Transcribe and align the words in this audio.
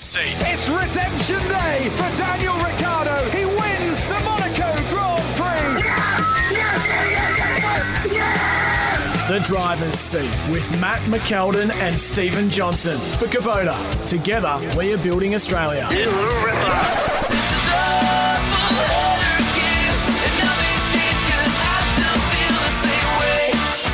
seat. 0.00 0.34
It's 0.48 0.68
redemption 0.70 1.38
day 1.48 1.90
for 1.90 2.16
Daniel 2.16 2.54
Ricciardo. 2.56 3.16
He 3.30 3.44
wins 3.44 4.06
the 4.06 4.18
Monaco 4.20 4.72
Grand 4.88 5.24
Prix. 5.36 5.82
The 9.28 9.40
driver's 9.44 9.98
seat 9.98 10.52
with 10.52 10.68
Matt 10.80 11.02
McKeldin 11.02 11.70
and 11.82 12.00
Stephen 12.00 12.48
Johnson 12.48 12.98
for 12.98 13.26
Kubota. 13.26 13.76
Together, 14.06 14.58
we 14.76 14.94
are 14.94 14.98
building 14.98 15.34
Australia. 15.34 15.86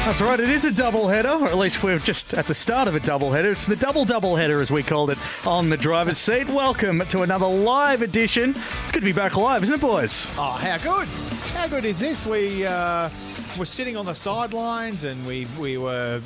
That's 0.06 0.20
right, 0.20 0.38
it 0.38 0.50
is 0.50 0.64
a 0.64 0.70
double 0.70 1.08
header, 1.08 1.30
or 1.30 1.48
at 1.48 1.58
least 1.58 1.82
we're 1.82 1.98
just 1.98 2.32
at 2.32 2.46
the 2.46 2.54
start 2.54 2.86
of 2.86 2.94
a 2.94 3.00
double 3.00 3.32
header. 3.32 3.50
It's 3.50 3.66
the 3.66 3.74
double 3.74 4.04
double 4.04 4.36
header, 4.36 4.60
as 4.60 4.70
we 4.70 4.84
called 4.84 5.10
it, 5.10 5.18
on 5.44 5.68
the 5.68 5.76
driver's 5.76 6.16
seat. 6.18 6.48
Welcome 6.48 7.00
to 7.08 7.22
another 7.22 7.48
live 7.48 8.02
edition. 8.02 8.50
It's 8.50 8.92
good 8.92 9.00
to 9.00 9.06
be 9.06 9.10
back 9.10 9.36
live, 9.36 9.64
isn't 9.64 9.74
it, 9.74 9.80
boys? 9.80 10.28
Oh, 10.38 10.52
how 10.52 10.78
good! 10.78 11.08
How 11.54 11.66
good 11.66 11.84
is 11.84 11.98
this? 11.98 12.24
We 12.24 12.64
uh, 12.64 13.10
were 13.58 13.64
sitting 13.64 13.96
on 13.96 14.06
the 14.06 14.14
sidelines 14.14 15.02
and 15.02 15.26
we 15.26 15.48
we 15.58 15.76
were 15.76 16.22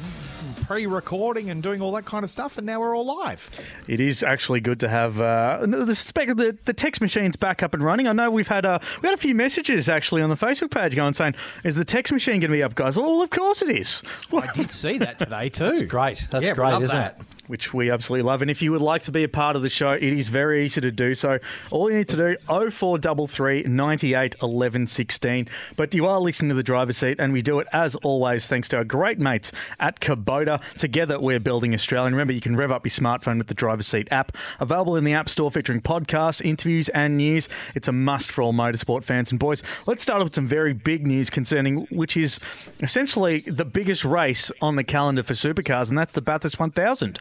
pre-recording 0.74 1.50
and 1.50 1.64
doing 1.64 1.80
all 1.82 1.90
that 1.90 2.04
kind 2.04 2.22
of 2.22 2.30
stuff, 2.30 2.56
and 2.56 2.64
now 2.64 2.78
we're 2.78 2.96
all 2.96 3.04
live. 3.04 3.50
It 3.88 4.00
is 4.00 4.22
actually 4.22 4.60
good 4.60 4.78
to 4.80 4.88
have 4.88 5.20
uh, 5.20 5.66
the, 5.66 5.96
spec- 5.96 6.36
the 6.36 6.56
the 6.64 6.72
text 6.72 7.00
machine's 7.00 7.36
back 7.36 7.64
up 7.64 7.74
and 7.74 7.82
running. 7.82 8.06
I 8.06 8.12
know 8.12 8.30
we've 8.30 8.46
had 8.46 8.64
uh, 8.64 8.78
we 9.02 9.08
had 9.08 9.14
a 9.18 9.20
few 9.20 9.34
messages 9.34 9.88
actually 9.88 10.22
on 10.22 10.30
the 10.30 10.36
Facebook 10.36 10.70
page 10.70 10.94
going 10.94 11.12
saying, 11.14 11.34
"Is 11.64 11.74
the 11.74 11.84
text 11.84 12.12
machine 12.12 12.34
going 12.34 12.52
to 12.52 12.56
be 12.56 12.62
up, 12.62 12.76
guys?" 12.76 12.96
Well, 12.96 13.20
of 13.20 13.30
course 13.30 13.62
it 13.62 13.68
is. 13.70 14.04
I 14.32 14.46
did 14.52 14.70
see 14.70 14.98
that 14.98 15.18
today 15.18 15.48
too. 15.48 15.86
Great. 15.86 16.28
That's 16.30 16.46
Yeah, 16.46 16.54
great, 16.54 16.70
love 16.70 16.84
isn't 16.84 16.96
that. 16.96 17.18
it? 17.18 17.26
Which 17.50 17.74
we 17.74 17.90
absolutely 17.90 18.22
love. 18.22 18.42
And 18.42 18.50
if 18.50 18.62
you 18.62 18.72
would 18.72 18.80
like 18.80 19.02
to 19.02 19.12
be 19.12 19.24
a 19.24 19.28
part 19.28 19.56
of 19.56 19.62
the 19.62 19.68
show, 19.68 19.90
it 19.92 20.02
is 20.02 20.28
very 20.28 20.64
easy 20.64 20.80
to 20.80 20.90
do 20.90 21.14
so. 21.14 21.38
All 21.70 21.90
you 21.90 21.98
need 21.98 22.08
to 22.08 22.16
do 22.16 22.36
0433 22.46 23.64
98 23.64 24.36
11 24.42 24.86
16. 24.86 25.48
But 25.76 25.94
you 25.94 26.06
are 26.06 26.20
listening 26.20 26.50
to 26.50 26.54
the 26.54 26.62
driver's 26.62 26.96
seat, 26.96 27.18
and 27.18 27.32
we 27.32 27.42
do 27.42 27.58
it 27.58 27.66
as 27.72 27.96
always 27.96 28.48
thanks 28.48 28.68
to 28.70 28.78
our 28.78 28.84
great 28.84 29.18
mates 29.18 29.52
at 29.78 30.00
Kubota. 30.00 30.60
Together, 30.74 31.18
we're 31.20 31.40
building 31.40 31.74
Australia. 31.74 32.06
And 32.06 32.16
remember, 32.16 32.32
you 32.32 32.40
can 32.40 32.56
rev 32.56 32.70
up 32.70 32.86
your 32.86 32.90
smartphone 32.90 33.38
with 33.38 33.48
the 33.48 33.54
driver's 33.54 33.86
seat 33.86 34.08
app, 34.10 34.36
available 34.60 34.96
in 34.96 35.04
the 35.04 35.12
App 35.12 35.28
Store, 35.28 35.50
featuring 35.50 35.80
podcasts, 35.80 36.40
interviews, 36.44 36.88
and 36.90 37.16
news. 37.16 37.48
It's 37.74 37.88
a 37.88 37.92
must 37.92 38.30
for 38.30 38.42
all 38.42 38.52
motorsport 38.52 39.04
fans. 39.04 39.30
And 39.30 39.40
boys, 39.40 39.62
let's 39.86 40.02
start 40.02 40.20
off 40.20 40.26
with 40.26 40.34
some 40.34 40.46
very 40.46 40.72
big 40.72 41.06
news 41.06 41.30
concerning 41.30 41.86
which 41.90 42.16
is 42.16 42.38
essentially 42.80 43.40
the 43.40 43.64
biggest 43.64 44.04
race 44.04 44.52
on 44.62 44.76
the 44.76 44.84
calendar 44.84 45.22
for 45.22 45.34
supercars, 45.34 45.88
and 45.88 45.98
that's 45.98 46.12
the 46.12 46.22
Bathurst 46.22 46.58
1000. 46.58 47.18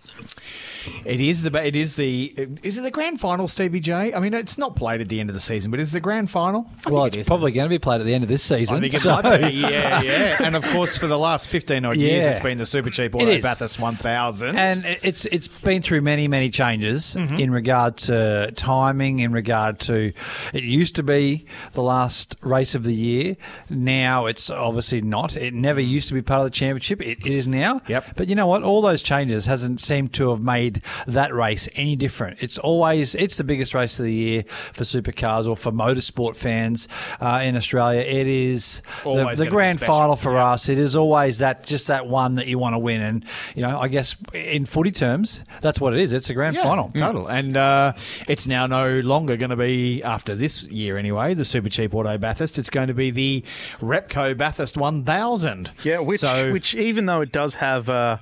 It 1.06 1.20
is 1.20 1.44
the 1.44 1.66
it 1.66 1.76
is 1.76 1.96
the 1.96 2.34
is 2.64 2.78
it 2.78 2.82
the 2.82 2.92
grand 2.92 3.20
final, 3.20 3.48
Stevie 3.48 3.80
J? 3.80 4.14
I 4.14 4.20
mean, 4.20 4.34
it's 4.34 4.58
not 4.58 4.76
played 4.76 5.02
at 5.02 5.10
the 5.10 5.20
end 5.20 5.30
of 5.30 5.34
the 5.34 5.40
season, 5.40 5.72
but 5.72 5.80
is 5.80 5.90
it 5.90 5.94
the 5.94 6.00
grand 6.00 6.32
final? 6.32 6.68
I 6.86 6.90
Well, 6.90 7.06
it's 7.06 7.16
it 7.16 7.28
probably 7.28 7.52
going 7.52 7.66
to 7.66 7.70
be 7.70 7.80
played 7.80 8.00
at 8.02 8.06
the 8.08 8.14
end 8.14 8.24
of 8.24 8.28
this 8.30 8.42
season. 8.44 8.78
I 8.78 8.80
think 8.80 8.94
it 8.94 9.02
so- 9.02 9.22
might 9.22 9.38
be. 9.42 9.50
Yeah, 9.70 10.02
yeah. 10.02 10.38
And 10.42 10.56
of 10.56 10.64
course, 10.68 10.98
for 10.98 11.08
the 11.08 11.18
last 11.18 11.50
fifteen 11.50 11.86
odd 11.86 11.98
years, 11.98 12.26
it's 12.26 12.40
been 12.40 12.58
the 12.58 12.66
super 12.66 12.90
cheap 12.90 13.14
auto. 13.14 13.42
Bathurst 13.42 13.80
one 13.80 13.96
thousand. 13.96 14.58
And 14.58 14.86
it- 14.86 15.00
it's 15.04 15.26
it's 15.26 15.48
been 15.48 15.82
through 15.82 16.02
many 16.02 16.28
many 16.28 16.50
changes 16.50 17.16
Mm-hmm. 17.20 17.36
in 17.36 17.52
regard 17.52 17.98
to 17.98 18.52
timing, 18.56 19.20
in 19.20 19.32
regard 19.32 19.80
to 19.82 20.12
it 20.54 20.64
used 20.64 20.96
to 20.96 21.04
be 21.04 21.46
the 21.74 21.84
last 21.84 22.36
race 22.42 22.74
of 22.76 22.84
the 22.84 22.94
year. 22.94 23.36
Now 23.70 24.26
it's 24.28 24.50
obviously 24.50 25.02
not. 25.02 25.36
It 25.36 25.54
never 25.54 25.82
used 25.82 26.08
to 26.10 26.14
be 26.14 26.22
part 26.22 26.42
of 26.42 26.46
the 26.46 26.52
championship. 26.52 27.02
It, 27.02 27.20
it 27.26 27.28
is 27.28 27.48
now. 27.48 27.82
Yep. 27.88 28.16
But 28.16 28.28
you 28.30 28.36
know 28.36 28.48
what? 28.48 28.64
All 28.64 28.82
those 28.82 29.02
changes 29.02 29.46
hasn't 29.46 29.82
seemed 29.82 30.09
to 30.14 30.30
have 30.32 30.42
made 30.42 30.82
that 31.08 31.34
race 31.34 31.68
any 31.76 31.96
different. 31.96 32.42
It's 32.44 32.58
always 32.58 33.16
it's 33.16 33.38
the 33.38 33.44
biggest 33.44 33.74
race 33.74 34.00
of 34.00 34.06
the 34.06 34.14
year 34.14 34.44
for 34.74 34.84
supercars 34.84 35.48
or 35.48 35.56
for 35.58 35.72
motorsport 35.72 36.36
fans 36.38 36.88
uh, 37.22 37.42
in 37.44 37.56
Australia. 37.56 38.02
It 38.02 38.28
is 38.28 38.82
the, 39.04 39.10
Always 39.10 39.38
the 39.40 39.46
gonna 39.46 39.56
grand 39.56 39.80
final 39.80 40.16
for 40.16 40.38
us. 40.38 40.70
It 40.70 40.78
is 40.78 40.96
always 40.96 41.40
that 41.40 41.64
just 41.66 41.88
that 41.88 42.08
one 42.08 42.36
that 42.36 42.48
you 42.48 42.58
want 42.60 42.74
to 42.76 42.80
win. 42.80 43.02
And 43.02 43.26
you 43.56 43.62
know, 43.62 43.80
I 43.80 43.88
guess 43.88 44.16
in 44.34 44.66
footy 44.66 44.92
terms, 44.92 45.44
that's 45.62 45.80
what 45.82 45.94
it 45.94 46.00
is. 46.00 46.14
It's 46.14 46.30
a 46.30 46.34
grand 46.34 46.56
Yeah, 46.56 46.64
final. 46.64 46.92
total. 46.96 47.28
And 47.28 47.56
uh, 47.58 47.94
it's 48.28 48.48
now 48.48 48.68
no 48.68 49.00
longer 49.00 49.38
going 49.38 49.50
to 49.52 49.56
be, 49.56 50.02
after 50.04 50.36
this 50.36 50.64
year 50.66 50.98
anyway, 50.98 51.34
the 51.34 51.46
Super 51.46 51.70
Cheap 51.70 51.94
Auto 51.96 52.18
Bathurst. 52.18 52.58
It's 52.60 52.70
going 52.70 52.88
to 52.88 52.94
be 52.94 53.12
the 53.12 53.44
Repco 53.80 54.36
Bathurst 54.38 54.78
1000. 54.78 55.72
Yeah, 55.84 56.00
which 56.00 56.22
So- 56.22 56.52
which 56.52 56.76
even 56.76 57.06
though 57.06 57.22
it 57.22 57.32
does 57.32 57.56
have 57.56 57.90
uh, 57.90 58.18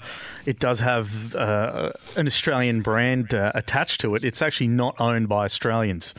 it 0.46 0.60
does 0.60 0.80
have 0.80 1.36
uh, 1.36 1.72
an 2.16 2.28
Australian 2.28 2.82
brand 2.82 3.34
uh, 3.34 3.52
attached 3.56 4.02
to 4.02 4.16
it, 4.16 4.24
it's 4.24 4.42
actually 4.42 4.68
not 4.68 5.00
owned 5.00 5.28
by 5.30 5.46
Australians. 5.46 6.14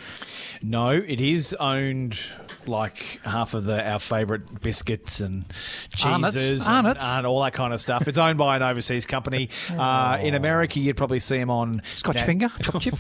No, 0.63 0.91
it 0.91 1.21
is 1.21 1.55
owned 1.55 2.19
like 2.67 3.21
half 3.25 3.55
of 3.55 3.65
the 3.65 3.83
our 3.89 3.99
favourite 3.99 4.61
biscuits 4.61 5.21
and 5.21 5.49
cheeses 5.95 6.67
Arnott's. 6.69 7.03
And, 7.03 7.19
and 7.19 7.27
all 7.27 7.43
that 7.43 7.53
kind 7.55 7.73
of 7.73 7.81
stuff. 7.81 8.07
It's 8.09 8.19
owned 8.19 8.39
by 8.39 8.57
an 8.57 8.63
overseas 8.63 9.07
company. 9.07 9.49
Uh, 9.79 10.19
in 10.21 10.35
America, 10.35 10.81
you'd 10.81 10.97
probably 10.97 11.21
see 11.21 11.39
them 11.39 11.51
on 11.51 11.83
Scotch 11.93 12.17
that- 12.17 12.27
finger, 12.27 12.49
chop 12.61 12.83
chip. 12.83 12.95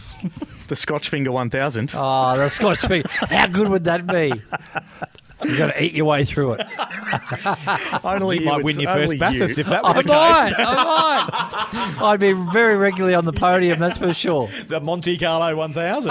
The 0.68 0.76
Scotch 0.76 1.08
Finger 1.08 1.32
1000. 1.32 1.92
Oh, 1.94 2.36
the 2.36 2.48
Scotch 2.48 2.78
finger. 2.78 3.08
How 3.08 3.46
good 3.48 3.68
would 3.68 3.84
that 3.84 4.06
be? 4.06 4.32
You 5.44 5.56
got 5.56 5.74
to 5.74 5.82
eat 5.84 5.92
your 5.94 6.06
way 6.06 6.24
through 6.24 6.54
it. 6.58 6.66
only 8.04 8.40
You 8.40 8.44
might 8.44 8.64
win 8.64 8.80
your 8.80 8.92
first 8.92 9.18
Bathurst 9.18 9.56
you. 9.56 9.60
if 9.62 9.66
that 9.68 9.82
were 9.84 9.90
I 9.90 10.02
the 10.02 10.08
might. 10.08 10.48
case. 10.48 10.56
I 10.58 11.94
might. 11.98 12.02
I'd 12.02 12.20
be 12.20 12.32
very 12.32 12.76
regularly 12.76 13.14
on 13.14 13.24
the 13.24 13.32
podium. 13.32 13.78
That's 13.78 13.98
for 13.98 14.12
sure. 14.14 14.48
The 14.66 14.80
Monte 14.80 15.16
Carlo 15.18 15.54
1000. 15.56 16.10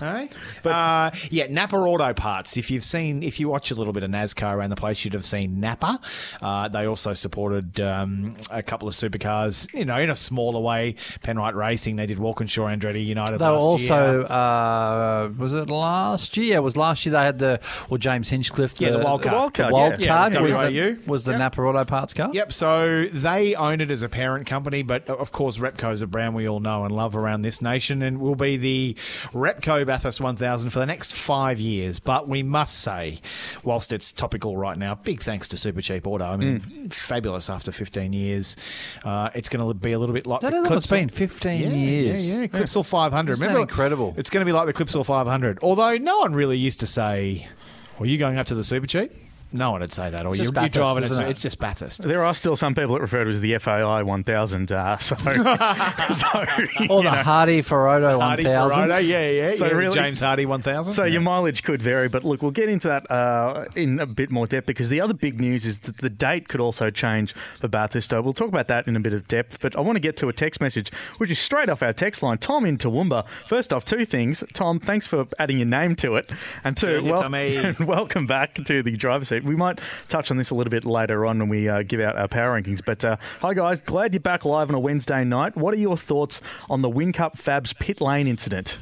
hey? 0.00 0.30
uh, 0.64 1.10
yeah, 1.30 1.46
Napa 1.50 1.76
Auto 1.76 2.12
Parts. 2.14 2.56
If 2.56 2.70
you've 2.70 2.84
seen, 2.84 3.22
if 3.22 3.38
you 3.40 3.48
watch 3.48 3.70
a 3.70 3.74
little 3.74 3.92
bit 3.92 4.02
of 4.02 4.10
NASCAR 4.10 4.54
around 4.56 4.70
the 4.70 4.76
place, 4.76 5.04
you'd 5.04 5.14
have 5.14 5.26
seen 5.26 5.60
Napa. 5.60 6.00
Uh, 6.40 6.68
they 6.68 6.86
also 6.86 7.12
supported 7.12 7.80
um, 7.80 8.34
a 8.50 8.62
couple 8.62 8.88
of 8.88 8.94
supercars, 8.94 9.72
you 9.74 9.84
know, 9.84 9.98
in 9.98 10.10
a 10.10 10.16
smaller 10.16 10.60
way. 10.60 10.94
Penrite 11.22 11.54
Racing, 11.54 11.96
they 11.96 12.06
did 12.06 12.18
Walkinshaw 12.18 12.66
Andretti 12.74 13.04
United 13.04 13.38
They 13.38 13.44
were 13.46 13.52
last 13.52 13.62
also, 13.62 14.18
year. 14.20 14.26
uh, 14.32 15.28
was 15.36 15.52
it 15.52 15.68
last 15.70 16.36
year? 16.36 16.46
Yeah, 16.46 16.56
it 16.56 16.62
was 16.62 16.76
last 16.76 17.04
year. 17.06 17.12
They 17.12 17.24
had 17.24 17.38
the, 17.38 17.60
well, 17.88 17.98
James 17.98 18.28
Hinchcliffe. 18.46 18.80
Yeah, 18.80 18.90
the 18.90 18.98
wild 18.98 19.22
card. 19.22 19.32
The 19.34 19.38
wild 19.38 19.54
card, 19.54 19.68
The 19.70 19.74
wild 19.74 20.00
yeah. 20.00 20.06
card 20.06 20.34
Yeah, 20.34 20.40
was, 20.40 20.56
the, 20.58 20.98
was 21.06 21.24
the 21.24 21.32
Yep. 21.32 21.38
Napa 21.38 21.60
Auto 21.62 21.84
Parts 21.84 22.14
car. 22.14 22.30
Yep, 22.32 22.52
so 22.52 23.06
they 23.12 23.54
own 23.54 23.80
it 23.80 23.90
as 23.90 24.02
a 24.02 24.08
parent 24.08 24.46
company, 24.46 24.82
but 24.82 25.08
uh, 25.10 25.14
of 25.16 25.32
course, 25.32 25.58
Repco 25.58 25.92
is 25.92 26.02
a 26.02 26.06
brand 26.06 26.34
we 26.34 26.48
all 26.48 26.60
know 26.60 26.84
and 26.84 26.94
love 26.94 27.16
around 27.16 27.42
this 27.42 27.60
nation 27.60 28.02
and 28.02 28.20
will 28.20 28.34
be 28.34 28.56
the 28.56 28.94
Repco 29.32 29.84
Bathurst 29.86 30.20
1000 30.20 30.70
for 30.70 30.78
the 30.78 30.86
next 30.86 31.12
five 31.14 31.60
years. 31.60 31.98
But 31.98 32.28
we 32.28 32.42
must 32.42 32.78
say, 32.80 33.20
whilst 33.64 33.92
it's 33.92 34.12
topical 34.12 34.56
right 34.56 34.78
now, 34.78 34.94
big 34.94 35.22
thanks 35.22 35.48
to 35.48 35.56
Super 35.56 35.80
Cheap 35.82 36.06
Auto. 36.06 36.24
I 36.24 36.36
mean, 36.36 36.60
Mm. 36.60 36.92
fabulous 36.92 37.50
after 37.50 37.72
15 37.72 38.12
years. 38.12 38.56
Uh, 39.04 39.30
it's 39.34 39.48
going 39.48 39.66
to 39.66 39.74
be 39.74 39.92
a 39.92 39.98
little 39.98 40.14
bit 40.14 40.26
like 40.26 40.40
That 40.40 40.50
the 40.50 40.56
how 40.56 40.62
long 40.64 40.72
it's 40.76 40.86
Clipsal- 40.86 40.90
been? 40.90 41.08
15 41.08 41.60
yeah, 41.60 41.68
years. 41.76 42.28
Yeah, 42.34 42.40
yeah, 42.42 42.46
Clipsal 42.46 42.84
500. 42.86 43.32
Isn't 43.32 43.40
that 43.40 43.46
Remember, 43.48 43.62
incredible? 43.62 44.14
It's 44.16 44.30
going 44.30 44.42
to 44.42 44.46
be 44.46 44.52
like 44.52 44.66
the 44.66 44.72
Clipsal 44.72 45.04
500. 45.04 45.58
Although 45.62 45.96
no 45.98 46.18
one 46.18 46.34
really 46.34 46.56
used 46.58 46.80
to 46.80 46.86
say, 46.86 47.48
"Well, 47.98 48.08
you 48.08 48.18
going 48.18 48.38
up 48.38 48.46
to 48.48 48.54
the 48.54 48.64
Super 48.64 48.86
Cheap?" 48.86 49.10
No 49.56 49.72
one 49.72 49.80
would 49.80 49.92
say 49.92 50.10
that. 50.10 50.26
Or 50.26 50.30
It's 50.30 50.38
you're, 50.38 50.44
just 50.52 50.54
you're 50.54 50.62
Bathurst, 50.62 50.74
driving. 50.74 51.04
isn't 51.04 51.22
it. 51.24 51.26
it? 51.26 51.30
It's 51.30 51.42
just 51.42 51.58
Bathurst. 51.58 52.02
There 52.02 52.24
are 52.24 52.34
still 52.34 52.56
some 52.56 52.74
people 52.74 52.94
that 52.94 53.00
refer 53.00 53.24
to 53.24 53.30
it 53.30 53.34
as 53.34 53.40
the 53.40 53.56
FAI 53.58 54.02
1000. 54.02 54.72
Uh, 54.72 54.96
so, 54.98 55.16
so 55.16 55.30
you 55.32 56.88
Or 56.88 57.02
the 57.02 57.10
know. 57.10 57.22
Hardie 57.22 57.60
Ferodo 57.64 58.18
1000. 58.18 58.44
Ferraro, 58.44 58.96
yeah, 58.98 59.28
yeah, 59.28 59.52
So 59.54 59.66
yeah. 59.66 59.72
really- 59.72 59.94
James 59.94 60.20
Hardie 60.20 60.46
1000. 60.46 60.92
So 60.92 61.04
yeah. 61.04 61.12
your 61.12 61.22
mileage 61.22 61.62
could 61.62 61.82
vary, 61.82 62.08
but 62.08 62.24
look, 62.24 62.42
we'll 62.42 62.50
get 62.50 62.68
into 62.68 62.88
that 62.88 63.10
uh, 63.10 63.64
in 63.74 63.98
a 64.00 64.06
bit 64.06 64.30
more 64.30 64.46
depth 64.46 64.66
because 64.66 64.88
the 64.90 65.00
other 65.00 65.14
big 65.14 65.40
news 65.40 65.64
is 65.66 65.78
that 65.80 65.98
the 65.98 66.10
date 66.10 66.48
could 66.48 66.60
also 66.60 66.90
change 66.90 67.34
for 67.60 67.68
Bathurst. 67.68 68.12
We'll 68.12 68.32
talk 68.32 68.48
about 68.48 68.68
that 68.68 68.86
in 68.86 68.96
a 68.96 69.00
bit 69.00 69.12
of 69.14 69.26
depth, 69.28 69.60
but 69.60 69.76
I 69.76 69.80
want 69.80 69.96
to 69.96 70.00
get 70.00 70.16
to 70.18 70.28
a 70.28 70.32
text 70.32 70.60
message, 70.60 70.90
which 71.18 71.30
is 71.30 71.38
straight 71.38 71.68
off 71.68 71.82
our 71.82 71.92
text 71.92 72.22
line. 72.22 72.38
Tom 72.38 72.64
in 72.64 72.78
Toowoomba. 72.78 73.26
First 73.46 73.72
off, 73.72 73.84
two 73.84 74.04
things. 74.04 74.44
Tom, 74.52 74.78
thanks 74.80 75.06
for 75.06 75.26
adding 75.38 75.58
your 75.58 75.66
name 75.66 75.96
to 75.96 76.16
it, 76.16 76.30
and 76.64 76.76
two, 76.76 77.02
Good 77.02 77.12
on 77.80 77.86
welcome 77.86 78.26
back 78.26 78.54
to 78.64 78.82
the 78.82 78.96
driver's 78.96 79.28
seat. 79.28 79.44
We 79.46 79.56
might 79.56 79.80
touch 80.08 80.30
on 80.30 80.36
this 80.36 80.50
a 80.50 80.54
little 80.54 80.70
bit 80.70 80.84
later 80.84 81.24
on 81.26 81.38
when 81.38 81.48
we 81.48 81.68
uh, 81.68 81.82
give 81.82 82.00
out 82.00 82.16
our 82.16 82.28
power 82.28 82.60
rankings. 82.60 82.84
But 82.84 83.04
uh, 83.04 83.16
hi 83.40 83.54
guys, 83.54 83.80
glad 83.80 84.12
you're 84.12 84.20
back 84.20 84.44
live 84.44 84.68
on 84.68 84.74
a 84.74 84.80
Wednesday 84.80 85.24
night. 85.24 85.56
What 85.56 85.72
are 85.74 85.78
your 85.78 85.96
thoughts 85.96 86.40
on 86.68 86.82
the 86.82 86.90
Whincup 86.90 87.36
Fabs 87.36 87.76
pit 87.78 88.00
lane 88.00 88.26
incident? 88.26 88.78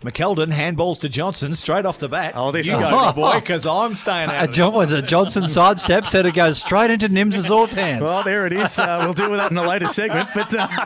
McKeldin 0.00 0.52
handballs 0.52 1.00
to 1.00 1.08
Johnson 1.08 1.54
straight 1.54 1.84
off 1.86 1.98
the 1.98 2.08
bat. 2.08 2.32
Oh, 2.36 2.50
this 2.52 2.66
you 2.66 2.72
time. 2.72 2.90
go, 2.90 3.06
big 3.06 3.14
boy, 3.16 3.34
because 3.34 3.66
I'm 3.66 3.94
staying 3.94 4.30
A 4.30 4.32
out. 4.32 4.48
of 4.48 4.54
John 4.54 4.72
was 4.74 4.92
a 4.92 5.02
Johnson 5.02 5.46
sidestep, 5.48 6.06
said 6.06 6.26
it 6.26 6.34
goes 6.34 6.58
straight 6.58 6.90
into 6.90 7.08
Nims 7.08 7.36
Azor's 7.36 7.72
hands. 7.72 8.02
Well, 8.02 8.22
there 8.22 8.46
it 8.46 8.52
is. 8.52 8.78
Uh, 8.78 8.98
we'll 9.02 9.14
deal 9.14 9.30
with 9.30 9.38
that 9.38 9.50
in 9.50 9.56
a 9.58 9.62
later 9.66 9.86
segment. 9.86 10.28
But 10.34 10.54
uh, 10.54 10.68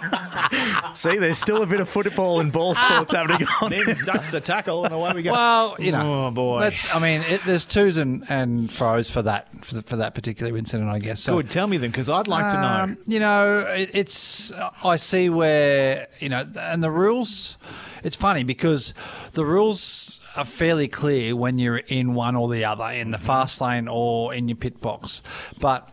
see, 0.94 1.16
there's 1.18 1.38
still 1.38 1.62
a 1.62 1.66
bit 1.66 1.80
of 1.80 1.88
football 1.88 2.40
and 2.40 2.52
ball 2.52 2.74
sports 2.74 3.12
happening 3.12 3.46
on. 3.60 3.70
Nims 3.72 4.04
ducks 4.04 4.30
the 4.30 4.40
tackle, 4.40 4.84
and 4.84 4.94
away 4.94 5.12
we 5.14 5.22
go. 5.22 5.32
Well, 5.32 5.76
you 5.78 5.92
know, 5.92 6.26
Oh, 6.26 6.30
boy. 6.30 6.60
That's, 6.60 6.92
I 6.94 6.98
mean, 6.98 7.22
it, 7.22 7.40
there's 7.46 7.66
twos 7.66 7.96
and, 7.96 8.24
and 8.28 8.70
fro's 8.72 9.08
for 9.10 9.22
that 9.22 9.48
for, 9.64 9.76
the, 9.76 9.82
for 9.82 9.96
that 9.96 10.14
particular 10.14 10.56
incident, 10.56 10.90
I 10.90 10.98
guess. 10.98 11.20
So, 11.20 11.36
Good. 11.36 11.50
Tell 11.50 11.66
me 11.66 11.76
them, 11.76 11.90
because 11.90 12.08
I'd 12.08 12.28
like 12.28 12.50
to 12.50 12.60
know. 12.60 12.66
Um, 12.66 12.98
you 13.06 13.20
know, 13.20 13.58
it, 13.68 13.90
it's 13.94 14.52
I 14.84 14.96
see 14.96 15.28
where 15.30 16.08
you 16.20 16.28
know, 16.28 16.44
and 16.58 16.82
the 16.82 16.90
rules. 16.90 17.58
It's 18.04 18.16
funny 18.16 18.42
because 18.42 18.94
the 19.32 19.44
rules 19.46 20.20
are 20.36 20.44
fairly 20.44 20.88
clear 20.88 21.36
when 21.36 21.58
you're 21.58 21.76
in 21.76 22.14
one 22.14 22.34
or 22.34 22.50
the 22.52 22.64
other, 22.64 22.86
in 22.86 23.12
the 23.12 23.18
fast 23.18 23.60
lane 23.60 23.86
or 23.86 24.34
in 24.34 24.48
your 24.48 24.56
pit 24.56 24.80
box, 24.80 25.22
but. 25.60 25.88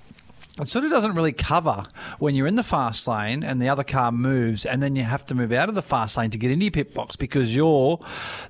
It 0.60 0.68
sort 0.68 0.86
of 0.86 0.92
doesn't 0.92 1.16
really 1.16 1.32
cover 1.32 1.84
when 2.20 2.36
you're 2.36 2.48
in 2.48 2.56
the 2.56 2.64
fast 2.64 3.08
lane 3.08 3.44
and 3.44 3.62
the 3.62 3.70
other 3.70 3.84
car 3.84 4.12
moves, 4.12 4.66
and 4.66 4.84
then 4.84 4.96
you 4.96 5.04
have 5.04 5.26
to 5.28 5.36
move 5.36 5.52
out 5.54 5.70
of 5.70 5.76
the 5.76 5.82
fast 5.82 6.18
lane 6.18 6.30
to 6.32 6.38
get 6.38 6.52
into 6.52 6.66
your 6.66 6.72
pit 6.72 6.94
box 6.94 7.16
because 7.16 7.56
you're 7.56 8.00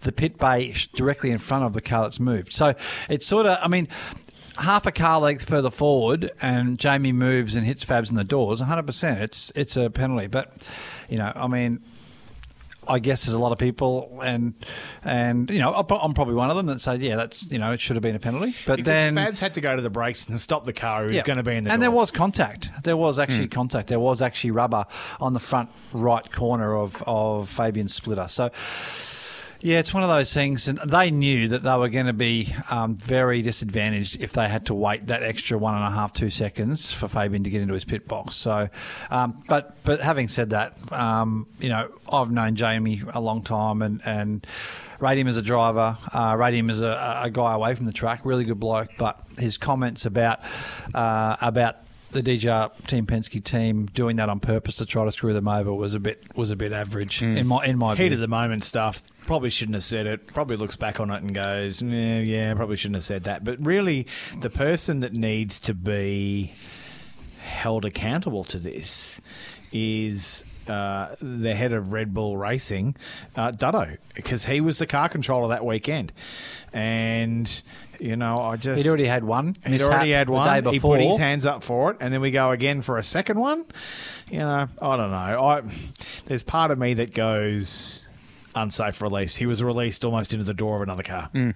the 0.02 0.12
pit 0.12 0.38
bay 0.38 0.74
directly 0.94 1.30
in 1.32 1.38
front 1.38 1.64
of 1.64 1.74
the 1.74 1.82
car 1.82 2.04
that's 2.04 2.20
moved. 2.20 2.52
So 2.54 2.74
it's 3.10 3.26
sort 3.26 3.46
of, 3.46 3.60
I 3.62 3.68
mean, 3.68 3.88
half 4.58 4.86
a 4.86 4.92
car 4.92 5.20
length 5.20 5.48
further 5.48 5.70
forward, 5.70 6.32
and 6.42 6.80
Jamie 6.80 7.12
moves 7.12 7.56
and 7.56 7.66
hits 7.66 7.86
Fabs 7.86 8.10
in 8.10 8.16
the 8.16 8.24
doors. 8.24 8.60
100. 8.60 8.84
percent 8.84 9.22
It's 9.22 9.52
it's 9.56 9.78
a 9.78 9.90
penalty, 9.90 10.28
but 10.28 10.52
you 11.10 11.18
know, 11.18 11.32
I 11.36 11.48
mean. 11.48 11.82
I 12.90 13.00
guess 13.00 13.26
there's 13.26 13.36
a 13.36 13.40
lot 13.40 13.52
of 13.52 13.58
people, 13.58 14.20
and 14.24 14.54
and 15.04 15.50
you 15.50 15.60
know, 15.60 15.74
I'm 15.74 16.14
probably 16.14 16.36
one 16.36 16.50
of 16.50 16.58
them 16.58 16.66
that 16.68 16.82
say, 16.82 16.98
yeah, 16.98 17.16
that's 17.16 17.50
you 17.52 17.60
know, 17.60 17.72
it 17.72 17.80
should 17.80 17.96
have 17.96 18.04
been 18.04 18.16
a 18.16 18.20
penalty. 18.20 18.56
But 18.66 18.78
Because 18.78 18.86
then 18.86 19.16
Fabs 19.16 19.40
had 19.40 19.54
to 19.54 19.62
go 19.62 19.76
to 19.76 19.82
the 19.82 19.90
brakes 19.90 20.28
and 20.28 20.40
stop 20.40 20.64
the 20.64 20.74
car. 20.74 21.08
He 21.08 21.16
was 21.16 21.24
going 21.24 21.38
to 21.38 21.44
be 21.44 21.56
in 21.56 21.64
the 21.64 21.72
and 21.72 21.80
door. 21.80 21.90
there 21.90 21.92
was 21.92 22.12
contact. 22.12 22.72
There 22.84 22.98
was 22.98 23.20
actually 23.20 23.46
hmm. 23.46 23.52
contact. 23.52 23.88
There 23.88 24.00
was 24.00 24.22
actually 24.22 24.52
rubber 24.52 24.86
on 25.20 25.34
the 25.34 25.40
front 25.40 25.70
right 25.94 26.30
corner 26.32 26.76
of 26.76 27.02
of 27.06 27.50
Fabian's 27.50 27.94
splitter. 27.94 28.28
So. 28.28 28.50
Yeah, 29.62 29.80
it's 29.80 29.94
one 29.94 30.04
of 30.04 30.10
those 30.10 30.34
things, 30.34 30.70
and 30.70 30.78
they 30.78 31.12
knew 31.12 31.50
that 31.50 31.64
they 31.64 31.76
were 31.76 31.90
going 31.90 32.06
to 32.06 32.14
be 32.14 32.56
um, 32.70 32.96
very 32.96 33.42
disadvantaged 33.42 34.22
if 34.22 34.32
they 34.32 34.48
had 34.48 34.68
to 34.68 34.74
wait 34.74 35.08
that 35.08 35.22
extra 35.22 35.58
one 35.58 35.76
and 35.76 35.84
a 35.84 35.92
half, 35.92 36.14
two 36.14 36.30
seconds 36.30 36.94
for 36.94 37.10
Fabian 37.10 37.44
to 37.44 37.50
get 37.50 37.62
into 37.62 37.74
his 37.74 37.84
pit 37.84 38.08
box. 38.08 38.36
So, 38.36 38.70
um, 39.12 39.44
but 39.50 39.76
but 39.84 40.00
having 40.00 40.30
said 40.30 40.52
that, 40.52 40.76
um, 40.94 41.46
you 41.60 41.68
know, 41.68 41.92
I've 42.10 42.32
known 42.32 42.56
Jamie 42.56 43.02
a 43.14 43.20
long 43.20 43.44
time, 43.44 43.82
and 43.82 44.02
and 44.06 44.48
rate 45.02 45.18
him 45.18 45.28
as 45.28 45.36
a 45.36 45.42
driver, 45.42 45.98
uh, 46.14 46.38
rate 46.40 46.54
him 46.54 46.70
as 46.70 46.82
a, 46.82 47.22
a 47.24 47.30
guy 47.30 47.54
away 47.54 47.76
from 47.76 47.86
the 47.86 47.92
track, 47.94 48.22
really 48.24 48.46
good 48.46 48.62
bloke. 48.62 48.92
But 48.98 49.22
his 49.38 49.58
comments 49.58 50.06
about 50.06 50.40
uh, 50.94 51.36
about 51.42 51.76
the 52.12 52.24
DJR 52.24 52.88
Team 52.88 53.06
Penske 53.06 53.44
team 53.44 53.86
doing 53.88 54.16
that 54.18 54.30
on 54.30 54.40
purpose 54.40 54.78
to 54.78 54.86
try 54.86 55.06
to 55.06 55.12
screw 55.12 55.34
them 55.34 55.48
over 55.48 55.74
was 55.74 55.94
a 55.94 56.00
bit 56.00 56.24
was 56.36 56.52
a 56.52 56.56
bit 56.56 56.72
average 56.74 57.22
in 57.22 57.46
my 57.48 57.64
in 57.66 57.78
my 57.78 57.96
heat 57.96 58.08
view. 58.10 58.14
of 58.16 58.20
the 58.20 58.28
moment 58.28 58.64
stuff. 58.64 59.04
Probably 59.26 59.50
shouldn't 59.50 59.76
have 59.76 59.84
said 59.84 60.08
it. 60.08 60.28
Probably 60.28 60.56
looks 60.56 60.76
back 60.76 61.00
on 61.00 61.12
it 61.12 61.22
and 61.22 61.36
goes, 61.36 61.82
yeah, 61.82 62.20
yeah, 62.20 62.54
probably 62.56 62.78
shouldn't 62.78 62.96
have 62.96 63.04
said 63.04 63.26
that. 63.26 63.44
But 63.44 63.64
really, 63.64 64.08
the 64.40 64.50
person 64.50 65.02
that 65.02 65.14
needs 65.14 65.60
to 65.62 65.74
be 65.74 66.54
held 67.42 67.86
accountable 67.86 68.44
to 68.46 68.60
this 68.60 69.22
is. 69.72 70.46
Uh, 70.68 71.16
the 71.20 71.56
head 71.56 71.74
of 71.74 71.92
Red 71.92 72.14
Bull 72.14 72.38
Racing, 72.38 72.96
uh, 73.36 73.52
Dutto, 73.52 73.98
because 74.14 74.46
he 74.46 74.62
was 74.62 74.78
the 74.78 74.86
car 74.86 75.10
controller 75.10 75.48
that 75.48 75.66
weekend, 75.66 76.14
and 76.74 77.64
you 78.00 78.16
know 78.16 78.42
I 78.42 78.56
just 78.56 78.82
He'd 78.82 78.88
already 78.88 79.06
had 79.06 79.24
one. 79.24 79.56
He'd 79.66 79.82
already 79.82 80.12
had 80.12 80.30
one. 80.30 80.66
He 80.66 80.80
put 80.80 81.02
his 81.02 81.18
hands 81.18 81.46
up 81.46 81.64
for 81.64 81.92
it, 81.92 81.98
and 82.00 82.14
then 82.14 82.22
we 82.22 82.32
go 82.32 82.52
again 82.52 82.82
for 82.82 82.98
a 82.98 83.04
second 83.04 83.40
one. 83.40 83.66
You 84.30 84.40
know, 84.40 84.68
I 84.82 84.98
don't 84.98 85.12
know. 85.12 85.18
I 85.18 85.62
there's 86.26 86.44
part 86.44 86.72
of 86.72 86.78
me 86.78 86.96
that 86.96 87.14
goes 87.14 88.08
unsafe 88.56 89.02
release. 89.02 89.36
He 89.36 89.46
was 89.46 89.64
released 89.64 90.04
almost 90.06 90.34
into 90.34 90.46
the 90.46 90.54
door 90.54 90.78
of 90.78 90.82
another 90.82 91.04
car. 91.04 91.30
Mm. 91.34 91.56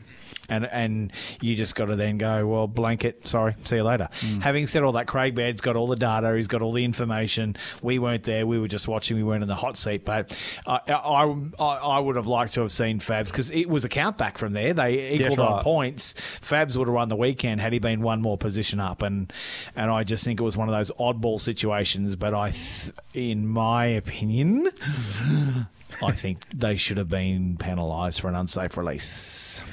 And 0.49 0.65
and 0.65 1.11
you 1.41 1.55
just 1.55 1.75
got 1.75 1.85
to 1.85 1.95
then 1.95 2.17
go, 2.17 2.45
well, 2.45 2.67
blanket, 2.67 3.27
sorry, 3.27 3.55
see 3.63 3.77
you 3.77 3.83
later. 3.83 4.09
Mm. 4.19 4.41
Having 4.41 4.67
said 4.67 4.83
all 4.83 4.91
that, 4.93 5.07
Craig 5.07 5.35
Baird's 5.35 5.61
got 5.61 5.75
all 5.75 5.87
the 5.87 5.95
data, 5.95 6.35
he's 6.35 6.47
got 6.47 6.61
all 6.61 6.73
the 6.73 6.83
information. 6.83 7.55
We 7.81 7.97
weren't 7.97 8.23
there, 8.23 8.45
we 8.45 8.59
were 8.59 8.67
just 8.67 8.87
watching, 8.87 9.15
we 9.15 9.23
weren't 9.23 9.41
in 9.41 9.47
the 9.47 9.55
hot 9.55 9.77
seat. 9.77 10.03
But 10.03 10.37
I, 10.67 10.79
I, 10.87 11.63
I, 11.63 11.99
would 11.99 12.17
have 12.17 12.27
liked 12.27 12.55
to 12.55 12.61
have 12.61 12.71
seen 12.71 12.99
Fabs 12.99 13.31
because 13.31 13.51
it 13.51 13.69
was 13.69 13.85
a 13.85 13.89
count 13.89 14.17
back 14.17 14.37
from 14.37 14.53
there. 14.53 14.73
They 14.73 15.13
equaled 15.13 15.39
on 15.39 15.63
points. 15.63 16.13
Fabs 16.13 16.75
would 16.77 16.87
have 16.87 16.95
won 16.95 17.07
the 17.07 17.15
weekend 17.15 17.61
had 17.61 17.71
he 17.71 17.79
been 17.79 18.01
one 18.01 18.21
more 18.21 18.37
position 18.37 18.79
up, 18.79 19.01
and 19.01 19.31
and 19.75 19.89
I 19.89 20.03
just 20.03 20.25
think 20.25 20.39
it 20.39 20.43
was 20.43 20.57
one 20.57 20.67
of 20.67 20.75
those 20.75 20.91
oddball 20.99 21.39
situations. 21.39 22.15
But 22.15 22.33
I, 22.33 22.51
th- 22.51 22.91
in 23.13 23.47
my 23.47 23.85
opinion, 23.85 24.69
I 26.03 26.11
think 26.11 26.45
they 26.53 26.75
should 26.75 26.97
have 26.97 27.09
been 27.09 27.57
penalised 27.57 28.19
for 28.21 28.27
an 28.27 28.35
unsafe 28.35 28.77
release. 28.77 29.63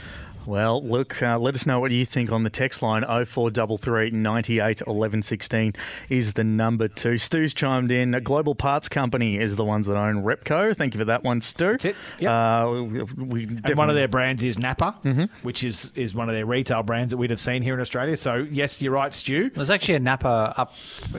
Well, 0.46 0.82
look, 0.82 1.22
uh, 1.22 1.38
let 1.38 1.54
us 1.54 1.66
know 1.66 1.78
what 1.80 1.90
you 1.90 2.04
think 2.06 2.32
on 2.32 2.42
the 2.44 2.50
text 2.50 2.82
line 2.82 3.02
0433 3.02 4.10
98 4.10 4.82
11 4.86 5.22
16 5.22 5.72
is 6.08 6.32
the 6.32 6.44
number 6.44 6.88
two. 6.88 7.18
Stu's 7.18 7.54
chimed 7.54 7.90
in. 7.90 8.12
Global 8.24 8.54
Parts 8.54 8.88
Company 8.88 9.38
is 9.38 9.56
the 9.56 9.64
ones 9.64 9.86
that 9.86 9.96
own 9.96 10.22
Repco. 10.24 10.76
Thank 10.76 10.94
you 10.94 10.98
for 10.98 11.04
that 11.06 11.22
one, 11.22 11.40
Stu. 11.40 11.72
That's 11.72 11.84
it. 11.86 11.96
Yep. 12.18 12.30
Uh, 12.30 12.70
we, 12.72 13.02
we 13.02 13.42
And 13.64 13.76
one 13.76 13.88
of 13.88 13.94
their 13.96 14.08
brands 14.08 14.42
is 14.42 14.58
Napa, 14.58 14.92
which 15.42 15.62
is, 15.62 15.92
is 15.94 16.14
one 16.14 16.28
of 16.28 16.34
their 16.34 16.46
retail 16.46 16.82
brands 16.82 17.10
that 17.10 17.16
we'd 17.16 17.30
have 17.30 17.40
seen 17.40 17.62
here 17.62 17.74
in 17.74 17.80
Australia. 17.80 18.16
So, 18.16 18.46
yes, 18.50 18.80
you're 18.82 18.92
right, 18.92 19.12
Stu. 19.14 19.50
There's 19.50 19.70
actually 19.70 19.94
a 19.96 20.00
Napa 20.00 20.54
up 20.56 20.72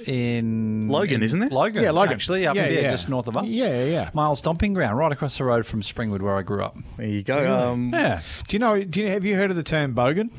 in 0.07 0.87
Logan, 0.89 1.15
in 1.15 1.23
isn't 1.23 1.39
there? 1.39 1.49
Logan, 1.49 1.83
Yeah, 1.83 1.91
Logan. 1.91 2.13
Actually, 2.13 2.45
up 2.47 2.55
Yeah, 2.55 2.67
yeah, 2.67 2.81
yeah. 2.81 2.91
just 2.91 3.09
north 3.09 3.27
of 3.27 3.37
us. 3.37 3.49
Yeah, 3.49 3.67
yeah, 3.67 3.85
yeah. 3.85 4.09
My 4.13 4.25
old 4.25 4.37
stomping 4.37 4.73
ground, 4.73 4.97
right 4.97 5.11
across 5.11 5.37
the 5.37 5.43
road 5.45 5.65
from 5.65 5.81
Springwood, 5.81 6.21
where 6.21 6.35
I 6.35 6.41
grew 6.41 6.63
up. 6.63 6.77
There 6.97 7.07
you 7.07 7.23
go. 7.23 7.71
Um, 7.71 7.91
Yeah, 7.93 8.21
Do 8.47 8.55
you 8.55 8.59
know? 8.59 8.81
Do 8.81 9.01
you 9.01 9.09
have 9.09 9.20
you 9.25 9.35
heard 9.35 9.49
of 9.49 9.57
the 9.57 9.63
term 9.63 9.93
bogan? 9.93 10.29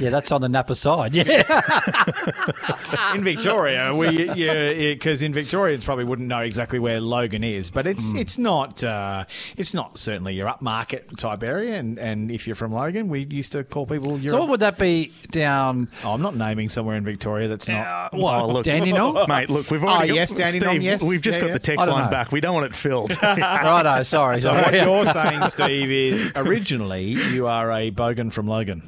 Yeah, 0.00 0.10
that's 0.10 0.32
on 0.32 0.40
the 0.40 0.48
Napa 0.48 0.74
side. 0.74 1.14
Yeah, 1.14 1.42
in 3.14 3.24
Victoria, 3.24 3.94
we 3.94 4.30
yeah, 4.34 4.72
because 4.94 5.22
in 5.22 5.32
Victorians 5.32 5.84
probably 5.84 6.04
wouldn't 6.04 6.28
know 6.28 6.40
exactly 6.40 6.78
where 6.78 7.00
Logan 7.00 7.44
is, 7.44 7.70
but 7.70 7.86
it's 7.86 8.14
it's 8.14 8.38
not 8.38 8.82
uh, 8.84 9.24
it's 9.56 9.74
not 9.74 9.98
certainly 9.98 10.34
your 10.34 10.48
upmarket 10.48 11.16
type 11.16 11.42
area. 11.42 11.76
And, 11.78 11.98
and 11.98 12.30
if 12.30 12.46
you're 12.46 12.56
from 12.56 12.72
Logan, 12.72 13.08
we 13.08 13.24
used 13.30 13.52
to 13.52 13.64
call 13.64 13.86
people. 13.86 14.18
You're 14.18 14.30
so 14.30 14.38
what 14.40 14.48
would 14.50 14.60
that 14.60 14.78
be 14.78 15.12
down? 15.30 15.88
oh, 16.04 16.12
I'm 16.12 16.22
not 16.22 16.36
naming 16.36 16.68
somewhere 16.68 16.96
in 16.96 17.04
Victoria 17.04 17.48
that's 17.48 17.68
not. 17.68 17.86
Uh, 17.86 18.08
what, 18.12 18.36
Oh, 18.36 18.48
look. 18.48 18.64
Dandenong? 18.64 19.26
Mate, 19.28 19.48
look, 19.48 19.70
we've 19.70 19.82
already 19.82 20.10
Oh, 20.10 20.14
yes, 20.14 20.34
Danny 20.34 20.60
Steve, 20.60 20.82
yes. 20.82 21.02
We've 21.02 21.20
just 21.20 21.36
Yeah, 21.36 21.42
got 21.42 21.46
yeah. 21.48 21.52
the 21.54 21.58
text 21.58 21.88
line 21.88 22.04
know. 22.04 22.10
back. 22.10 22.32
We 22.32 22.40
don't 22.40 22.54
want 22.54 22.66
it 22.66 22.74
filled. 22.74 23.16
Righto, 23.22 24.02
sorry. 24.02 24.36
So 24.36 24.52
sorry. 24.52 24.62
what 24.62 24.74
you're 24.74 25.06
saying, 25.06 25.48
Steve, 25.48 25.90
is 25.90 26.32
originally 26.36 27.04
you 27.04 27.46
are 27.46 27.70
a 27.72 27.90
bogan 27.90 28.32
from 28.32 28.46
Logan. 28.46 28.82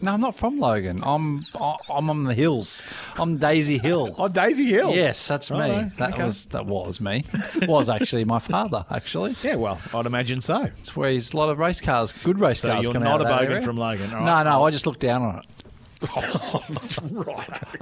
No, 0.00 0.12
I'm 0.12 0.20
not 0.20 0.36
from 0.36 0.58
Logan. 0.60 1.02
I'm 1.04 1.44
I'm 1.90 2.08
on 2.08 2.22
the 2.24 2.34
hills. 2.34 2.82
I'm 3.16 3.36
Daisy 3.36 3.78
Hill. 3.78 4.14
Oh, 4.18 4.28
Daisy 4.28 4.66
Hill. 4.66 4.94
Yes, 4.94 5.26
that's 5.26 5.50
me. 5.50 5.90
That 5.98 6.12
okay. 6.14 6.22
was 6.24 6.46
that 6.46 6.66
was 6.66 7.00
me. 7.00 7.24
was 7.62 7.88
actually 7.88 8.24
my 8.24 8.38
father. 8.38 8.84
Actually, 8.90 9.34
Yeah, 9.42 9.56
well, 9.56 9.80
I'd 9.92 10.06
imagine 10.06 10.40
so. 10.40 10.62
it's 10.78 10.94
where 10.96 11.10
there's 11.10 11.32
a 11.32 11.36
lot 11.36 11.48
of 11.48 11.58
race 11.58 11.80
cars, 11.80 12.12
good 12.24 12.38
race 12.40 12.60
So 12.60 12.68
cars. 12.70 12.84
you're 12.84 12.92
come 12.92 13.02
not 13.02 13.14
out 13.14 13.20
of 13.22 13.26
a 13.26 13.30
that 13.30 13.40
bogan 13.42 13.50
area. 13.50 13.62
from 13.62 13.76
Logan, 13.76 14.14
all 14.14 14.20
No, 14.24 14.32
right. 14.32 14.42
no, 14.44 14.64
I 14.64 14.70
just 14.70 14.86
looked 14.86 15.00
down 15.00 15.22
on 15.22 15.38
it. 15.40 15.44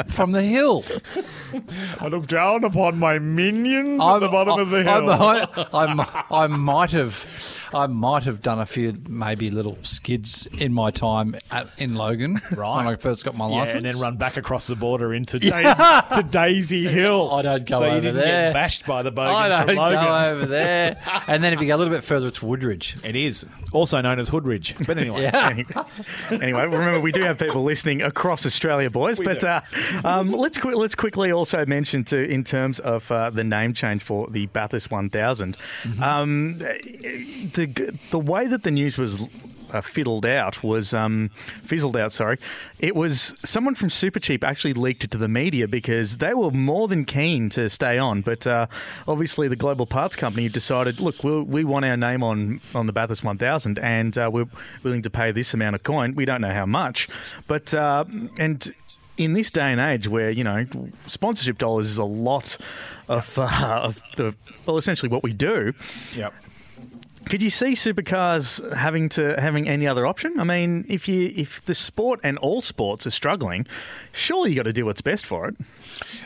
From 0.08 0.32
the 0.32 0.42
hill. 0.42 0.84
I 2.00 2.08
look 2.08 2.26
down 2.26 2.64
upon 2.64 2.98
my 2.98 3.18
minions 3.18 4.02
at 4.02 4.20
the 4.20 4.28
bottom 4.28 4.58
of 4.58 4.70
the 4.70 4.82
hill. 4.84 5.10
I, 5.10 5.46
I, 5.74 5.84
I, 6.30 6.44
I 6.44 6.46
might 6.46 6.92
have, 6.92 7.26
I 7.74 7.86
might 7.86 8.24
have 8.24 8.42
done 8.42 8.58
a 8.60 8.66
few 8.66 8.94
maybe 9.08 9.50
little 9.50 9.76
skids 9.82 10.46
in 10.58 10.72
my 10.72 10.90
time 10.90 11.36
at, 11.50 11.68
in 11.78 11.94
Logan 11.94 12.40
Right. 12.52 12.76
when 12.76 12.86
I 12.86 12.96
first 12.96 13.24
got 13.24 13.36
my 13.36 13.48
Yeah, 13.48 13.56
license. 13.56 13.76
and 13.76 13.86
then 13.86 13.98
run 14.00 14.16
back 14.16 14.36
across 14.36 14.66
the 14.66 14.76
border 14.76 15.12
into 15.14 15.38
Daisy, 15.38 15.52
to 16.14 16.26
Daisy 16.30 16.88
Hill. 16.88 17.30
I 17.32 17.42
don't 17.42 17.66
go 17.68 17.78
so 17.78 17.84
over 17.84 17.94
you 17.96 18.00
didn't 18.00 18.16
there. 18.16 18.48
get 18.48 18.52
bashed 18.54 18.86
by 18.86 19.02
the 19.02 19.10
I 19.10 19.12
bogans 19.12 19.56
don't 19.56 19.66
from 19.66 19.76
go 19.76 20.18
over 20.36 20.46
there. 20.46 20.96
and 21.26 21.42
then 21.42 21.52
if 21.52 21.60
you 21.60 21.66
go 21.66 21.76
a 21.76 21.78
little 21.78 21.92
bit 21.92 22.04
further, 22.04 22.28
it's 22.28 22.42
Woodridge. 22.42 22.96
It 23.04 23.16
is 23.16 23.46
also 23.72 24.00
known 24.00 24.18
as 24.18 24.30
Hoodridge. 24.30 24.86
But 24.86 24.98
anyway, 24.98 25.22
Yeah. 25.26 25.84
anyway, 26.30 26.62
remember 26.66 27.00
we 27.00 27.12
do 27.12 27.22
have 27.22 27.38
people 27.38 27.62
listening 27.64 28.02
across 28.02 28.46
Australia, 28.46 28.90
boys. 28.90 29.18
but 29.18 29.42
uh, 29.44 29.60
um, 30.04 30.30
let's 30.32 30.58
qu- 30.58 30.74
let's 30.76 30.94
quickly 30.94 31.32
also 31.32 31.64
mention 31.66 32.04
too, 32.04 32.18
in 32.18 32.44
terms 32.44 32.78
of 32.80 33.10
uh, 33.10 33.30
the 33.30 33.44
name 33.44 33.72
change 33.74 34.02
for 34.02 34.28
the 34.28 34.46
Bathurst 34.46 34.90
1000, 34.90 35.56
um, 36.00 36.58
the 37.56 37.98
the 38.10 38.18
way 38.18 38.46
that 38.46 38.62
the 38.62 38.70
news 38.70 38.96
was 38.96 39.28
uh, 39.72 39.80
fiddled 39.80 40.24
out 40.24 40.62
was 40.62 40.94
um, 40.94 41.30
fizzled 41.64 41.96
out. 41.96 42.12
Sorry, 42.12 42.38
it 42.78 42.94
was 42.94 43.34
someone 43.44 43.74
from 43.74 43.88
Supercheap 43.88 44.44
actually 44.44 44.74
leaked 44.74 45.04
it 45.04 45.10
to 45.12 45.18
the 45.18 45.28
media 45.28 45.66
because 45.66 46.18
they 46.18 46.34
were 46.34 46.50
more 46.50 46.88
than 46.88 47.04
keen 47.04 47.48
to 47.50 47.68
stay 47.68 47.98
on, 47.98 48.22
but 48.22 48.46
uh, 48.46 48.66
obviously 49.08 49.48
the 49.48 49.56
global 49.56 49.86
parts 49.86 50.16
company 50.16 50.48
decided, 50.48 51.00
look, 51.00 51.24
we'll, 51.24 51.42
we 51.42 51.64
want 51.64 51.84
our 51.84 51.96
name 51.96 52.22
on 52.22 52.60
on 52.74 52.86
the 52.86 52.92
Bathurst 52.92 53.24
1000, 53.24 53.78
and 53.78 54.16
uh, 54.16 54.30
we're 54.32 54.46
willing 54.82 55.02
to 55.02 55.10
pay 55.10 55.32
this 55.32 55.52
amount 55.54 55.74
of 55.74 55.82
coin. 55.82 56.14
We 56.14 56.24
don't 56.24 56.40
know 56.40 56.54
how 56.54 56.66
much, 56.66 57.08
but 57.46 57.74
uh, 57.74 58.04
and 58.38 58.72
in 59.16 59.32
this 59.32 59.50
day 59.50 59.72
and 59.72 59.80
age 59.80 60.06
where 60.08 60.30
you 60.30 60.44
know 60.44 60.66
sponsorship 61.06 61.56
dollars 61.58 61.86
is 61.86 61.98
a 61.98 62.04
lot 62.04 62.58
of, 63.08 63.38
uh, 63.38 63.80
of 63.82 64.02
the 64.16 64.34
well 64.66 64.76
essentially 64.76 65.08
what 65.08 65.22
we 65.22 65.32
do 65.32 65.72
Yep. 66.14 66.34
Could 67.28 67.42
you 67.42 67.50
see 67.50 67.72
supercars 67.72 68.74
having 68.74 69.08
to 69.08 69.38
having 69.40 69.68
any 69.68 69.86
other 69.86 70.06
option 70.06 70.38
i 70.38 70.44
mean 70.44 70.84
if 70.88 71.08
you 71.08 71.32
if 71.36 71.64
the 71.66 71.74
sport 71.74 72.20
and 72.22 72.38
all 72.38 72.60
sports 72.60 73.06
are 73.06 73.10
struggling 73.10 73.66
surely 74.12 74.50
you 74.50 74.56
got 74.56 74.62
to 74.62 74.72
do 74.72 74.84
what's 74.84 75.00
best 75.00 75.26
for 75.26 75.48
it 75.48 75.56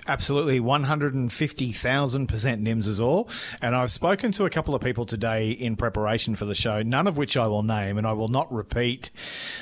Absolutely, 0.07 0.61
150,000% 0.61 2.63
NIMS 2.63 2.89
is 2.89 3.01
all. 3.01 3.29
And 3.63 3.75
I've 3.75 3.91
spoken 3.91 4.33
to 4.33 4.45
a 4.45 4.51
couple 4.51 4.75
of 4.75 4.83
people 4.83 5.07
today 5.07 5.51
in 5.51 5.77
preparation 5.77 6.35
for 6.35 6.45
the 6.45 6.55
show, 6.55 6.83
none 6.83 7.07
of 7.07 7.17
which 7.17 7.37
I 7.37 7.47
will 7.47 7.63
name, 7.63 7.99
and 7.99 8.07
I 8.07 8.13
will 8.13 8.29
not 8.29 8.53
repeat 8.53 9.11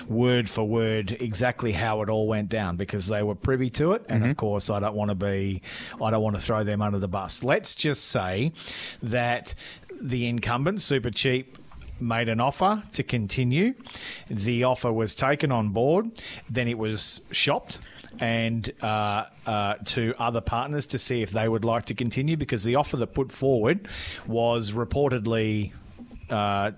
word 0.08 0.48
for 0.48 0.66
word 0.66 1.16
exactly 1.20 1.72
how 1.72 2.02
it 2.02 2.08
all 2.08 2.26
went 2.26 2.48
down 2.48 2.76
because 2.76 3.08
they 3.08 3.22
were 3.22 3.34
privy 3.34 3.70
to 3.70 3.92
it. 3.92 4.04
And 4.08 4.22
of 4.22 4.30
mm-hmm. 4.30 4.36
course, 4.36 4.70
I 4.70 4.80
don't 4.80 4.94
want 4.94 5.10
to 5.10 5.14
be, 5.14 5.62
I 6.02 6.10
don't 6.10 6.22
want 6.22 6.36
to 6.36 6.42
throw 6.42 6.64
them 6.64 6.80
under 6.80 6.98
the 6.98 7.08
bus. 7.08 7.42
Let's 7.42 7.74
just 7.74 8.06
say 8.06 8.52
that 9.02 9.54
the 10.00 10.26
incumbent, 10.26 10.82
Super 10.82 11.10
Cheap, 11.10 11.58
made 12.00 12.28
an 12.28 12.40
offer 12.40 12.82
to 12.92 13.02
continue. 13.02 13.74
The 14.28 14.64
offer 14.64 14.92
was 14.92 15.14
taken 15.14 15.50
on 15.50 15.70
board, 15.70 16.10
then 16.48 16.68
it 16.68 16.78
was 16.78 17.22
shopped 17.32 17.80
and 18.20 18.72
uh, 18.82 19.24
uh, 19.46 19.74
to 19.84 20.14
other 20.18 20.40
partners 20.40 20.86
to 20.86 20.98
see 20.98 21.22
if 21.22 21.30
they 21.30 21.48
would 21.48 21.64
like 21.64 21.86
to 21.86 21.94
continue 21.94 22.36
because 22.36 22.64
the 22.64 22.76
offer 22.76 22.96
that 22.96 23.14
put 23.14 23.32
forward 23.32 23.88
was 24.26 24.72
reportedly. 24.72 25.72
Uh, 26.30 26.72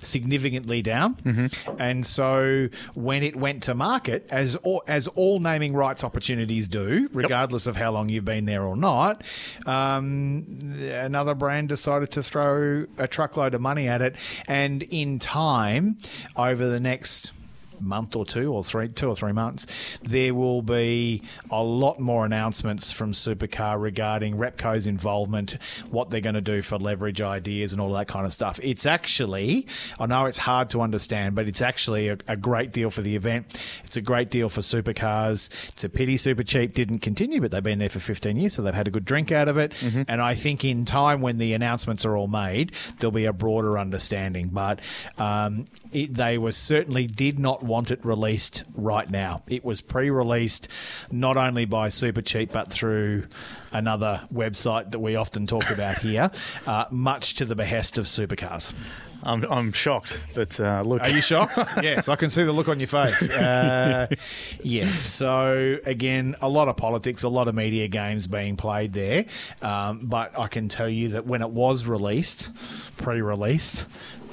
significantly 0.00 0.80
down, 0.80 1.50
and 1.78 2.06
so 2.06 2.68
when 2.94 3.22
it 3.22 3.36
went 3.36 3.64
to 3.64 3.74
market, 3.74 4.26
as 4.30 4.56
all, 4.56 4.82
as 4.86 5.06
all 5.08 5.38
naming 5.38 5.74
rights 5.74 6.02
opportunities 6.02 6.68
do, 6.68 7.08
regardless 7.12 7.66
of 7.66 7.76
how 7.76 7.90
long 7.90 8.08
you've 8.08 8.24
been 8.24 8.46
there 8.46 8.62
or 8.62 8.76
not, 8.76 9.22
um, 9.66 10.58
another 10.80 11.34
brand 11.34 11.68
decided 11.68 12.10
to 12.12 12.22
throw 12.22 12.86
a 12.96 13.06
truckload 13.06 13.52
of 13.54 13.60
money 13.60 13.86
at 13.86 14.00
it, 14.00 14.16
and 14.48 14.82
in 14.84 15.18
time, 15.18 15.98
over 16.36 16.66
the 16.66 16.80
next 16.80 17.32
month 17.80 18.16
or 18.16 18.24
two 18.24 18.52
or 18.52 18.64
three 18.64 18.88
two 18.88 19.08
or 19.08 19.14
three 19.14 19.32
months 19.32 19.66
there 20.02 20.34
will 20.34 20.62
be 20.62 21.22
a 21.50 21.62
lot 21.62 21.98
more 22.00 22.24
announcements 22.24 22.92
from 22.92 23.12
supercar 23.12 23.80
regarding 23.80 24.36
repco's 24.36 24.86
involvement 24.86 25.56
what 25.90 26.10
they're 26.10 26.20
going 26.20 26.34
to 26.34 26.40
do 26.40 26.62
for 26.62 26.78
leverage 26.78 27.20
ideas 27.20 27.72
and 27.72 27.80
all 27.80 27.92
that 27.92 28.08
kind 28.08 28.26
of 28.26 28.32
stuff. 28.32 28.58
It's 28.62 28.86
actually 28.86 29.66
i 29.98 30.06
know 30.06 30.26
it's 30.26 30.38
hard 30.38 30.70
to 30.70 30.80
understand 30.80 31.34
but 31.34 31.46
it's 31.46 31.62
actually 31.62 32.08
a, 32.08 32.18
a 32.28 32.36
great 32.36 32.72
deal 32.72 32.90
for 32.90 33.02
the 33.02 33.16
event. 33.16 33.46
It's 33.84 33.96
a 33.96 34.02
great 34.02 34.30
deal 34.30 34.48
for 34.48 34.60
supercars. 34.60 35.50
It's 35.70 35.84
a 35.84 35.88
pity 35.88 36.16
super 36.16 36.42
cheap 36.42 36.72
didn't 36.74 37.00
continue 37.00 37.40
but 37.40 37.50
they've 37.50 37.62
been 37.62 37.78
there 37.78 37.88
for 37.88 38.00
15 38.00 38.36
years 38.36 38.54
so 38.54 38.62
they've 38.62 38.74
had 38.74 38.88
a 38.88 38.90
good 38.90 39.04
drink 39.04 39.32
out 39.32 39.48
of 39.48 39.56
it. 39.58 39.72
And 40.08 40.20
i 40.20 40.34
think 40.34 40.64
in 40.64 40.84
time 40.84 41.20
when 41.20 41.38
the 41.38 41.52
announcements 41.52 42.04
are 42.04 42.16
all 42.16 42.28
made 42.28 42.72
there'll 42.98 43.12
be 43.12 43.24
a 43.24 43.32
broader 43.32 43.78
understanding. 43.78 44.48
But 44.52 44.80
um, 45.18 45.64
it, 45.96 46.12
they 46.12 46.36
were 46.36 46.52
certainly 46.52 47.06
did 47.06 47.38
not 47.38 47.62
want 47.62 47.90
it 47.90 48.04
released 48.04 48.64
right 48.74 49.10
now. 49.10 49.42
It 49.48 49.64
was 49.64 49.80
pre-released 49.80 50.68
not 51.10 51.38
only 51.38 51.64
by 51.64 51.88
Super 51.88 52.20
Cheap 52.20 52.52
but 52.52 52.70
through 52.70 53.24
another 53.72 54.20
website 54.32 54.90
that 54.90 54.98
we 54.98 55.16
often 55.16 55.46
talk 55.46 55.70
about 55.70 55.98
here, 55.98 56.30
uh, 56.66 56.84
much 56.90 57.34
to 57.36 57.46
the 57.46 57.56
behest 57.56 57.96
of 57.96 58.04
supercars. 58.04 58.74
i'm, 59.22 59.42
I'm 59.44 59.72
shocked 59.72 60.22
but 60.34 60.60
uh, 60.60 60.82
look 60.82 61.00
Are 61.02 61.08
you 61.08 61.22
shocked? 61.22 61.56
yes, 61.82 62.10
I 62.10 62.16
can 62.16 62.28
see 62.28 62.42
the 62.44 62.52
look 62.52 62.68
on 62.68 62.78
your 62.78 62.88
face. 62.88 63.30
Uh, 63.30 64.06
yeah. 64.62 64.86
So 64.86 65.78
again, 65.86 66.36
a 66.42 66.48
lot 66.48 66.68
of 66.68 66.76
politics, 66.76 67.22
a 67.22 67.30
lot 67.30 67.48
of 67.48 67.54
media 67.54 67.88
games 67.88 68.26
being 68.26 68.56
played 68.56 68.92
there. 68.92 69.24
Um, 69.62 70.00
but 70.02 70.38
I 70.38 70.48
can 70.48 70.68
tell 70.68 70.90
you 70.90 71.08
that 71.10 71.26
when 71.26 71.40
it 71.40 71.50
was 71.50 71.86
released, 71.86 72.52
pre-released, 72.98 73.86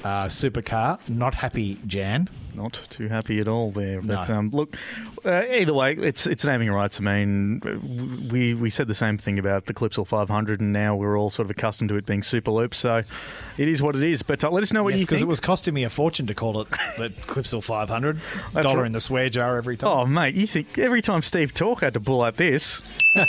uh, 0.04 0.26
Supercar 0.26 0.98
not 1.08 1.34
happy, 1.34 1.78
Jan. 1.86 2.28
not 2.54 2.74
too 2.90 3.08
happy 3.08 3.40
at 3.40 3.48
all 3.48 3.70
there. 3.72 4.00
But 4.02 4.28
No. 4.28 4.34
um, 4.36 4.50
look, 4.50 4.76
uh, 5.24 5.42
either 5.50 5.72
way, 5.74 5.94
it's 5.94 6.26
it's 6.26 6.44
naming 6.44 6.70
rights. 6.70 7.00
I 7.00 7.02
mean, 7.02 8.28
we 8.30 8.52
we 8.54 8.68
said 8.70 8.86
the 8.86 8.94
same 8.94 9.16
thing 9.18 9.38
about 9.38 9.66
the 9.66 9.74
Clipsal 9.74 10.06
500, 10.06 10.60
and 10.60 10.72
now 10.72 10.94
we're 10.94 11.18
all 11.18 11.30
sort 11.30 11.46
of 11.46 11.50
accustomed 11.50 11.88
to 11.88 11.96
it 11.96 12.04
being 12.06 12.20
Superloop. 12.20 12.74
So 12.74 13.02
it 13.58 13.66
is 13.68 13.80
what 13.82 13.96
it 13.96 14.02
is. 14.02 14.22
But 14.22 14.44
uh, 14.44 14.50
let 14.50 14.62
us 14.62 14.72
know 14.72 14.82
what 14.84 14.92
Yes, 14.92 15.00
you 15.00 15.06
because 15.06 15.16
think. 15.20 15.26
it 15.26 15.28
was 15.28 15.40
costing 15.40 15.72
me 15.74 15.84
a 15.84 15.90
fortune 15.90 16.26
to 16.26 16.34
call 16.34 16.60
it 16.60 16.68
the 16.98 17.08
Clipsal 17.26 17.62
500 17.64 18.16
That's 18.52 18.66
dollar 18.66 18.80
right. 18.80 18.86
in 18.86 18.92
the 18.92 19.00
swear 19.00 19.30
jar 19.30 19.56
every 19.56 19.76
time. 19.76 19.90
Oh, 19.90 20.06
mate, 20.06 20.34
you 20.34 20.46
think 20.46 20.78
every 20.78 21.00
time 21.02 21.22
Steve 21.22 21.54
Talk 21.54 21.80
had 21.80 21.94
to 21.94 22.00
pull 22.00 22.20
out 22.22 22.36
this. 22.36 22.82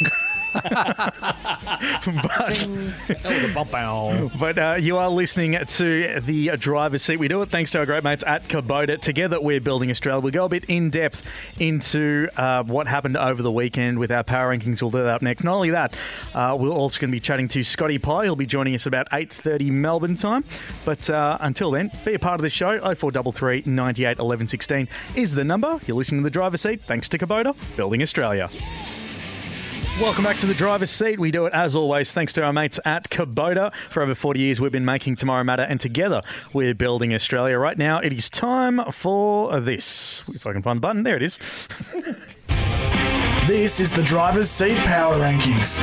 Oh, 2.08 3.40
the 3.42 3.52
bump 3.54 3.72
bow. 3.72 4.30
But 4.40 4.58
uh, 4.58 4.78
you 4.80 4.98
are 4.98 5.10
listening 5.10 5.58
to 5.66 6.20
the 6.22 6.58
driver's 6.58 7.02
seat. 7.04 7.18
We 7.18 7.28
do 7.28 7.42
it 7.42 7.50
thanks 7.50 7.72
to 7.72 7.80
our 7.80 7.86
great 7.86 8.04
mates 8.04 8.24
at 8.26 8.48
Kubota. 8.48 9.00
Together, 9.00 9.40
we're 9.40 9.62
building 9.62 9.90
Australia. 9.90 10.22
We 10.22 10.32
go 10.32 10.46
a 10.46 10.50
bit 10.50 10.66
in 10.66 10.90
depth 10.90 11.24
into 11.60 12.30
uh, 12.38 12.64
what 12.64 12.88
happened 12.88 13.18
over 13.18 13.42
the 13.42 13.52
weekend 13.52 14.00
with 14.00 14.12
our 14.12 14.24
power 14.24 14.56
rankings. 14.56 14.82
We'll 14.82 14.92
do 14.92 15.00
that 15.00 15.08
up 15.08 15.22
next. 15.22 15.44
Not 15.44 15.56
only 15.56 15.72
that, 15.72 15.96
uh, 16.34 16.56
we're 16.60 16.70
also 16.70 17.00
going 17.00 17.10
to 17.12 17.16
be 17.16 17.20
chatting 17.20 17.48
to 17.50 17.64
Scotty 17.64 17.98
Pye. 17.98 18.24
He'll 18.26 18.36
be 18.36 18.46
joining 18.46 18.76
us 18.76 18.86
about 18.86 19.10
8.30 19.10 19.72
Melbourne 19.72 20.16
time. 20.16 20.44
But 20.84 21.10
uh, 21.10 21.38
until 21.42 21.72
then, 21.72 21.92
be 22.04 22.14
a 22.14 22.20
part 22.20 22.36
of 22.40 22.44
the 22.44 22.50
show. 22.50 22.80
0433 22.80 23.64
98 23.66 24.20
11 24.20 24.48
16 24.48 24.88
is 25.16 25.36
the 25.36 25.44
number. 25.44 25.80
You're 25.86 25.98
listening 25.98 26.22
to 26.22 26.24
the 26.26 26.30
driver's 26.32 26.62
seat 26.62 26.82
thanks 26.82 27.10
to 27.10 27.18
Kubota, 27.18 27.56
building 27.76 28.02
Australia. 28.02 28.50
Welcome 30.02 30.26
back 30.26 30.38
to 30.40 30.46
the 30.46 30.54
driver's 30.54 30.92
seat. 30.92 31.20
We 31.20 31.32
do 31.32 31.46
it 31.46 31.54
as 31.54 31.74
always 31.74 32.12
thanks 32.12 32.34
to 32.34 32.44
our 32.44 32.52
mates 32.52 32.82
at 32.84 33.10
Kubota. 33.10 33.74
For 33.90 34.04
over 34.04 34.14
40 34.14 34.42
years, 34.42 34.60
we've 34.60 34.72
been 34.72 34.84
making 34.84 35.16
tomorrow 35.16 35.46
matter, 35.46 35.64
and 35.64 35.80
together 35.80 36.22
we're 36.52 36.76
building 36.76 37.14
Australia. 37.14 37.58
Right 37.58 37.78
now, 37.78 38.00
it 38.00 38.12
is 38.12 38.30
time 38.30 38.82
for 38.92 39.58
this. 39.62 40.22
If 40.34 40.46
I 40.46 40.52
can 40.52 40.62
find 40.62 40.78
the 40.78 40.82
button, 40.82 41.04
there 41.04 41.16
it 41.16 41.24
is. 41.24 41.40
This 43.48 43.80
is 43.80 43.92
the 43.92 44.02
driver's 44.02 44.50
seat 44.50 44.76
power 44.78 45.14
rankings. 45.20 45.80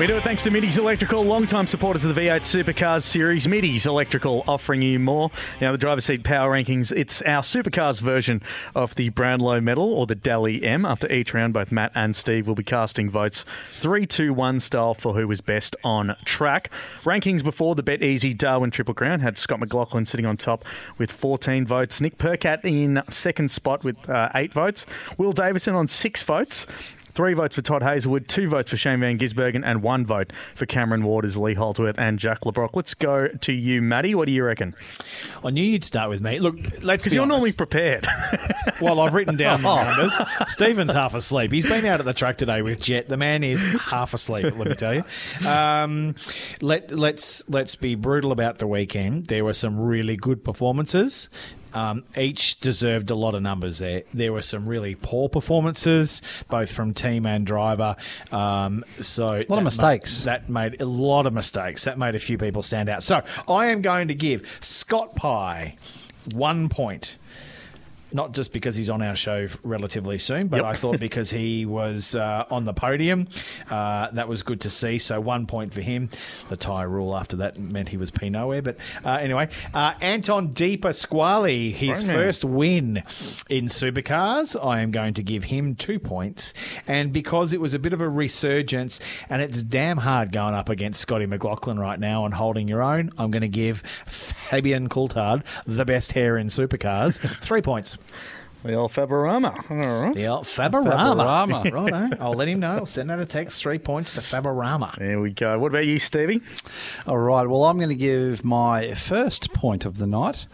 We 0.00 0.08
do 0.08 0.16
it 0.16 0.24
thanks 0.24 0.42
to 0.42 0.50
Middy's 0.50 0.76
Electrical, 0.76 1.22
long-time 1.22 1.68
supporters 1.68 2.04
of 2.04 2.16
the 2.16 2.20
V8 2.22 2.40
Supercars 2.40 3.02
series. 3.02 3.46
Middy's 3.46 3.86
Electrical 3.86 4.42
offering 4.48 4.82
you 4.82 4.98
more. 4.98 5.30
Now, 5.60 5.70
the 5.70 5.78
driver's 5.78 6.04
seat 6.04 6.24
power 6.24 6.50
rankings, 6.50 6.90
it's 6.90 7.22
our 7.22 7.42
Supercars 7.42 8.00
version 8.00 8.42
of 8.74 8.96
the 8.96 9.10
Brownlow 9.10 9.60
medal 9.60 9.84
or 9.84 10.08
the 10.08 10.16
Dally 10.16 10.64
M. 10.64 10.84
After 10.84 11.10
each 11.12 11.32
round, 11.32 11.54
both 11.54 11.70
Matt 11.70 11.92
and 11.94 12.16
Steve 12.16 12.48
will 12.48 12.56
be 12.56 12.64
casting 12.64 13.08
votes 13.08 13.44
3 13.68 14.04
2 14.04 14.34
1 14.34 14.58
style 14.58 14.94
for 14.94 15.14
who 15.14 15.28
was 15.28 15.40
best 15.40 15.76
on 15.84 16.16
track. 16.24 16.70
Rankings 17.04 17.44
before 17.44 17.76
the 17.76 17.84
BetEasy 17.84 18.36
Darwin 18.36 18.72
Triple 18.72 18.94
Crown 18.94 19.20
had 19.20 19.38
Scott 19.38 19.60
McLaughlin 19.60 20.06
sitting 20.06 20.26
on 20.26 20.36
top 20.36 20.64
with 20.98 21.12
14 21.12 21.68
votes, 21.68 22.00
Nick 22.00 22.18
Percat 22.18 22.64
in 22.64 23.00
second 23.08 23.52
spot 23.52 23.84
with 23.84 24.10
uh, 24.10 24.28
8 24.34 24.52
votes, 24.52 24.86
Will 25.18 25.32
Davison 25.32 25.76
on 25.76 25.86
6 25.86 26.22
votes. 26.24 26.66
Three 27.14 27.34
votes 27.34 27.54
for 27.54 27.62
Todd 27.62 27.82
Hazelwood, 27.82 28.26
two 28.26 28.48
votes 28.48 28.70
for 28.70 28.76
Shane 28.76 29.00
Van 29.00 29.18
Gisbergen, 29.18 29.62
and 29.64 29.82
one 29.82 30.04
vote 30.04 30.32
for 30.32 30.66
Cameron 30.66 31.04
Waters, 31.04 31.36
Lee 31.36 31.54
Holdsworth, 31.54 31.98
and 31.98 32.18
Jack 32.18 32.44
Le 32.44 32.52
Brocq. 32.52 32.70
Let's 32.74 32.94
go 32.94 33.28
to 33.28 33.52
you, 33.52 33.80
Matty. 33.80 34.14
What 34.14 34.26
do 34.26 34.34
you 34.34 34.42
reckon? 34.44 34.74
I 35.44 35.50
knew 35.50 35.62
you'd 35.62 35.84
start 35.84 36.10
with 36.10 36.20
me. 36.20 36.40
Look, 36.40 36.56
let's 36.82 37.04
Because 37.04 37.06
be 37.06 37.14
you're 37.16 37.26
normally 37.26 37.52
prepared. 37.52 38.06
Well, 38.80 39.00
I've 39.00 39.14
written 39.14 39.36
down 39.36 39.62
the 39.62 39.84
numbers. 39.84 40.12
Stephen's 40.48 40.90
half 40.90 41.14
asleep. 41.14 41.52
He's 41.52 41.66
been 41.68 41.86
out 41.86 42.00
at 42.00 42.06
the 42.06 42.12
track 42.12 42.36
today 42.36 42.60
with 42.60 42.80
Jet. 42.80 43.08
The 43.08 43.16
man 43.16 43.44
is 43.44 43.62
half 43.80 44.14
asleep. 44.14 44.44
Let 44.58 44.68
me 44.68 44.74
tell 44.74 44.94
you. 44.94 45.04
Um, 45.48 46.16
let 46.60 46.90
let's 46.90 47.48
let's 47.48 47.76
be 47.76 47.94
brutal 47.94 48.32
about 48.32 48.58
the 48.58 48.66
weekend. 48.66 49.26
There 49.26 49.44
were 49.44 49.52
some 49.52 49.78
really 49.78 50.16
good 50.16 50.44
performances. 50.44 51.28
Um, 51.74 52.04
each 52.16 52.60
deserved 52.60 53.10
a 53.10 53.14
lot 53.14 53.34
of 53.34 53.42
numbers 53.42 53.78
there. 53.78 54.04
There 54.12 54.32
were 54.32 54.42
some 54.42 54.68
really 54.68 54.94
poor 54.94 55.28
performances, 55.28 56.22
both 56.48 56.72
from 56.72 56.94
team 56.94 57.26
and 57.26 57.46
driver. 57.46 57.96
Um, 58.32 58.84
so 59.00 59.28
a 59.40 59.46
lot 59.48 59.58
of 59.58 59.64
mistakes. 59.64 60.24
that 60.24 60.48
made 60.48 60.80
a 60.80 60.86
lot 60.86 61.26
of 61.26 61.32
mistakes. 61.32 61.84
That 61.84 61.98
made 61.98 62.14
a 62.14 62.18
few 62.20 62.38
people 62.38 62.62
stand 62.62 62.88
out. 62.88 63.02
So 63.02 63.22
I 63.48 63.66
am 63.66 63.82
going 63.82 64.08
to 64.08 64.14
give 64.14 64.46
Scott 64.60 65.16
Pye 65.16 65.76
one 66.32 66.68
point. 66.68 67.16
Not 68.14 68.32
just 68.32 68.52
because 68.52 68.76
he's 68.76 68.88
on 68.88 69.02
our 69.02 69.16
show 69.16 69.48
relatively 69.64 70.18
soon, 70.18 70.46
but 70.46 70.64
I 70.64 70.74
thought 70.74 71.00
because 71.00 71.30
he 71.30 71.66
was 71.66 72.14
uh, 72.14 72.46
on 72.48 72.64
the 72.64 72.72
podium, 72.72 73.26
uh, 73.70 74.10
that 74.12 74.28
was 74.28 74.42
good 74.44 74.60
to 74.62 74.70
see. 74.70 74.98
So 74.98 75.20
one 75.20 75.46
point 75.46 75.74
for 75.74 75.80
him. 75.80 76.08
The 76.48 76.56
tie 76.56 76.84
rule 76.84 77.16
after 77.16 77.36
that 77.36 77.58
meant 77.58 77.88
he 77.88 77.96
was 77.96 78.12
P 78.12 78.30
nowhere. 78.30 78.62
But 78.62 78.76
uh, 79.04 79.14
anyway, 79.14 79.48
uh, 79.74 79.94
Anton 80.00 80.52
Di 80.52 80.76
Pasquale, 80.76 81.72
his 81.72 82.04
Right 82.06 82.14
first 82.14 82.44
win 82.44 83.02
in 83.48 83.66
supercars. 83.66 84.56
I 84.64 84.80
am 84.80 84.92
going 84.92 85.14
to 85.14 85.22
give 85.22 85.44
him 85.44 85.74
two 85.74 85.98
points. 85.98 86.54
And 86.86 87.12
because 87.12 87.52
it 87.52 87.60
was 87.60 87.74
a 87.74 87.80
bit 87.80 87.92
of 87.92 88.00
a 88.00 88.08
resurgence 88.08 89.00
and 89.28 89.42
it's 89.42 89.62
damn 89.62 89.98
hard 89.98 90.30
going 90.30 90.54
up 90.54 90.68
against 90.68 91.00
Scotty 91.00 91.26
McLaughlin 91.26 91.80
right 91.80 91.98
now 91.98 92.24
and 92.24 92.34
holding 92.34 92.68
your 92.68 92.82
own, 92.82 93.10
I'm 93.18 93.32
going 93.32 93.42
to 93.42 93.48
give 93.48 93.80
Fabian 94.06 94.88
Coulthard, 94.88 95.44
the 95.66 95.84
best 95.84 96.12
hair 96.12 96.38
in 96.38 96.46
supercars, 96.46 97.18
three 97.40 97.62
points. 97.62 97.98
The 98.64 98.72
old 98.72 98.92
Faborama. 98.92 99.70
All 99.70 100.02
right. 100.02 100.14
The 100.14 100.26
old 100.26 100.44
Faborama. 100.44 101.14
Faborama. 101.62 101.90
right, 102.10 102.20
I'll 102.20 102.32
let 102.32 102.48
him 102.48 102.60
know. 102.60 102.76
I'll 102.76 102.86
send 102.86 103.10
out 103.10 103.20
a 103.20 103.26
text, 103.26 103.60
three 103.60 103.78
points 103.78 104.14
to 104.14 104.22
Faborama. 104.22 104.96
There 104.96 105.20
we 105.20 105.32
go. 105.32 105.58
What 105.58 105.68
about 105.68 105.84
you, 105.86 105.98
Stevie? 105.98 106.40
All 107.06 107.18
right. 107.18 107.46
Well, 107.46 107.64
I'm 107.64 107.76
going 107.76 107.90
to 107.90 107.94
give 107.94 108.42
my 108.42 108.94
first 108.94 109.52
point 109.52 109.84
of 109.84 109.98
the 109.98 110.06
night 110.06 110.46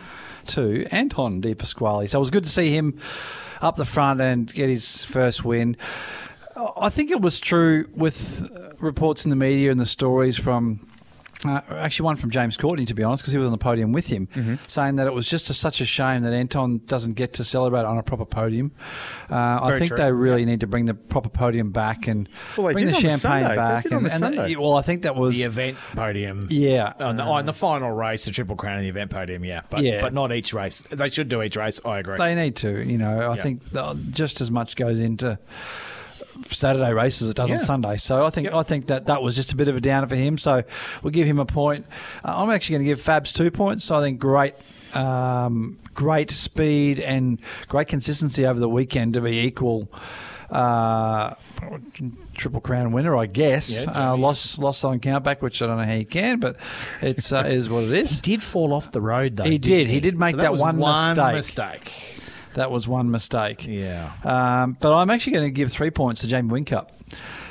to 0.48 0.86
Anton 0.90 1.40
Di 1.40 1.54
Pasquale. 1.54 2.08
So 2.08 2.18
it 2.18 2.20
was 2.20 2.30
good 2.30 2.42
to 2.44 2.50
see 2.50 2.76
him 2.76 2.98
up 3.62 3.76
the 3.76 3.84
front 3.84 4.20
and 4.20 4.52
get 4.52 4.68
his 4.68 5.04
first 5.04 5.44
win. 5.44 5.76
I 6.76 6.88
think 6.88 7.12
it 7.12 7.20
was 7.20 7.38
true 7.38 7.88
with 7.94 8.50
reports 8.80 9.24
in 9.24 9.30
the 9.30 9.36
media 9.36 9.70
and 9.70 9.78
the 9.78 9.86
stories 9.86 10.36
from. 10.36 10.80
Uh, 11.44 11.60
actually, 11.70 12.04
one 12.04 12.16
from 12.16 12.30
James 12.30 12.56
Courtney, 12.56 12.84
to 12.86 12.94
be 12.94 13.02
honest, 13.02 13.22
because 13.22 13.32
he 13.32 13.38
was 13.38 13.46
on 13.46 13.52
the 13.52 13.58
podium 13.58 13.92
with 13.92 14.06
him, 14.06 14.28
Mm-hmm. 14.34 14.54
saying 14.68 14.96
that 14.96 15.06
it 15.06 15.14
was 15.14 15.26
just 15.28 15.48
a, 15.50 15.54
such 15.54 15.80
a 15.80 15.84
shame 15.84 16.22
that 16.22 16.32
Anton 16.32 16.80
doesn't 16.86 17.14
get 17.14 17.32
to 17.34 17.44
celebrate 17.44 17.84
on 17.84 17.98
a 17.98 18.02
proper 18.02 18.24
podium. 18.24 18.72
Uh, 19.30 19.58
I 19.62 19.78
think 19.78 19.88
true. 19.88 19.96
they 19.96 20.12
really 20.12 20.44
need 20.44 20.60
to 20.60 20.66
bring 20.66 20.86
the 20.86 20.94
proper 20.94 21.28
podium 21.28 21.70
back 21.72 22.06
and 22.08 22.28
Well, 22.56 22.72
bring 22.72 22.86
the 22.86 22.92
did 22.92 22.96
on 22.96 23.02
the 23.02 23.18
champagne 23.18 23.56
back. 23.56 23.82
did 23.84 23.92
and, 23.92 24.06
the 24.06 24.12
and 24.12 24.20
Sunday. 24.22 24.56
well, 24.56 24.74
I 24.76 24.82
think 24.82 25.02
that 25.02 25.16
was 25.16 25.36
The 25.36 25.42
event 25.44 25.76
podium. 25.94 26.46
yeah. 26.50 26.92
On 27.00 27.16
the, 27.16 27.22
on 27.22 27.44
the 27.46 27.52
final 27.52 27.90
race, 27.90 28.24
the 28.24 28.30
Triple 28.32 28.56
Crown 28.56 28.76
and 28.76 28.84
the 28.84 28.88
event 28.88 29.10
podium, 29.10 29.44
yeah. 29.44 29.62
But, 29.70 29.82
Yeah. 29.82 30.00
but 30.02 30.12
not 30.14 30.32
each 30.32 30.52
race. 30.52 30.78
They 30.80 31.08
should 31.08 31.28
do 31.28 31.42
each 31.42 31.56
race, 31.56 31.80
I 31.84 31.98
agree. 32.00 32.16
They 32.18 32.34
need 32.34 32.56
to, 32.56 32.84
you 32.86 32.98
know. 32.98 33.30
I 33.30 33.36
Yeah. 33.36 33.42
think 33.42 33.62
uh, 33.74 33.94
just 34.10 34.40
as 34.40 34.50
much 34.50 34.76
goes 34.76 35.00
into 35.00 35.38
Saturday 36.46 36.92
race 36.92 37.22
as 37.22 37.30
it 37.30 37.36
does 37.36 37.50
Yeah. 37.50 37.56
on 37.56 37.60
Sunday. 37.62 37.96
So 37.96 38.24
I 38.24 38.30
think 38.30 38.46
Yep. 38.46 38.54
I 38.54 38.62
think 38.62 38.86
that 38.86 39.06
that 39.06 39.22
was 39.22 39.36
just 39.36 39.52
a 39.52 39.56
bit 39.56 39.68
of 39.68 39.76
a 39.76 39.80
downer 39.80 40.06
for 40.06 40.16
him. 40.16 40.38
So 40.38 40.62
we'll 41.02 41.10
give 41.12 41.26
him 41.26 41.38
a 41.38 41.46
point. 41.46 41.86
Uh, 42.24 42.34
I'm 42.42 42.50
actually 42.50 42.74
going 42.74 42.82
to 42.86 42.90
give 42.90 43.00
Fabs 43.00 43.32
two 43.34 43.50
points. 43.50 43.84
So 43.84 43.96
I 43.96 44.00
think 44.02 44.18
great. 44.18 44.54
Um, 44.94 45.78
great 45.94 46.32
speed 46.32 46.98
and 46.98 47.38
great 47.68 47.86
consistency 47.86 48.44
over 48.44 48.58
the 48.58 48.68
weekend 48.68 49.14
to 49.14 49.20
be 49.20 49.38
equal 49.40 49.88
uh, 50.50 51.34
triple 52.34 52.60
crown 52.60 52.90
winner, 52.90 53.16
I 53.16 53.26
guess. 53.26 53.84
Yeah, 53.84 54.10
uh, 54.12 54.16
lost 54.16 54.58
lost 54.58 54.84
on 54.84 54.98
countback, 54.98 55.42
which 55.42 55.62
I 55.62 55.66
don't 55.68 55.78
know 55.78 55.84
how 55.84 55.92
you 55.92 56.04
can, 56.06 56.40
but 56.40 56.56
it's 57.02 57.32
uh, 57.32 57.44
is 57.46 57.68
what 57.70 57.84
it 57.84 57.92
is. 57.92 58.20
did 58.20 58.42
fall 58.42 58.72
off 58.72 58.90
the 58.90 59.00
road, 59.00 59.36
though. 59.36 59.44
He 59.44 59.58
didn't 59.58 59.64
did. 59.64 59.86
He 59.88 60.00
did 60.00 60.18
make 60.18 60.34
So 60.34 60.40
that 60.42 60.50
was 60.50 60.60
one 60.60 60.78
mistake. 60.78 61.34
mistake. 61.36 61.92
That 62.54 62.70
was 62.70 62.88
one 62.88 63.10
mistake. 63.10 63.66
Yeah. 63.66 64.12
Um, 64.24 64.76
but 64.80 64.92
I'm 64.96 65.10
actually 65.10 65.32
going 65.34 65.46
to 65.46 65.50
give 65.50 65.70
three 65.70 65.90
points 65.90 66.20
to 66.22 66.26
Jamie 66.28 66.50
Whincup 66.50 66.88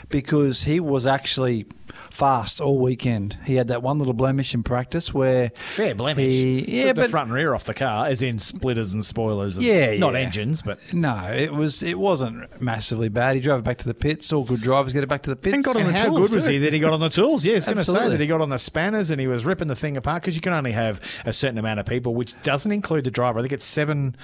because 0.09 0.63
he 0.63 0.79
was 0.79 1.07
actually 1.07 1.65
fast 2.11 2.59
all 2.59 2.79
weekend. 2.79 3.37
He 3.45 3.55
had 3.55 3.69
that 3.69 3.81
one 3.81 3.97
little 3.97 4.13
blemish 4.13 4.53
in 4.53 4.61
practice 4.61 5.13
where 5.13 5.51
Fair 5.55 5.95
blemish. 5.95 6.25
He, 6.25 6.79
yeah, 6.79 6.87
Took 6.87 6.95
the 6.95 7.01
but 7.03 7.11
front 7.11 7.27
and 7.27 7.33
rear 7.33 7.53
off 7.53 7.63
the 7.63 7.73
car, 7.73 8.07
as 8.07 8.21
in 8.21 8.39
splitters 8.39 8.93
and 8.93 9.05
spoilers. 9.05 9.55
And 9.55 9.65
Yeah, 9.65 9.95
Not 9.97 10.13
yeah. 10.13 10.19
engines, 10.19 10.61
but. 10.61 10.79
no, 10.91 11.15
it 11.31 11.53
was 11.53 11.81
it 11.81 11.97
wasn't 11.97 12.61
massively 12.61 13.07
bad. 13.07 13.35
He 13.35 13.41
drove 13.41 13.59
it 13.59 13.63
back 13.63 13.77
to 13.79 13.87
the 13.87 13.93
pits. 13.93 14.33
All 14.33 14.43
good 14.43 14.59
drivers 14.61 14.91
get 14.91 15.03
it 15.03 15.07
back 15.07 15.21
to 15.23 15.29
the 15.29 15.35
pits. 15.37 15.53
And 15.53 15.63
got 15.63 15.75
on 15.77 15.83
And 15.83 15.95
the 15.95 15.97
how 15.97 16.05
tools 16.05 16.27
good 16.29 16.35
was 16.35 16.45
too. 16.47 16.51
he 16.53 16.57
that 16.59 16.73
he 16.73 16.79
got 16.79 16.91
on 16.91 16.99
the 16.99 17.09
tools? 17.09 17.45
Yeah, 17.45 17.53
I 17.53 17.55
was 17.57 17.65
going 17.67 17.77
to 17.77 17.85
say 17.85 18.09
that 18.09 18.19
he 18.19 18.27
got 18.27 18.41
on 18.41 18.49
the 18.49 18.59
spanners 18.59 19.11
and 19.11 19.21
he 19.21 19.27
was 19.27 19.45
ripping 19.45 19.69
the 19.69 19.75
thing 19.75 19.95
apart 19.95 20.21
because 20.23 20.35
you 20.35 20.41
can 20.41 20.51
only 20.53 20.71
have 20.73 20.99
a 21.25 21.31
certain 21.31 21.57
amount 21.57 21.79
of 21.79 21.85
people, 21.85 22.15
which 22.15 22.33
doesn't 22.43 22.71
include 22.71 23.05
the 23.05 23.11
driver. 23.11 23.39
I 23.39 23.43
think 23.43 23.53
it's 23.53 23.65
seven 23.65 24.15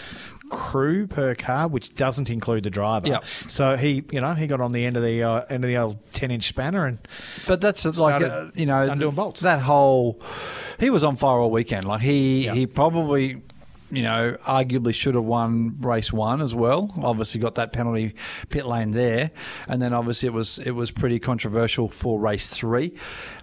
crew 0.50 1.08
per 1.08 1.36
car, 1.36 1.68
which 1.68 1.96
doesn't 1.96 2.30
include 2.30 2.64
the 2.64 2.70
driver. 2.70 3.08
Yep. 3.08 3.26
So 3.48 3.76
he, 3.78 4.04
you 4.12 4.22
know, 4.22 4.34
he 4.34 4.48
got 4.48 4.62
on 4.62 4.72
the 4.72 4.86
end 4.86 4.98
of 4.98 5.04
the 5.04 5.24
uh, 5.24 5.46
end 5.50 5.64
of 5.64 5.68
the 5.70 5.78
old 5.78 6.12
ten 6.14 6.32
inch 6.32 6.48
spanner 6.48 6.86
and 6.86 7.00
But 7.48 7.62
that's 7.62 7.86
like 7.98 8.22
uh, 8.24 8.48
you 8.54 8.66
know 8.66 8.82
undoing 8.84 9.16
bolts. 9.16 9.42
that 9.42 9.62
whole. 9.62 10.22
He 10.80 10.90
was 10.90 11.04
on 11.04 11.16
fire 11.16 11.40
all 11.40 11.52
weekend. 11.52 11.86
Like 11.86 12.02
he 12.02 12.46
Yeah. 12.46 12.54
he 12.54 12.68
probably. 12.68 13.42
You 13.92 14.02
know, 14.02 14.36
arguably 14.44 14.96
should 14.96 15.14
have 15.14 15.24
won 15.26 15.78
race 15.80 16.12
one 16.12 16.42
as 16.42 16.56
well. 16.56 16.90
Obviously, 17.04 17.40
got 17.40 17.56
that 17.56 17.72
penalty 17.72 18.16
pit 18.50 18.66
lane 18.66 18.90
there, 18.92 19.30
and 19.70 19.80
then 19.80 19.94
obviously 19.94 20.26
it 20.28 20.34
was 20.34 20.58
it 20.58 20.72
was 20.72 20.90
pretty 20.90 21.20
controversial 21.20 21.88
for 21.88 22.20
race 22.20 22.50
three, 22.50 22.94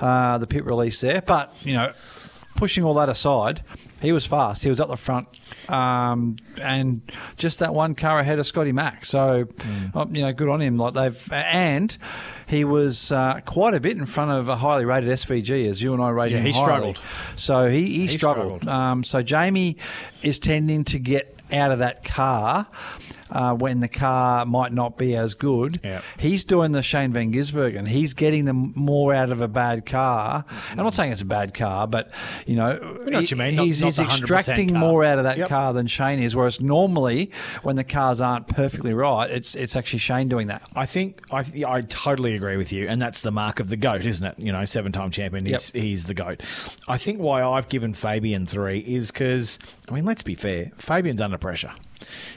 uh, 0.01 0.39
the 0.39 0.49
pit 0.49 0.65
release 0.65 1.01
there. 1.01 1.23
But 1.23 1.55
you 1.63 1.75
know, 1.75 1.93
pushing 2.57 2.83
all 2.83 2.95
that 2.95 3.09
aside, 3.09 3.63
he 4.03 4.13
was 4.13 4.27
fast. 4.27 4.63
He 4.65 4.69
was 4.71 4.81
up 4.81 4.89
the 4.89 4.97
front, 4.97 5.29
um, 5.71 6.37
and 6.61 7.01
just 7.37 7.61
that 7.61 7.73
one 7.73 7.95
car 7.95 8.19
ahead 8.19 8.39
of 8.39 8.47
Scotty 8.47 8.73
Mack. 8.73 9.05
So, 9.07 9.45
Mm. 9.45 9.97
uh, 9.97 10.07
you 10.13 10.23
know, 10.23 10.33
good 10.33 10.49
on 10.49 10.61
him. 10.61 10.77
Like 10.77 10.95
they've 10.95 11.33
and 11.33 11.97
he 12.47 12.65
was 12.65 13.13
uh, 13.13 13.41
quite 13.47 13.75
a 13.75 13.81
bit 13.81 13.97
in 13.97 14.05
front 14.07 14.33
of 14.33 14.49
a 14.49 14.57
highly 14.57 14.85
rated 14.85 15.09
SVG, 15.11 15.69
as 15.69 15.83
you 15.83 15.95
and 15.95 16.03
I 16.03 16.11
rated 16.11 16.33
Yeah, 16.33 16.39
him 16.41 16.47
he 16.47 16.53
highly. 16.53 16.65
struggled. 16.65 17.01
So 17.37 17.69
he, 17.69 17.87
he, 18.01 18.07
struggled. 18.09 18.63
struggled. 18.63 18.69
Um, 18.69 19.05
so 19.05 19.23
Jamie 19.23 19.77
is 20.23 20.39
tending 20.39 20.85
to 20.85 20.99
get 20.99 21.39
out 21.53 21.71
of 21.71 21.79
that 21.79 22.03
car. 22.05 22.67
Uh, 23.33 23.55
when 23.55 23.81
the 23.81 23.89
car 23.89 24.45
might 24.45 24.73
not 24.73 24.99
be 24.99 25.17
as 25.17 25.33
good, 25.33 25.81
Yeah. 25.83 26.03
he's 26.19 26.45
doing 26.45 26.73
the 26.73 26.83
Shane 26.83 27.13
Van 27.15 27.33
Gisbergen. 27.33 27.89
He's 27.89 28.13
getting 28.13 28.45
them 28.45 28.73
more 28.77 29.15
out 29.15 29.31
of 29.31 29.41
a 29.41 29.49
bad 29.49 29.87
car. 29.87 30.45
I'm 30.71 30.77
not 30.77 30.93
saying 30.93 31.13
it's 31.13 31.23
a 31.23 31.25
bad 31.25 31.55
car, 31.55 31.87
but 31.87 32.11
you 32.47 32.57
know, 32.57 32.75
know 33.07 33.19
what 33.21 33.31
you 33.31 33.37
mean. 33.39 33.57
Not- 33.57 33.65
he's, 33.67 33.81
not 33.81 33.87
he's 33.87 33.97
the 33.97 34.03
100% 34.05 34.19
extracting 34.21 34.69
car. 34.71 34.79
more 34.79 35.05
out 35.05 35.17
of 35.19 35.25
that 35.25 35.39
Yep. 35.39 35.49
car 35.49 35.73
than 35.73 35.87
Shane 35.87 36.19
is. 36.21 36.37
Whereas 36.37 36.61
normally, 36.61 37.31
when 37.63 37.77
the 37.77 37.85
cars 37.85 38.21
aren't 38.21 38.49
perfectly 38.49 38.93
right, 38.93 39.31
it's 39.31 39.55
it's 39.55 39.77
actually 39.77 40.01
Shane 40.01 40.29
doing 40.29 40.49
that. 40.49 40.63
I 40.77 40.85
think 40.87 41.23
I 41.33 41.45
I 41.67 41.81
totally 41.83 42.35
agree 42.35 42.57
with 42.59 42.71
you, 42.73 42.87
and 42.87 43.01
that's 43.01 43.23
the 43.23 43.31
mark 43.31 43.61
of 43.61 43.71
the 43.71 43.77
goat, 43.77 44.05
isn't 44.05 44.27
it? 44.27 44.35
You 44.39 44.53
know, 44.53 44.65
seven-time 44.67 45.11
champion. 45.11 45.47
He's, 45.47 45.71
he's 45.71 46.05
the 46.05 46.15
goat. 46.15 46.43
I 46.87 46.99
think 46.99 47.19
why 47.19 47.43
I've 47.43 47.69
given 47.71 47.95
Fabian 47.95 48.47
three 48.47 48.81
is 48.81 49.11
because 49.11 49.59
I 49.89 49.95
mean, 49.95 50.05
let's 50.05 50.23
be 50.23 50.35
fair. 50.35 50.71
Fabian's 50.77 51.21
under 51.23 51.39
pressure. 51.39 51.73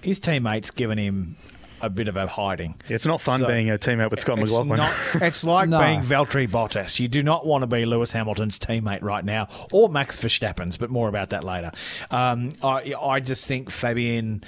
His 0.02 0.20
teammates 0.20 0.72
given 0.72 0.98
him 0.98 1.36
a 1.82 1.90
bit 1.90 2.08
of 2.08 2.16
a 2.16 2.26
hiding. 2.26 2.74
It's 2.88 3.06
not 3.06 3.20
fun 3.22 3.42
So- 3.42 3.48
being 3.48 3.70
a 3.70 3.78
teammate 3.78 4.10
with 4.10 4.22
Scott 4.22 4.40
It's 4.40 4.52
McLaughlin. 4.52 4.78
not- 4.78 4.94
it's 5.22 5.44
like 5.44 5.70
No. 5.70 5.80
being 5.82 6.02
Valtteri 6.02 6.48
Bottas. 6.50 7.00
You 7.00 7.08
do 7.08 7.22
not 7.22 7.46
want 7.46 7.64
to 7.64 7.68
be 7.68 7.86
Lewis 7.86 8.14
Hamilton's 8.14 8.58
teammate 8.58 9.04
right 9.04 9.24
now, 9.26 9.50
or 9.72 9.90
Max 9.90 10.18
Verstappen's, 10.18 10.78
but 10.78 10.90
more 10.90 11.10
about 11.10 11.32
that 11.32 11.44
later. 11.44 11.72
Um, 12.10 12.50
I, 12.64 12.94
I 13.00 13.20
just 13.20 13.46
think 13.46 13.70
Fabian 13.70 14.44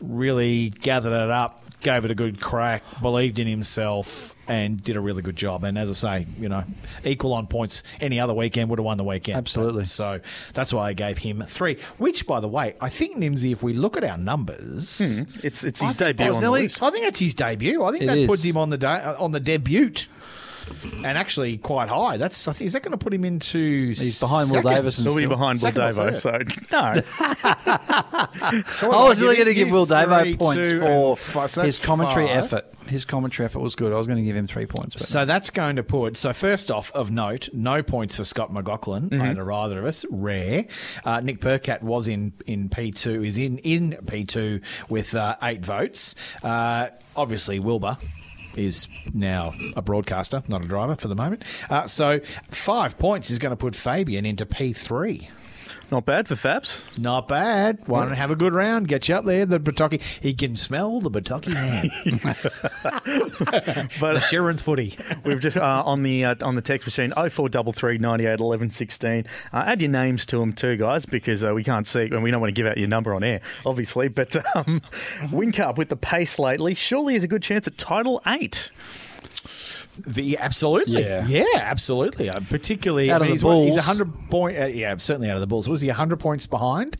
really 0.00 0.70
gathered 0.70 1.12
it 1.12 1.30
up, 1.30 1.62
gave 1.80 2.04
it 2.04 2.10
a 2.10 2.14
good 2.14 2.40
crack, 2.40 2.82
believed 3.00 3.38
in 3.38 3.46
himself, 3.46 4.34
and 4.48 4.82
did 4.82 4.96
a 4.96 5.00
really 5.00 5.22
good 5.22 5.36
job. 5.36 5.62
And 5.64 5.78
as 5.78 5.90
I 5.90 5.92
say, 6.22 6.26
you 6.38 6.48
know, 6.48 6.64
equal 7.04 7.32
on 7.34 7.46
points. 7.46 7.82
Any 8.00 8.18
other 8.18 8.34
weekend 8.34 8.70
would 8.70 8.78
have 8.78 8.86
won 8.86 8.96
the 8.96 9.04
weekend. 9.04 9.36
Absolutely. 9.38 9.84
So 9.84 10.20
that's 10.54 10.72
why 10.72 10.88
I 10.88 10.92
gave 10.94 11.18
him 11.18 11.42
three. 11.46 11.78
Which, 11.98 12.26
by 12.26 12.40
the 12.40 12.48
way, 12.48 12.74
I 12.80 12.88
think 12.88 13.16
Nimsy, 13.16 13.52
if 13.52 13.62
we 13.62 13.72
look 13.74 13.96
at 13.96 14.04
our 14.04 14.18
numbers, 14.18 15.00
It's 15.00 15.64
it's 15.64 15.80
his 15.80 15.96
think 15.96 16.16
debut 16.16 16.32
that's 16.32 16.44
on 16.44 16.52
the. 16.52 16.78
I 16.82 16.90
think 16.90 17.06
it's 17.06 17.18
his 17.20 17.34
debut. 17.34 17.84
I 17.84 17.90
think 17.92 18.04
It 18.04 18.06
that 18.06 18.18
is. 18.18 18.26
puts 18.28 18.42
him 18.42 18.56
on 18.56 18.70
the 18.70 18.78
day, 18.78 18.86
uh, 18.88 19.22
on 19.22 19.32
the 19.32 19.40
debut, 19.40 19.92
and 20.94 21.06
actually 21.18 21.58
quite 21.58 21.88
high. 21.88 22.16
That's 22.16 22.48
I 22.48 22.52
think 22.52 22.66
is 22.66 22.72
that 22.74 22.82
going 22.82 22.92
to 22.92 22.98
put 22.98 23.12
him 23.14 23.24
into? 23.24 23.88
He's 23.88 24.20
behind 24.20 24.50
Will 24.50 24.62
second? 24.62 24.70
Davis 24.72 24.98
and 24.98 25.08
He'll 25.08 25.16
be 25.16 25.26
behind 25.26 25.60
Will 25.62 25.72
second 25.72 25.82
or 25.82 25.92
Davo, 26.10 26.14
so 26.14 26.30
no. 26.72 28.62
So 28.66 28.92
I 28.92 29.08
was 29.08 29.18
give 29.18 29.22
really 29.22 29.36
going 29.36 29.48
to 29.48 29.54
give 29.54 29.70
Will 29.70 29.86
three, 29.86 29.96
Davo 29.96 30.38
points 30.38 30.68
two, 30.68 30.80
for 30.80 31.16
five. 31.16 31.50
So 31.50 31.62
his 31.62 31.78
commentary 31.78 32.26
five. 32.26 32.36
effort. 32.44 32.64
His 32.88 33.04
commentary 33.04 33.44
effort 33.44 33.58
was 33.60 33.74
good. 33.74 33.92
I 33.92 33.96
was 33.98 34.06
going 34.06 34.18
to 34.18 34.24
give 34.24 34.34
him 34.36 34.46
three 34.46 34.64
points. 34.64 34.94
But 34.96 35.04
So 35.06 35.24
that's 35.26 35.50
going 35.50 35.76
to 35.76 35.82
put. 35.82 36.16
So 36.16 36.32
first 36.32 36.70
off, 36.70 36.90
of 36.92 37.10
note, 37.10 37.50
no 37.52 37.82
points 37.82 38.16
for 38.16 38.24
Scott 38.24 38.52
McLaughlin 38.52 39.10
Mm-hmm. 39.10 39.38
over 39.40 39.52
either 39.52 39.78
of 39.80 39.84
us. 39.84 40.04
Rare. 40.10 40.64
Uh, 41.04 41.20
Nick 41.20 41.40
Percat 41.40 41.82
was 41.82 42.08
in 42.08 42.32
in 42.46 42.68
P 42.68 42.90
two. 42.92 43.22
Is 43.24 43.36
in 43.38 43.58
in 43.58 43.96
P 44.06 44.24
two 44.24 44.60
with 44.88 45.14
uh, 45.14 45.36
eight 45.42 45.64
votes. 45.64 46.14
Uh, 46.42 46.88
obviously, 47.16 47.58
Wilbur. 47.58 47.98
Is 48.58 48.88
now 49.14 49.54
a 49.76 49.82
broadcaster, 49.82 50.42
not 50.48 50.64
a 50.64 50.66
driver 50.66 50.96
for 50.96 51.06
the 51.06 51.14
moment. 51.14 51.44
Uh, 51.70 51.86
so 51.86 52.18
five 52.50 52.98
points 52.98 53.30
is 53.30 53.38
going 53.38 53.52
to 53.52 53.56
put 53.56 53.76
Fabian 53.76 54.26
into 54.26 54.44
P 54.44 54.72
three. 54.72 55.30
Not 55.90 56.04
bad 56.04 56.28
for 56.28 56.34
Fabs. 56.34 56.82
Not 56.98 57.28
bad. 57.28 57.78
Why 57.86 58.04
don't 58.04 58.14
have 58.14 58.30
a 58.30 58.36
good 58.36 58.52
round? 58.52 58.88
Get 58.88 59.08
you 59.08 59.14
up 59.14 59.24
there. 59.24 59.46
The 59.46 59.58
Bataki. 59.58 60.02
He 60.22 60.34
can 60.34 60.54
smell 60.54 61.00
the 61.00 61.10
Bataki 61.10 61.54
man. 61.54 61.90
But 64.00 64.14
the 64.14 64.20
Sheeran's 64.20 64.60
footy. 64.60 64.98
We've 65.24 65.40
just 65.40 65.56
uh, 65.56 65.82
on 65.84 66.02
the 66.02 66.24
uh, 66.26 66.34
on 66.42 66.56
the 66.56 66.60
text 66.60 66.86
machine 66.86 67.10
0433 67.12 67.98
98 67.98 68.40
11 68.40 68.70
16. 68.70 69.24
Uh, 69.52 69.64
add 69.66 69.80
your 69.80 69.90
names 69.90 70.26
to 70.26 70.38
them 70.38 70.52
too, 70.52 70.76
guys, 70.76 71.06
because 71.06 71.42
uh, 71.42 71.54
we 71.54 71.64
can't 71.64 71.86
see 71.86 72.02
and 72.02 72.22
we 72.22 72.30
don't 72.30 72.40
want 72.40 72.54
to 72.54 72.60
give 72.60 72.66
out 72.66 72.76
your 72.76 72.88
number 72.88 73.14
on 73.14 73.24
air, 73.24 73.40
obviously. 73.64 74.08
But 74.08 74.36
um, 74.56 74.80
Whincup 75.30 75.76
with 75.78 75.88
the 75.88 75.96
pace 75.96 76.38
lately 76.38 76.74
surely 76.74 77.14
is 77.14 77.22
a 77.22 77.28
good 77.28 77.42
chance 77.42 77.66
at 77.66 77.78
title 77.78 78.20
eight. 78.26 78.70
The, 80.06 80.38
absolutely. 80.38 81.02
Yeah. 81.02 81.26
Yeah, 81.26 81.44
absolutely. 81.56 82.30
Uh, 82.30 82.40
particularly, 82.48 83.10
Out 83.10 83.22
I 83.22 83.26
of 83.26 83.40
the 83.40 83.48
he's, 83.64 83.74
he's 83.74 83.76
100 83.76 84.30
point. 84.30 84.58
Uh, 84.58 84.66
yeah, 84.66 84.96
certainly 84.96 85.28
out 85.28 85.34
of 85.36 85.40
the 85.40 85.46
Bulls. 85.46 85.68
Was 85.68 85.80
he 85.80 85.88
100 85.88 86.18
points 86.18 86.46
behind? 86.46 86.96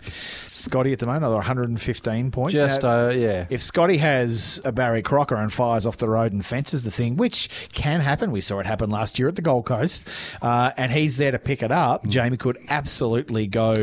Scotty 0.46 0.92
at 0.92 0.98
the 0.98 1.06
moment, 1.06 1.22
another 1.24 1.36
115 1.36 2.30
points. 2.30 2.54
Just, 2.54 2.82
Now, 2.82 3.06
uh, 3.06 3.10
yeah. 3.10 3.46
If 3.50 3.62
Scotty 3.62 3.98
has 3.98 4.60
a 4.64 4.72
Barry 4.72 5.02
Crocker 5.02 5.36
and 5.36 5.52
fires 5.52 5.86
off 5.86 5.96
the 5.98 6.08
road 6.08 6.32
and 6.32 6.44
fences 6.44 6.82
the 6.82 6.90
thing, 6.90 7.16
which 7.16 7.48
can 7.72 8.00
happen, 8.00 8.30
we 8.32 8.40
saw 8.40 8.58
it 8.60 8.66
happen 8.66 8.90
last 8.90 9.18
year 9.18 9.28
at 9.28 9.36
the 9.36 9.42
Gold 9.42 9.66
Coast, 9.66 10.06
uh, 10.42 10.72
and 10.76 10.92
he's 10.92 11.16
there 11.16 11.30
to 11.30 11.38
pick 11.38 11.62
it 11.62 11.72
up, 11.72 12.04
Mm. 12.04 12.10
Jamie 12.10 12.36
could 12.36 12.58
absolutely 12.68 13.46
go 13.46 13.74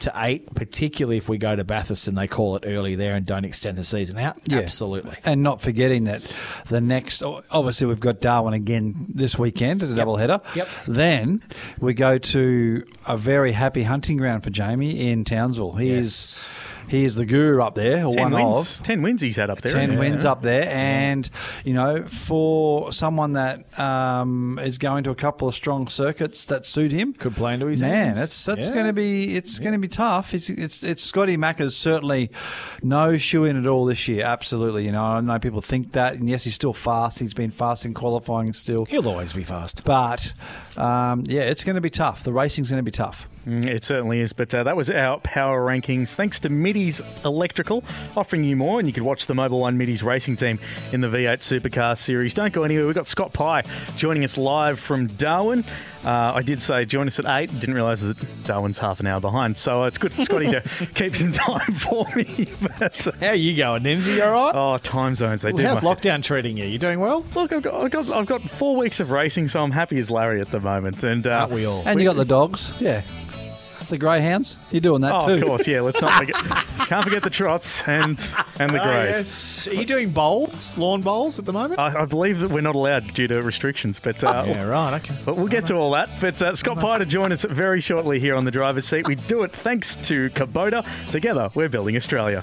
to 0.00 0.12
eight, 0.16 0.52
particularly 0.54 1.16
if 1.16 1.28
we 1.28 1.38
go 1.38 1.54
to 1.54 1.64
Bathurst 1.64 2.08
and 2.08 2.16
they 2.16 2.26
call 2.26 2.56
it 2.56 2.64
early 2.66 2.94
there 2.94 3.14
and 3.14 3.24
don't 3.26 3.44
extend 3.44 3.78
the 3.78 3.84
season 3.84 4.18
out. 4.18 4.36
Yeah. 4.46 4.58
Absolutely. 4.58 5.16
And 5.24 5.42
not 5.42 5.60
forgetting 5.60 6.04
that 6.04 6.22
the 6.68 6.80
next, 6.80 7.22
obviously, 7.22 7.86
we've 7.86 8.00
got 8.00 8.20
Darwin 8.20 8.51
again 8.52 9.06
this 9.08 9.38
weekend 9.38 9.82
at 9.82 9.90
a 9.90 9.94
double 9.94 10.16
header. 10.16 10.40
Yep. 10.54 10.68
Then 10.86 11.42
we 11.80 11.94
go 11.94 12.18
to 12.18 12.84
a 13.06 13.16
very 13.16 13.52
happy 13.52 13.82
hunting 13.82 14.16
ground 14.16 14.44
for 14.44 14.50
Jamie 14.50 15.08
in 15.10 15.24
Townsville. 15.24 15.72
He 15.72 15.90
is 15.90 16.66
he 16.92 17.04
is 17.04 17.16
the 17.16 17.24
guru 17.24 17.62
up 17.62 17.74
there, 17.74 18.04
or 18.04 18.12
10 18.12 18.30
one 18.30 18.52
wins. 18.52 18.78
of. 18.78 18.84
10 18.84 19.00
wins 19.02 19.22
he's 19.22 19.36
had 19.36 19.48
up 19.50 19.60
there. 19.62 19.72
10 19.72 19.92
Yeah. 19.92 19.98
wins 19.98 20.24
up 20.26 20.42
there. 20.42 20.68
And, 20.68 21.28
you 21.64 21.72
know, 21.72 22.02
for 22.04 22.92
someone 22.92 23.32
that 23.32 23.78
um, 23.80 24.58
is 24.62 24.76
going 24.78 25.04
to 25.04 25.10
a 25.10 25.14
couple 25.14 25.48
of 25.48 25.54
strong 25.54 25.88
circuits 25.88 26.44
that 26.46 26.66
suit 26.66 26.92
him. 26.92 27.14
Could 27.14 27.34
play 27.34 27.54
into 27.54 27.66
his 27.66 27.80
Man, 27.80 27.90
hands. 27.94 28.18
that's 28.20 28.44
that's 28.44 28.68
Yeah. 28.68 28.74
going 28.74 28.86
to 28.86 28.92
be 28.92 29.34
it's 29.36 29.58
going 29.58 29.72
to 29.72 29.78
be 29.78 29.88
tough. 29.88 30.34
It's 30.34 30.50
it's 30.50 30.82
it's 30.84 31.02
Scotty 31.02 31.36
Macca's 31.36 31.74
certainly 31.76 32.30
no 32.82 33.16
shoe 33.16 33.44
in 33.44 33.56
at 33.56 33.66
all 33.66 33.84
this 33.86 34.06
year. 34.08 34.24
Absolutely, 34.24 34.84
you 34.84 34.92
know. 34.92 35.02
I 35.02 35.20
know 35.20 35.38
people 35.38 35.60
think 35.62 35.92
that, 35.92 36.14
and 36.14 36.28
yes, 36.28 36.44
he's 36.44 36.54
still 36.54 36.74
fast. 36.74 37.18
He's 37.20 37.34
been 37.34 37.50
fast 37.50 37.84
in 37.86 37.94
qualifying 37.94 38.52
still, 38.52 38.84
He'll 38.84 39.08
always 39.08 39.32
be 39.32 39.44
fast. 39.44 39.82
but 39.84 40.32
um, 40.76 41.24
yeah, 41.26 41.42
it's 41.42 41.64
going 41.64 41.76
to 41.76 41.80
be 41.80 41.90
tough. 41.90 42.22
The 42.22 42.32
racing's 42.32 42.68
going 42.70 42.80
to 42.84 42.84
be 42.84 42.90
tough. 42.90 43.28
Mm, 43.46 43.66
It 43.66 43.84
certainly 43.84 44.20
is. 44.20 44.32
But 44.32 44.54
uh, 44.54 44.62
that 44.64 44.76
was 44.76 44.88
our 44.90 45.18
power 45.20 45.64
rankings. 45.66 46.14
Thanks 46.14 46.38
to 46.40 46.48
Middy's 46.48 47.00
Electrical, 47.24 47.82
offering 48.16 48.44
you 48.44 48.56
more. 48.56 48.78
And 48.78 48.86
you 48.88 48.94
can 48.94 49.04
watch 49.04 49.26
the 49.26 49.34
Mobil 49.34 49.58
One 49.60 49.76
Middy's 49.76 50.02
racing 50.02 50.36
team 50.36 50.58
in 50.92 51.00
the 51.00 51.08
V8 51.08 51.38
Supercar 51.38 51.96
Series. 51.98 52.34
Don't 52.34 52.52
go 52.52 52.62
anywhere. 52.64 52.86
We've 52.86 52.94
got 52.94 53.08
Scott 53.08 53.32
Pye 53.32 53.62
joining 53.96 54.24
us 54.24 54.38
live 54.38 54.78
from 54.78 55.08
Darwin. 55.08 55.64
Uh, 56.04 56.32
I 56.34 56.42
did 56.42 56.60
say 56.60 56.84
join 56.84 57.06
us 57.06 57.18
at 57.20 57.26
8. 57.26 57.60
Didn't 57.60 57.74
realise 57.76 58.00
that 58.02 58.16
Darwin's 58.44 58.78
half 58.78 58.98
an 59.00 59.06
hour 59.06 59.20
behind. 59.20 59.56
So 59.56 59.82
uh, 59.84 59.86
it's 59.86 59.98
good 59.98 60.12
for 60.12 60.24
Scotty 60.24 60.50
to 60.50 60.60
keep 60.94 61.14
some 61.14 61.32
time 61.32 61.72
for 61.74 62.06
me. 62.16 62.48
But, 62.78 63.06
uh, 63.06 63.12
How 63.20 63.26
are 63.28 63.34
you 63.34 63.56
going, 63.56 63.82
Nimsy? 63.84 64.16
You 64.16 64.24
all 64.24 64.32
right? 64.32 64.52
oh, 64.54 64.78
time 64.78 65.14
zones. 65.14 65.42
They 65.42 65.52
do. 65.52 65.62
How's 65.62 65.82
my- 65.82 65.94
lockdown 65.94 66.22
treating 66.24 66.56
you? 66.56 66.64
You 66.64 66.78
doing 66.78 66.98
well? 67.00 67.24
Look, 67.34 67.52
I've 67.52 67.62
got, 67.62 67.74
I've, 67.74 67.90
got, 67.90 68.08
I've 68.10 68.26
got 68.26 68.42
four 68.42 68.76
weeks 68.76 68.98
of 68.98 69.10
racing, 69.12 69.48
so 69.48 69.62
I'm 69.62 69.70
happy 69.70 69.98
as 69.98 70.10
Larry 70.10 70.40
at 70.40 70.50
the 70.50 70.58
moment. 70.60 71.04
And 71.04 71.24
uh, 71.26 71.40
Aren't 71.40 71.52
we 71.52 71.64
all? 71.66 71.82
And 71.86 72.00
you 72.00 72.06
got 72.08 72.16
the 72.16 72.24
dogs, 72.24 72.72
yeah, 72.80 73.02
the 73.88 73.98
greyhounds. 73.98 74.56
You're 74.70 74.80
doing 74.80 75.00
that 75.02 75.12
Oh, 75.14 75.26
too. 75.26 75.32
of 75.34 75.42
course, 75.42 75.66
yeah. 75.68 75.80
Let's 75.80 76.00
not 76.00 76.12
forget. 76.18 76.34
can't 76.86 77.04
forget 77.04 77.22
the 77.22 77.30
trots 77.30 77.86
and 77.88 78.18
and 78.58 78.74
the 78.74 78.80
Oh, 78.80 78.84
greys. 78.84 79.16
yes. 79.16 79.68
Are 79.68 79.74
you 79.74 79.84
doing 79.86 80.10
bowls, 80.10 80.76
lawn 80.78 81.00
bowls 81.02 81.38
at 81.38 81.44
the 81.44 81.52
moment? 81.52 81.78
I, 81.80 82.02
I 82.02 82.04
believe 82.06 82.40
that 82.40 82.50
we're 82.50 82.60
not 82.60 82.74
allowed 82.74 83.12
due 83.14 83.28
to 83.28 83.40
restrictions, 83.42 83.98
but 83.98 84.22
uh, 84.24 84.44
yeah, 84.46 84.64
right. 84.64 84.94
Okay. 85.00 85.14
but 85.24 85.36
we'll 85.36 85.46
get 85.48 85.64
to 85.66 85.74
all 85.76 85.90
that. 85.92 86.08
But 86.20 86.40
uh, 86.42 86.54
Scott 86.54 86.78
Pye 86.78 86.98
to 86.98 87.06
join 87.06 87.32
us 87.32 87.44
very 87.44 87.80
shortly 87.80 88.18
here 88.20 88.34
on 88.34 88.44
the 88.44 88.50
driver's 88.50 88.86
seat. 88.86 89.06
We 89.06 89.14
do 89.14 89.42
it 89.42 89.50
thanks 89.52 89.96
to 90.08 90.30
Kubota. 90.30 90.84
Together, 91.10 91.50
we're 91.54 91.68
building 91.68 91.96
Australia. 91.96 92.42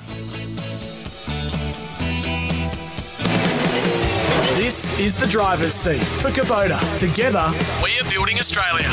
This 4.56 4.99
is 4.99 5.19
the 5.19 5.25
driver's 5.28 5.73
seat 5.73 6.02
for 6.04 6.30
Kubota. 6.30 6.80
Together, 6.99 7.49
We 7.84 7.97
are 7.99 8.12
building 8.12 8.38
Australia. 8.39 8.89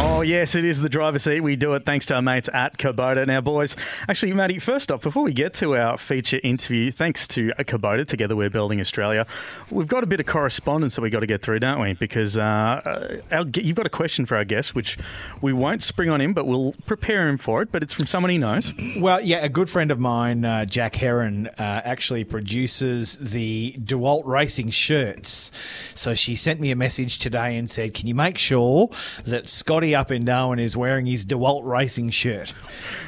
Oh, 0.00 0.20
yes, 0.20 0.54
it 0.54 0.64
is 0.64 0.80
the 0.80 0.88
driver's 0.88 1.24
seat. 1.24 1.40
We 1.40 1.56
do 1.56 1.74
it 1.74 1.84
thanks 1.84 2.06
to 2.06 2.14
our 2.14 2.22
mates 2.22 2.48
at 2.52 2.78
Kubota. 2.78 3.26
Now, 3.26 3.40
boys, 3.40 3.74
actually, 4.08 4.32
Matty, 4.32 4.60
first 4.60 4.92
off, 4.92 5.02
before 5.02 5.24
we 5.24 5.32
get 5.32 5.54
to 5.54 5.76
our 5.76 5.98
feature 5.98 6.38
interview, 6.44 6.92
thanks 6.92 7.26
to 7.28 7.48
Kubota, 7.58 8.06
Together 8.06 8.36
We're 8.36 8.48
Building 8.48 8.80
Australia, 8.80 9.26
we've 9.72 9.88
got 9.88 10.04
a 10.04 10.06
bit 10.06 10.20
of 10.20 10.26
correspondence 10.26 10.94
that 10.94 11.02
we've 11.02 11.10
got 11.10 11.20
to 11.20 11.26
get 11.26 11.42
through, 11.42 11.58
don't 11.58 11.80
we? 11.80 11.94
Because 11.94 12.38
uh, 12.38 13.20
our, 13.32 13.44
you've 13.54 13.74
got 13.74 13.86
a 13.86 13.90
question 13.90 14.24
for 14.24 14.36
our 14.36 14.44
guest, 14.44 14.76
which 14.76 14.98
we 15.40 15.52
won't 15.52 15.82
spring 15.82 16.10
on 16.10 16.20
him, 16.20 16.32
but 16.32 16.46
we'll 16.46 16.74
prepare 16.86 17.26
him 17.26 17.36
for 17.36 17.62
it. 17.62 17.72
But 17.72 17.82
it's 17.82 17.94
from 17.94 18.06
someone 18.06 18.30
he 18.30 18.38
knows. 18.38 18.72
Well, 18.96 19.20
yeah, 19.20 19.44
a 19.44 19.48
good 19.48 19.68
friend 19.68 19.90
of 19.90 19.98
mine, 19.98 20.44
uh, 20.44 20.64
Jack 20.64 20.94
Heron, 20.94 21.48
uh, 21.58 21.82
actually 21.84 22.22
produces 22.22 23.18
the 23.18 23.72
DeWalt 23.78 24.26
Racing 24.26 24.70
shirts. 24.70 25.50
So 25.96 26.14
she 26.14 26.36
sent 26.36 26.60
me 26.60 26.70
a 26.70 26.76
message 26.76 27.18
today 27.18 27.56
and 27.56 27.68
said, 27.68 27.94
"Can 27.94 28.06
you 28.06 28.14
make 28.14 28.38
sure 28.38 28.90
that 29.24 29.48
Scotty 29.48 29.87
up 29.94 30.10
in 30.10 30.24
Darwin 30.24 30.58
is 30.58 30.76
wearing 30.76 31.06
his 31.06 31.24
DeWalt 31.24 31.64
Racing 31.64 32.10
shirt?" 32.10 32.54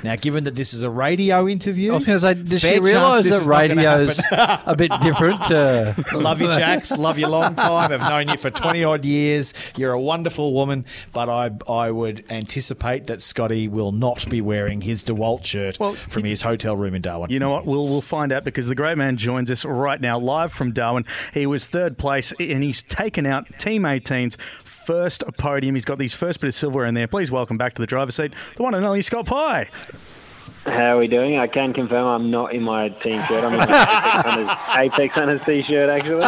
Now, 0.03 0.17
given 0.17 0.45
that 0.45 0.55
this 0.55 0.73
is 0.75 0.83
a 0.83 0.91
radio 0.91 1.47
interview, 1.49 1.93
I 1.93 1.95
was 1.95 2.07
going 2.07 2.17
to 2.19 2.21
say, 2.21 2.35
does 2.35 2.61
she 2.61 2.69
chance 2.71 2.81
realise 2.81 3.25
this 3.25 3.35
that 3.35 3.43
is 3.43 3.47
radio's 3.49 4.19
happen. 4.19 4.73
a 4.73 4.77
bit 4.77 4.93
different? 5.03 5.51
Uh, 5.51 5.95
Love 6.15 6.41
you, 6.41 6.53
Jax. 6.53 6.97
Love 6.97 7.19
you 7.19 7.27
long 7.29 7.55
time. 7.55 7.93
I've 7.93 8.01
known 8.01 8.29
you 8.29 8.37
for 8.37 8.51
20 8.51 8.85
odd 8.85 9.05
years. 9.05 9.53
You're 9.77 9.93
a 9.93 10.01
wonderful 10.01 10.53
woman, 10.55 10.85
but 11.13 11.29
I 11.29 11.51
I 11.71 11.91
would 11.91 12.25
anticipate 12.31 13.07
that 13.07 13.23
Scotty 13.23 13.69
will 13.69 13.93
not 13.93 14.29
be 14.29 14.41
wearing 14.41 14.81
his 14.81 15.03
DeWalt 15.03 15.45
shirt 15.45 15.79
Well, 15.79 15.95
from 15.95 16.25
his 16.25 16.43
hotel 16.43 16.77
room 16.77 16.95
in 16.95 17.03
Darwin. 17.03 17.31
You 17.31 17.39
know 17.39 17.51
what? 17.51 17.67
We'll 17.67 17.89
we'll 17.89 18.01
find 18.01 18.33
out 18.33 18.45
because 18.45 18.67
the 18.67 18.75
great 18.75 18.97
man 18.99 19.17
joins 19.17 19.51
us 19.51 19.65
right 19.65 20.01
now, 20.01 20.19
live 20.19 20.53
from 20.53 20.73
Darwin. 20.73 21.05
He 21.35 21.47
was 21.47 21.67
third 21.67 21.99
place, 21.99 22.33
and 22.41 22.63
he's 22.63 22.83
taken 22.83 23.27
out 23.27 23.47
Team 23.59 23.83
18's 23.83 24.37
first 24.91 25.23
podium. 25.39 25.77
He's 25.77 25.85
got 25.85 26.01
these 26.01 26.15
first 26.15 26.41
bit 26.41 26.49
of 26.49 26.55
silverware 26.55 26.87
in 26.87 26.95
there. 26.95 27.07
Please 27.07 27.31
welcome 27.31 27.57
back 27.57 27.75
to 27.75 27.81
the 27.81 27.87
driver's 27.87 28.17
seat, 28.17 28.35
the 28.57 28.65
one 28.65 28.75
and 28.75 28.85
only 28.85 29.03
Scott 29.03 29.25
Pye. 29.25 29.71
How 30.65 30.97
are 30.97 30.99
we 30.99 31.07
doing? 31.07 31.39
I 31.39 31.47
can 31.47 31.73
confirm 31.73 32.09
I'm 32.09 32.29
not 32.33 32.53
in 32.53 32.65
my 32.65 32.89
team 32.89 33.25
shirt. 33.29 33.45
I'm 33.45 33.53
in 33.53 33.61
my 33.61 33.67
Apex 33.67 34.25
Hunters, 34.25 34.51
Apex 34.77 35.15
Hunters 35.15 35.43
t-shirt, 35.45 35.89
actually. 35.89 36.25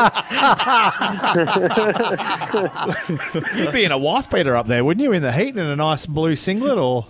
You'd 3.65 3.73
be 3.73 3.83
in 3.83 3.91
a 3.91 3.99
wife 3.99 4.31
beater 4.31 4.55
up 4.55 4.67
there, 4.67 4.85
wouldn't 4.85 5.03
you, 5.03 5.11
in 5.11 5.23
the 5.23 5.33
heat 5.33 5.57
in 5.57 5.59
a 5.59 5.75
nice 5.75 6.07
blue 6.07 6.37
singlet 6.37 6.79
or. 6.79 7.07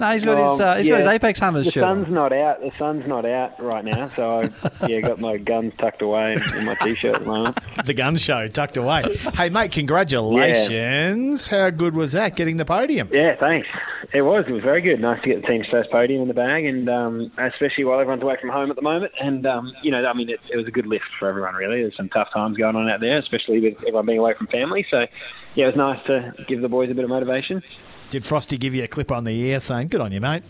No, 0.00 0.12
he's 0.12 0.24
got 0.24 0.38
his 0.52 0.60
Um, 0.60 0.68
uh, 0.68 0.76
he's 0.76 0.88
got 0.88 0.98
his 0.98 1.06
Apex 1.06 1.38
Hunters 1.38 1.66
The 1.66 1.70
shirt. 1.72 1.82
sun's 1.82 2.06
on. 2.06 2.14
not 2.14 2.32
out. 2.32 2.60
The 2.60 2.72
sun's 2.78 3.06
not 3.06 3.24
out 3.24 3.62
right 3.62 3.84
now, 3.84 4.08
so 4.08 4.40
I 4.40 4.86
yeah 4.88 5.00
got 5.00 5.20
my 5.20 5.36
guns 5.36 5.72
tucked 5.78 6.02
away 6.02 6.36
in 6.56 6.64
my 6.64 6.74
t-shirt 6.74 7.14
at 7.16 7.20
the 7.22 7.26
moment. 7.26 7.58
The 7.84 7.94
gun 7.94 8.16
show 8.16 8.48
tucked 8.48 8.76
away. 8.76 9.02
hey, 9.34 9.48
mate, 9.50 9.72
congratulations. 9.72 11.46
How 11.48 11.70
good 11.70 11.94
was 11.94 12.12
that, 12.12 12.36
getting 12.36 12.56
the 12.56 12.64
podium? 12.64 13.08
Yeah, 13.12 13.36
thanks. 13.38 13.68
It 14.12 14.22
was. 14.22 14.44
It 14.48 14.52
was 14.52 14.62
very 14.62 14.80
good. 14.80 15.00
Nice 15.00 15.20
to 15.22 15.28
get 15.28 15.42
the 15.42 15.46
team's 15.46 15.66
first 15.70 15.90
podium 15.90 16.22
in 16.22 16.28
the 16.28 16.34
bag, 16.34 16.64
and 16.64 16.88
um, 16.88 17.30
especially 17.38 17.84
while 17.84 18.00
everyone's 18.00 18.22
away 18.22 18.36
from 18.40 18.50
home 18.50 18.70
at 18.70 18.76
the 18.76 18.82
moment. 18.82 19.12
And 19.20 19.46
um, 19.46 19.72
you 19.82 19.90
know, 19.90 20.04
I 20.04 20.12
mean, 20.14 20.28
it, 20.30 20.40
it 20.52 20.56
was 20.56 20.66
a 20.66 20.70
good 20.70 20.86
lift 20.86 21.04
for 21.18 21.28
everyone. 21.28 21.54
Really, 21.54 21.82
there's 21.82 21.96
some 21.96 22.08
tough 22.08 22.28
times 22.32 22.56
going 22.56 22.76
on 22.76 22.88
out 22.88 23.00
there, 23.00 23.18
especially 23.18 23.60
with 23.60 23.78
everyone 23.78 24.06
being 24.06 24.18
away 24.18 24.34
from 24.34 24.46
family. 24.48 24.86
So, 24.90 25.06
yeah, 25.54 25.64
it 25.68 25.76
was 25.76 25.76
nice 25.76 26.04
to 26.06 26.34
give 26.48 26.60
the 26.60 26.68
boys 26.68 26.90
a 26.90 26.94
bit 26.94 27.04
of 27.04 27.10
motivation. 27.10 27.62
Did 28.08 28.26
Frosty 28.26 28.58
give 28.58 28.74
you 28.74 28.82
a 28.82 28.88
clip 28.88 29.12
on 29.12 29.22
the 29.22 29.30
ear 29.30 29.60
saying, 29.60 29.86
good 29.90 30.00
on 30.00 30.12
you, 30.12 30.20
mate? 30.20 30.44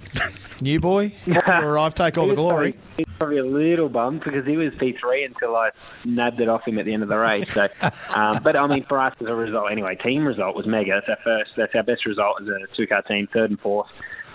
New 0.60 0.78
boy, 0.78 1.12
you 1.24 1.40
arrive, 1.46 1.94
take 1.94 2.18
all 2.18 2.26
the 2.28 2.34
glory. 2.34 2.72
Probably, 2.72 2.96
he 2.98 3.04
was 3.04 3.16
probably 3.16 3.38
a 3.38 3.44
little 3.44 3.88
bummed 3.88 4.22
because 4.22 4.44
he 4.46 4.58
was 4.58 4.74
P3 4.74 5.24
until 5.24 5.56
I 5.56 5.70
nabbed 6.04 6.40
it 6.40 6.48
off 6.48 6.68
him 6.68 6.78
at 6.78 6.84
the 6.84 6.92
end 6.92 7.02
of 7.02 7.08
the 7.08 7.16
race. 7.16 7.50
So, 7.52 7.68
um, 8.14 8.40
but 8.42 8.56
I 8.56 8.66
mean, 8.66 8.84
for 8.84 9.00
us 9.00 9.14
as 9.20 9.26
a 9.26 9.34
result, 9.34 9.72
anyway, 9.72 9.96
team 9.96 10.26
result 10.26 10.54
was 10.54 10.66
mega. 10.66 11.00
That's 11.00 11.08
our 11.08 11.24
first. 11.24 11.52
That's 11.56 11.74
our 11.74 11.82
best 11.82 12.04
result 12.04 12.42
as 12.42 12.48
a 12.48 12.76
two-car 12.76 13.02
team, 13.02 13.26
third 13.32 13.50
and 13.50 13.58
fourth. 13.58 13.88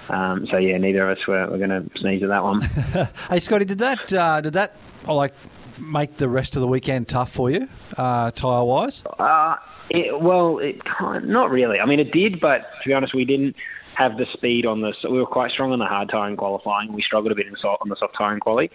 Um, 0.10 0.48
so 0.50 0.58
yeah, 0.58 0.78
neither 0.78 1.10
of 1.10 1.18
us 1.18 1.28
were, 1.28 1.48
were 1.50 1.58
going 1.58 1.70
to 1.70 1.86
sneeze 2.00 2.24
at 2.24 2.30
that 2.30 2.44
one. 2.44 2.62
Hey, 3.30 3.39
Scotty, 3.39 3.65
did 3.65 3.80
that 3.80 4.12
uh, 4.13 4.41
did 4.41 4.54
that 4.54 4.76
oh, 5.06 5.15
like 5.15 5.34
make 5.78 6.18
the 6.18 6.30
rest 6.30 6.56
of 6.56 6.62
the 6.62 6.68
weekend 6.68 7.08
tough 7.08 7.32
for 7.32 7.52
you, 7.52 7.68
uh, 7.98 8.32
tire 8.32 8.63
wise? 8.63 9.04
Uh, 9.20 9.56
it, 9.89 10.20
well, 10.20 10.58
it 10.58 10.80
not 11.24 11.52
really. 11.52 11.80
I 11.80 11.86
mean, 11.86 12.00
it 12.00 12.12
did, 12.12 12.39
but 12.39 12.62
to 12.82 12.89
be 12.89 12.94
honest, 12.94 13.13
we 13.13 13.26
didn't 13.26 13.56
have 13.95 14.17
the 14.17 14.25
speed 14.34 14.65
on 14.65 14.81
the. 14.81 14.93
So 15.01 15.12
we 15.12 15.19
were 15.19 15.25
quite 15.25 15.51
strong 15.51 15.71
on 15.71 15.79
the 15.79 15.86
hard 15.86 16.10
tire 16.10 16.29
in 16.29 16.38
qualifying. 16.38 16.93
We 16.93 17.01
struggled 17.01 17.31
a 17.31 17.36
bit 17.36 17.47
in 17.47 17.55
soft, 17.62 17.81
on 17.81 17.89
the 17.89 17.95
soft 17.95 18.15
tire 18.17 18.34
in 18.34 18.39
quali, 18.39 18.71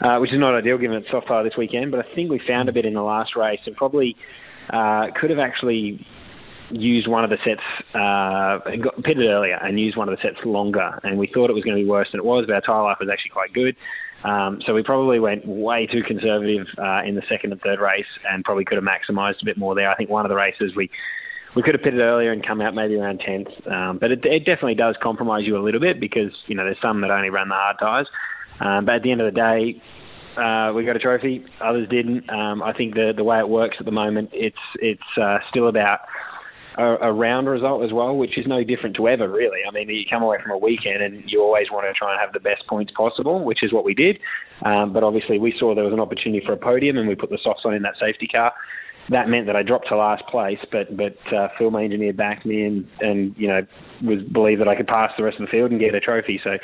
uh, 0.00 0.18
which 0.18 0.32
is 0.32 0.38
not 0.38 0.54
ideal 0.54 0.78
given 0.78 0.96
it's 0.96 1.10
soft 1.10 1.28
tire 1.28 1.44
this 1.44 1.56
weekend. 1.56 1.90
But 1.90 2.06
I 2.06 2.14
think 2.14 2.30
we 2.30 2.40
found 2.46 2.68
a 2.68 2.72
bit 2.72 2.84
in 2.84 2.94
the 2.94 3.02
last 3.02 3.36
race 3.36 3.60
and 3.66 3.76
probably 3.76 4.16
uh, 4.68 5.08
could 5.18 5.30
have 5.30 5.38
actually 5.38 6.06
used 6.70 7.08
one 7.08 7.24
of 7.24 7.30
the 7.30 7.38
sets, 7.44 7.62
uh, 7.94 8.58
got 8.76 9.02
pitted 9.02 9.28
earlier 9.28 9.56
and 9.56 9.78
used 9.78 9.96
one 9.96 10.08
of 10.08 10.16
the 10.16 10.22
sets 10.22 10.44
longer, 10.44 11.00
and 11.02 11.18
we 11.18 11.26
thought 11.26 11.50
it 11.50 11.54
was 11.54 11.64
going 11.64 11.76
to 11.76 11.82
be 11.82 11.88
worse 11.88 12.08
than 12.12 12.20
it 12.20 12.24
was. 12.24 12.46
But 12.46 12.54
our 12.54 12.60
tyre 12.60 12.82
life 12.82 12.98
was 13.00 13.08
actually 13.08 13.30
quite 13.30 13.52
good. 13.52 13.76
Um, 14.22 14.60
so 14.66 14.74
we 14.74 14.82
probably 14.82 15.18
went 15.18 15.46
way 15.46 15.86
too 15.86 16.02
conservative 16.02 16.66
uh, 16.78 17.02
in 17.04 17.14
the 17.14 17.22
second 17.28 17.52
and 17.52 17.60
third 17.60 17.80
race, 17.80 18.06
and 18.30 18.44
probably 18.44 18.64
could 18.64 18.76
have 18.76 18.84
maximised 18.84 19.40
a 19.42 19.44
bit 19.44 19.56
more 19.56 19.74
there. 19.74 19.90
I 19.90 19.96
think 19.96 20.10
one 20.10 20.24
of 20.24 20.28
the 20.28 20.36
races 20.36 20.74
we 20.76 20.90
we 21.54 21.62
could 21.62 21.74
have 21.74 21.82
pitted 21.82 22.00
earlier 22.00 22.32
and 22.32 22.46
come 22.46 22.60
out 22.60 22.74
maybe 22.74 22.94
around 22.96 23.20
tenth, 23.20 23.48
um, 23.66 23.98
but 23.98 24.12
it, 24.12 24.24
it 24.24 24.40
definitely 24.40 24.74
does 24.74 24.96
compromise 25.02 25.44
you 25.44 25.56
a 25.56 25.62
little 25.62 25.80
bit 25.80 25.98
because 25.98 26.32
you 26.46 26.54
know 26.54 26.64
there's 26.64 26.80
some 26.80 27.00
that 27.00 27.10
only 27.10 27.30
run 27.30 27.48
the 27.48 27.54
hard 27.54 27.76
tyres. 27.78 28.08
Um, 28.60 28.84
but 28.84 28.96
at 28.96 29.02
the 29.02 29.10
end 29.10 29.20
of 29.20 29.32
the 29.32 29.40
day, 29.40 29.82
uh, 30.36 30.72
we 30.74 30.84
got 30.84 30.96
a 30.96 31.00
trophy. 31.00 31.44
Others 31.60 31.88
didn't. 31.88 32.30
Um, 32.30 32.62
I 32.62 32.72
think 32.72 32.94
the 32.94 33.12
the 33.16 33.24
way 33.24 33.38
it 33.38 33.48
works 33.48 33.76
at 33.80 33.86
the 33.86 33.92
moment, 33.92 34.30
it's 34.32 34.56
it's 34.80 35.18
uh, 35.20 35.38
still 35.50 35.66
about 35.66 36.00
a, 36.78 37.08
a 37.08 37.12
round 37.12 37.48
result 37.48 37.82
as 37.84 37.92
well, 37.92 38.16
which 38.16 38.38
is 38.38 38.46
no 38.46 38.62
different 38.62 38.94
to 38.96 39.08
ever 39.08 39.28
really. 39.28 39.60
I 39.66 39.72
mean, 39.72 39.88
you 39.88 40.04
come 40.08 40.22
away 40.22 40.38
from 40.40 40.52
a 40.52 40.58
weekend 40.58 41.02
and 41.02 41.24
you 41.26 41.42
always 41.42 41.66
want 41.70 41.86
to 41.86 41.92
try 41.92 42.12
and 42.12 42.20
have 42.20 42.32
the 42.32 42.40
best 42.40 42.66
points 42.68 42.92
possible, 42.96 43.42
which 43.42 43.62
is 43.62 43.72
what 43.72 43.84
we 43.84 43.94
did. 43.94 44.20
Um, 44.64 44.92
but 44.92 45.02
obviously, 45.02 45.38
we 45.38 45.52
saw 45.58 45.74
there 45.74 45.84
was 45.84 45.92
an 45.92 46.00
opportunity 46.00 46.44
for 46.44 46.52
a 46.52 46.56
podium, 46.56 46.96
and 46.96 47.08
we 47.08 47.16
put 47.16 47.30
the 47.30 47.38
softs 47.42 47.62
on 47.64 47.74
in 47.74 47.82
that 47.82 47.94
safety 47.98 48.28
car 48.28 48.52
that 49.10 49.28
meant 49.28 49.46
that 49.46 49.56
I 49.56 49.62
dropped 49.62 49.88
to 49.88 49.96
last 49.96 50.24
place, 50.28 50.58
but 50.70 50.96
but 50.96 51.16
uh, 51.34 51.48
Phil, 51.58 51.70
my 51.70 51.82
engineer, 51.82 52.12
backed 52.12 52.46
me 52.46 52.64
and 52.64 52.88
and 53.00 53.34
you 53.36 53.48
know 53.48 53.60
was 54.02 54.22
believed 54.32 54.60
that 54.60 54.68
I 54.68 54.76
could 54.76 54.86
pass 54.86 55.10
the 55.18 55.24
rest 55.24 55.38
of 55.38 55.46
the 55.46 55.50
field 55.50 55.70
and 55.70 55.80
get 55.80 55.94
a 55.94 56.00
trophy. 56.00 56.40
So 56.42 56.56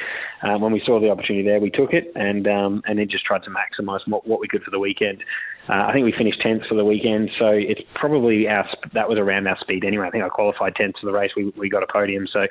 um, 0.49 0.61
when 0.61 0.73
we 0.73 0.81
saw 0.87 1.01
the 1.01 1.11
opportunity 1.11 1.45
there, 1.45 1.61
we 1.61 1.71
took 1.71 1.93
it 1.93 2.13
and 2.15 2.47
um, 2.47 2.83
and 2.87 2.99
then 2.99 3.09
just 3.11 3.25
tried 3.25 3.43
to 3.45 3.51
maximise 3.51 4.01
what, 4.07 4.27
what 4.27 4.41
we 4.41 4.49
could 4.49 4.63
for 4.63 4.71
the 4.71 4.79
weekend. 4.79 5.23
Uh, 5.69 5.83
I 5.87 5.93
think 5.93 6.05
we 6.05 6.15
finished 6.17 6.41
tenth 6.41 6.63
for 6.69 6.77
the 6.77 6.85
weekend, 6.85 7.31
so 7.39 7.49
it's 7.49 7.81
probably 7.95 8.47
our 8.49 8.65
that 8.95 9.09
was 9.09 9.19
around 9.19 9.49
our 9.49 9.59
speed 9.61 9.85
anyway. 9.85 10.07
I 10.07 10.11
think 10.11 10.23
I 10.23 10.29
qualified 10.29 10.77
tenth 10.77 10.95
for 11.01 11.07
the 11.07 11.13
race. 11.13 11.33
We 11.37 11.53
we 11.57 11.69
got 11.69 11.83
a 11.83 11.93
podium, 11.93 12.27
so 12.33 12.47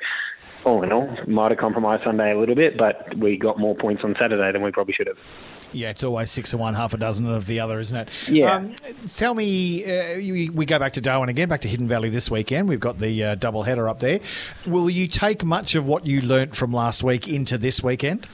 all 0.66 0.82
in 0.82 0.92
all, 0.92 1.08
might 1.28 1.52
have 1.52 1.58
compromised 1.58 2.02
Sunday 2.02 2.32
a 2.32 2.38
little 2.38 2.56
bit, 2.56 2.76
but 2.76 3.16
we 3.18 3.38
got 3.38 3.58
more 3.58 3.76
points 3.76 4.02
on 4.04 4.16
Saturday 4.20 4.50
than 4.52 4.62
we 4.62 4.72
probably 4.72 4.92
should 4.94 5.06
have. 5.06 5.16
Yeah, 5.72 5.90
it's 5.90 6.02
always 6.02 6.30
six 6.30 6.52
of 6.52 6.60
one, 6.60 6.74
half 6.74 6.92
a 6.92 6.96
dozen 6.96 7.30
of 7.30 7.46
the 7.46 7.60
other, 7.60 7.78
isn't 7.78 7.96
it? 7.96 8.28
Yeah. 8.28 8.56
Um, 8.56 8.74
tell 9.06 9.34
me, 9.34 9.84
uh, 9.84 10.16
we 10.16 10.50
we 10.50 10.66
go 10.66 10.78
back 10.78 10.92
to 10.92 11.00
Darwin 11.00 11.28
again, 11.28 11.48
back 11.48 11.60
to 11.60 11.68
Hidden 11.68 11.86
Valley 11.86 12.10
this 12.10 12.30
weekend. 12.30 12.68
We've 12.68 12.80
got 12.80 12.98
the 12.98 13.22
uh, 13.22 13.34
double 13.36 13.62
header 13.62 13.88
up 13.88 14.00
there. 14.00 14.20
Will 14.66 14.90
you 14.90 15.06
take 15.06 15.44
much 15.44 15.76
of 15.76 15.86
what 15.86 16.04
you 16.04 16.20
learnt 16.20 16.56
from 16.56 16.72
last 16.72 17.04
week 17.04 17.28
into 17.28 17.58
this 17.58 17.82
weekend? 17.82 18.26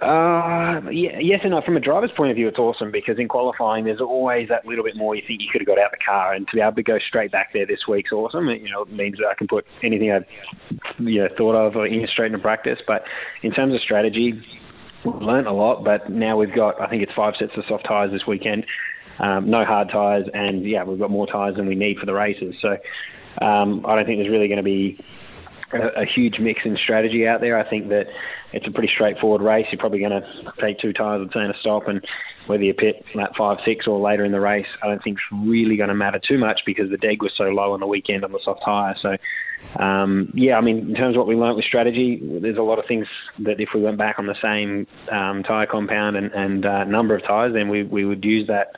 Uh, 0.00 0.80
yeah, 0.90 1.18
yes 1.18 1.40
and 1.42 1.50
no. 1.50 1.60
From 1.60 1.76
a 1.76 1.80
driver's 1.80 2.10
point 2.12 2.30
of 2.30 2.36
view, 2.36 2.48
it's 2.48 2.58
awesome 2.58 2.90
because 2.90 3.18
in 3.18 3.28
qualifying, 3.28 3.84
there's 3.84 4.00
always 4.00 4.48
that 4.48 4.64
little 4.64 4.84
bit 4.84 4.96
more 4.96 5.14
you 5.14 5.22
think 5.26 5.42
you 5.42 5.48
could 5.52 5.60
have 5.60 5.66
got 5.66 5.78
out 5.78 5.90
the 5.90 5.98
car, 5.98 6.32
and 6.32 6.48
to 6.48 6.56
be 6.56 6.62
able 6.62 6.76
to 6.76 6.82
go 6.82 6.98
straight 6.98 7.30
back 7.30 7.52
there 7.52 7.66
this 7.66 7.86
week's 7.86 8.10
awesome. 8.10 8.48
It, 8.48 8.62
you 8.62 8.70
know, 8.70 8.82
it 8.82 8.92
means 8.92 9.18
that 9.18 9.26
I 9.26 9.34
can 9.34 9.46
put 9.46 9.66
anything 9.82 10.10
I've 10.10 10.26
you 10.98 11.22
know, 11.22 11.28
thought 11.36 11.54
of 11.54 11.76
in 11.84 12.06
straight 12.06 12.26
into 12.26 12.38
practice. 12.38 12.78
But 12.86 13.04
in 13.42 13.52
terms 13.52 13.74
of 13.74 13.80
strategy, 13.82 14.40
we've 15.04 15.14
learnt 15.16 15.46
a 15.46 15.52
lot. 15.52 15.84
But 15.84 16.08
now 16.08 16.38
we've 16.38 16.54
got, 16.54 16.80
I 16.80 16.86
think 16.86 17.02
it's 17.02 17.12
five 17.12 17.34
sets 17.38 17.52
of 17.58 17.64
soft 17.66 17.84
tyres 17.84 18.10
this 18.10 18.26
weekend, 18.26 18.64
um, 19.18 19.50
no 19.50 19.64
hard 19.64 19.90
tyres, 19.90 20.28
and 20.32 20.64
yeah, 20.64 20.82
we've 20.84 20.98
got 20.98 21.10
more 21.10 21.26
tyres 21.26 21.56
than 21.56 21.66
we 21.66 21.74
need 21.74 21.98
for 21.98 22.06
the 22.06 22.14
races. 22.14 22.54
So 22.62 22.78
um, 23.42 23.84
I 23.84 23.96
don't 23.96 24.06
think 24.06 24.18
there's 24.18 24.30
really 24.30 24.48
going 24.48 24.56
to 24.56 24.62
be 24.62 24.98
a, 25.72 26.02
a 26.02 26.04
huge 26.04 26.38
mix 26.38 26.60
in 26.64 26.76
strategy 26.76 27.26
out 27.26 27.40
there. 27.40 27.58
I 27.58 27.68
think 27.68 27.88
that 27.88 28.06
it's 28.52 28.66
a 28.66 28.70
pretty 28.70 28.90
straightforward 28.92 29.42
race. 29.42 29.66
You're 29.70 29.78
probably 29.78 30.00
going 30.00 30.22
to 30.22 30.52
take 30.60 30.78
two 30.78 30.92
tyres 30.92 31.22
and 31.22 31.32
turn 31.32 31.50
a 31.50 31.58
stop, 31.60 31.88
and 31.88 32.04
whether 32.46 32.62
you 32.62 32.74
pit 32.74 33.04
lap 33.14 33.32
five, 33.36 33.58
six, 33.64 33.86
or 33.86 34.00
later 34.00 34.24
in 34.24 34.32
the 34.32 34.40
race, 34.40 34.66
I 34.82 34.88
don't 34.88 35.02
think 35.02 35.18
it's 35.18 35.48
really 35.48 35.76
going 35.76 35.88
to 35.88 35.94
matter 35.94 36.18
too 36.18 36.38
much 36.38 36.62
because 36.66 36.90
the 36.90 36.96
deg 36.96 37.22
was 37.22 37.32
so 37.36 37.44
low 37.44 37.72
on 37.72 37.80
the 37.80 37.86
weekend 37.86 38.24
on 38.24 38.32
the 38.32 38.40
soft 38.44 38.62
tyre. 38.64 38.96
So, 39.00 39.16
um, 39.82 40.32
yeah, 40.34 40.56
I 40.56 40.60
mean, 40.60 40.78
in 40.78 40.94
terms 40.94 41.16
of 41.16 41.18
what 41.18 41.28
we 41.28 41.36
learnt 41.36 41.56
with 41.56 41.64
strategy, 41.64 42.18
there's 42.22 42.56
a 42.56 42.62
lot 42.62 42.78
of 42.78 42.86
things 42.86 43.06
that 43.40 43.60
if 43.60 43.70
we 43.74 43.80
went 43.80 43.98
back 43.98 44.18
on 44.18 44.26
the 44.26 44.36
same 44.42 44.86
um, 45.10 45.42
tyre 45.42 45.66
compound 45.66 46.16
and, 46.16 46.32
and 46.32 46.66
uh, 46.66 46.84
number 46.84 47.14
of 47.14 47.22
tyres, 47.22 47.52
then 47.52 47.68
we, 47.68 47.84
we 47.84 48.04
would 48.04 48.24
use 48.24 48.48
that 48.48 48.72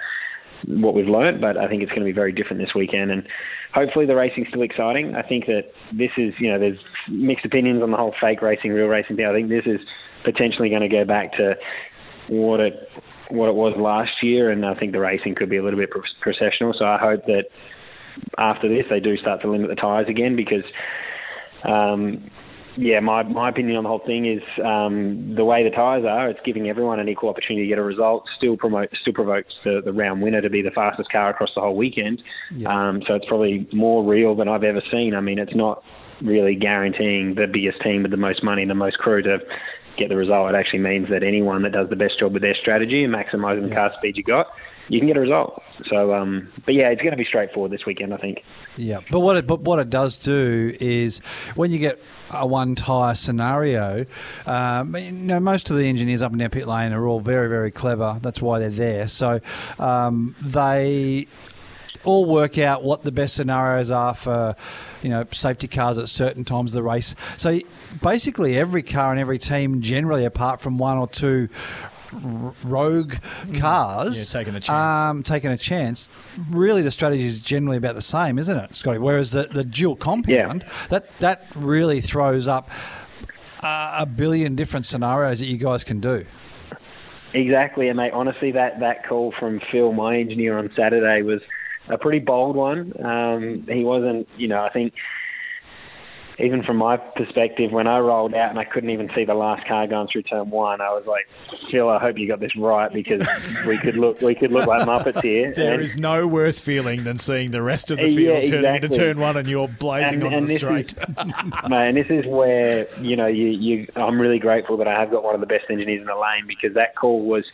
what 0.66 0.94
we've 0.94 1.08
learnt, 1.08 1.40
but 1.40 1.56
I 1.56 1.68
think 1.68 1.82
it's 1.82 1.90
going 1.90 2.02
to 2.02 2.06
be 2.06 2.12
very 2.12 2.32
different 2.32 2.60
this 2.60 2.74
weekend. 2.74 3.10
And 3.10 3.26
hopefully 3.74 4.06
the 4.06 4.16
racing's 4.16 4.48
still 4.48 4.62
exciting. 4.62 5.14
I 5.14 5.22
think 5.22 5.46
that 5.46 5.72
this 5.92 6.10
is, 6.16 6.34
you 6.38 6.50
know, 6.50 6.58
there's 6.58 6.78
mixed 7.08 7.44
opinions 7.44 7.82
on 7.82 7.90
the 7.90 7.96
whole 7.96 8.14
fake 8.20 8.42
racing, 8.42 8.70
real 8.72 8.86
racing 8.86 9.16
thing. 9.16 9.26
I 9.26 9.32
think 9.32 9.48
this 9.48 9.66
is 9.66 9.80
potentially 10.24 10.68
going 10.68 10.82
to 10.82 10.88
go 10.88 11.04
back 11.04 11.32
to 11.34 11.54
what 12.28 12.60
it 12.60 12.88
what 13.30 13.48
it 13.48 13.54
was 13.54 13.74
last 13.78 14.22
year, 14.22 14.50
and 14.50 14.66
I 14.66 14.74
think 14.74 14.92
the 14.92 15.00
racing 15.00 15.34
could 15.34 15.48
be 15.48 15.56
a 15.56 15.62
little 15.62 15.80
bit 15.80 15.88
processional. 16.20 16.74
So 16.78 16.84
I 16.84 16.98
hope 16.98 17.24
that 17.26 17.44
after 18.36 18.68
this 18.68 18.84
they 18.90 19.00
do 19.00 19.16
start 19.16 19.40
to 19.42 19.50
limit 19.50 19.68
the 19.68 19.76
tyres 19.76 20.08
again 20.08 20.36
because. 20.36 20.64
Um, 21.64 22.28
yeah, 22.76 23.00
my, 23.00 23.22
my 23.22 23.50
opinion 23.50 23.76
on 23.76 23.84
the 23.84 23.88
whole 23.88 24.02
thing 24.04 24.26
is 24.26 24.42
um, 24.64 25.34
the 25.34 25.44
way 25.44 25.62
the 25.62 25.70
tyres 25.70 26.04
are, 26.04 26.28
it's 26.30 26.40
giving 26.44 26.68
everyone 26.68 27.00
an 27.00 27.08
equal 27.08 27.28
opportunity 27.28 27.64
to 27.64 27.68
get 27.68 27.78
a 27.78 27.82
result. 27.82 28.24
Still 28.36 28.56
promote, 28.56 28.90
still 29.00 29.12
provokes 29.12 29.52
the, 29.64 29.82
the 29.84 29.92
round 29.92 30.22
winner 30.22 30.40
to 30.40 30.50
be 30.50 30.62
the 30.62 30.70
fastest 30.70 31.10
car 31.10 31.30
across 31.30 31.50
the 31.54 31.60
whole 31.60 31.76
weekend. 31.76 32.22
Yeah. 32.50 32.68
Um, 32.68 33.02
so 33.06 33.14
it's 33.14 33.26
probably 33.26 33.68
more 33.72 34.02
real 34.04 34.34
than 34.34 34.48
I've 34.48 34.64
ever 34.64 34.82
seen. 34.90 35.14
I 35.14 35.20
mean, 35.20 35.38
it's 35.38 35.54
not 35.54 35.84
really 36.22 36.54
guaranteeing 36.54 37.34
the 37.34 37.46
biggest 37.46 37.82
team 37.82 38.02
with 38.02 38.10
the 38.10 38.16
most 38.16 38.42
money 38.42 38.62
and 38.62 38.70
the 38.70 38.76
most 38.76 38.98
crew 38.98 39.22
to 39.22 39.38
get 39.98 40.08
the 40.08 40.16
result. 40.16 40.54
It 40.54 40.56
actually 40.56 40.80
means 40.80 41.08
that 41.10 41.22
anyone 41.22 41.62
that 41.62 41.72
does 41.72 41.90
the 41.90 41.96
best 41.96 42.18
job 42.18 42.32
with 42.32 42.42
their 42.42 42.54
strategy 42.54 43.04
and 43.04 43.14
maximising 43.14 43.68
the 43.68 43.74
car 43.74 43.92
speed 43.98 44.16
you 44.16 44.22
got, 44.22 44.46
you 44.88 44.98
can 44.98 45.08
get 45.08 45.16
a 45.16 45.20
result. 45.20 45.62
So, 45.88 46.14
um, 46.14 46.52
but 46.64 46.74
yeah, 46.74 46.88
it's 46.88 47.00
going 47.00 47.12
to 47.12 47.16
be 47.16 47.24
straightforward 47.24 47.72
this 47.72 47.86
weekend, 47.86 48.12
I 48.14 48.18
think. 48.18 48.42
Yeah, 48.76 49.00
but 49.10 49.20
what 49.20 49.36
it 49.36 49.46
but 49.46 49.62
what 49.62 49.78
it 49.78 49.90
does 49.90 50.16
do 50.16 50.74
is 50.80 51.18
when 51.54 51.72
you 51.72 51.78
get 51.78 52.02
a 52.30 52.46
one 52.46 52.74
tyre 52.74 53.14
scenario, 53.14 54.06
um, 54.46 54.96
you 54.96 55.12
know 55.12 55.40
most 55.40 55.70
of 55.70 55.76
the 55.76 55.86
engineers 55.88 56.22
up 56.22 56.32
in 56.32 56.40
our 56.40 56.48
pit 56.48 56.66
lane 56.66 56.92
are 56.92 57.06
all 57.06 57.20
very 57.20 57.48
very 57.48 57.70
clever. 57.70 58.18
That's 58.22 58.40
why 58.40 58.58
they're 58.58 58.70
there. 58.70 59.08
So 59.08 59.40
um, 59.78 60.34
they 60.40 61.26
all 62.04 62.24
work 62.24 62.58
out 62.58 62.82
what 62.82 63.02
the 63.02 63.12
best 63.12 63.34
scenarios 63.34 63.90
are 63.90 64.14
for, 64.14 64.56
you 65.02 65.08
know, 65.08 65.24
safety 65.32 65.68
cars 65.68 65.98
at 65.98 66.08
certain 66.08 66.44
times 66.44 66.72
of 66.72 66.74
the 66.74 66.82
race. 66.82 67.14
So 67.36 67.60
basically, 68.02 68.56
every 68.56 68.82
car 68.82 69.10
and 69.10 69.20
every 69.20 69.38
team, 69.38 69.80
generally, 69.80 70.24
apart 70.24 70.60
from 70.60 70.78
one 70.78 70.98
or 70.98 71.06
two 71.06 71.48
rogue 72.64 73.14
cars, 73.58 74.32
Yeah, 74.34 74.40
taking 74.40 74.54
a 74.54 74.60
chance. 74.60 74.70
um, 74.70 75.22
taking 75.22 75.50
a 75.50 75.56
chance. 75.56 76.10
Really, 76.50 76.82
the 76.82 76.90
strategy 76.90 77.24
is 77.24 77.40
generally 77.40 77.76
about 77.76 77.94
the 77.94 78.02
same, 78.02 78.38
isn't 78.38 78.56
it, 78.56 78.74
Scotty? 78.74 78.98
Whereas 78.98 79.32
the, 79.32 79.44
the 79.44 79.64
dual 79.64 79.96
compound 79.96 80.64
that 80.90 81.18
that 81.20 81.46
really 81.54 82.00
throws 82.00 82.48
up 82.48 82.70
uh, 83.62 83.96
a 84.00 84.06
billion 84.06 84.54
different 84.56 84.84
scenarios 84.86 85.38
that 85.38 85.46
you 85.46 85.56
guys 85.56 85.84
can 85.84 86.00
do. 86.00 86.24
Exactly, 87.34 87.88
and 87.88 87.96
mate. 87.96 88.12
Honestly, 88.12 88.52
that 88.52 88.80
that 88.80 89.06
call 89.08 89.32
from 89.38 89.60
Phil, 89.70 89.92
my 89.92 90.18
engineer, 90.18 90.58
on 90.58 90.70
Saturday 90.76 91.22
was 91.22 91.40
a 91.88 91.96
pretty 91.96 92.18
bold 92.18 92.56
one. 92.56 92.92
Um, 93.04 93.66
he 93.68 93.84
wasn't, 93.84 94.28
you 94.36 94.48
know, 94.48 94.62
I 94.62 94.68
think 94.70 94.92
even 96.42 96.62
from 96.64 96.76
my 96.76 96.96
perspective, 96.96 97.70
when 97.70 97.86
I 97.86 98.00
rolled 98.00 98.34
out 98.34 98.50
and 98.50 98.58
I 98.58 98.64
couldn't 98.64 98.90
even 98.90 99.08
see 99.14 99.24
the 99.24 99.34
last 99.34 99.66
car 99.68 99.86
going 99.86 100.08
through 100.12 100.22
turn 100.24 100.50
one, 100.50 100.80
I 100.80 100.90
was 100.90 101.04
like, 101.06 101.28
Phil, 101.70 101.88
I 101.88 101.98
hope 102.00 102.18
you 102.18 102.26
got 102.26 102.40
this 102.40 102.54
right 102.56 102.92
because 102.92 103.26
we 103.66 103.78
could 103.78 103.96
look 103.96 104.20
we 104.20 104.34
could 104.34 104.50
look 104.50 104.66
like 104.66 104.86
Muppets 104.86 105.22
here. 105.22 105.52
There 105.56 105.74
And- 105.74 105.82
is 105.82 105.96
no 105.96 106.26
worse 106.26 106.60
feeling 106.60 107.04
than 107.04 107.16
seeing 107.18 107.52
the 107.52 107.62
rest 107.62 107.90
of 107.92 107.98
the 107.98 108.14
field 108.14 108.42
yeah, 108.44 108.50
turning 108.50 108.74
into 108.74 108.88
turn 108.88 109.20
one 109.20 109.36
and 109.36 109.46
you're 109.48 109.68
blazing 109.68 110.22
And- 110.22 110.34
and 110.34 110.48
the 110.48 110.54
straight. 110.58 110.92
is- 110.94 111.68
Man, 111.68 111.94
this 111.94 112.08
is 112.10 112.26
where 112.26 112.88
you 113.00 113.14
know 113.16 113.26
you, 113.28 113.46
you. 113.46 113.86
I'm 113.94 114.20
really 114.20 114.38
grateful 114.40 114.76
that 114.78 114.88
I 114.88 114.98
have 114.98 115.10
got 115.10 115.22
one 115.22 115.34
of 115.34 115.40
the 115.40 115.46
best 115.46 115.66
engineers 115.70 116.00
in 116.00 116.06
the 116.06 116.16
lane 116.16 116.46
because 116.46 116.74
that 116.74 116.96
call 116.96 117.24
was. 117.24 117.44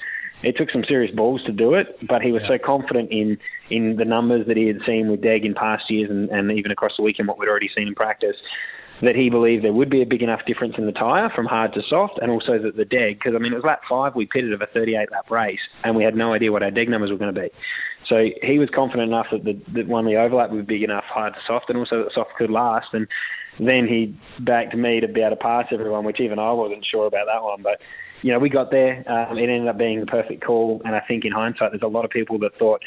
It 0.44 0.56
took 0.56 0.70
some 0.70 0.84
serious 0.84 1.12
balls 1.12 1.42
to 1.46 1.52
do 1.52 1.74
it, 1.74 1.98
but 2.06 2.22
he 2.22 2.30
was 2.30 2.44
so 2.46 2.58
confident 2.58 3.10
in 3.10 3.38
in 3.70 3.96
the 3.96 4.04
numbers 4.04 4.46
that 4.46 4.56
he 4.56 4.68
had 4.68 4.78
seen 4.86 5.10
with 5.10 5.20
Deg 5.20 5.44
in 5.44 5.52
past 5.52 5.90
years 5.90 6.08
and, 6.10 6.30
and 6.30 6.52
even 6.52 6.70
across 6.70 6.92
the 6.96 7.02
weekend 7.02 7.26
what 7.26 7.38
we'd 7.40 7.48
already 7.48 7.68
seen 7.76 7.88
in 7.88 7.94
practice 7.96 8.36
that 9.02 9.14
he 9.14 9.30
believed 9.30 9.64
there 9.64 9.72
would 9.72 9.90
be 9.90 10.02
a 10.02 10.06
big 10.06 10.22
enough 10.22 10.40
difference 10.46 10.74
in 10.76 10.86
the 10.86 10.92
tyre 10.92 11.30
from 11.34 11.46
hard 11.46 11.72
to 11.74 11.80
soft, 11.88 12.18
and 12.20 12.30
also 12.30 12.58
that 12.58 12.76
the 12.76 12.84
deg, 12.84 13.18
because 13.18 13.34
I 13.34 13.38
mean 13.38 13.52
it 13.52 13.56
was 13.56 13.64
lap 13.64 13.82
five 13.88 14.14
we 14.14 14.26
pitted 14.26 14.52
of 14.52 14.60
a 14.60 14.66
38 14.66 15.10
lap 15.12 15.30
race, 15.30 15.60
and 15.84 15.96
we 15.96 16.04
had 16.04 16.16
no 16.16 16.32
idea 16.32 16.52
what 16.52 16.62
our 16.62 16.70
deg 16.70 16.88
numbers 16.88 17.10
were 17.10 17.16
going 17.16 17.34
to 17.34 17.40
be. 17.40 17.48
So 18.08 18.18
he 18.42 18.58
was 18.58 18.68
confident 18.74 19.08
enough 19.08 19.26
that 19.32 19.44
the 19.44 19.60
that 19.74 19.86
one 19.86 20.06
the 20.06 20.16
overlap 20.16 20.50
would 20.50 20.66
be 20.66 20.76
big 20.76 20.82
enough 20.82 21.04
hard 21.04 21.34
to 21.34 21.40
soft, 21.46 21.66
and 21.68 21.78
also 21.78 22.04
that 22.04 22.12
soft 22.14 22.30
could 22.36 22.50
last. 22.50 22.88
And 22.92 23.06
then 23.60 23.86
he 23.86 24.18
backed 24.40 24.74
me 24.74 25.00
to 25.00 25.08
be 25.08 25.20
able 25.20 25.36
to 25.36 25.42
pass 25.42 25.66
everyone, 25.72 26.04
which 26.04 26.20
even 26.20 26.38
I 26.38 26.52
wasn't 26.52 26.86
sure 26.90 27.06
about 27.06 27.26
that 27.26 27.42
one, 27.42 27.62
but. 27.62 27.80
You 28.20 28.32
know, 28.32 28.40
we 28.40 28.48
got 28.48 28.72
there. 28.72 29.04
Um, 29.08 29.38
it 29.38 29.42
ended 29.42 29.68
up 29.68 29.78
being 29.78 30.00
the 30.00 30.06
perfect 30.06 30.44
call, 30.44 30.82
and 30.84 30.96
I 30.96 31.00
think 31.06 31.24
in 31.24 31.30
hindsight, 31.30 31.70
there's 31.70 31.82
a 31.82 31.86
lot 31.86 32.04
of 32.04 32.10
people 32.10 32.36
that 32.40 32.50
thought 32.58 32.82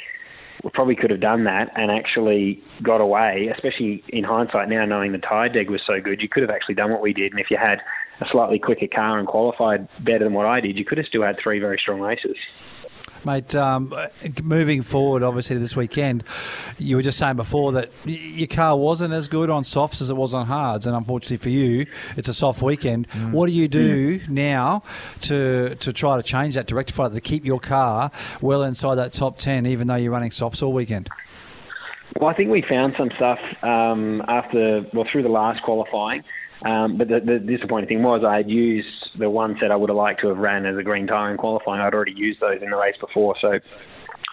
we 0.64 0.70
probably 0.74 0.96
could 0.96 1.12
have 1.12 1.22
done 1.22 1.46
that 1.46 1.72
and 1.76 1.92
actually 1.92 2.62
got 2.84 3.02
away, 3.02 3.50
especially 3.54 4.04
in 4.10 4.24
hindsight 4.24 4.70
now 4.70 4.86
knowing 4.86 5.12
the 5.12 5.18
tyre 5.18 5.50
deg 5.50 5.70
was 5.70 5.82
so 5.86 6.00
good. 6.02 6.22
You 6.22 6.30
could 6.30 6.44
have 6.44 6.50
actually 6.50 6.76
done 6.76 6.92
what 6.92 7.02
we 7.02 7.14
did. 7.14 7.32
And 7.32 7.40
if 7.40 7.48
you 7.50 7.58
had 7.58 7.80
a 8.22 8.26
slightly 8.32 8.60
quicker 8.60 8.88
car 8.94 9.20
and 9.20 9.28
qualified 9.28 9.88
better 10.04 10.24
than 10.24 10.34
what 10.34 10.46
I 10.46 10.62
did, 10.62 10.78
you 10.78 10.86
could 10.86 10.98
have 10.98 11.08
still 11.08 11.24
had 11.24 11.38
three 11.42 11.60
very 11.60 11.78
strong 11.82 12.00
races. 12.00 12.38
Mate, 13.24 13.56
um, 13.56 13.94
moving 14.44 14.82
forward, 14.82 15.24
obviously, 15.24 15.58
this 15.58 15.76
weekend, 15.76 16.24
you 16.80 16.96
were 16.96 17.02
just 17.02 17.18
saying 17.18 17.36
before 17.36 17.72
that 17.74 17.92
your 18.06 18.48
car 18.48 18.76
wasn't 18.76 19.14
as 19.14 19.28
good 19.28 19.50
on 19.50 19.64
softs 19.64 20.02
as 20.02 20.10
it 20.10 20.18
was 20.18 20.34
on 20.34 20.48
hards, 20.48 20.88
and 20.88 20.96
unfortunately 20.96 21.38
for 21.38 21.50
you, 21.50 21.86
it's 22.18 22.30
a 22.30 22.34
soft 22.34 22.62
weekend. 22.62 23.08
What 23.32 23.48
do 23.48 23.54
you 23.54 23.68
do 23.68 24.20
now 24.28 24.84
to 25.22 25.76
to 25.76 25.94
try 25.94 26.18
to 26.18 26.24
change 26.24 26.56
that, 26.56 26.68
to 26.68 26.76
rectify 26.76 27.08
that, 27.08 27.16
to 27.16 27.22
keep 27.22 27.46
your 27.46 27.60
car 27.60 28.12
well 28.42 28.64
inside 28.64 28.96
that 28.96 29.14
top 29.14 29.38
10, 29.38 29.66
even 29.66 29.88
though 29.88 29.96
you're 29.96 30.12
running 30.12 30.32
softs 30.32 30.62
all 30.62 30.74
weekend? 30.74 31.10
Well, 32.20 32.30
I 32.30 32.34
think 32.34 32.50
we 32.50 32.64
found 32.68 32.94
some 32.98 33.10
stuff 33.16 33.40
um, 33.64 34.22
after, 34.28 34.86
well, 34.94 35.06
through 35.12 35.24
the 35.24 35.30
last 35.30 35.64
qualifying. 35.64 36.24
Um, 36.63 36.97
but 36.97 37.08
the, 37.08 37.19
the 37.19 37.39
disappointing 37.39 37.88
thing 37.88 38.04
was 38.04 38.24
I 38.28 38.38
had 38.38 38.50
used 38.50 38.88
the 39.17 39.30
one 39.30 39.58
set 39.60 39.71
I 39.71 39.76
would 39.76 39.89
have 39.89 39.97
liked 39.97 40.21
to 40.21 40.28
have 40.28 40.38
ran 40.38 40.65
as 40.65 40.78
a 40.78 40.84
green 40.84 41.08
tyre 41.08 41.32
in 41.32 41.38
qualifying. 41.38 41.82
I'd 41.82 41.93
already 41.93 42.13
used 42.13 42.39
those 42.39 42.62
in 42.62 42.69
the 42.69 42.78
race 42.78 42.95
before, 43.00 43.36
so 43.41 43.60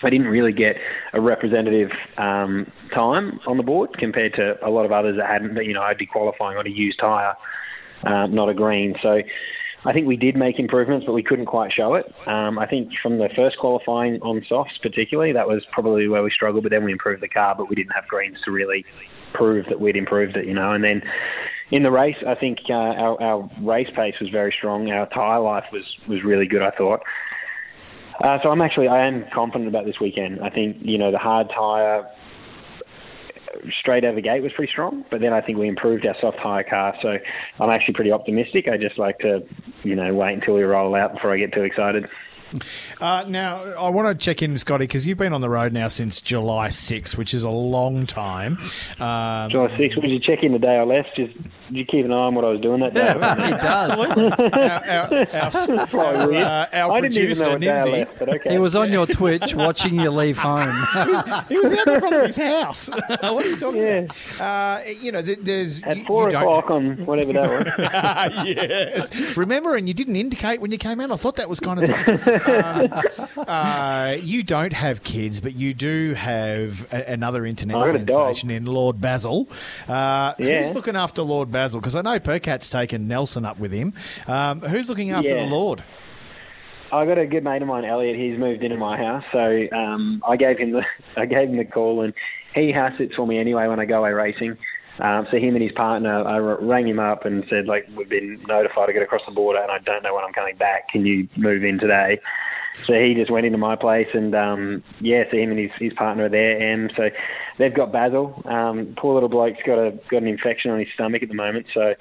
I 0.03 0.11
didn't 0.11 0.29
really 0.29 0.53
get 0.53 0.77
a 1.13 1.21
representative 1.21 1.91
um, 2.19 2.71
time 2.95 3.41
on 3.47 3.57
the 3.57 3.63
board 3.63 3.97
compared 3.99 4.35
to 4.35 4.55
a 4.65 4.71
lot 4.71 4.85
of 4.85 4.93
others 4.93 5.17
that 5.17 5.27
hadn't. 5.27 5.57
You 5.57 5.73
know, 5.73 5.83
I'd 5.83 5.99
be 5.99 6.07
qualifying 6.07 6.57
on 6.57 6.67
a 6.67 6.71
used 6.71 7.01
tyre, 7.01 7.35
um, 8.05 8.35
not 8.35 8.49
a 8.49 8.55
green. 8.55 8.95
So 9.03 9.21
I 9.85 9.93
think 9.93 10.07
we 10.07 10.17
did 10.17 10.37
make 10.37 10.59
improvements, 10.59 11.07
but 11.07 11.15
we 11.15 11.23
couldn't 11.23 11.47
quite 11.47 11.73
show 11.73 11.95
it. 11.95 12.07
Um, 12.27 12.59
I 12.59 12.67
think 12.67 12.91
from 13.03 13.19
the 13.19 13.29
first 13.35 13.59
qualifying 13.59 14.21
on 14.23 14.45
softs, 14.49 14.79
particularly, 14.83 15.33
that 15.33 15.49
was 15.49 15.65
probably 15.73 16.07
where 16.09 16.23
we 16.23 16.31
struggled. 16.31 16.63
But 16.63 16.71
then 16.71 16.85
we 16.85 16.93
improved 16.93 17.23
the 17.23 17.29
car, 17.29 17.55
but 17.57 17.69
we 17.69 17.75
didn't 17.75 17.93
have 17.93 18.07
greens 18.07 18.37
to 18.45 18.51
really 18.51 18.85
prove 19.35 19.67
that 19.69 19.81
we'd 19.81 19.97
improved 19.97 20.37
it. 20.37 20.47
You 20.47 20.55
know, 20.55 20.73
and 20.73 20.85
then 20.85 21.03
in 21.71 21.83
the 21.83 21.91
race, 21.91 22.17
I 22.27 22.35
think 22.35 22.59
uh, 22.71 22.73
our, 22.73 23.23
our 23.23 23.51
race 23.61 23.89
pace 23.95 24.15
was 24.21 24.31
very 24.31 24.55
strong. 24.57 24.91
Our 24.91 25.07
tyre 25.09 25.41
life 25.41 25.65
was 25.73 25.85
was 26.09 26.23
really 26.25 26.47
good. 26.47 26.63
I 26.63 26.71
thought. 26.71 27.01
Uh, 28.23 28.39
so 28.43 28.51
I'm 28.51 28.61
actually 28.61 28.89
I 28.89 29.07
am 29.07 29.25
confident 29.33 29.69
about 29.69 29.85
this 29.85 30.01
weekend. 30.01 30.41
I 30.43 30.51
think 30.51 30.79
you 30.81 30.99
know 30.99 31.13
the 31.13 31.19
hard 31.19 31.49
tyre 31.55 32.09
straight 33.81 34.05
out 34.05 34.11
of 34.11 34.17
the 34.17 34.23
gate 34.23 34.43
was 34.43 34.53
pretty 34.53 34.71
strong, 34.71 35.05
but 35.11 35.21
then 35.21 35.33
I 35.33 35.41
think 35.41 35.59
we 35.59 35.69
improved 35.69 36.07
our 36.07 36.15
soft 36.21 36.39
tyre 36.43 36.65
car. 36.65 36.95
So 37.03 37.17
I'm 37.61 37.71
actually 37.71 37.95
pretty 37.95 38.13
optimistic. 38.13 38.67
I 38.69 38.77
just 38.77 38.99
like 38.99 39.19
to 39.21 39.41
you 39.83 39.95
know 39.95 40.15
wait 40.15 40.35
until 40.35 40.55
we 40.55 40.63
roll 40.63 40.95
out 40.95 41.15
before 41.15 41.33
I 41.33 41.39
get 41.39 41.53
too 41.53 41.63
excited. 41.63 42.09
Uh, 43.01 43.25
now, 43.29 43.63
I 43.75 43.91
want 43.91 44.19
to 44.19 44.25
check 44.25 44.43
in, 44.43 44.57
Scotty, 44.57 44.85
because 44.85 45.07
you've 45.07 45.19
been 45.19 45.33
on 45.33 45.41
the 45.41 45.51
road 45.51 45.73
now 45.73 45.89
since 45.89 46.21
July 46.21 46.69
6th, 46.69 47.17
which 47.17 47.35
is 47.35 47.43
a 47.43 47.51
long 47.51 48.07
time. 48.07 48.59
Um, 48.99 49.51
July 49.51 49.77
6, 49.77 49.97
would 49.97 50.11
you 50.11 50.19
check 50.19 50.43
in 50.43 50.53
the 50.53 50.59
day 50.59 50.79
I 50.79 50.85
left? 50.85 51.11
Just 51.15 51.35
did 51.69 51.77
you 51.77 51.85
keep 51.85 52.05
an 52.05 52.13
eye 52.13 52.17
on 52.17 52.35
what 52.35 52.45
I 52.45 52.49
was 52.51 52.61
doing 52.61 52.81
that 52.81 52.95
day? 52.95 53.13
he 53.13 53.51
does. 53.51 54.01
our, 55.39 55.79
our, 55.79 55.87
Probably 55.89 56.19
our, 56.21 56.29
weird. 56.29 56.43
uh, 56.45 56.67
our 56.73 56.93
I 56.93 57.01
didn't 57.01 57.17
even 57.19 57.39
know 57.39 57.51
what 57.51 57.61
day 57.61 57.67
Nimsy, 57.67 57.93
left, 57.93 58.19
but 58.19 58.29
okay. 58.37 58.51
He 58.53 58.59
was 58.59 58.75
on 58.77 58.91
your 58.91 59.07
Twitch 59.07 59.55
watching 59.55 59.95
you 59.95 60.11
leave 60.11 60.39
home. 60.39 60.61
he 61.49 61.59
was 61.59 61.73
out 61.73 61.85
the 61.85 61.97
front 62.01 62.15
of 62.17 62.27
his 62.27 62.37
house. 62.37 62.89
what 62.89 63.23
are 63.23 63.49
you 63.49 63.57
talking 63.57 63.81
Yeah. 63.83 64.07
about? 64.39 64.41
Uh, 64.41 64.81
you 65.01 65.13
know, 65.13 65.23
th- 65.23 65.39
there's. 65.43 65.83
At 65.83 65.99
you- 65.99 66.05
four 66.05 66.25
you 66.25 66.31
don't- 66.33 66.43
o'clock 66.43 66.71
on 66.71 67.05
whatever 67.07 67.33
that 67.35 67.49
was. 67.51 68.47
yes. 68.49 69.37
Remember, 69.37 69.77
and 69.77 69.87
you 69.89 69.95
didn't 69.95 70.17
indicate 70.17 70.61
when 70.61 70.73
you 70.73 70.79
came 70.79 71.01
out. 71.01 71.11
I 71.11 71.17
thought 71.17 71.37
that 71.37 71.49
was 71.49 71.61
kind 71.61 71.83
of. 71.85 71.91
um, 72.49 73.47
uh, 73.47 74.17
you 74.21 74.43
don't 74.43 74.73
have 74.73 75.03
kids, 75.03 75.41
but 75.41 75.55
you 75.55 75.75
do 75.75 76.15
have 76.15 76.87
a- 76.93 77.13
another 77.13 77.45
internet 77.47 77.77
I 77.77 77.85
got 77.85 77.95
a 77.97 77.99
dog. 77.99 78.27
sensation 78.35 78.51
in 78.51 78.65
Lord 78.67 79.01
Basil. 79.01 79.49
Uh, 79.87 80.35
Yeah. 80.39 80.61
Who's 80.65 80.75
looking 80.75 80.97
after 80.97 81.23
Lord 81.23 81.51
Basil? 81.53 81.58
Because 81.81 81.97
I 81.97 82.03
know 82.03 82.19
Percat's 82.21 82.71
taken 82.71 83.09
Nelson 83.09 83.45
up 83.45 83.59
with 83.59 83.73
him. 83.73 83.95
Um, 84.27 84.61
who's 84.61 84.89
looking 84.89 85.11
after 85.11 85.35
Yeah. 85.35 85.45
the 85.45 85.51
Lord? 85.51 85.83
I 86.91 87.05
got 87.05 87.19
a 87.19 87.27
good 87.27 87.45
mate 87.45 87.61
of 87.61 87.69
mine, 87.69 87.85
Elliot. 87.85 88.17
He's 88.17 88.39
moved 88.39 88.63
into 88.63 88.77
my 88.79 88.97
house, 88.97 89.25
so 89.31 89.67
um, 89.77 90.23
I 90.27 90.37
gave 90.37 90.59
him 90.59 90.73
the 90.73 90.83
I 91.17 91.27
gave 91.27 91.49
him 91.51 91.57
the 91.59 91.65
call, 91.65 92.01
and 92.03 92.15
he 92.55 92.73
house 92.73 92.93
sits 92.97 93.15
for 93.15 93.27
me 93.27 93.39
anyway 93.39 93.67
when 93.67 93.79
I 93.79 93.85
go 93.85 93.99
away 93.99 94.13
racing. 94.13 94.57
Um, 95.01 95.27
so 95.31 95.39
him 95.39 95.55
and 95.55 95.63
his 95.63 95.73
partner, 95.73 96.27
I 96.27 96.39
rang 96.39 96.89
him 96.89 96.99
up 96.99 97.25
and 97.25 97.45
said, 97.49 97.67
like, 97.67 97.89
we've 97.95 98.09
been 98.09 98.43
notified 98.49 98.89
to 98.89 98.93
get 98.93 99.03
across 99.03 99.23
the 99.27 99.33
border, 99.33 99.61
and 99.61 99.71
I 99.71 99.79
don't 99.79 100.03
know 100.03 100.15
when 100.15 100.25
I'm 100.25 100.33
coming 100.33 100.57
back. 100.57 100.89
Can 100.89 101.07
you 101.07 101.29
move 101.37 101.65
in 101.65 101.79
today? 101.79 102.21
So 102.85 102.95
he 102.95 103.15
just 103.15 103.31
went 103.31 103.47
into 103.47 103.59
my 103.59 103.77
place, 103.77 104.09
and 104.15 104.35
um, 104.35 104.83
yeah, 105.01 105.25
so 105.31 105.37
him 105.37 105.51
and 105.51 105.59
his, 105.59 105.71
his 105.79 105.93
partner 105.93 106.25
are 106.25 106.29
there, 106.29 106.61
and 106.61 106.93
so 106.97 107.11
they've 107.59 107.75
got 107.75 107.93
Basil. 107.93 108.43
Um, 108.45 108.95
poor 108.97 109.15
little 109.15 109.29
bloke's 109.29 109.63
got 109.65 109.79
a 109.79 109.93
got 110.09 110.23
an 110.23 110.29
infection 110.29 110.71
on 110.71 110.79
his 110.79 110.89
stomach 110.95 111.23
at 111.23 111.29
the 111.29 111.35
moment, 111.35 111.67
so. 111.75 111.95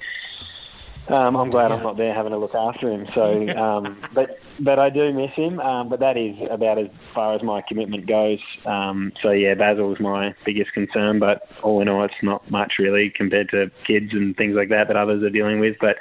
Um, 1.08 1.36
I'm 1.36 1.48
glad 1.48 1.72
I'm 1.72 1.82
not 1.82 1.96
there 1.96 2.14
having 2.14 2.32
to 2.32 2.38
look 2.38 2.54
after 2.54 2.90
him. 2.90 3.06
So, 3.14 3.48
um, 3.56 3.98
but 4.12 4.38
but 4.60 4.78
I 4.78 4.90
do 4.90 5.12
miss 5.12 5.32
him. 5.32 5.60
Um, 5.60 5.88
but 5.88 6.00
that 6.00 6.16
is 6.16 6.36
about 6.50 6.78
as 6.78 6.88
far 7.14 7.34
as 7.34 7.42
my 7.42 7.62
commitment 7.66 8.06
goes. 8.06 8.40
Um, 8.66 9.12
so 9.22 9.30
yeah, 9.30 9.54
Basil's 9.54 10.00
my 10.00 10.34
biggest 10.44 10.72
concern. 10.72 11.18
But 11.18 11.48
all 11.62 11.80
in 11.80 11.88
all, 11.88 12.04
it's 12.04 12.14
not 12.22 12.50
much 12.50 12.74
really 12.78 13.10
compared 13.10 13.48
to 13.50 13.70
kids 13.86 14.12
and 14.12 14.36
things 14.36 14.54
like 14.54 14.68
that 14.68 14.88
that 14.88 14.96
others 14.96 15.22
are 15.22 15.30
dealing 15.30 15.60
with. 15.60 15.76
But 15.80 15.96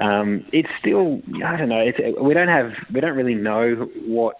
um, 0.00 0.44
it's 0.52 0.68
still 0.78 1.20
I 1.44 1.56
don't 1.56 1.68
know. 1.68 1.80
It's, 1.80 1.98
we 2.20 2.34
don't 2.34 2.48
have 2.48 2.72
we 2.92 3.00
don't 3.00 3.16
really 3.16 3.34
know 3.34 3.90
what 4.06 4.36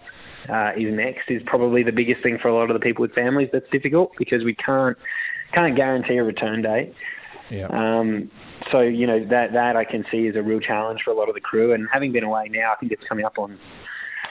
uh, 0.48 0.72
is 0.76 0.94
next. 0.94 1.30
Is 1.30 1.42
probably 1.44 1.82
the 1.82 1.92
biggest 1.92 2.22
thing 2.22 2.38
for 2.40 2.48
a 2.48 2.54
lot 2.54 2.70
of 2.70 2.74
the 2.74 2.80
people 2.80 3.02
with 3.02 3.14
families. 3.14 3.50
That's 3.52 3.68
difficult 3.70 4.12
because 4.18 4.44
we 4.44 4.54
can't 4.54 4.96
can't 5.54 5.76
guarantee 5.76 6.16
a 6.16 6.24
return 6.24 6.62
date. 6.62 6.94
Yeah. 7.50 7.66
Um, 7.70 8.30
so 8.72 8.80
you 8.80 9.06
know 9.06 9.24
that 9.26 9.52
that 9.52 9.76
I 9.76 9.84
can 9.84 10.04
see 10.10 10.26
is 10.26 10.36
a 10.36 10.42
real 10.42 10.60
challenge 10.60 11.00
for 11.04 11.10
a 11.10 11.14
lot 11.14 11.28
of 11.28 11.34
the 11.34 11.40
crew. 11.40 11.72
And 11.72 11.88
having 11.92 12.12
been 12.12 12.24
away 12.24 12.48
now, 12.50 12.72
I 12.72 12.76
think 12.76 12.92
it's 12.92 13.04
coming 13.08 13.24
up 13.24 13.38
on 13.38 13.52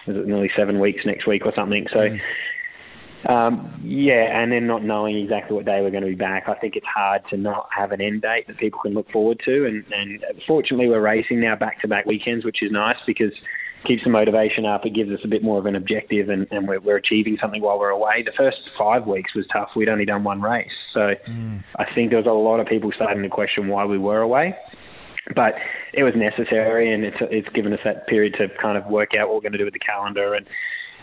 is 0.08 0.16
it 0.16 0.28
nearly 0.28 0.52
seven 0.56 0.80
weeks 0.80 1.02
next 1.06 1.28
week 1.28 1.46
or 1.46 1.54
something. 1.56 1.88
So. 1.92 2.18
Um, 3.28 3.82
yeah, 3.84 4.40
and 4.40 4.52
then 4.52 4.68
not 4.68 4.84
knowing 4.84 5.18
exactly 5.18 5.56
what 5.56 5.66
day 5.66 5.82
we're 5.82 5.90
going 5.90 6.04
to 6.04 6.10
be 6.10 6.16
back, 6.16 6.48
I 6.48 6.54
think 6.54 6.76
it's 6.76 6.86
hard 6.86 7.24
to 7.32 7.38
not 7.38 7.68
have 7.76 7.92
an 7.92 8.00
end 8.00 8.22
date 8.22 8.46
that 8.46 8.58
people 8.58 8.80
can 8.80 8.94
look 8.94 9.10
forward 9.10 9.42
to. 9.46 9.66
And, 9.66 9.84
and 9.92 10.24
fortunately, 10.46 10.88
we're 10.90 11.02
racing 11.02 11.42
now 11.42 11.56
back 11.56 11.82
to 11.82 11.88
back 11.88 12.06
weekends, 12.06 12.46
which 12.46 12.62
is 12.62 12.72
nice 12.72 12.98
because 13.08 13.34
keeps 13.86 14.04
the 14.04 14.10
motivation 14.10 14.66
up. 14.66 14.86
It 14.86 14.94
gives 14.94 15.12
us 15.12 15.20
a 15.24 15.28
bit 15.28 15.44
more 15.44 15.60
of 15.60 15.66
an 15.66 15.76
objective, 15.76 16.30
and, 16.30 16.48
and 16.52 16.68
we're, 16.68 16.80
we're 16.80 16.98
achieving 16.98 17.38
something 17.42 17.62
while 17.62 17.80
we're 17.80 17.90
away. 17.90 18.24
The 18.26 18.34
first 18.38 18.58
five 18.78 19.08
weeks 19.08 19.36
was 19.36 19.46
tough. 19.52 19.70
We'd 19.76 19.90
only 19.90 20.06
done 20.06 20.24
one 20.24 20.42
race, 20.42 20.72
so 20.94 21.14
hmm. 21.26 21.58
I 21.78 21.86
think 21.94 22.10
there 22.10 22.20
was 22.20 22.28
a 22.28 22.32
lot 22.32 22.60
of 22.60 22.68
people 22.68 22.92
starting 22.96 23.24
to 23.24 23.30
question 23.30 23.68
why 23.68 23.86
we 23.86 23.98
were 23.98 24.22
away 24.22 24.56
but 25.34 25.56
it 25.94 26.04
was 26.04 26.14
necessary, 26.16 26.94
and 26.94 27.04
it's 27.04 27.18
it's 27.32 27.50
given 27.50 27.74
us 27.74 27.80
that 27.84 28.06
period 28.08 28.36
to 28.38 28.48
kind 28.62 28.78
of 28.78 28.86
work 28.86 29.12
out 29.20 29.28
what 29.28 29.36
we're 29.36 29.42
going 29.42 29.54
to 29.54 29.58
do 29.58 29.66
with 29.66 29.74
the 29.74 29.80
calendar, 29.80 30.36
and 30.36 30.46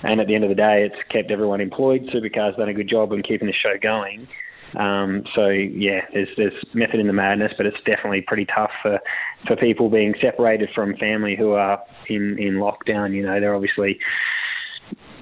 and 0.04 0.20
at 0.20 0.26
the 0.26 0.34
end 0.34 0.44
of 0.44 0.50
the 0.50 0.54
day, 0.54 0.84
it's 0.84 1.10
kept 1.10 1.30
everyone 1.30 1.60
employed. 1.60 2.02
Supercar's 2.12 2.56
done 2.56 2.68
a 2.68 2.74
good 2.74 2.88
job 2.88 3.12
in 3.12 3.22
keeping 3.22 3.46
the 3.46 3.54
show 3.54 3.78
going. 3.80 4.28
Um, 4.76 5.24
so 5.35 5.48
yeah, 5.48 6.00
there's 6.12 6.28
there's 6.37 6.54
method 6.74 7.00
in 7.00 7.06
the 7.06 7.12
madness, 7.12 7.52
but 7.56 7.66
it's 7.66 7.76
definitely 7.85 8.22
pretty 8.22 8.46
tough 8.46 8.70
for 8.82 8.98
for 9.46 9.56
people 9.56 9.90
being 9.90 10.14
separated 10.20 10.70
from 10.74 10.96
family 10.96 11.37
who 11.37 11.52
are 11.52 11.82
in 12.08 12.38
in 12.38 12.54
lockdown. 12.54 13.14
You 13.14 13.22
know, 13.24 13.40
they're 13.40 13.54
obviously 13.54 13.98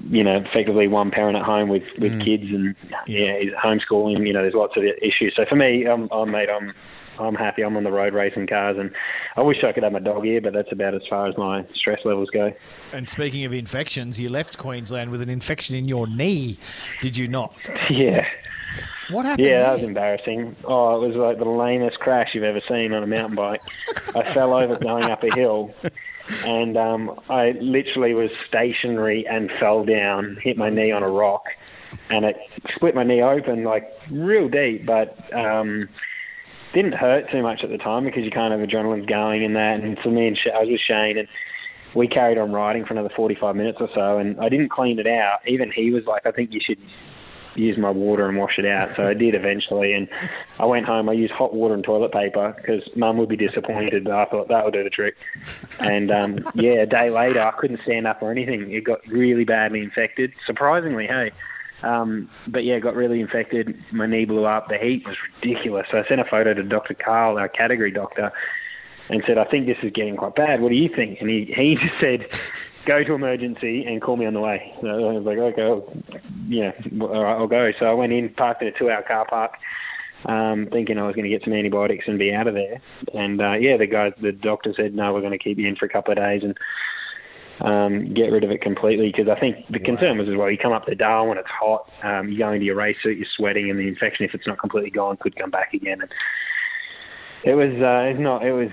you 0.09 0.23
know, 0.23 0.43
effectively 0.45 0.87
one 0.87 1.11
parent 1.11 1.37
at 1.37 1.43
home 1.43 1.69
with, 1.69 1.83
with 1.99 2.11
kids 2.25 2.45
and 2.49 2.75
yeah, 3.07 3.37
he's 3.39 3.51
homeschooling. 3.53 4.25
You 4.25 4.33
know, 4.33 4.41
there's 4.41 4.55
lots 4.55 4.75
of 4.75 4.83
issues. 4.83 5.33
So 5.35 5.45
for 5.47 5.55
me, 5.55 5.85
I'm, 5.85 6.09
I'm 6.11 6.31
mate, 6.31 6.49
I'm 6.49 6.73
I'm 7.19 7.35
happy. 7.35 7.61
I'm 7.61 7.77
on 7.77 7.83
the 7.83 7.91
road 7.91 8.13
racing 8.13 8.47
cars, 8.47 8.77
and 8.79 8.91
I 9.35 9.43
wish 9.43 9.57
I 9.63 9.71
could 9.73 9.83
have 9.83 9.91
my 9.91 9.99
dog 9.99 10.23
here, 10.23 10.41
but 10.41 10.53
that's 10.53 10.71
about 10.71 10.95
as 10.95 11.01
far 11.09 11.27
as 11.27 11.37
my 11.37 11.65
stress 11.75 11.99
levels 12.03 12.29
go. 12.31 12.51
And 12.93 13.07
speaking 13.07 13.45
of 13.45 13.53
infections, 13.53 14.19
you 14.19 14.29
left 14.29 14.57
Queensland 14.57 15.11
with 15.11 15.21
an 15.21 15.29
infection 15.29 15.75
in 15.75 15.87
your 15.87 16.07
knee, 16.07 16.57
did 17.01 17.15
you 17.17 17.27
not? 17.27 17.53
Yeah. 17.89 18.25
What 19.11 19.25
happened? 19.25 19.47
Yeah, 19.47 19.59
that 19.59 19.73
was 19.73 19.83
embarrassing. 19.83 20.55
Oh, 20.63 21.03
it 21.03 21.07
was 21.07 21.15
like 21.15 21.37
the 21.37 21.49
lamest 21.49 21.99
crash 21.99 22.29
you've 22.33 22.43
ever 22.43 22.61
seen 22.67 22.93
on 22.93 23.03
a 23.03 23.07
mountain 23.07 23.35
bike. 23.35 23.61
I 24.15 24.23
fell 24.33 24.53
over 24.53 24.77
going 24.77 25.05
up 25.05 25.23
a 25.23 25.33
hill, 25.33 25.73
and 26.45 26.77
um, 26.77 27.19
I 27.29 27.51
literally 27.59 28.13
was 28.13 28.29
stationary 28.47 29.25
and 29.27 29.51
fell 29.59 29.83
down, 29.83 30.37
hit 30.41 30.57
my 30.57 30.69
knee 30.69 30.91
on 30.91 31.03
a 31.03 31.09
rock, 31.09 31.43
and 32.09 32.25
it 32.25 32.37
split 32.75 32.95
my 32.95 33.03
knee 33.03 33.21
open 33.21 33.63
like 33.63 33.89
real 34.09 34.49
deep, 34.49 34.85
but 34.85 35.17
um, 35.33 35.89
didn't 36.73 36.93
hurt 36.93 37.29
too 37.31 37.41
much 37.41 37.61
at 37.63 37.69
the 37.69 37.77
time 37.77 38.05
because 38.05 38.23
you 38.23 38.31
kind 38.31 38.53
of 38.53 38.67
adrenaline's 38.67 39.05
going 39.07 39.43
and 39.43 39.55
that. 39.55 39.81
And 39.81 39.97
so 40.03 40.09
me 40.09 40.27
and 40.27 40.37
Sh- 40.37 40.51
I 40.53 40.59
was 40.59 40.69
with 40.69 40.81
Shane 40.87 41.17
and 41.17 41.27
we 41.93 42.07
carried 42.07 42.37
on 42.37 42.53
riding 42.53 42.85
for 42.85 42.93
another 42.93 43.11
45 43.15 43.55
minutes 43.55 43.77
or 43.81 43.89
so, 43.93 44.17
and 44.17 44.39
I 44.39 44.47
didn't 44.49 44.69
clean 44.69 44.99
it 44.99 45.07
out. 45.07 45.39
Even 45.45 45.71
he 45.71 45.91
was 45.91 46.05
like, 46.05 46.25
"I 46.25 46.31
think 46.31 46.51
you 46.53 46.61
should 46.65 46.79
use 47.55 47.77
my 47.77 47.89
water 47.89 48.27
and 48.27 48.37
wash 48.37 48.57
it 48.57 48.65
out." 48.65 48.89
So 48.95 49.07
I 49.07 49.13
did 49.13 49.35
eventually, 49.35 49.93
and 49.93 50.07
I 50.59 50.65
went 50.65 50.85
home. 50.85 51.09
I 51.09 51.13
used 51.13 51.33
hot 51.33 51.53
water 51.53 51.73
and 51.73 51.83
toilet 51.83 52.11
paper 52.11 52.55
because 52.57 52.83
Mum 52.95 53.17
would 53.17 53.29
be 53.29 53.37
disappointed, 53.37 54.03
but 54.03 54.13
I 54.13 54.25
thought 54.25 54.47
that 54.49 54.65
would 54.65 54.73
do 54.73 54.83
the 54.83 54.89
trick. 54.89 55.15
And 55.79 56.11
um, 56.11 56.39
yeah, 56.55 56.81
a 56.81 56.85
day 56.85 57.09
later, 57.09 57.41
I 57.41 57.51
couldn't 57.51 57.81
stand 57.83 58.07
up 58.07 58.21
or 58.21 58.31
anything. 58.31 58.71
It 58.71 58.83
got 58.83 59.05
really 59.07 59.45
badly 59.45 59.81
infected. 59.81 60.33
Surprisingly, 60.45 61.07
hey. 61.07 61.31
Um, 61.83 62.29
but 62.47 62.63
yeah, 62.63 62.79
got 62.79 62.95
really 62.95 63.21
infected. 63.21 63.75
My 63.91 64.05
knee 64.05 64.25
blew 64.25 64.45
up. 64.45 64.69
The 64.69 64.77
heat 64.77 65.05
was 65.07 65.17
ridiculous. 65.41 65.87
So 65.91 65.97
I 65.97 66.07
sent 66.07 66.21
a 66.21 66.25
photo 66.25 66.53
to 66.53 66.63
Dr. 66.63 66.93
Carl, 66.93 67.37
our 67.37 67.49
category 67.49 67.91
doctor, 67.91 68.31
and 69.09 69.23
said, 69.25 69.37
I 69.37 69.45
think 69.45 69.65
this 69.65 69.77
is 69.83 69.91
getting 69.91 70.15
quite 70.15 70.35
bad. 70.35 70.61
What 70.61 70.69
do 70.69 70.75
you 70.75 70.89
think? 70.93 71.19
And 71.21 71.29
he, 71.29 71.51
he 71.55 71.75
just 71.81 72.01
said, 72.01 72.29
go 72.85 73.03
to 73.03 73.13
emergency 73.13 73.85
and 73.85 74.01
call 74.01 74.17
me 74.17 74.25
on 74.25 74.33
the 74.33 74.39
way. 74.39 74.73
So 74.81 74.87
I 74.87 75.13
was 75.13 75.23
like, 75.23 75.37
okay, 75.37 75.63
well, 75.63 75.93
yeah, 76.47 76.71
all 76.99 77.23
right, 77.23 77.37
I'll 77.37 77.47
go. 77.47 77.71
So 77.79 77.85
I 77.85 77.93
went 77.93 78.13
in, 78.13 78.29
parked 78.29 78.61
in 78.61 78.67
a 78.67 78.71
two-hour 78.71 79.03
car 79.03 79.25
park, 79.29 79.53
um, 80.25 80.67
thinking 80.71 80.97
I 80.97 81.05
was 81.05 81.15
going 81.15 81.25
to 81.25 81.29
get 81.29 81.43
some 81.43 81.53
antibiotics 81.53 82.05
and 82.07 82.19
be 82.19 82.33
out 82.33 82.47
of 82.47 82.53
there. 82.53 82.81
And 83.13 83.41
uh, 83.41 83.53
yeah, 83.53 83.77
the 83.77 83.87
guy, 83.87 84.11
the 84.21 84.31
doctor 84.31 84.73
said, 84.75 84.93
no, 84.93 85.13
we're 85.13 85.21
going 85.21 85.31
to 85.31 85.39
keep 85.39 85.57
you 85.57 85.67
in 85.67 85.75
for 85.75 85.85
a 85.85 85.89
couple 85.89 86.11
of 86.11 86.17
days 86.17 86.43
and 86.43 86.57
um, 87.61 88.13
get 88.13 88.31
rid 88.31 88.43
of 88.43 88.51
it 88.51 88.61
completely. 88.61 89.11
Because 89.15 89.29
I 89.29 89.39
think 89.39 89.67
the 89.69 89.79
concern 89.79 90.17
was 90.17 90.27
as 90.27 90.35
well, 90.35 90.49
you 90.49 90.57
come 90.57 90.73
up 90.73 90.85
to 90.85 90.95
Darwin 90.95 91.29
when 91.29 91.37
it's 91.37 91.49
hot, 91.49 91.89
um, 92.03 92.29
you 92.29 92.37
go 92.37 92.51
into 92.51 92.65
your 92.65 92.75
race 92.75 92.97
suit, 93.03 93.17
you're 93.17 93.27
sweating, 93.37 93.69
and 93.69 93.79
the 93.79 93.87
infection, 93.87 94.25
if 94.25 94.33
it's 94.33 94.47
not 94.47 94.59
completely 94.59 94.91
gone, 94.91 95.17
could 95.17 95.35
come 95.35 95.51
back 95.51 95.73
again. 95.73 96.01
And 96.01 96.11
it 97.43 97.55
was, 97.55 97.71
uh, 97.81 98.09
it's 98.09 98.19
not, 98.19 98.45
it 98.45 98.51
was, 98.53 98.69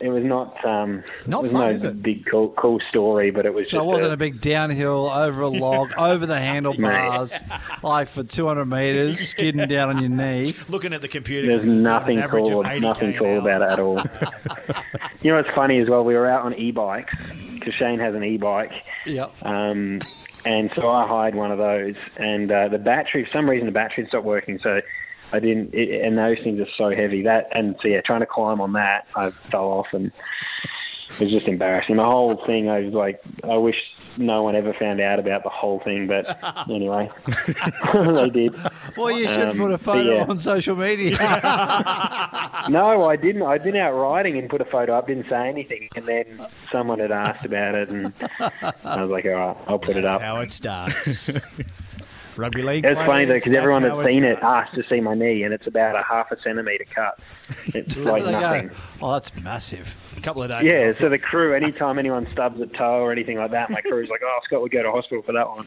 it 0.00 0.08
was 0.08 0.22
not, 0.24 0.64
um, 0.64 1.02
Not 1.26 1.40
it 1.40 1.42
was 1.42 1.52
fun, 1.52 1.60
no 1.62 1.68
is 1.68 1.82
it? 1.84 2.02
big 2.02 2.24
cool, 2.26 2.50
cool 2.56 2.80
story, 2.88 3.30
but 3.30 3.46
it 3.46 3.52
was 3.54 3.68
So 3.70 3.78
just 3.78 3.84
it 3.84 3.86
wasn't 3.86 4.10
a, 4.10 4.14
a 4.14 4.16
big 4.16 4.40
downhill 4.40 5.08
over 5.10 5.42
a 5.42 5.48
log, 5.48 5.92
over 5.98 6.24
the 6.26 6.38
handlebars, 6.38 7.34
like 7.82 8.08
for 8.08 8.22
200 8.22 8.64
metres, 8.66 9.18
skidding 9.28 9.66
down 9.66 9.88
on 9.90 9.98
your 10.00 10.08
knee. 10.10 10.54
Looking 10.68 10.92
at 10.92 11.00
the 11.00 11.08
computer. 11.08 11.46
There's 11.48 11.62
'cause 11.62 11.66
it 11.66 11.72
was 11.74 11.82
doing 11.82 12.18
nothing 12.18 12.22
cool, 12.28 12.62
nothing 12.80 13.14
cool 13.14 13.38
about 13.38 13.62
it 13.62 13.72
at 13.72 13.78
all. 13.80 13.98
you 15.22 15.30
know 15.30 15.36
what's 15.36 15.50
funny 15.54 15.80
as 15.80 15.88
well? 15.88 16.04
We 16.04 16.14
were 16.14 16.28
out 16.28 16.42
on 16.44 16.54
e-bikes 16.54 17.12
because 17.54 17.74
Shane 17.74 17.98
has 18.00 18.14
an 18.14 18.24
e-bike, 18.24 18.72
Yep. 19.06 19.32
um, 19.44 20.00
and 20.44 20.70
so 20.74 20.88
I 20.88 21.06
hired 21.06 21.34
one 21.34 21.52
of 21.52 21.58
those. 21.58 21.94
And 22.16 22.50
uh, 22.50 22.68
the 22.68 22.78
battery, 22.78 23.24
for 23.24 23.30
some 23.32 23.48
reason, 23.48 23.66
the 23.66 23.72
battery 23.72 24.06
stopped 24.08 24.24
working. 24.24 24.58
So 24.62 24.80
I 25.32 25.40
didn't. 25.40 25.74
It, 25.74 26.02
and 26.04 26.16
those 26.18 26.38
things 26.44 26.60
are 26.60 26.68
so 26.76 26.94
heavy 26.94 27.22
that, 27.22 27.48
and 27.52 27.74
so 27.82 27.88
yeah, 27.88 28.00
trying 28.02 28.20
to 28.20 28.26
climb 28.26 28.60
on 28.60 28.72
that, 28.74 29.06
I 29.16 29.30
fell 29.30 29.64
off, 29.66 29.92
and 29.94 30.12
it 31.10 31.20
was 31.20 31.30
just 31.30 31.48
embarrassing. 31.48 31.96
The 31.96 32.04
whole 32.04 32.44
thing, 32.46 32.68
I 32.68 32.80
was 32.80 32.94
like, 32.94 33.20
I 33.44 33.56
wish 33.56 33.76
no 34.18 34.42
one 34.42 34.54
ever 34.54 34.74
found 34.74 35.00
out 35.00 35.18
about 35.18 35.42
the 35.42 35.48
whole 35.48 35.80
thing, 35.80 36.06
but 36.06 36.38
anyway, 36.70 37.10
they 37.94 38.28
did. 38.30 38.54
Well, 38.96 39.10
you 39.10 39.26
should 39.26 39.48
Um, 39.48 39.56
put 39.56 39.70
a 39.72 39.78
photo 39.78 40.16
yeah. 40.16 40.26
on 40.28 40.36
social 40.38 40.76
media. 40.76 41.16
No, 42.68 43.04
I 43.08 43.16
didn't. 43.16 43.42
I'd 43.42 43.64
been 43.64 43.76
out 43.76 43.92
riding 43.92 44.36
and 44.38 44.48
put 44.50 44.60
a 44.60 44.64
photo 44.66 44.96
up, 44.98 45.06
didn't 45.06 45.28
say 45.28 45.48
anything, 45.48 45.88
and 45.96 46.04
then 46.04 46.46
someone 46.70 46.98
had 46.98 47.10
asked 47.10 47.44
about 47.44 47.74
it, 47.74 47.88
and 47.90 48.12
I 48.84 49.02
was 49.02 49.10
like, 49.10 49.24
all 49.24 49.30
right, 49.32 49.56
I'll 49.66 49.78
put 49.78 49.96
it 49.96 50.02
That's 50.02 50.12
up. 50.14 50.20
how 50.22 50.40
it 50.40 50.50
starts. 50.52 51.30
Rugby 52.36 52.62
league. 52.62 52.84
It's 52.84 52.94
funny 52.94 53.24
though 53.24 53.34
because 53.34 53.54
everyone 53.54 53.82
that's 53.82 54.08
seen 54.08 54.24
it 54.24 54.38
asked 54.42 54.74
to 54.74 54.82
see 54.88 55.00
my 55.00 55.14
knee, 55.14 55.42
and 55.42 55.52
it's 55.52 55.66
about 55.66 55.96
a 55.96 56.02
half 56.02 56.30
a 56.30 56.40
centimetre 56.40 56.86
cut. 56.94 57.18
It's 57.74 57.96
like 57.96 58.22
go. 58.24 58.30
nothing. 58.30 58.70
Oh, 59.00 59.12
that's 59.12 59.34
massive. 59.42 59.96
A 60.16 60.20
couple 60.20 60.42
of 60.42 60.48
days. 60.50 60.70
Yeah, 60.70 60.92
so 60.98 61.08
the 61.08 61.18
crew, 61.18 61.54
anytime 61.54 61.98
anyone 61.98 62.28
stubs 62.32 62.60
a 62.60 62.66
toe 62.66 63.00
or 63.00 63.12
anything 63.12 63.38
like 63.38 63.50
that, 63.52 63.70
my 63.70 63.80
crew's 63.88 64.08
like, 64.10 64.20
"Oh, 64.24 64.38
Scott, 64.44 64.62
we 64.62 64.68
go 64.68 64.82
to 64.82 64.90
hospital 64.92 65.22
for 65.22 65.32
that 65.32 65.48
one." 65.48 65.66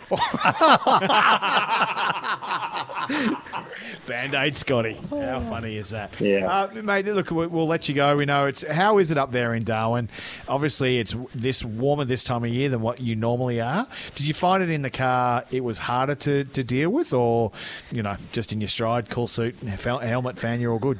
Band 4.07 4.33
Aid, 4.33 4.55
Scotty. 4.55 4.93
How 5.09 5.41
funny 5.41 5.77
is 5.77 5.89
that? 5.89 6.19
Yeah. 6.19 6.45
uh, 6.47 6.81
mate. 6.81 7.05
Look, 7.07 7.31
we- 7.31 7.47
we'll 7.47 7.67
let 7.67 7.87
you 7.89 7.95
go. 7.95 8.15
We 8.17 8.25
know 8.25 8.45
it's 8.47 8.65
how 8.65 8.97
is 8.99 9.11
it 9.11 9.17
up 9.17 9.31
there 9.31 9.53
in 9.53 9.63
Darwin? 9.63 10.09
Obviously, 10.47 10.99
it's 10.99 11.15
this 11.33 11.63
warmer 11.63 12.05
this 12.05 12.23
time 12.23 12.43
of 12.43 12.49
year 12.49 12.69
than 12.69 12.81
what 12.81 12.99
you 12.99 13.15
normally 13.15 13.59
are. 13.61 13.87
Did 14.15 14.27
you 14.27 14.33
find 14.33 14.61
it 14.63 14.69
in 14.69 14.81
the 14.81 14.89
car? 14.89 15.43
It 15.51 15.63
was 15.63 15.79
harder 15.79 16.15
to, 16.15 16.43
to 16.45 16.63
deal 16.63 16.89
with, 16.89 17.13
or 17.13 17.51
you 17.91 18.03
know, 18.03 18.15
just 18.31 18.53
in 18.53 18.61
your 18.61 18.67
stride, 18.67 19.09
cool 19.09 19.27
suit, 19.27 19.59
helmet, 19.61 20.39
fan, 20.39 20.59
you're 20.59 20.71
all 20.71 20.79
good. 20.79 20.99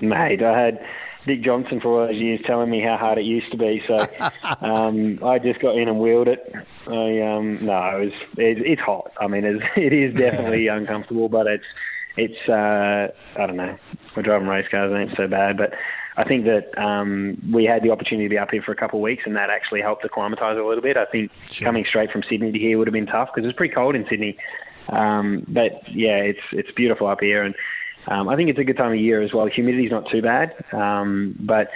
Mate, 0.00 0.42
I 0.42 0.58
had 0.58 0.86
Dick 1.26 1.42
Johnson 1.42 1.80
for 1.80 2.00
all 2.00 2.06
those 2.06 2.16
years 2.16 2.40
telling 2.46 2.70
me 2.70 2.80
how 2.80 2.96
hard 2.96 3.18
it 3.18 3.24
used 3.24 3.50
to 3.50 3.58
be. 3.58 3.82
So 3.86 3.98
um, 4.60 5.22
I 5.24 5.38
just 5.38 5.60
got 5.60 5.76
in 5.76 5.88
and 5.88 5.98
wheeled 5.98 6.28
it. 6.28 6.54
I 6.86 7.20
um, 7.20 7.64
no, 7.64 8.00
it 8.00 8.04
was 8.04 8.12
it, 8.36 8.58
it's 8.64 8.80
hot. 8.80 9.12
I 9.20 9.26
mean, 9.26 9.44
it's, 9.44 9.64
it 9.76 9.92
is 9.92 10.14
definitely 10.14 10.66
uncomfortable, 10.68 11.28
but 11.28 11.46
it's 11.46 11.66
it's 12.16 12.48
uh, 12.48 13.08
I 13.40 13.46
don't 13.46 13.56
know. 13.56 13.76
We're 14.16 14.22
driving 14.22 14.48
race 14.48 14.68
cars, 14.70 14.92
and 14.92 15.02
it's 15.02 15.16
so 15.16 15.28
bad, 15.28 15.56
but. 15.56 15.74
I 16.18 16.24
think 16.26 16.46
that 16.46 16.72
um, 16.82 17.36
we 17.52 17.66
had 17.66 17.82
the 17.82 17.90
opportunity 17.90 18.24
to 18.24 18.30
be 18.30 18.38
up 18.38 18.50
here 18.50 18.62
for 18.62 18.72
a 18.72 18.74
couple 18.74 19.00
of 19.00 19.02
weeks, 19.02 19.24
and 19.26 19.36
that 19.36 19.50
actually 19.50 19.82
helped 19.82 20.02
acclimatise 20.02 20.56
a 20.56 20.62
little 20.62 20.80
bit. 20.80 20.96
I 20.96 21.04
think 21.04 21.30
coming 21.60 21.84
straight 21.86 22.10
from 22.10 22.22
Sydney 22.22 22.52
to 22.52 22.58
here 22.58 22.78
would 22.78 22.86
have 22.86 22.94
been 22.94 23.04
tough 23.04 23.28
because 23.34 23.46
it's 23.46 23.54
pretty 23.54 23.74
cold 23.74 23.94
in 23.94 24.06
Sydney. 24.08 24.38
Um, 24.88 25.44
but 25.46 25.72
yeah, 25.94 26.16
it's 26.16 26.40
it's 26.52 26.70
beautiful 26.70 27.06
up 27.06 27.20
here, 27.20 27.42
and 27.42 27.54
um, 28.08 28.28
I 28.28 28.36
think 28.36 28.50
it's 28.50 28.58
a 28.58 28.64
good 28.64 28.76
time 28.76 28.92
of 28.92 28.98
year 28.98 29.22
as 29.22 29.32
well. 29.32 29.46
Humidity's 29.46 29.90
not 29.90 30.04
too 30.10 30.22
bad, 30.22 30.54
um, 30.72 31.36
but 31.40 31.68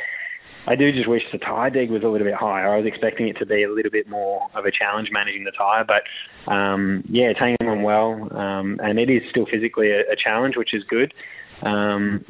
I 0.67 0.77
do 0.77 0.93
just 0.93 1.09
wish 1.09 1.23
the 1.33 1.39
tyre 1.39 1.71
deg 1.71 1.91
was 1.91 2.03
a 2.03 2.09
little 2.09 2.27
bit 2.27 2.35
higher. 2.35 2.73
I 2.73 2.77
was 2.77 2.87
expecting 2.87 3.29
it 3.29 3.39
to 3.39 3.47
be 3.47 3.63
a 3.63 3.71
little 3.71 3.91
bit 3.91 4.09
more 4.09 4.49
of 4.55 4.65
a 4.65 4.71
challenge 4.71 5.09
managing 5.11 5.45
the 5.45 5.53
tyre, 5.53 5.85
but 5.85 6.53
um, 6.53 7.03
yeah, 7.09 7.27
it's 7.27 7.41
hanging 7.41 7.57
on 7.65 7.83
well, 7.83 8.29
um, 8.37 8.79
and 8.83 8.99
it 8.99 9.11
is 9.11 9.23
still 9.31 9.47
physically 9.47 9.91
a, 9.91 10.01
a 10.01 10.17
challenge, 10.23 10.57
which 10.57 10.75
is 10.75 10.85
good. 10.85 11.15
Um, 11.63 12.25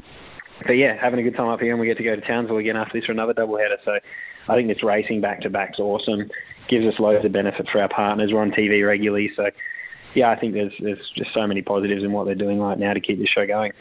but 0.66 0.72
yeah, 0.72 0.96
having 1.00 1.20
a 1.20 1.22
good 1.22 1.36
time 1.36 1.48
up 1.48 1.60
here, 1.60 1.72
and 1.72 1.80
we 1.80 1.86
get 1.86 1.96
to 1.98 2.04
go 2.04 2.14
to 2.14 2.20
Townsville 2.20 2.58
again 2.58 2.76
after 2.76 2.98
this 2.98 3.06
for 3.06 3.12
another 3.12 3.34
doubleheader. 3.34 3.76
So 3.84 3.98
I 4.48 4.54
think 4.54 4.68
this 4.68 4.82
racing 4.82 5.20
back 5.20 5.40
to 5.42 5.50
back's 5.50 5.78
awesome. 5.78 6.30
Gives 6.68 6.86
us 6.86 7.00
loads 7.00 7.24
of 7.24 7.32
benefit 7.32 7.66
for 7.70 7.80
our 7.80 7.88
partners. 7.88 8.30
We're 8.32 8.42
on 8.42 8.52
TV 8.52 8.86
regularly, 8.86 9.30
so 9.34 9.50
yeah, 10.14 10.30
I 10.30 10.36
think 10.36 10.54
there's 10.54 10.72
there's 10.80 11.10
just 11.16 11.32
so 11.32 11.46
many 11.46 11.62
positives 11.62 12.02
in 12.02 12.12
what 12.12 12.26
they're 12.26 12.34
doing 12.34 12.60
right 12.60 12.78
now 12.78 12.92
to 12.92 13.00
keep 13.00 13.18
this 13.18 13.28
show 13.28 13.46
going. 13.46 13.72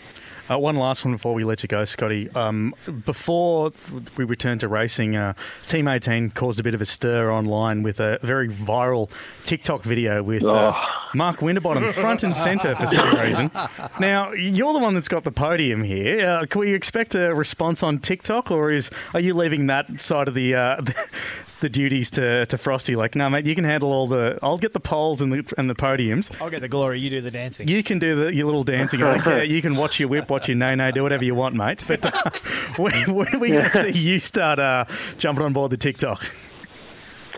Uh, 0.50 0.58
one 0.58 0.76
last 0.76 1.06
one 1.06 1.14
before 1.14 1.34
we 1.34 1.44
let 1.44 1.62
you 1.62 1.68
go, 1.68 1.86
Scotty. 1.86 2.30
Um, 2.32 2.74
before 3.06 3.72
we 4.18 4.26
return 4.26 4.58
to 4.60 4.68
racing, 4.68 5.16
uh, 5.16 5.34
Team 5.66 5.88
18 5.88 6.32
caused 6.32 6.60
a 6.60 6.64
bit 6.64 6.74
of 6.74 6.82
a 6.82 6.86
stir 6.86 7.32
online 7.32 7.84
with 7.84 8.00
a 8.00 8.18
very 8.24 8.50
viral 8.50 9.12
TikTok 9.44 9.84
video 9.84 10.24
with 10.24 10.44
uh, 10.44 10.74
Mark 11.14 11.42
Winterbottom 11.42 11.92
front 11.94 12.24
and 12.24 12.36
centre 12.36 12.76
for 12.76 12.88
some 12.88 13.16
reason. 13.20 13.52
Now, 14.00 14.32
you're 14.32 14.74
the 14.74 14.80
one 14.80 14.94
that's 14.96 15.08
got 15.08 15.24
the 15.24 15.32
podium 15.32 15.84
here. 15.84 16.26
Uh, 16.26 16.46
can 16.46 16.62
we 16.62 16.74
expect 16.74 17.14
a 17.14 17.34
response 17.34 17.84
on 17.84 18.00
TikTok, 18.00 18.50
or 18.50 18.72
is 18.72 18.90
are 19.14 19.20
you 19.20 19.34
leaving 19.34 19.68
that 19.68 20.02
side 20.02 20.28
of 20.28 20.34
the 20.34 20.56
uh, 20.56 20.78
the, 20.82 21.10
the 21.60 21.70
duties 21.70 22.10
to, 22.12 22.46
to 22.48 22.58
Frosty? 22.58 22.96
Like, 22.96 23.16
no, 23.16 23.30
mate, 23.30 23.46
you 23.46 23.56
can 23.56 23.66
handle 23.66 23.92
all 23.92 24.08
the. 24.08 24.40
I'll 24.42 24.58
get 24.58 24.74
the 24.74 24.80
poles 24.80 25.22
and 25.22 25.32
the 25.32 25.54
and 25.58 25.70
the 25.70 25.76
podiums. 25.76 26.36
I'll 26.42 26.50
get 26.50 26.62
the 26.62 26.68
glory. 26.68 27.00
You 27.00 27.10
do 27.10 27.22
the 27.22 27.32
dancing. 27.32 27.68
You 27.68 27.84
can 27.84 28.00
do 28.00 28.16
the, 28.16 28.34
your 28.34 28.46
little 28.46 28.64
dancing. 28.64 29.04
I 29.04 29.14
don't 29.16 29.24
care. 29.24 29.44
You 29.50 29.62
can 29.64 29.76
watch 29.76 30.00
your 30.00 30.10
whip, 30.10 30.30
watch 30.30 30.39
your 30.48 30.58
no 30.58 30.76
no, 30.76 30.92
do 30.92 31.04
whatever 31.04 31.24
you 31.24 31.36
want, 31.36 31.56
mate. 31.56 31.84
But 31.88 32.06
uh, 32.06 32.30
when, 32.78 33.14
when 33.14 33.36
are 33.36 33.40
we 33.40 33.50
going 33.50 33.70
to 33.70 33.70
see 33.70 33.92
you 33.92 34.20
start 34.20 34.60
uh, 34.60 34.86
jumping 35.18 35.46
on 35.46 35.54
board 35.54 35.72
the 35.72 35.78
TikTok? 35.78 36.26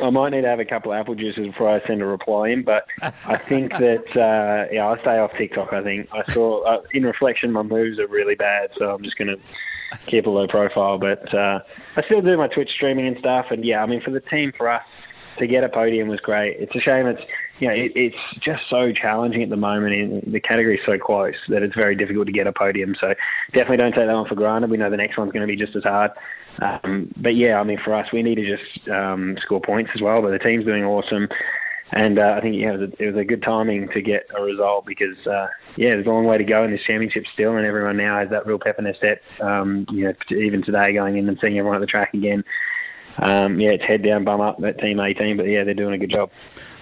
I 0.01 0.09
might 0.09 0.29
need 0.29 0.41
to 0.41 0.47
have 0.47 0.59
a 0.59 0.65
couple 0.65 0.91
of 0.91 0.97
apple 0.99 1.15
juices 1.15 1.45
before 1.45 1.69
I 1.69 1.85
send 1.85 2.01
a 2.01 2.05
reply 2.05 2.49
in, 2.49 2.63
but 2.63 2.85
I 3.01 3.37
think 3.37 3.71
that 3.73 4.07
uh, 4.15 4.71
yeah, 4.71 4.87
I'll 4.87 4.99
stay 5.01 5.17
off 5.19 5.31
TikTok. 5.37 5.73
I 5.73 5.83
think 5.83 6.09
I 6.11 6.29
saw 6.31 6.63
uh, 6.63 6.81
in 6.91 7.03
reflection 7.03 7.51
my 7.51 7.61
moves 7.61 7.99
are 7.99 8.07
really 8.07 8.35
bad, 8.35 8.71
so 8.77 8.91
I'm 8.91 9.03
just 9.03 9.17
going 9.17 9.27
to 9.27 9.97
keep 10.07 10.25
a 10.25 10.29
low 10.29 10.47
profile. 10.47 10.97
But 10.97 11.33
uh, 11.33 11.59
I 11.95 12.05
still 12.05 12.21
do 12.21 12.35
my 12.37 12.47
Twitch 12.47 12.69
streaming 12.75 13.07
and 13.07 13.17
stuff, 13.19 13.47
and 13.51 13.63
yeah, 13.63 13.83
I 13.83 13.85
mean 13.85 14.01
for 14.01 14.11
the 14.11 14.21
team 14.21 14.51
for 14.57 14.69
us 14.69 14.83
to 15.37 15.47
get 15.47 15.63
a 15.63 15.69
podium 15.69 16.07
was 16.07 16.19
great. 16.19 16.57
It's 16.59 16.75
a 16.75 16.79
shame 16.79 17.05
it's 17.05 17.21
you 17.61 17.67
know 17.67 17.73
it, 17.73 17.91
it's 17.95 18.43
just 18.43 18.63
so 18.69 18.91
challenging 18.91 19.43
at 19.43 19.49
the 19.49 19.55
moment. 19.55 19.93
In 19.93 20.31
the 20.31 20.39
category 20.39 20.75
is 20.75 20.81
so 20.85 20.97
close 20.97 21.35
that 21.49 21.61
it's 21.61 21.75
very 21.75 21.95
difficult 21.95 22.25
to 22.25 22.33
get 22.33 22.47
a 22.47 22.51
podium. 22.51 22.95
So 22.99 23.13
definitely 23.53 23.77
don't 23.77 23.91
take 23.91 24.07
that 24.07 24.13
one 24.13 24.27
for 24.27 24.35
granted. 24.35 24.71
We 24.71 24.77
know 24.77 24.89
the 24.89 24.97
next 24.97 25.17
one's 25.17 25.31
going 25.31 25.47
to 25.47 25.53
be 25.53 25.55
just 25.55 25.75
as 25.75 25.83
hard. 25.83 26.11
Um, 26.61 27.13
but 27.15 27.35
yeah, 27.35 27.59
I 27.59 27.63
mean 27.63 27.79
for 27.85 27.93
us, 27.93 28.07
we 28.11 28.23
need 28.23 28.35
to 28.35 28.57
just 28.57 28.89
um, 28.89 29.37
score 29.45 29.61
points 29.61 29.91
as 29.95 30.01
well. 30.01 30.21
But 30.21 30.31
the 30.31 30.39
team's 30.39 30.65
doing 30.65 30.83
awesome. 30.83 31.27
And 31.93 32.19
uh, 32.19 32.35
I 32.37 32.41
think 32.41 32.55
yeah, 32.55 32.73
it 32.73 32.79
was, 32.79 32.89
a, 32.89 33.03
it 33.03 33.07
was 33.13 33.21
a 33.21 33.25
good 33.25 33.43
timing 33.43 33.89
to 33.89 34.01
get 34.01 34.25
a 34.35 34.41
result 34.41 34.85
because 34.87 35.17
uh, 35.27 35.47
yeah, 35.75 35.91
there's 35.91 36.07
a 36.07 36.09
long 36.09 36.25
way 36.25 36.37
to 36.37 36.43
go 36.43 36.63
in 36.63 36.71
this 36.71 36.81
championship 36.87 37.25
still, 37.33 37.57
and 37.57 37.65
everyone 37.65 37.97
now 37.97 38.17
has 38.17 38.29
that 38.31 38.47
real 38.47 38.59
pep 38.59 38.79
in 38.79 38.85
their 38.85 38.95
step. 38.95 39.21
Um, 39.39 39.85
you 39.91 40.05
know, 40.05 40.13
even 40.31 40.63
today 40.63 40.93
going 40.93 41.17
in 41.17 41.29
and 41.29 41.37
seeing 41.39 41.59
everyone 41.59 41.77
at 41.77 41.81
the 41.81 41.87
track 41.87 42.13
again. 42.15 42.43
Um, 43.21 43.59
yeah, 43.59 43.71
it's 43.71 43.83
head 43.83 44.03
down, 44.03 44.23
bum 44.23 44.41
up 44.41 44.59
that 44.59 44.79
team 44.79 44.99
18, 44.99 45.37
but 45.37 45.43
yeah, 45.43 45.63
they're 45.63 45.73
doing 45.73 45.93
a 45.93 45.97
good 45.97 46.11
job. 46.11 46.31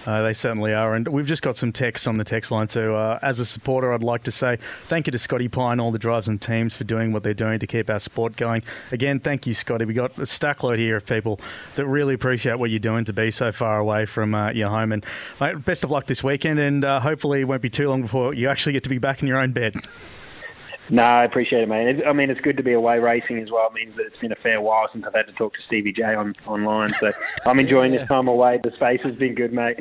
Uh, 0.06 0.22
they 0.22 0.32
certainly 0.32 0.72
are. 0.72 0.94
And 0.94 1.06
we've 1.08 1.26
just 1.26 1.42
got 1.42 1.56
some 1.56 1.72
text 1.72 2.08
on 2.08 2.16
the 2.16 2.24
text 2.24 2.50
line. 2.50 2.68
So, 2.68 2.94
uh, 2.94 3.18
as 3.22 3.38
a 3.38 3.44
supporter, 3.46 3.92
I'd 3.92 4.02
like 4.02 4.22
to 4.24 4.32
say 4.32 4.58
thank 4.88 5.06
you 5.06 5.10
to 5.10 5.18
Scotty 5.18 5.48
Pye, 5.48 5.76
all 5.76 5.92
the 5.92 5.98
drives 5.98 6.28
and 6.28 6.40
teams 6.40 6.74
for 6.74 6.84
doing 6.84 7.12
what 7.12 7.22
they're 7.22 7.34
doing 7.34 7.58
to 7.58 7.66
keep 7.66 7.90
our 7.90 8.00
sport 8.00 8.36
going. 8.36 8.62
Again, 8.92 9.20
thank 9.20 9.46
you, 9.46 9.54
Scotty. 9.54 9.84
we 9.84 9.94
got 9.94 10.18
a 10.18 10.26
stack 10.26 10.62
load 10.62 10.78
here 10.78 10.96
of 10.96 11.06
people 11.06 11.40
that 11.74 11.86
really 11.86 12.14
appreciate 12.14 12.58
what 12.58 12.70
you're 12.70 12.78
doing 12.78 13.04
to 13.04 13.12
be 13.12 13.30
so 13.30 13.52
far 13.52 13.78
away 13.78 14.06
from 14.06 14.34
uh, 14.34 14.50
your 14.52 14.70
home. 14.70 14.92
And, 14.92 15.04
mate, 15.40 15.64
best 15.64 15.84
of 15.84 15.90
luck 15.90 16.06
this 16.06 16.24
weekend. 16.24 16.58
And 16.58 16.84
uh, 16.84 17.00
hopefully, 17.00 17.42
it 17.42 17.44
won't 17.44 17.62
be 17.62 17.70
too 17.70 17.88
long 17.88 18.02
before 18.02 18.34
you 18.34 18.48
actually 18.48 18.72
get 18.72 18.84
to 18.84 18.90
be 18.90 18.98
back 18.98 19.22
in 19.22 19.28
your 19.28 19.38
own 19.38 19.52
bed. 19.52 19.74
No, 20.90 21.02
I 21.04 21.24
appreciate 21.24 21.62
it, 21.62 21.68
mate. 21.68 21.86
It- 22.00 22.06
I 22.06 22.12
mean, 22.12 22.30
it's 22.30 22.40
good 22.40 22.56
to 22.56 22.62
be 22.62 22.72
away 22.72 22.98
racing 22.98 23.38
as 23.38 23.50
well. 23.50 23.68
It 23.68 23.74
means 23.74 23.96
that 23.96 24.06
it's 24.06 24.18
been 24.18 24.32
a 24.32 24.36
fair 24.36 24.60
while 24.60 24.88
since 24.92 25.04
I've 25.06 25.14
had 25.14 25.26
to 25.28 25.32
talk 25.32 25.54
to 25.54 25.60
Stevie 25.66 25.92
J 25.92 26.02
on 26.14 26.34
online. 26.46 26.88
So 26.90 27.12
I'm 27.46 27.58
enjoying 27.60 27.92
this 27.92 28.08
time 28.08 28.26
away. 28.28 28.58
The 28.62 28.72
space 28.72 29.00
has 29.02 29.14
been 29.14 29.34
good, 29.34 29.52
mate. 29.52 29.78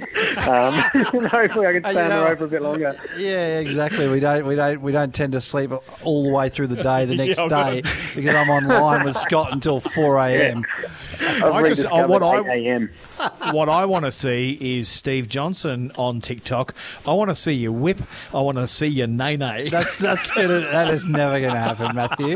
Um, 0.48 0.74
hopefully, 1.28 1.66
I 1.68 1.74
can 1.74 1.84
stay 1.84 2.00
on 2.02 2.10
the 2.10 2.16
road 2.26 2.38
for 2.38 2.46
a 2.46 2.48
bit 2.48 2.62
longer. 2.62 2.96
Yeah, 3.18 3.60
exactly. 3.60 4.08
We 4.08 4.20
don't, 4.20 4.46
we 4.46 4.56
don't, 4.56 4.82
we 4.82 4.92
don't 4.92 5.14
tend 5.14 5.34
to 5.34 5.42
sleep 5.42 5.72
all 6.04 6.24
the 6.24 6.30
way 6.32 6.50
through 6.50 6.68
the 6.68 6.82
day 6.84 7.06
the 7.06 7.16
next 7.26 7.40
Yeah, 7.40 7.48
day 7.48 7.82
because 8.16 8.36
I'm 8.36 8.50
online 8.50 9.04
with 9.04 9.16
Scott 9.16 9.52
until 9.52 9.80
four 9.80 10.18
a.m. 10.20 10.64
I've 11.22 11.44
I 11.44 11.68
just- 11.70 11.84
rediscovered 11.86 12.10
what 12.10 12.24
I- 12.24 12.56
a.m. 12.56 12.90
what 13.52 13.68
I 13.68 13.86
want 13.86 14.06
to 14.06 14.12
see 14.12 14.58
is 14.80 14.88
Steve 14.88 15.28
Johnson 15.28 15.92
on 15.98 16.22
TikTok. 16.22 16.74
I 17.06 17.14
want 17.14 17.30
to 17.30 17.36
see 17.36 17.54
you 17.54 17.74
whip. 17.74 18.00
I 18.34 18.40
want 18.42 18.58
to 18.58 18.68
see 18.68 18.88
you 18.88 19.08
nay 19.08 19.36
nay. 19.36 19.70
That's 19.70 19.98
that's 19.98 20.32
gonna, 20.32 20.60
that 20.60 20.90
is 20.90 20.99
never 21.08 21.40
going 21.40 21.54
to 21.54 21.60
happen, 21.60 21.96
Matthew. 21.96 22.36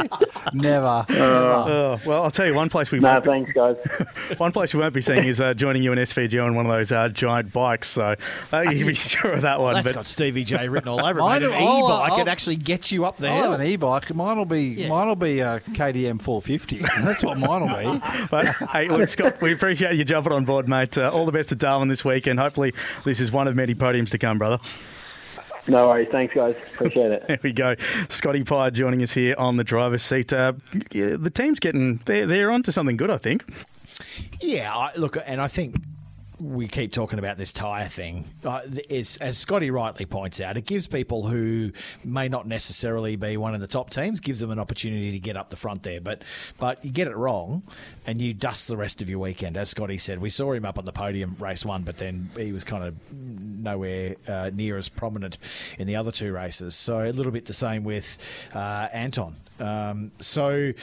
Never. 0.53 1.05
never. 1.09 1.13
Oh, 1.19 1.99
well, 2.05 2.23
I'll 2.23 2.31
tell 2.31 2.45
you 2.45 2.53
one 2.53 2.69
place 2.69 2.91
we 2.91 2.99
No, 2.99 3.13
won't 3.13 3.23
be, 3.23 3.29
thanks, 3.29 3.51
guys. 3.53 4.37
one 4.37 4.51
place 4.51 4.73
we 4.73 4.79
won't 4.79 4.93
be 4.93 5.01
seeing 5.01 5.25
is 5.25 5.39
uh, 5.41 5.53
joining 5.53 5.83
you 5.83 5.91
in 5.91 5.99
SVG 5.99 6.43
on 6.43 6.55
one 6.55 6.65
of 6.65 6.71
those 6.71 6.91
uh, 6.91 7.09
giant 7.09 7.51
bikes. 7.53 7.89
So 7.89 8.15
uh, 8.51 8.59
you 8.61 8.77
can 8.79 8.87
be 8.87 8.93
sure 8.95 9.31
of 9.33 9.41
that 9.41 9.59
one. 9.59 9.75
That's 9.75 9.87
but 9.87 9.95
got 9.95 10.05
Stevie 10.05 10.43
J 10.43 10.67
written 10.69 10.89
all 10.89 11.05
over 11.05 11.19
it. 11.19 11.21
Mine 11.23 11.41
Mate, 11.41 11.47
an 11.51 11.53
I'll- 11.55 11.85
e-bike, 11.85 12.11
I'll- 12.13 12.19
it 12.21 12.27
actually 12.27 12.55
gets 12.57 12.91
you 12.91 13.05
up 13.05 13.21
I'll 13.21 13.27
have 13.27 13.51
there. 13.51 13.61
an 13.61 13.67
e-bike. 13.67 14.13
Mine 14.13 14.37
will 14.37 14.45
be 14.45 14.87
mine 14.87 15.07
will 15.07 15.15
be 15.15 15.39
a 15.39 15.59
KTM 15.71 16.21
450. 16.21 16.77
That's 17.03 17.23
what 17.23 17.37
mine 17.37 17.67
will 17.67 17.93
be. 17.93 18.01
But 18.29 18.55
hey, 18.71 18.87
look, 18.89 19.07
Scott, 19.07 19.41
we 19.41 19.53
appreciate 19.53 19.95
you 19.95 20.03
jumping 20.05 20.33
on 20.33 20.45
board, 20.45 20.67
mate. 20.67 20.97
Uh, 20.97 21.11
all 21.11 21.25
the 21.25 21.31
best 21.31 21.49
to 21.49 21.55
Darwin 21.55 21.87
this 21.87 22.03
weekend. 22.05 22.39
Hopefully, 22.39 22.73
this 23.05 23.19
is 23.19 23.31
one 23.31 23.47
of 23.47 23.55
many 23.55 23.75
podiums 23.75 24.09
to 24.11 24.17
come, 24.17 24.37
brother. 24.37 24.59
No 25.67 25.87
worries. 25.87 26.09
Thanks, 26.11 26.33
guys. 26.33 26.55
Appreciate 26.73 27.11
it. 27.11 27.23
There 27.27 27.39
we 27.41 27.53
go. 27.53 27.75
Scotty 28.09 28.43
Pye 28.43 28.69
joining 28.69 29.01
us 29.01 29.13
here 29.13 29.35
on 29.37 29.57
the 29.57 29.63
driver's 29.63 30.03
seat. 30.03 30.33
Uh, 30.33 30.53
yeah, 30.91 31.15
the 31.17 31.29
team's 31.29 31.59
getting 31.59 31.99
they're 32.05 32.25
they're 32.27 32.51
onto 32.51 32.71
something 32.71 32.97
good, 32.97 33.09
I 33.09 33.17
think. 33.17 33.45
Yeah, 34.41 34.75
I, 34.75 34.91
look, 34.95 35.17
and 35.25 35.39
I 35.39 35.47
think 35.47 35.75
we 36.43 36.67
keep 36.67 36.91
talking 36.91 37.19
about 37.19 37.37
this 37.37 37.53
tyre 37.53 37.87
thing. 37.87 38.29
Uh, 38.43 38.61
it's, 38.89 39.15
as 39.17 39.37
Scotty 39.37 39.71
rightly 39.71 40.05
points 40.05 40.41
out, 40.41 40.57
it 40.57 40.65
gives 40.65 40.87
people 40.87 41.25
who 41.25 41.71
may 42.03 42.27
not 42.27 42.45
necessarily 42.45 43.15
be 43.15 43.37
one 43.37 43.55
of 43.55 43.61
the 43.61 43.67
top 43.67 43.89
teams 43.89 44.19
gives 44.19 44.39
them 44.39 44.51
an 44.51 44.59
opportunity 44.59 45.11
to 45.11 45.19
get 45.19 45.37
up 45.37 45.49
the 45.49 45.55
front 45.55 45.83
there. 45.83 46.01
But 46.01 46.23
but 46.59 46.83
you 46.83 46.91
get 46.91 47.07
it 47.07 47.15
wrong, 47.15 47.63
and 48.05 48.21
you 48.21 48.33
dust 48.33 48.67
the 48.67 48.75
rest 48.75 49.01
of 49.01 49.09
your 49.09 49.19
weekend. 49.19 49.55
As 49.55 49.69
Scotty 49.69 49.97
said, 49.97 50.19
we 50.19 50.29
saw 50.29 50.51
him 50.51 50.65
up 50.65 50.77
on 50.77 50.85
the 50.85 50.91
podium 50.91 51.37
race 51.39 51.65
one, 51.65 51.83
but 51.83 51.97
then 51.97 52.29
he 52.37 52.51
was 52.51 52.63
kind 52.63 52.83
of 52.83 52.95
nowhere 53.11 54.15
uh, 54.27 54.51
near 54.53 54.77
as 54.77 54.89
prominent 54.89 55.37
in 55.79 55.87
the 55.87 55.95
other 55.95 56.11
two 56.11 56.33
races. 56.33 56.75
So 56.75 56.99
a 56.99 57.11
little 57.11 57.31
bit 57.31 57.45
the 57.45 57.53
same 57.53 57.83
with 57.83 58.17
uh, 58.53 58.89
Anton. 58.91 59.35
Um, 59.59 60.11
so 60.19 60.73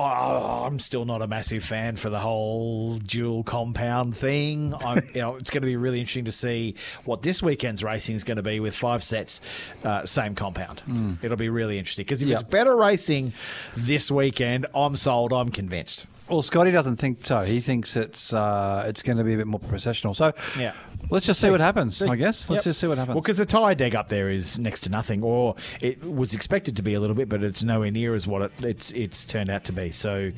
Oh, 0.00 0.64
I'm 0.66 0.78
still 0.78 1.04
not 1.04 1.22
a 1.22 1.26
massive 1.26 1.64
fan 1.64 1.96
for 1.96 2.10
the 2.10 2.18
whole 2.18 2.98
dual 2.98 3.42
compound 3.42 4.16
thing. 4.16 4.74
I'm, 4.84 5.02
you 5.14 5.20
know, 5.20 5.36
it's 5.36 5.50
going 5.50 5.62
to 5.62 5.66
be 5.66 5.76
really 5.76 6.00
interesting 6.00 6.24
to 6.26 6.32
see 6.32 6.74
what 7.04 7.22
this 7.22 7.42
weekend's 7.42 7.82
racing 7.84 8.14
is 8.16 8.24
going 8.24 8.36
to 8.36 8.42
be 8.42 8.60
with 8.60 8.74
five 8.74 9.02
sets, 9.02 9.40
uh, 9.84 10.04
same 10.06 10.34
compound. 10.34 10.82
It'll 11.22 11.36
be 11.36 11.48
really 11.48 11.78
interesting 11.78 12.04
because 12.04 12.22
if 12.22 12.28
Yep. 12.28 12.40
it's 12.40 12.50
better 12.50 12.76
racing 12.76 13.32
this 13.76 14.10
weekend, 14.10 14.66
I'm 14.74 14.96
sold. 14.96 15.32
I'm 15.32 15.50
convinced. 15.50 16.06
Well, 16.28 16.42
Scotty 16.42 16.70
doesn't 16.70 16.96
think 16.96 17.24
so. 17.24 17.40
He 17.42 17.60
thinks 17.60 17.96
it's 17.96 18.32
uh, 18.34 18.84
it's 18.86 19.02
going 19.02 19.16
to 19.18 19.24
be 19.24 19.34
a 19.34 19.36
bit 19.38 19.46
more 19.46 19.60
processional. 19.60 20.12
So 20.14 20.32
Yeah. 20.58 20.72
let's 21.10 21.24
just 21.26 21.40
see 21.40 21.48
what 21.48 21.60
happens. 21.60 22.02
I 22.02 22.16
guess 22.16 22.50
let's 22.50 22.60
Yep. 22.66 22.70
just 22.70 22.80
see 22.80 22.86
what 22.86 22.98
happens. 22.98 23.14
Well, 23.14 23.22
because 23.22 23.38
the 23.38 23.46
tyre 23.46 23.74
deg 23.74 23.94
up 23.94 24.08
there 24.08 24.28
is 24.28 24.58
next 24.58 24.80
to 24.80 24.90
nothing, 24.90 25.22
or 25.22 25.56
it 25.80 26.02
was 26.04 26.34
expected 26.34 26.76
to 26.76 26.82
be 26.82 26.92
a 26.94 27.00
little 27.00 27.16
bit, 27.16 27.28
but 27.30 27.42
it's 27.42 27.62
nowhere 27.62 27.90
near 27.90 28.14
as 28.14 28.26
what 28.26 28.42
it, 28.42 28.52
it's 28.60 28.90
it's 28.92 29.24
turned 29.24 29.48
out 29.48 29.64
to 29.64 29.72
be. 29.72 29.90
So 29.90 30.30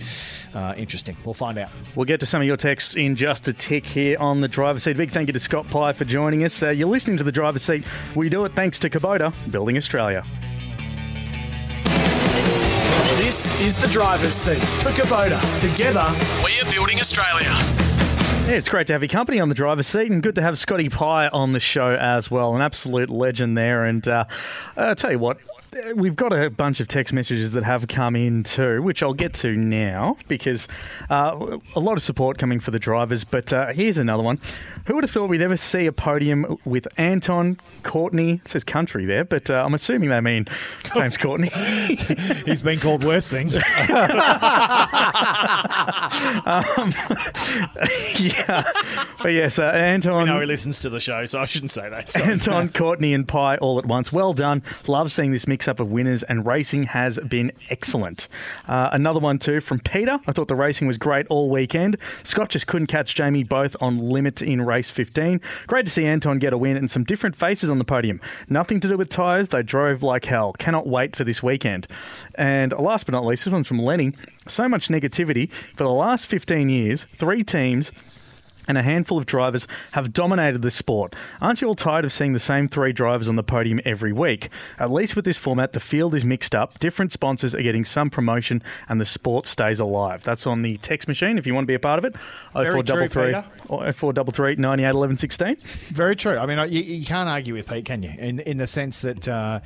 uh, 0.54 0.74
interesting. 0.76 1.16
We'll 1.24 1.34
find 1.34 1.58
out. 1.58 1.70
We'll 1.96 2.04
get 2.06 2.20
to 2.20 2.26
some 2.26 2.40
of 2.40 2.46
your 2.46 2.56
texts 2.56 2.94
in 2.94 3.16
just 3.16 3.48
a 3.48 3.52
tick 3.52 3.84
here 3.86 4.16
on 4.20 4.40
the 4.42 4.48
driver's 4.48 4.84
seat. 4.84 4.96
Big 4.96 5.10
thank 5.10 5.28
you 5.28 5.32
to 5.32 5.40
Scott 5.40 5.66
Pye 5.66 5.92
for 5.92 6.04
joining 6.04 6.44
us. 6.44 6.62
Uh, 6.62 6.68
you're 6.70 6.88
listening 6.88 7.16
to 7.16 7.24
the 7.24 7.32
driver's 7.32 7.62
seat. 7.62 7.84
We 8.14 8.28
do 8.28 8.44
it 8.44 8.54
thanks 8.54 8.78
to 8.80 8.90
Kubota, 8.90 9.32
Building 9.50 9.76
Australia. 9.76 10.24
This 13.16 13.60
is 13.60 13.80
the 13.80 13.88
driver's 13.88 14.34
seat 14.34 14.58
for 14.58 14.90
Kubota. 14.90 15.38
Together, 15.60 16.06
We 16.44 16.60
are 16.60 16.72
building 16.72 17.00
Australia. 17.00 17.48
Yeah, 18.46 18.56
it's 18.56 18.68
great 18.68 18.86
to 18.86 18.92
have 18.94 19.02
your 19.02 19.08
company 19.08 19.38
on 19.40 19.48
the 19.48 19.54
driver's 19.54 19.86
seat, 19.86 20.10
and 20.10 20.22
good 20.22 20.34
to 20.36 20.42
have 20.42 20.58
Scotty 20.58 20.88
Pye 20.88 21.28
on 21.28 21.52
the 21.52 21.60
show 21.60 21.90
as 21.90 22.30
well. 22.30 22.54
An 22.54 22.62
absolute 22.62 23.10
legend 23.10 23.58
there. 23.58 23.84
And 23.84 24.06
uh, 24.08 24.24
I'll 24.76 24.94
tell 24.94 25.10
you 25.10 25.18
what, 25.18 25.38
we've 25.94 26.16
got 26.16 26.32
a 26.32 26.50
bunch 26.50 26.80
of 26.80 26.88
text 26.88 27.12
messages 27.12 27.52
that 27.52 27.64
have 27.64 27.88
come 27.88 28.16
in 28.16 28.42
too, 28.42 28.82
which 28.82 29.02
I'll 29.02 29.14
get 29.14 29.34
to 29.34 29.54
now 29.56 30.16
because 30.28 30.68
uh, 31.10 31.58
a 31.74 31.80
lot 31.80 31.94
of 31.94 32.02
support 32.02 32.38
coming 32.38 32.60
for 32.60 32.70
the 32.70 32.78
drivers. 32.78 33.24
But 33.24 33.52
uh, 33.52 33.72
here's 33.72 33.98
another 33.98 34.22
one. 34.22 34.38
Who 34.86 34.94
would 34.94 35.04
have 35.04 35.10
thought 35.10 35.28
we'd 35.28 35.42
ever 35.42 35.56
see 35.56 35.86
a 35.86 35.92
podium 35.92 36.58
with 36.64 36.88
Anton, 36.96 37.58
Courtney? 37.82 38.34
It 38.34 38.48
says 38.48 38.64
country 38.64 39.04
there, 39.04 39.24
but 39.24 39.50
uh, 39.50 39.62
I'm 39.64 39.74
assuming 39.74 40.10
they 40.10 40.20
mean 40.20 40.46
James 40.94 41.16
Courtney. 41.16 41.48
He's 42.44 42.62
been 42.62 42.80
called 42.80 43.04
worse 43.04 43.28
things. 43.28 43.56
um, 43.56 43.62
yeah. 48.16 48.64
But 49.22 49.32
yes, 49.32 49.58
uh, 49.58 49.70
Anton. 49.74 50.26
no, 50.26 50.40
he 50.40 50.46
listens 50.46 50.78
to 50.80 50.90
the 50.90 51.00
show, 51.00 51.24
so 51.26 51.40
I 51.40 51.44
shouldn't 51.44 51.70
say 51.70 51.88
that. 51.88 52.10
So- 52.10 52.20
Anton, 52.20 52.68
Courtney, 52.70 53.14
and 53.14 53.26
Pye 53.26 53.56
all 53.58 53.78
at 53.78 53.86
once. 53.86 54.12
Well 54.12 54.32
done. 54.32 54.62
Love 54.86 55.12
seeing 55.12 55.32
this 55.32 55.46
mix 55.46 55.59
up 55.68 55.80
of 55.80 55.90
winners, 55.90 56.22
and 56.24 56.46
racing 56.46 56.84
has 56.84 57.18
been 57.20 57.52
excellent. 57.70 58.28
Uh, 58.68 58.90
another 58.92 59.20
one, 59.20 59.38
too, 59.38 59.60
from 59.60 59.80
Peter. 59.80 60.18
I 60.26 60.32
thought 60.32 60.48
the 60.48 60.56
racing 60.56 60.86
was 60.86 60.98
great 60.98 61.26
all 61.28 61.50
weekend. 61.50 61.96
Scott 62.22 62.50
just 62.50 62.66
couldn't 62.66 62.88
catch 62.88 63.14
Jamie 63.14 63.44
both 63.44 63.76
on 63.80 63.98
limits 63.98 64.42
in 64.42 64.62
race 64.62 64.90
15. 64.90 65.40
Great 65.66 65.86
to 65.86 65.92
see 65.92 66.06
Anton 66.06 66.38
get 66.38 66.52
a 66.52 66.58
win 66.58 66.76
and 66.76 66.90
some 66.90 67.04
different 67.04 67.36
faces 67.36 67.70
on 67.70 67.78
the 67.78 67.84
podium. 67.84 68.20
Nothing 68.48 68.80
to 68.80 68.88
do 68.88 68.96
with 68.96 69.08
tyres, 69.08 69.48
they 69.48 69.62
drove 69.62 70.02
like 70.02 70.24
hell. 70.24 70.52
Cannot 70.54 70.86
wait 70.86 71.16
for 71.16 71.24
this 71.24 71.42
weekend. 71.42 71.86
And 72.34 72.72
last 72.72 73.06
but 73.06 73.12
not 73.12 73.24
least, 73.24 73.44
this 73.44 73.52
one's 73.52 73.68
from 73.68 73.78
Lenny. 73.78 74.12
So 74.46 74.68
much 74.68 74.88
negativity. 74.88 75.50
For 75.76 75.84
the 75.84 75.90
last 75.90 76.26
15 76.26 76.68
years, 76.68 77.06
three 77.16 77.44
teams 77.44 77.92
and 78.68 78.78
a 78.78 78.82
handful 78.82 79.18
of 79.18 79.26
drivers 79.26 79.66
have 79.92 80.12
dominated 80.12 80.62
the 80.62 80.70
sport. 80.70 81.14
Aren't 81.40 81.60
you 81.60 81.68
all 81.68 81.74
tired 81.74 82.04
of 82.04 82.12
seeing 82.12 82.32
the 82.32 82.40
same 82.40 82.68
three 82.68 82.92
drivers 82.92 83.28
on 83.28 83.36
the 83.36 83.42
podium 83.42 83.80
every 83.84 84.12
week? 84.12 84.50
At 84.78 84.90
least 84.90 85.16
with 85.16 85.24
this 85.24 85.36
format, 85.36 85.72
the 85.72 85.80
field 85.80 86.14
is 86.14 86.24
mixed 86.24 86.54
up, 86.54 86.78
different 86.78 87.12
sponsors 87.12 87.54
are 87.54 87.62
getting 87.62 87.84
some 87.84 88.10
promotion, 88.10 88.62
and 88.88 89.00
the 89.00 89.04
sport 89.04 89.46
stays 89.46 89.80
alive. 89.80 90.22
That's 90.24 90.46
on 90.46 90.62
the 90.62 90.76
text 90.78 91.08
machine 91.08 91.38
if 91.38 91.46
you 91.46 91.54
want 91.54 91.64
to 91.64 91.68
be 91.68 91.74
a 91.74 91.80
part 91.80 91.98
of 91.98 92.04
it. 92.04 92.14
Very 92.54 92.82
true, 92.82 93.08
0433 93.08 93.24
Peter. 93.26 93.44
or 93.68 93.92
0433 93.92 94.56
98 94.56 94.88
11 94.88 95.18
16. 95.18 95.56
Very 95.90 96.16
true. 96.16 96.38
I 96.38 96.46
mean, 96.46 96.58
you, 96.70 96.82
you 96.82 97.06
can't 97.06 97.28
argue 97.28 97.54
with 97.54 97.68
Pete, 97.68 97.84
can 97.84 98.02
you? 98.02 98.12
In 98.18 98.40
in 98.40 98.56
the 98.56 98.66
sense 98.66 99.02
that, 99.02 99.28
uh, 99.28 99.60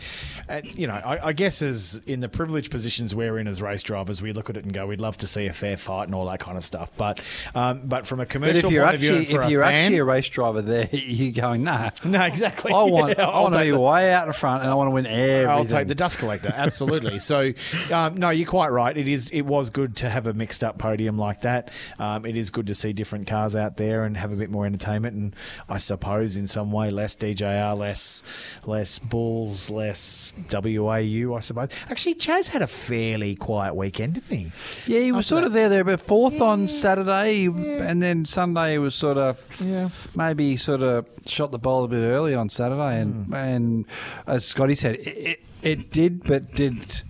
you 0.75 0.87
know, 0.87 0.95
I, 0.95 1.29
I 1.29 1.33
guess 1.33 1.63
as 1.63 2.01
in 2.07 2.21
the 2.21 2.29
privileged 2.29 2.71
positions 2.71 3.15
we're 3.15 3.39
in 3.39 3.47
as 3.47 3.63
race 3.63 3.83
drivers, 3.83 4.23
we 4.23 4.33
look 4.33 4.51
at 4.51 4.57
it 4.57 4.65
and 4.65 4.73
go, 4.73 4.87
we'd 4.87 5.01
love 5.01 5.17
to 5.19 5.27
see 5.27 5.47
a 5.47 5.53
fair 5.53 5.77
fight 5.77 6.05
and 6.05 6.15
all 6.15 6.27
that 6.27 6.41
kind 6.41 6.57
of 6.57 6.65
stuff. 6.65 6.91
But 6.97 7.25
um, 7.55 7.83
but 7.85 8.07
from 8.07 8.21
a 8.21 8.23
but 8.23 8.31
commercial 8.31 8.71
if 8.71 8.73
you're 8.85 8.91
point 8.91 8.95
of 8.95 9.01
view, 9.01 9.14
actually 9.18 9.45
if 9.45 9.51
you're 9.51 9.62
fan, 9.62 9.74
actually 9.74 9.99
a 9.99 10.05
race 10.05 10.28
driver 10.28 10.62
there, 10.62 10.89
you're 10.93 11.32
going 11.32 11.64
nah. 11.64 11.91
no, 12.05 12.22
exactly. 12.22 12.72
I 12.72 12.82
want 12.82 13.14
Yeah, 13.18 13.28
I 13.28 13.41
want 13.41 13.55
to 13.55 13.61
be 13.61 13.70
the- 13.70 13.78
way 13.78 14.12
out 14.12 14.26
in 14.26 14.32
front, 14.32 14.62
and 14.62 14.70
I 14.70 14.74
want 14.74 14.89
to 14.89 14.91
win 14.93 15.07
everything. 15.07 15.49
I'll 15.49 15.64
take 15.64 15.89
the 15.89 15.95
dust 15.95 16.18
collector, 16.18 16.53
absolutely. 16.55 17.18
so, 17.18 17.53
um, 17.93 18.16
no, 18.16 18.30
you're 18.30 18.49
quite 18.49 18.68
right. 18.68 18.97
It 18.97 19.09
is. 19.09 19.28
It 19.30 19.43
was 19.43 19.70
good 19.70 19.97
to 19.97 20.11
have 20.11 20.26
a 20.26 20.32
mixed 20.35 20.64
up 20.64 20.78
podium 20.78 21.18
like 21.18 21.43
that. 21.43 21.70
Um, 21.99 22.24
it 22.26 22.37
is 22.37 22.51
good 22.51 22.66
to 22.68 22.74
see 22.74 22.93
different 22.93 23.26
cars 23.26 23.55
out 23.55 23.76
there 23.76 24.05
and 24.05 24.16
have 24.16 24.32
a 24.32 24.37
bit 24.37 24.51
more 24.51 24.66
entertainment. 24.66 25.16
And 25.16 25.37
I 25.68 25.76
suppose 25.76 26.37
in 26.37 26.47
some 26.47 26.72
way 26.72 26.91
less 26.91 27.14
DJR, 27.14 27.76
less 27.76 28.22
less 28.64 28.99
bulls, 28.99 29.70
less 29.70 30.32
WAU. 30.51 31.35
I 31.35 31.41
suppose. 31.41 31.68
Actually, 31.89 32.14
Chaz 32.16 32.49
had 32.49 32.62
a 32.62 32.66
fairly 32.66 33.35
quiet 33.35 33.74
weekend, 33.74 34.14
didn't 34.14 34.37
he? 34.37 34.53
Yeah, 34.87 35.01
he 35.01 35.12
was 35.12 35.26
After 35.26 35.28
sort 35.28 35.41
that. 35.43 35.47
of 35.49 35.53
there, 35.53 35.68
there, 35.68 35.85
but 35.85 36.01
fourth 36.01 36.41
on 36.41 36.66
Saturday, 36.66 37.47
and 37.47 38.03
then 38.03 38.24
Sunday 38.24 38.74
was 38.79 38.95
sort 38.95 39.16
of, 39.18 39.39
Yeah. 39.61 39.89
maybe 40.14 40.57
sort 40.57 40.83
of 40.83 41.07
shot 41.27 41.51
the 41.53 41.59
ball 41.59 41.85
a 41.85 41.89
bit 41.89 42.05
early 42.05 42.35
on 42.35 42.49
Saturday, 42.49 43.01
and 43.01 43.27
Hmm. 43.27 43.35
and 43.35 43.85
as 44.27 44.45
Scotty 44.45 44.75
said, 44.75 44.97
it, 44.97 45.07
it, 45.07 45.41
it 45.62 45.91
did, 45.91 46.25
but 46.25 46.55
did 46.55 47.03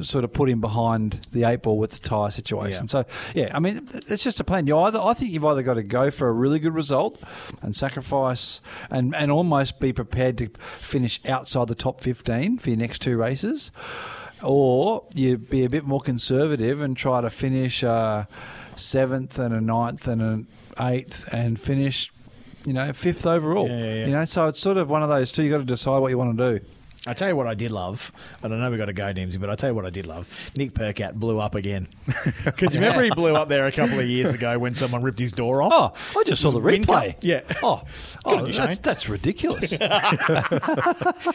sort 0.00 0.24
of 0.24 0.32
put 0.32 0.48
him 0.48 0.58
behind 0.58 1.20
the 1.32 1.44
eight 1.44 1.60
ball 1.62 1.76
with 1.76 1.90
the 1.90 2.00
tyre 2.00 2.30
situation. 2.30 2.84
Yeah. 2.84 2.90
So 2.90 3.04
yeah, 3.34 3.50
I 3.54 3.60
mean, 3.60 3.86
it's 4.08 4.24
just 4.24 4.40
a 4.40 4.44
plan. 4.44 4.66
You 4.66 4.78
either 4.78 4.98
I 4.98 5.12
think 5.12 5.32
you've 5.32 5.44
either 5.44 5.62
got 5.62 5.74
to 5.74 5.82
go 5.82 6.10
for 6.10 6.28
a 6.28 6.32
really 6.32 6.58
good 6.58 6.74
result 6.74 7.18
and 7.60 7.76
sacrifice 7.76 8.62
and 8.90 9.14
and 9.14 9.30
almost 9.30 9.80
be 9.80 9.92
prepared 9.92 10.38
to 10.38 10.48
finish 10.80 11.20
outside 11.28 11.68
the 11.68 11.74
top 11.74 12.00
fifteen 12.00 12.56
for 12.56 12.70
your 12.70 12.78
next 12.78 13.02
two 13.02 13.18
races 13.18 13.70
or 14.42 15.04
you 15.14 15.36
be 15.38 15.62
a 15.64 15.68
bit 15.68 15.84
more 15.84 16.00
conservative 16.00 16.80
and 16.82 16.96
try 16.96 17.20
to 17.20 17.28
finish 17.30 17.84
uh, 17.84 18.24
seventh 18.74 19.38
and 19.38 19.54
a 19.54 19.60
ninth 19.60 20.08
and 20.08 20.22
an 20.22 20.46
eighth 20.80 21.28
and 21.32 21.58
finish, 21.58 22.12
you 22.64 22.72
know, 22.72 22.92
fifth 22.92 23.26
overall. 23.26 23.68
Yeah, 23.68 23.78
yeah, 23.78 23.94
yeah. 23.94 24.06
You 24.06 24.12
know, 24.12 24.24
so 24.24 24.46
it's 24.48 24.60
sort 24.60 24.76
of 24.76 24.88
one 24.88 25.02
of 25.02 25.08
those 25.08 25.32
two. 25.32 25.42
You 25.42 25.50
got 25.50 25.58
to 25.58 25.64
decide 25.64 25.98
what 25.98 26.08
you 26.08 26.18
want 26.18 26.36
to 26.38 26.58
do. 26.58 26.64
I 27.04 27.14
tell 27.14 27.28
you 27.28 27.34
what 27.34 27.48
I 27.48 27.54
did 27.54 27.72
love, 27.72 28.12
and 28.44 28.54
I 28.54 28.58
know 28.58 28.70
we 28.70 28.76
got 28.76 28.84
to 28.84 28.92
go, 28.92 29.12
Nimsy, 29.12 29.40
but 29.40 29.50
I 29.50 29.56
tell 29.56 29.70
you 29.70 29.74
what 29.74 29.84
I 29.84 29.90
did 29.90 30.06
love. 30.06 30.28
Nick 30.54 30.72
Percat 30.72 31.14
blew 31.14 31.40
up 31.40 31.56
again 31.56 31.88
because 32.44 32.76
remember 32.76 33.02
he 33.02 33.10
blew 33.10 33.34
up 33.34 33.48
there 33.48 33.66
a 33.66 33.72
couple 33.72 33.98
of 33.98 34.08
years 34.08 34.32
ago 34.32 34.56
when 34.56 34.76
someone 34.76 35.02
ripped 35.02 35.18
his 35.18 35.32
door 35.32 35.62
off. 35.62 36.12
Oh, 36.14 36.20
I 36.20 36.22
just 36.22 36.40
saw 36.40 36.52
the 36.52 36.60
Wind 36.60 36.86
replay. 36.86 37.16
Yeah. 37.20 37.40
Oh, 37.60 37.82
oh 38.24 38.38
on 38.38 38.46
you, 38.46 38.52
that's, 38.52 38.78
that's 38.78 39.08
ridiculous. 39.08 39.74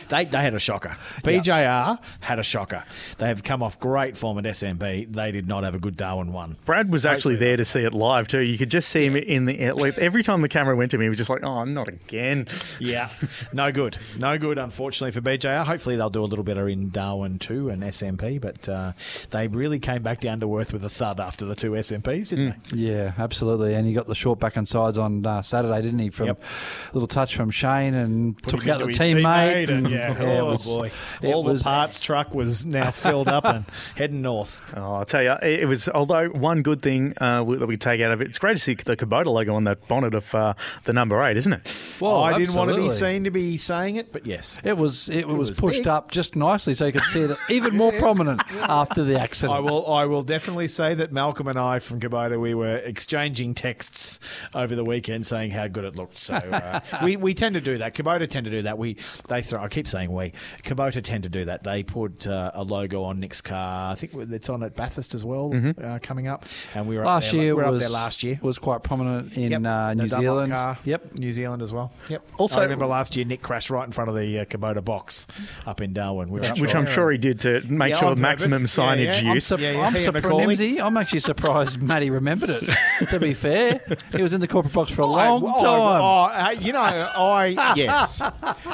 They, 0.09 0.25
they 0.25 0.37
had 0.37 0.53
a 0.53 0.59
shocker. 0.59 0.95
BJR 1.23 1.99
had 2.21 2.39
a 2.39 2.43
shocker. 2.43 2.83
They 3.17 3.27
have 3.27 3.43
come 3.43 3.61
off 3.61 3.79
great 3.79 4.15
form 4.15 4.37
at 4.37 4.45
SMP. 4.45 5.11
They 5.11 5.31
did 5.31 5.47
not 5.47 5.63
have 5.63 5.75
a 5.75 5.79
good 5.79 5.97
Darwin 5.97 6.31
one. 6.31 6.55
Brad 6.65 6.91
was 6.91 7.05
actually 7.05 7.35
there 7.35 7.57
to 7.57 7.65
see 7.65 7.81
it 7.81 7.93
live 7.93 8.27
too. 8.27 8.43
You 8.43 8.57
could 8.57 8.71
just 8.71 8.89
see 8.89 9.05
him 9.05 9.15
in 9.15 9.45
the 9.45 9.71
like, 9.71 9.97
every 9.97 10.23
time 10.23 10.41
the 10.41 10.49
camera 10.49 10.75
went 10.75 10.91
to 10.91 10.97
me, 10.97 11.05
he 11.05 11.09
was 11.09 11.17
just 11.17 11.29
like, 11.29 11.43
"Oh, 11.43 11.63
not 11.65 11.89
again." 11.89 12.47
Yeah, 12.79 13.09
no 13.53 13.71
good, 13.71 13.97
no 14.17 14.37
good. 14.37 14.57
Unfortunately 14.57 15.11
for 15.11 15.21
BJR. 15.21 15.56
Hopefully 15.63 15.95
they'll 15.95 16.09
do 16.09 16.23
a 16.23 16.25
little 16.25 16.43
better 16.43 16.67
in 16.69 16.89
Darwin 16.89 17.39
too 17.39 17.69
and 17.69 17.83
SMP. 17.83 18.39
But 18.39 18.67
uh, 18.69 18.93
they 19.31 19.47
really 19.47 19.79
came 19.79 20.01
back 20.03 20.19
down 20.19 20.39
to 20.41 20.57
earth 20.57 20.73
with 20.73 20.83
a 20.85 20.89
thud 20.89 21.19
after 21.19 21.45
the 21.45 21.55
two 21.55 21.71
SMPs, 21.71 22.29
didn't 22.29 22.55
they? 22.71 22.77
yeah, 22.77 23.13
absolutely. 23.17 23.73
And 23.73 23.85
he 23.87 23.93
got 23.93 24.07
the 24.07 24.15
short 24.15 24.39
back 24.39 24.57
and 24.57 24.67
sides 24.67 24.97
on 24.97 25.25
uh, 25.25 25.41
Saturday, 25.41 25.81
didn't 25.81 25.99
he? 25.99 26.09
From 26.09 26.27
Yep. 26.27 26.43
a 26.43 26.93
little 26.93 27.07
touch 27.07 27.35
from 27.35 27.51
Shane 27.51 27.93
and 27.93 28.37
Put 28.41 28.51
took 28.51 28.67
out 28.67 28.79
the 28.79 28.85
into 28.87 29.03
his 29.03 29.13
teammate. 29.13 29.69
and 29.69 29.89
yeah, 29.89 30.11
it 30.21 30.39
oh 30.39 30.51
was- 30.51 30.65
boy, 30.75 30.91
all 31.25 31.43
was- 31.43 31.63
the 31.63 31.69
parts 31.69 31.99
truck 31.99 32.33
was 32.33 32.65
now 32.65 32.91
filled 32.91 33.27
up 33.27 33.45
and 33.45 33.65
heading 33.95 34.21
north. 34.21 34.61
Oh, 34.75 34.95
I'll 34.95 35.05
tell 35.05 35.23
you, 35.23 35.31
it 35.41 35.61
it 35.61 35.65
was. 35.67 35.87
Although 35.89 36.29
one 36.29 36.61
good 36.61 36.81
thing 36.81 37.13
uh, 37.19 37.43
that 37.43 37.65
we 37.67 37.77
take 37.77 38.01
out 38.01 38.11
of 38.11 38.21
it, 38.21 38.27
it's 38.27 38.39
great 38.39 38.53
to 38.53 38.59
see 38.59 38.73
the 38.75 38.95
Kubota 38.97 39.25
logo 39.27 39.55
on 39.55 39.63
that 39.65 39.87
bonnet 39.87 40.13
of 40.13 40.33
uh, 40.35 40.53
the 40.85 40.93
number 40.93 41.21
eight, 41.23 41.37
isn't 41.37 41.53
it? 41.53 41.73
Well, 41.99 42.17
I 42.23 42.37
didn't 42.37 42.55
want 42.55 42.69
to 42.71 42.77
be 42.77 42.89
seen 42.89 43.23
to 43.23 43.31
be 43.31 43.57
saying 43.57 43.95
it, 43.95 44.11
but 44.11 44.25
yes. 44.25 44.57
It 44.63 44.77
was 44.77 45.09
it, 45.09 45.27
was, 45.27 45.46
was 45.49 45.59
pushed 45.59 45.79
big. 45.79 45.87
up 45.87 46.11
just 46.11 46.35
nicely 46.35 46.73
so 46.73 46.85
you 46.85 46.91
could 46.91 47.03
see 47.03 47.21
it 47.21 47.37
even 47.49 47.75
more 47.75 47.91
prominent 47.93 48.41
after 48.61 49.03
the 49.03 49.19
accident. 49.19 49.55
I 49.57 49.59
will. 49.59 49.91
I 49.91 50.05
will 50.05 50.23
definitely 50.23 50.67
say 50.67 50.93
that 50.95 51.11
Malcolm 51.11 51.47
and 51.47 51.57
I 51.59 51.79
from 51.79 51.99
Kubota 51.99 52.39
we 52.39 52.53
were 52.53 52.77
exchanging 52.77 53.53
texts 53.55 54.19
over 54.53 54.75
the 54.75 54.83
weekend 54.83 55.25
saying 55.27 55.51
how 55.51 55.67
good 55.67 55.83
it 55.85 55.95
looked. 55.95 56.17
So 56.17 56.35
uh, 56.35 56.79
we, 57.03 57.15
we 57.17 57.33
tend 57.33 57.55
to 57.55 57.61
do 57.61 57.77
that. 57.79 57.93
Kubota 57.93 58.27
tend 58.29 58.45
to 58.45 58.51
do 58.51 58.61
that. 58.63 58.77
We 58.77 58.97
they 59.27 59.41
throw. 59.41 59.61
I 59.61 59.67
keep 59.67 59.87
saying 59.87 60.11
we. 60.11 60.33
Kubota 60.63 61.03
tend 61.03 61.23
to 61.23 61.29
do 61.29 61.45
that. 61.45 61.63
They 61.63 61.83
put 61.83 62.27
uh, 62.27 62.51
a 62.53 62.63
logo 62.63 63.03
on 63.03 63.19
Nick's 63.19 63.41
car. 63.41 63.91
I 63.91 63.95
think 63.95 64.13
it's 64.31 64.49
on 64.49 64.63
at 64.63 64.75
Bathurst 64.75 65.13
as 65.15 65.23
well 65.25 65.53
uh, 65.81 65.99
coming 66.01 66.27
up. 66.27 66.45
And 66.75 66.87
we 66.87 66.97
were 66.97 67.05
last 67.05 67.27
up 67.27 67.31
there, 67.33 67.41
year 67.41 67.55
we 67.55 67.63
were 67.63 67.71
was 67.71 67.81
up 67.83 67.89
there 67.89 67.93
last 67.99 68.23
year. 68.23 68.39
was 68.41 68.59
quite 68.59 68.83
prominent 68.83 69.37
in 69.37 69.51
Yep. 69.51 69.65
uh, 69.65 69.93
New 69.93 70.07
Dunlop 70.07 70.21
Zealand. 70.21 70.53
car. 70.53 70.77
Yep. 70.85 71.15
New 71.15 71.33
Zealand 71.33 71.61
as 71.61 71.73
well. 71.73 71.91
Yep. 72.09 72.23
Also- 72.37 72.59
I 72.59 72.63
remember 72.63 72.85
last 72.85 73.15
year 73.15 73.25
Nick 73.25 73.41
crashed 73.41 73.69
right 73.69 73.85
in 73.85 73.91
front 73.91 74.09
of 74.09 74.15
the 74.15 74.39
uh, 74.39 74.45
Kubota 74.45 74.83
box 74.83 75.27
up 75.65 75.81
in 75.81 75.93
Darwin. 75.93 76.29
We 76.29 76.39
were 76.39 76.45
up 76.45 76.59
Which 76.59 76.71
there. 76.71 76.79
I'm 76.81 76.87
sure 76.87 77.11
he 77.11 77.17
did 77.17 77.39
to 77.41 77.61
make 77.61 77.91
Yeah, 77.91 77.97
sure 77.99 78.09
on 78.09 78.21
maximum 78.21 78.59
purpose. 78.59 78.77
Yeah, 78.77 78.95
signage 78.95 79.23
yeah. 79.23 79.29
I'm 79.29 79.35
use. 79.35 79.51
Yeah, 79.51 79.57
yeah, 79.57 79.81
I'm 79.81 79.93
he 79.93 79.99
surprised. 80.01 80.61
I'm 80.81 80.97
actually 80.97 81.19
surprised 81.19 81.81
Matty 81.81 82.09
remembered 82.09 82.49
it. 82.49 83.09
to 83.09 83.19
be 83.19 83.33
fair, 83.33 83.81
he 84.15 84.23
was 84.23 84.33
in 84.33 84.41
the 84.41 84.47
corporate 84.47 84.73
box 84.73 84.91
for 84.91 85.01
a 85.01 85.05
long 85.05 85.43
oh, 85.43 85.61
time. 85.61 86.01
Oh, 86.01 86.47
uh, 86.47 86.55
you 86.59 86.73
know, 86.73 86.79
I 86.81 87.73
yes, 87.75 88.21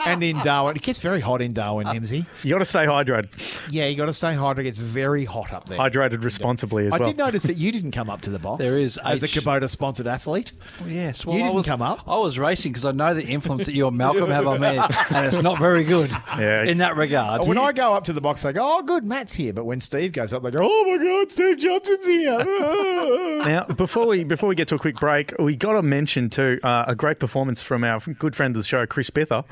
and 0.06 0.24
in 0.24 0.38
Darwin, 0.40 0.76
it 0.76 0.82
gets 0.82 1.00
very 1.00 1.22
hot 1.22 1.42
in 1.42 1.54
Darwin, 1.54 1.88
Nimsy. 1.88 2.26
You 2.44 2.52
got 2.52 2.60
to 2.60 2.66
stay 2.66 2.86
hydrated, 2.86 3.30
Yeah, 3.70 3.88
you 3.88 3.96
got 3.96 4.06
to 4.06 4.14
stay 4.14 4.34
hydrated. 4.34 4.66
It's 4.68 4.80
very 4.80 5.26
hot 5.26 5.54
up 5.54 5.66
there. 5.66 5.78
hydrated 5.78 6.24
responsibly 6.24 6.88
as 6.88 6.94
I 6.94 6.98
well. 6.98 7.08
I 7.08 7.12
did 7.12 7.18
notice 7.18 7.44
that 7.44 7.58
you 7.58 7.72
didn't 7.72 7.92
come 7.92 8.10
up 8.10 8.22
to 8.22 8.30
the 8.30 8.40
box. 8.40 8.60
There 8.60 8.80
is 8.80 8.98
as 8.98 9.22
a 9.24 9.26
H- 9.26 9.36
Kubota 9.36 9.70
sponsored 9.70 10.08
athlete. 10.08 10.52
Yes, 10.88 11.24
You 11.24 11.30
well, 11.32 11.38
I 11.38 11.42
didn't 11.42 11.56
was, 11.56 11.66
come 11.66 11.82
up. 11.82 12.08
I 12.08 12.18
was 12.18 12.38
racing 12.40 12.72
because 12.72 12.86
I 12.86 12.92
know 12.92 13.14
the 13.14 13.26
influence 13.26 13.66
that 13.66 13.74
you 13.74 13.88
and 13.88 13.98
Malcolm 13.98 14.30
have 14.30 14.48
on 14.48 14.62
me, 14.62 14.68
and 15.10 15.26
it's 15.26 15.42
not 15.42 15.60
very 15.60 15.84
good 15.84 16.10
Yeah. 16.38 16.53
In 16.68 16.78
that 16.80 16.96
regard. 16.96 17.48
When 17.48 17.58
I 17.58 17.72
go 17.72 17.94
up 17.94 18.04
to 18.06 18.14
the 18.14 18.22
box, 18.22 18.44
they 18.44 18.54
go, 18.54 18.78
"Oh, 18.80 18.84
good, 18.84 19.04
Matt's 19.04 19.34
here." 19.34 19.54
But 19.54 19.66
when 19.66 19.80
Steve 19.80 20.12
goes 20.14 20.34
up, 20.34 20.44
they 20.44 20.52
go, 20.52 20.60
"Oh 20.64 20.86
my 20.98 21.04
God, 21.04 21.32
Steve 21.32 21.58
Johnson's 21.60 22.06
here." 22.06 22.46
Now, 23.44 23.66
before 23.66 24.08
we 24.08 24.24
before 24.24 24.48
we 24.48 24.56
get 24.56 24.68
to 24.70 24.76
a 24.76 24.80
quick 24.80 24.96
break, 25.00 25.34
we 25.38 25.56
got 25.56 25.74
to 25.74 25.82
mention 25.82 26.30
too 26.30 26.60
uh, 26.64 26.86
a 26.88 26.96
great 26.96 27.20
performance 27.20 27.62
from 27.62 27.84
our 27.84 28.00
good 28.00 28.36
friend 28.36 28.56
of 28.56 28.62
the 28.62 28.68
show, 28.68 28.86
Chris 28.86 29.10
Pither. 29.10 29.44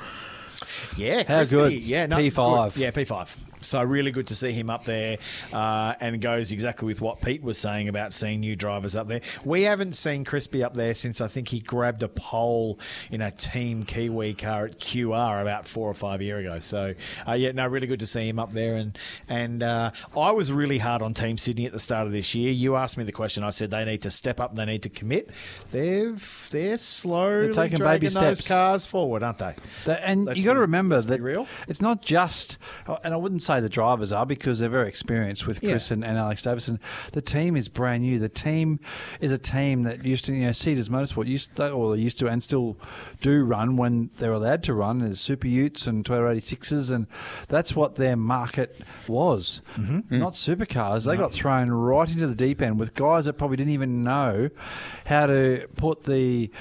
Yeah, 0.96 1.24
How 1.28 1.38
crispy. 1.40 1.56
good? 1.56 1.74
Yeah, 1.74 2.06
no, 2.06 2.18
P5. 2.18 2.74
good. 2.74 2.80
Yeah, 2.82 2.92
P 2.92 3.04
five. 3.04 3.36
So 3.62 3.82
really 3.84 4.12
good 4.12 4.28
to 4.28 4.36
see 4.36 4.52
him 4.52 4.70
up 4.70 4.84
there, 4.86 5.18
uh, 5.54 5.94
and 6.00 6.20
goes 6.22 6.52
exactly 6.52 6.88
with 6.88 7.02
what 7.02 7.22
Pete 7.22 7.44
was 7.44 7.58
saying 7.58 7.90
about 7.90 8.14
seeing 8.14 8.40
new 8.42 8.56
drivers 8.56 8.96
up 8.96 9.08
there. 9.08 9.22
We 9.46 9.64
haven't 9.64 9.94
seen 9.94 10.24
Crispy 10.26 10.64
up 10.64 10.74
there 10.74 10.94
since 10.94 11.22
I 11.22 11.28
think 11.28 11.48
he 11.50 11.60
grabbed 11.60 12.04
a 12.04 12.08
pole 12.08 12.80
in 13.10 13.22
a 13.22 13.32
Team 13.32 13.84
Kiwi 13.84 14.34
car 14.34 14.66
at 14.66 14.80
QR 14.80 15.42
about 15.42 15.68
four 15.68 15.90
or 15.90 15.94
five 15.94 16.22
year 16.22 16.38
ago. 16.40 16.60
So 16.60 16.94
uh, 17.28 17.34
yeah, 17.34 17.52
no, 17.52 17.68
really 17.68 17.88
good 17.88 18.00
to 18.02 18.06
see 18.08 18.28
him 18.28 18.40
up 18.40 18.52
there. 18.52 18.76
And 18.76 18.98
and 19.30 19.64
uh, 19.64 19.92
I 20.18 20.32
was 20.32 20.52
really 20.52 20.78
hard 20.78 21.02
on 21.02 21.14
Team 21.14 21.38
Sydney 21.38 21.66
at 21.66 21.72
the 21.72 21.80
start 21.80 22.06
of 22.08 22.14
this 22.14 22.34
year. 22.36 22.52
You 22.52 22.76
asked 22.76 22.98
me 22.98 23.04
the 23.04 23.12
question. 23.12 23.44
I 23.44 23.50
said 23.52 23.70
they 23.70 23.86
need 23.86 24.02
to 24.04 24.12
step 24.12 24.40
up. 24.40 24.56
They 24.56 24.66
need 24.66 24.84
to 24.84 24.90
commit. 24.90 25.30
They've 25.72 26.48
they're 26.52 26.78
slowly 26.78 27.52
taking 27.52 27.78
dragging 27.80 27.82
baby 27.82 28.08
those 28.08 28.38
steps. 28.40 28.48
cars 28.48 28.86
forward, 28.86 29.24
aren't 29.24 29.38
they? 29.40 29.56
That- 29.86 30.02
and 30.04 30.26
Let's 30.26 30.40
you 30.40 30.46
got 30.46 30.54
to 30.54 30.60
remember 30.62 31.00
that 31.02 31.22
real. 31.22 31.48
it's 31.68 31.82
not 31.82 32.02
just, 32.02 32.58
and 33.04 33.14
I 33.14 33.18
wouldn't 33.18 33.42
say 33.42 33.51
the 33.60 33.70
drivers 33.70 34.14
are 34.14 34.26
because 34.26 34.60
they're 34.60 34.70
very 34.70 34.88
experienced 34.88 35.46
with 35.48 35.60
Chris 35.60 35.90
Yeah. 35.90 35.96
and, 35.96 36.06
and 36.06 36.18
Alex 36.18 36.44
Davison. 36.44 36.80
The 37.12 37.22
team 37.22 37.58
is 37.58 37.68
brand 37.68 38.04
new. 38.04 38.20
The 38.20 38.30
team 38.30 38.80
is 39.20 39.32
a 39.32 39.38
team 39.38 39.84
that 39.84 40.06
used 40.06 40.26
to, 40.26 40.34
you 40.34 40.46
know, 40.46 40.52
Cedars 40.52 40.90
Motorsport 40.90 41.28
used 41.28 41.56
to, 41.58 41.72
or 41.72 41.96
they 41.96 42.02
used 42.02 42.20
to, 42.20 42.28
and 42.28 42.42
still 42.42 42.78
do 43.22 43.44
run 43.44 43.76
when 43.78 44.10
they're 44.18 44.32
allowed 44.32 44.64
to 44.64 44.74
run 44.74 45.02
as 45.02 45.20
Super 45.20 45.48
Utes 45.48 45.88
and 45.88 46.06
Toyota 46.06 46.36
86s, 46.38 46.92
and 46.92 47.08
that's 47.48 47.76
what 47.76 47.96
their 47.96 48.16
market 48.16 48.80
was. 49.08 49.62
Mm-hmm. 49.76 50.20
Not 50.20 50.34
supercars. 50.34 51.06
They 51.06 51.18
got 51.18 51.32
thrown 51.34 51.70
right 51.72 52.08
into 52.10 52.28
the 52.28 52.36
deep 52.36 52.62
end 52.62 52.80
with 52.80 52.94
guys 52.94 53.26
that 53.26 53.34
probably 53.34 53.58
didn't 53.58 53.74
even 53.74 54.04
know 54.04 54.50
how 55.06 55.26
to 55.26 55.68
put 55.76 56.04
the 56.04 56.52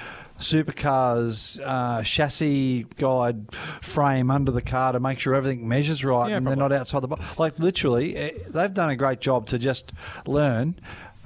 supercars 0.41 1.61
uh, 1.65 2.03
chassis 2.03 2.87
guide 2.97 3.53
frame 3.83 4.31
under 4.31 4.51
the 4.51 4.63
car 4.63 4.93
to 4.93 5.01
make 5.01 5.21
sure 5.21 5.35
everything 5.35 5.69
measures 5.69 6.05
right 6.05 6.31
Yeah, 6.31 6.37
and 6.39 6.47
they're 6.47 6.57
not 6.57 6.73
outside 6.73 7.01
the 7.01 7.09
box. 7.09 7.39
Like 7.39 7.59
literally, 7.59 8.17
eh, 8.17 8.31
they've 8.49 8.73
done 8.73 8.91
a 8.91 8.97
great 8.97 9.21
job 9.21 9.47
to 9.49 9.59
just 9.59 9.93
learn. 10.27 10.79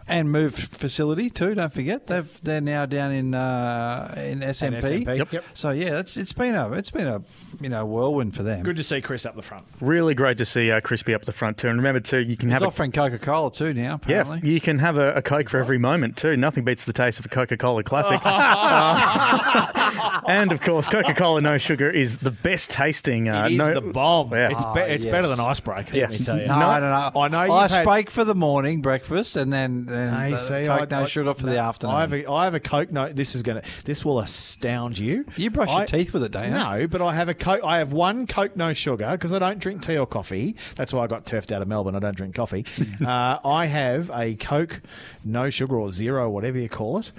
And 0.07 0.31
move 0.31 0.55
facility 0.55 1.31
too. 1.31 1.55
Don't 1.55 1.73
forget 1.73 2.09
they've 2.09 2.41
they're 2.43 2.61
now 2.61 2.85
down 2.85 3.11
in 3.11 3.35
uh, 3.35 4.15
in 4.19 4.41
SMP. 4.41 4.83
SMP, 5.05 5.17
Yep. 5.17 5.33
yep. 5.33 5.45
So 5.55 5.71
yeah, 5.71 5.99
it's 5.99 6.19
it's 6.19 6.35
been 6.35 6.55
a 6.55 6.71
it's 6.73 6.91
been 6.91 7.07
a 7.07 7.23
you 7.59 7.71
know 7.71 7.87
whirlwind 7.87 8.37
for 8.37 8.43
them. 8.43 8.63
Good 8.65 8.77
to 8.77 8.83
see 8.83 9.01
Chris 9.01 9.25
up 9.25 9.35
the 9.35 9.41
front. 9.43 9.65
Really 9.81 10.15
great 10.15 10.37
to 10.39 10.45
see 10.45 10.71
uh, 10.71 10.83
Crispy 10.83 11.15
up 11.15 11.25
the 11.25 11.33
front 11.33 11.57
too. 11.57 11.69
And 11.69 11.79
remember 11.79 12.01
too, 12.01 12.19
you 12.21 12.37
can 12.37 12.51
He's 12.51 12.55
have 12.55 12.63
a, 12.63 12.67
offering 12.67 12.93
Coca 12.93 13.19
Cola 13.19 13.51
too 13.51 13.73
now. 13.73 13.99
yeah, 14.07 14.35
you 14.43 14.61
can 14.61 14.79
have 14.81 14.99
a, 14.99 15.15
a 15.15 15.23
Coke 15.23 15.49
for 15.49 15.59
every 15.59 15.79
moment 15.79 16.19
too. 16.19 16.37
Nothing 16.37 16.65
beats 16.65 16.85
the 16.85 16.93
taste 16.93 17.19
of 17.19 17.25
a 17.25 17.31
Coca 17.31 17.57
Cola 17.57 17.83
Classic. 17.83 18.21
Uh, 18.85 20.21
and 20.27 20.53
of 20.53 20.61
course, 20.61 20.89
Coca 20.89 21.15
Cola 21.15 21.41
No 21.41 21.59
Sugar 21.59 21.89
is 21.89 22.19
the 22.19 22.31
best 22.31 22.71
tasting. 22.71 23.29
Uh, 23.29 23.47
It 23.47 23.53
is 23.53 23.59
no, 23.59 23.75
the 23.75 23.81
bomb. 23.81 24.33
Yeah. 24.33 24.51
It's, 24.51 24.65
Ah, 24.65 24.75
be- 24.75 24.81
it's 24.81 25.05
yes. 25.05 25.13
better 25.13 25.29
than 25.29 25.41
icebreaker. 25.41 25.97
Yes. 25.97 26.11
Let 26.13 26.21
me 26.21 26.27
tell 26.27 26.41
you. 26.41 26.47
No, 26.47 26.81
no, 26.81 27.11
no. 27.15 27.21
I 27.21 27.29
know 27.29 27.53
Ice 27.55 27.75
had- 27.75 27.85
break 27.85 28.11
for 28.11 28.25
the 28.25 28.35
morning 28.35 28.81
breakfast, 28.83 29.37
and 29.37 29.53
then, 29.53 29.87
then 29.95 30.15
Hey, 30.15 30.39
see, 30.39 30.67
Coke 30.67 30.93
I- 30.93 30.97
no 30.97 31.03
I- 31.03 31.07
sugar 31.07 31.35
for 31.35 31.47
the 31.47 31.59
afternoon. 31.59 31.97
I 31.97 32.01
have 32.01 32.13
a, 32.13 32.31
I 32.31 32.45
have 32.45 32.55
a 32.55 32.61
Coke. 32.61 32.91
No, 32.93 33.09
this 33.13 33.35
is 33.35 33.43
gonna. 33.43 33.63
This 33.85 34.05
will 34.05 34.19
astound 34.21 34.99
you. 34.99 35.25
You 35.37 35.51
brush 35.51 35.71
your 35.71 35.85
teeth 35.87 36.13
with 36.13 36.25
it, 36.25 36.33
don't 36.33 36.45
you? 36.45 36.51
No, 36.51 36.87
but 36.87 37.01
I 37.03 37.15
have 37.15 37.29
a 37.29 37.35
Coke. 37.35 37.61
I 37.65 37.79
have 37.79 37.93
one 37.93 38.27
Coke 38.27 38.57
no 38.57 38.73
sugar 38.73 39.11
because 39.13 39.33
I 39.33 39.39
don't 39.39 39.59
drink 39.59 39.83
tea 39.83 39.97
or 39.97 40.07
coffee. 40.07 40.57
That's 40.77 40.93
why 40.93 41.05
I 41.05 41.07
got 41.07 41.27
turfed 41.27 41.53
out 41.53 41.63
of 41.63 41.69
Melbourne. 41.69 41.95
I 41.95 42.01
don't 42.01 42.17
drink 42.17 42.35
coffee. 42.35 42.65
uh, 43.05 43.39
I 43.45 43.67
have 43.67 44.11
a 44.15 44.35
Coke 44.35 44.81
no 45.25 45.51
sugar 45.51 45.77
or 45.79 45.93
zero, 45.93 46.29
whatever 46.31 46.59
you 46.59 46.69
call 46.69 46.99
it, 46.99 47.13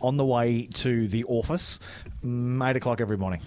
on 0.00 0.16
the 0.16 0.24
way 0.24 0.66
to 0.74 1.06
the 1.08 1.24
office, 1.24 1.78
eight 2.24 2.76
o'clock 2.76 3.00
every 3.00 3.16
morning. 3.18 3.40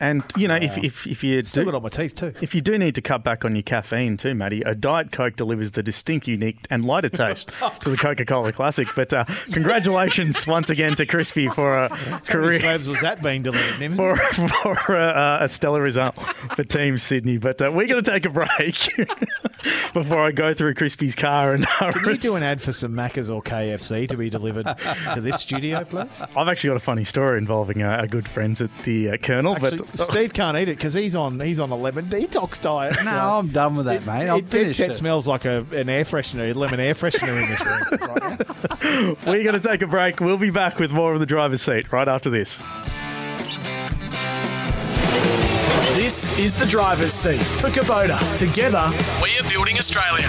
And 0.00 0.22
you 0.36 0.46
know, 0.48 0.56
if, 0.56 0.78
if 0.78 1.06
if 1.06 1.24
you 1.24 1.42
Still 1.42 1.64
do, 1.64 1.70
got 1.72 1.76
on 1.76 1.82
my 1.82 1.88
teeth 1.88 2.14
too. 2.14 2.32
if 2.40 2.54
you 2.54 2.60
do 2.60 2.78
need 2.78 2.94
to 2.94 3.02
cut 3.02 3.24
back 3.24 3.44
on 3.44 3.54
your 3.56 3.62
caffeine 3.62 4.16
too, 4.16 4.34
Matty, 4.34 4.62
a 4.62 4.74
Diet 4.74 5.10
Coke 5.12 5.36
delivers 5.36 5.72
the 5.72 5.82
distinct, 5.82 6.28
unique, 6.28 6.58
and 6.70 6.84
lighter 6.84 7.08
taste 7.10 7.50
to 7.80 7.90
the 7.90 7.96
Coca 7.96 8.24
Cola 8.24 8.52
Classic. 8.52 8.86
But 8.94 9.12
uh, 9.12 9.24
congratulations 9.52 10.46
once 10.46 10.70
again 10.70 10.94
to 10.96 11.06
Crispy 11.06 11.48
for 11.48 11.74
a 11.76 11.94
How 11.94 12.10
many 12.10 12.20
career. 12.26 12.58
slabs 12.60 12.88
was 12.88 13.00
that 13.00 13.22
being 13.22 13.42
delivered, 13.42 13.80
Nims? 13.80 13.96
For, 13.96 14.74
for 14.76 14.94
a, 14.96 15.38
a 15.42 15.48
stellar 15.48 15.82
result 15.82 16.14
for 16.54 16.64
Team 16.64 16.98
Sydney. 16.98 17.38
But 17.38 17.60
uh, 17.62 17.72
we're 17.72 17.86
going 17.86 18.02
to 18.04 18.10
take 18.10 18.24
a 18.26 18.30
break 18.30 18.76
before 19.92 20.20
I 20.24 20.30
go 20.32 20.54
through 20.54 20.74
Crispy's 20.74 21.14
car 21.14 21.54
and 21.54 21.66
Can 21.66 22.10
you 22.12 22.16
do 22.18 22.36
an 22.36 22.42
ad 22.42 22.60
for 22.62 22.72
some 22.72 22.92
Macca's 22.92 23.30
or 23.30 23.42
KFC 23.42 24.08
to 24.08 24.16
be 24.16 24.30
delivered 24.30 24.66
to 25.14 25.20
this 25.20 25.40
studio, 25.40 25.84
please? 25.84 26.22
I've 26.36 26.48
actually 26.48 26.68
got 26.68 26.76
a 26.76 26.80
funny 26.80 27.04
story 27.04 27.38
involving 27.38 27.82
uh, 27.82 28.03
our 28.04 28.08
good 28.08 28.28
friends 28.28 28.60
at 28.60 28.70
the 28.84 29.10
uh, 29.10 29.16
Colonel. 29.16 29.54
Actually, 29.56 29.78
but 29.78 29.98
Steve 29.98 30.34
can't 30.34 30.58
eat 30.58 30.68
it 30.68 30.76
because 30.76 30.92
he's 30.92 31.14
on 31.14 31.40
he's 31.40 31.58
on 31.58 31.70
a 31.70 31.76
lemon 31.76 32.06
detox 32.10 32.60
diet. 32.60 32.94
no, 32.98 33.02
so- 33.04 33.10
I'm 33.10 33.48
done 33.48 33.76
with 33.76 33.86
that, 33.86 34.04
mate. 34.04 34.28
I'm 34.28 34.40
it, 34.40 34.48
finished. 34.48 34.78
it 34.80 34.90
it. 34.90 34.94
smells 34.94 35.26
like 35.26 35.46
a, 35.46 35.64
an 35.72 35.88
air 35.88 36.04
freshener, 36.04 36.50
a 36.54 36.58
lemon 36.58 36.80
air 36.80 36.94
freshener 36.94 37.42
in 37.42 37.48
this 37.48 37.64
room 37.64 38.10
right 38.10 38.38
now. 39.24 39.30
we're 39.32 39.42
going 39.42 39.58
to 39.58 39.66
take 39.66 39.80
a 39.80 39.86
break. 39.86 40.20
We'll 40.20 40.36
be 40.36 40.50
back 40.50 40.78
with 40.78 40.92
more 40.92 41.14
of 41.14 41.20
the 41.20 41.26
driver's 41.26 41.62
seat 41.62 41.90
right 41.92 42.06
after 42.08 42.28
this. 42.28 42.60
This 45.94 46.26
This 46.26 46.38
is 46.38 46.58
the 46.58 46.66
driver's 46.66 47.12
seat 47.12 47.38
for 47.42 47.68
Kubota. 47.68 48.18
Together, 48.38 48.90
We 49.22 49.30
are 49.38 49.48
building 49.50 49.78
Australia. 49.78 50.28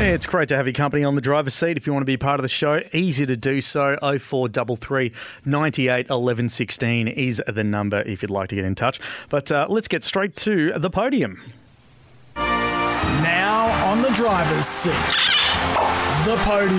It's 0.00 0.26
great 0.26 0.48
to 0.50 0.56
have 0.56 0.64
your 0.64 0.74
company 0.74 1.02
on 1.02 1.16
the 1.16 1.20
driver's 1.20 1.54
seat. 1.54 1.76
If 1.76 1.84
you 1.84 1.92
want 1.92 2.02
to 2.02 2.06
be 2.06 2.16
part 2.16 2.38
of 2.38 2.42
the 2.42 2.48
show, 2.48 2.80
easy 2.92 3.26
to 3.26 3.36
do 3.36 3.60
so. 3.60 3.98
0433 4.00 5.12
98 5.44 6.08
11 6.08 6.48
16 6.48 7.08
is 7.08 7.42
the 7.48 7.64
number 7.64 8.02
if 8.02 8.22
you'd 8.22 8.30
like 8.30 8.48
to 8.50 8.54
get 8.54 8.64
in 8.64 8.76
touch. 8.76 9.00
But 9.28 9.50
uh, 9.50 9.66
let's 9.68 9.88
get 9.88 10.04
straight 10.04 10.36
to 10.36 10.72
the 10.78 10.88
podium. 10.88 11.42
now 12.36 13.90
on 13.90 14.00
the 14.00 14.10
driver's 14.10 14.66
seat, 14.66 14.94
the 16.24 16.36
podium. 16.44 16.78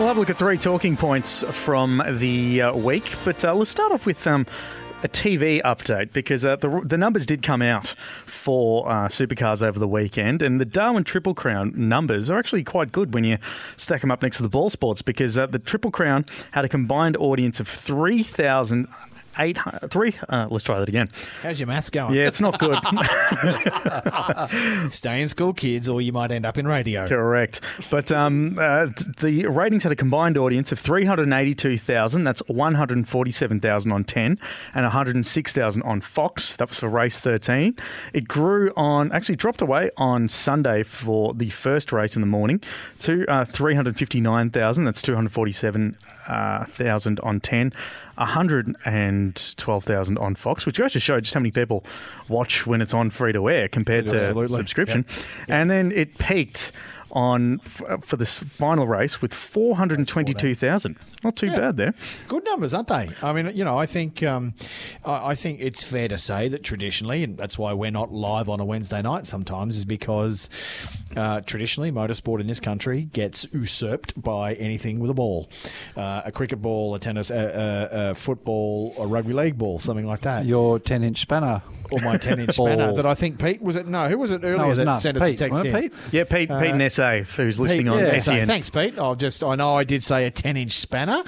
We'll 0.00 0.08
have 0.08 0.16
a 0.16 0.20
look 0.20 0.30
at 0.30 0.38
three 0.38 0.58
talking 0.58 0.96
points 0.96 1.44
from 1.44 2.02
the 2.08 2.62
uh, 2.62 2.74
week, 2.74 3.14
but 3.24 3.44
uh, 3.44 3.54
let's 3.54 3.70
start 3.70 3.92
off 3.92 4.04
with 4.04 4.26
um, 4.26 4.46
a 5.02 5.08
TV 5.08 5.62
update 5.62 6.12
because 6.12 6.44
uh, 6.44 6.56
the, 6.56 6.82
the 6.84 6.98
numbers 6.98 7.26
did 7.26 7.42
come 7.42 7.62
out 7.62 7.94
for 8.26 8.88
uh, 8.88 9.08
supercars 9.08 9.62
over 9.62 9.78
the 9.78 9.88
weekend, 9.88 10.42
and 10.42 10.60
the 10.60 10.64
Darwin 10.64 11.04
Triple 11.04 11.34
Crown 11.34 11.72
numbers 11.76 12.30
are 12.30 12.38
actually 12.38 12.64
quite 12.64 12.92
good 12.92 13.14
when 13.14 13.24
you 13.24 13.38
stack 13.76 14.00
them 14.00 14.10
up 14.10 14.22
next 14.22 14.38
to 14.38 14.42
the 14.42 14.48
ball 14.48 14.70
sports 14.70 15.02
because 15.02 15.38
uh, 15.38 15.46
the 15.46 15.58
Triple 15.58 15.90
Crown 15.90 16.26
had 16.52 16.64
a 16.64 16.68
combined 16.68 17.16
audience 17.16 17.60
of 17.60 17.68
3,000. 17.68 18.88
800, 19.40 19.90
three, 19.90 20.14
uh, 20.28 20.46
let's 20.50 20.64
try 20.64 20.78
that 20.78 20.88
again. 20.88 21.10
How's 21.42 21.58
your 21.58 21.66
maths 21.66 21.90
going? 21.90 22.14
Yeah, 22.14 22.26
it's 22.26 22.40
not 22.40 22.58
good. 22.58 22.76
Stay 24.90 25.22
in 25.22 25.28
school, 25.28 25.54
kids, 25.54 25.88
or 25.88 26.02
you 26.02 26.12
might 26.12 26.30
end 26.30 26.44
up 26.44 26.58
in 26.58 26.68
radio. 26.68 27.08
Correct. 27.08 27.62
But 27.90 28.12
um, 28.12 28.58
uh, 28.60 28.88
the 29.18 29.46
ratings 29.46 29.82
had 29.82 29.92
a 29.92 29.96
combined 29.96 30.36
audience 30.36 30.72
of 30.72 30.78
382,000. 30.78 32.24
That's 32.24 32.42
147,000 32.48 33.92
on 33.92 34.04
10 34.04 34.38
and 34.74 34.84
106,000 34.84 35.82
on 35.82 36.00
Fox. 36.00 36.56
That 36.56 36.68
was 36.68 36.78
for 36.78 36.88
race 36.88 37.18
13. 37.18 37.76
It 38.12 38.28
grew 38.28 38.72
on, 38.76 39.10
actually 39.12 39.36
dropped 39.36 39.62
away 39.62 39.90
on 39.96 40.28
Sunday 40.28 40.82
for 40.82 41.32
the 41.32 41.50
first 41.50 41.92
race 41.92 42.14
in 42.14 42.20
the 42.20 42.26
morning 42.26 42.62
to 42.98 43.24
uh, 43.26 43.46
359,000. 43.46 44.84
That's 44.84 45.02
247,000 45.02 45.96
uh, 46.28 46.64
thousand 46.64 47.20
on 47.20 47.40
10, 47.40 47.72
112,000 48.16 50.18
on 50.18 50.34
Fox, 50.34 50.66
which 50.66 50.78
goes 50.78 50.92
to 50.92 51.00
show 51.00 51.20
just 51.20 51.34
how 51.34 51.40
many 51.40 51.50
people 51.50 51.84
watch 52.28 52.66
when 52.66 52.80
it's 52.80 52.94
on 52.94 53.10
free 53.10 53.32
to 53.32 53.48
air 53.48 53.68
compared 53.68 54.06
to 54.08 54.16
Absolutely. 54.16 54.56
subscription. 54.56 55.04
And 55.48 55.70
then 55.70 55.92
it 55.92 56.18
peaked 56.18 56.72
on 57.12 57.60
f- 57.64 58.04
for 58.04 58.16
this 58.16 58.42
final 58.44 58.86
race 58.86 59.20
with 59.20 59.34
422,000. 59.34 60.96
Not 61.24 61.36
too 61.36 61.50
bad 61.50 61.76
there. 61.76 61.92
Good 62.28 62.44
numbers, 62.44 62.72
aren't 62.72 62.88
they? 62.88 63.10
I 63.22 63.32
mean, 63.32 63.50
you 63.56 63.64
know, 63.64 63.76
I 63.76 63.86
think 63.86 64.22
um, 64.22 64.54
I, 65.04 65.30
I 65.30 65.34
think 65.34 65.60
it's 65.60 65.82
fair 65.82 66.06
to 66.08 66.18
say 66.18 66.46
that 66.48 66.62
traditionally, 66.62 67.24
and 67.24 67.36
that's 67.36 67.58
why 67.58 67.72
we're 67.72 67.90
not 67.90 68.12
live 68.12 68.48
on 68.48 68.60
a 68.60 68.64
Wednesday 68.64 69.02
night 69.02 69.26
sometimes, 69.26 69.76
is 69.76 69.84
because 69.84 70.48
uh, 71.16 71.40
traditionally 71.42 71.90
motorsport 71.90 72.40
in 72.40 72.46
this 72.46 72.60
country 72.60 73.04
gets 73.12 73.46
usurped 73.52 74.20
by 74.20 74.54
anything 74.54 74.98
with 75.00 75.10
a 75.10 75.14
ball, 75.14 75.48
uh, 75.96 76.22
a 76.24 76.32
cricket 76.32 76.62
ball, 76.62 76.94
a 76.94 76.98
tennis, 76.98 77.30
a, 77.30 77.88
a, 77.92 78.10
a 78.10 78.14
football, 78.14 78.94
a 78.98 79.06
rugby 79.06 79.32
league 79.32 79.58
ball, 79.58 79.78
something 79.80 80.06
like 80.06 80.20
that. 80.22 80.44
Your 80.46 80.78
10 80.78 81.02
inch 81.02 81.20
spanner. 81.20 81.62
or 81.92 81.98
my 82.02 82.16
ten-inch 82.16 82.54
spanner 82.54 82.92
that 82.94 83.04
I 83.04 83.14
think 83.16 83.40
Pete 83.42 83.60
was 83.60 83.74
it? 83.74 83.88
No, 83.88 84.08
who 84.08 84.16
was 84.16 84.30
it 84.30 84.42
earlier 84.44 84.58
No, 84.58 84.64
it 84.66 84.68
was 84.68 84.78
that 84.78 84.84
not. 84.84 84.92
sent 84.98 85.16
us 85.16 85.26
a 85.26 85.34
text 85.34 85.64
in? 85.64 85.72
Pete? 85.74 85.92
Yeah, 86.12 86.22
Pete, 86.22 86.48
Pete 86.48 86.70
and 86.70 86.92
SA, 86.92 87.18
who's 87.36 87.58
listening 87.58 87.88
on 87.88 87.98
Pete, 87.98 88.06
yeah, 88.12 88.18
so 88.20 88.30
SEN. 88.32 88.46
thanks, 88.46 88.70
Pete. 88.70 88.96
I'll 88.96 89.16
just 89.16 89.42
I 89.42 89.56
know 89.56 89.74
I 89.74 89.82
did 89.82 90.04
say 90.04 90.24
a 90.26 90.30
ten 90.30 90.56
inch 90.56 90.78
spanner. 90.78 91.24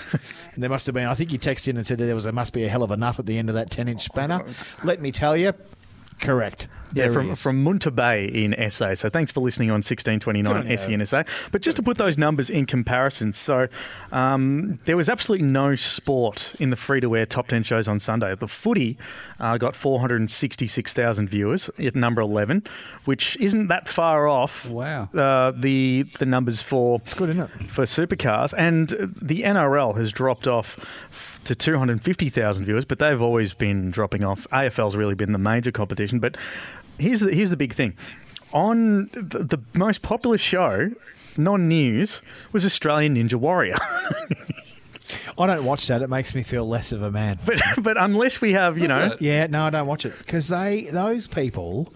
and 0.54 0.62
there 0.62 0.70
must 0.70 0.86
have 0.86 0.94
been 0.94 1.08
I 1.08 1.14
think 1.14 1.32
you 1.32 1.38
texted 1.40 1.68
in 1.68 1.78
and 1.78 1.84
said 1.86 1.98
that 1.98 2.04
there 2.04 2.14
was 2.14 2.22
there 2.24 2.32
must 2.32 2.52
be 2.52 2.62
a 2.62 2.68
hell 2.68 2.84
of 2.84 2.92
a 2.92 2.96
nut 2.96 3.18
at 3.18 3.26
the 3.26 3.36
end 3.38 3.48
of 3.48 3.56
that 3.56 3.70
ten 3.70 3.88
inch 3.88 4.02
spanner. 4.04 4.44
Let 4.84 5.00
me 5.02 5.10
tell 5.10 5.36
you, 5.36 5.52
correct. 6.20 6.68
Yeah, 6.94 7.10
from, 7.10 7.34
from 7.36 7.64
Moonta 7.64 7.94
Bay 7.94 8.26
in 8.26 8.54
SA. 8.70 8.96
So 8.96 9.08
thanks 9.08 9.32
for 9.32 9.40
listening 9.40 9.70
on 9.70 9.76
1629 9.76 10.44
Good 10.52 10.60
on 10.66 10.70
you. 10.70 10.76
SENSA. 10.98 11.26
But 11.50 11.62
just 11.62 11.78
to 11.78 11.82
put 11.82 11.96
those 11.96 12.18
numbers 12.18 12.50
in 12.50 12.66
comparison, 12.66 13.32
so 13.32 13.66
um, 14.12 14.78
there 14.84 14.94
was 14.94 15.08
absolutely 15.08 15.46
no 15.46 15.74
sport 15.74 16.54
in 16.60 16.68
the 16.68 16.76
free 16.76 17.00
to 17.00 17.16
air 17.16 17.24
top 17.24 17.48
10 17.48 17.62
shows 17.62 17.88
on 17.88 17.98
Sunday. 17.98 18.34
The 18.34 18.46
footy 18.46 18.98
uh, 19.40 19.56
got 19.56 19.74
466,000 19.74 21.28
viewers 21.30 21.70
at 21.78 21.96
number 21.96 22.20
11, 22.20 22.64
which 23.06 23.38
isn't 23.40 23.68
that 23.68 23.88
far 23.88 24.28
off 24.28 24.68
Wow. 24.70 25.08
uh, 25.14 25.52
the, 25.52 26.04
the 26.18 26.26
numbers 26.26 26.60
for, 26.60 27.00
it's 27.06 27.14
good, 27.14 27.30
isn't 27.30 27.42
it? 27.42 27.50
for 27.70 27.84
supercars. 27.84 28.52
And 28.58 28.90
the 28.90 29.44
NRL 29.44 29.96
has 29.96 30.12
dropped 30.12 30.46
off 30.46 31.31
to 31.44 31.54
250,000 31.54 32.64
viewers, 32.64 32.84
but 32.84 32.98
they've 32.98 33.20
always 33.20 33.54
been 33.54 33.90
dropping 33.90 34.24
off. 34.24 34.46
AFL's 34.52 34.96
really 34.96 35.14
been 35.14 35.32
the 35.32 35.38
major 35.38 35.72
competition. 35.72 36.18
But 36.18 36.36
here's 36.98 37.20
the, 37.20 37.34
here's 37.34 37.50
the 37.50 37.56
big 37.56 37.72
thing. 37.74 37.94
On 38.52 39.08
the, 39.12 39.44
the 39.44 39.60
most 39.74 40.02
popular 40.02 40.38
show, 40.38 40.90
non 41.36 41.68
news, 41.68 42.22
was 42.52 42.64
Australian 42.64 43.16
Ninja 43.16 43.34
Warrior. 43.34 43.76
I 45.38 45.46
don't 45.46 45.64
watch 45.64 45.86
that. 45.88 46.02
It 46.02 46.08
makes 46.08 46.34
me 46.34 46.42
feel 46.42 46.66
less 46.66 46.92
of 46.92 47.02
a 47.02 47.10
man. 47.10 47.38
but, 47.46 47.60
but 47.78 47.96
unless 47.96 48.40
we 48.40 48.52
have, 48.52 48.78
you 48.78 48.88
know. 48.88 49.16
Yeah, 49.20 49.46
no, 49.46 49.64
I 49.64 49.70
don't 49.70 49.86
watch 49.86 50.06
it 50.06 50.16
because 50.18 50.48
they 50.48 50.88
those 50.90 51.26
people, 51.26 51.92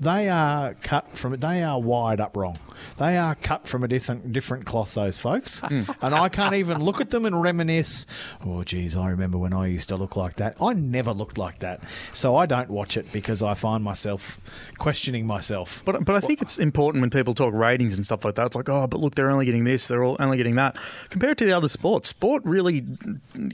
they 0.00 0.30
are 0.30 0.74
cut 0.74 1.12
from 1.12 1.36
they 1.36 1.62
are 1.62 1.78
wired 1.78 2.20
up 2.20 2.36
wrong. 2.36 2.58
They 2.96 3.18
are 3.18 3.34
cut 3.34 3.68
from 3.68 3.84
a 3.84 3.88
different 3.88 4.32
different 4.32 4.64
cloth. 4.64 4.94
Those 4.94 5.18
folks, 5.18 5.62
and 5.70 5.86
I 6.02 6.30
can't 6.30 6.54
even 6.54 6.82
look 6.82 7.00
at 7.02 7.10
them 7.10 7.26
and 7.26 7.40
reminisce. 7.40 8.06
Oh, 8.44 8.64
geez, 8.64 8.96
I 8.96 9.10
remember 9.10 9.36
when 9.36 9.52
I 9.52 9.66
used 9.66 9.90
to 9.90 9.96
look 9.96 10.16
like 10.16 10.36
that. 10.36 10.56
I 10.60 10.72
never 10.72 11.12
looked 11.12 11.36
like 11.36 11.58
that, 11.58 11.82
so 12.14 12.34
I 12.36 12.46
don't 12.46 12.70
watch 12.70 12.96
it 12.96 13.12
because 13.12 13.42
I 13.42 13.52
find 13.52 13.84
myself 13.84 14.40
questioning 14.78 15.26
myself. 15.26 15.82
But, 15.84 16.04
but 16.06 16.16
I 16.16 16.20
think 16.20 16.40
it's 16.40 16.58
important 16.58 17.02
when 17.02 17.10
people 17.10 17.34
talk 17.34 17.52
ratings 17.52 17.96
and 17.96 18.06
stuff 18.06 18.24
like 18.24 18.36
that. 18.36 18.46
It's 18.46 18.56
like, 18.56 18.70
oh, 18.70 18.86
but 18.86 19.00
look, 19.00 19.14
they're 19.14 19.30
only 19.30 19.44
getting 19.44 19.64
this, 19.64 19.86
they're 19.86 20.02
all 20.02 20.16
only 20.18 20.38
getting 20.38 20.56
that. 20.56 20.78
Compared 21.10 21.36
to 21.38 21.44
the 21.44 21.52
other 21.52 21.68
sports, 21.68 22.08
sport 22.08 22.42
really 22.46 22.86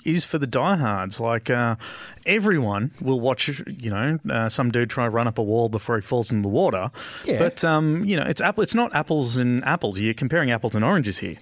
is 0.04 0.24
for 0.24 0.38
the 0.38 0.46
diehards. 0.46 1.18
Like 1.18 1.50
uh, 1.50 1.74
everyone 2.24 2.92
will 3.00 3.20
watch, 3.20 3.48
you 3.66 3.90
know, 3.90 4.20
uh, 4.30 4.48
some 4.48 4.70
dude 4.70 4.90
try 4.90 5.04
to 5.04 5.10
run 5.10 5.26
up 5.26 5.38
a 5.38 5.42
wall 5.42 5.68
before 5.68 5.96
he 5.96 6.02
falls 6.02 6.30
in 6.36 6.42
the 6.42 6.48
water. 6.48 6.90
Yeah. 7.24 7.38
But 7.38 7.64
um, 7.64 8.04
you 8.04 8.16
know, 8.16 8.24
it's 8.24 8.40
apple. 8.40 8.62
It's 8.62 8.74
not 8.74 8.94
apples 8.94 9.36
and 9.36 9.64
apples. 9.64 9.98
You're 9.98 10.14
comparing 10.14 10.50
apples 10.50 10.74
and 10.74 10.84
oranges 10.84 11.18
here. 11.18 11.36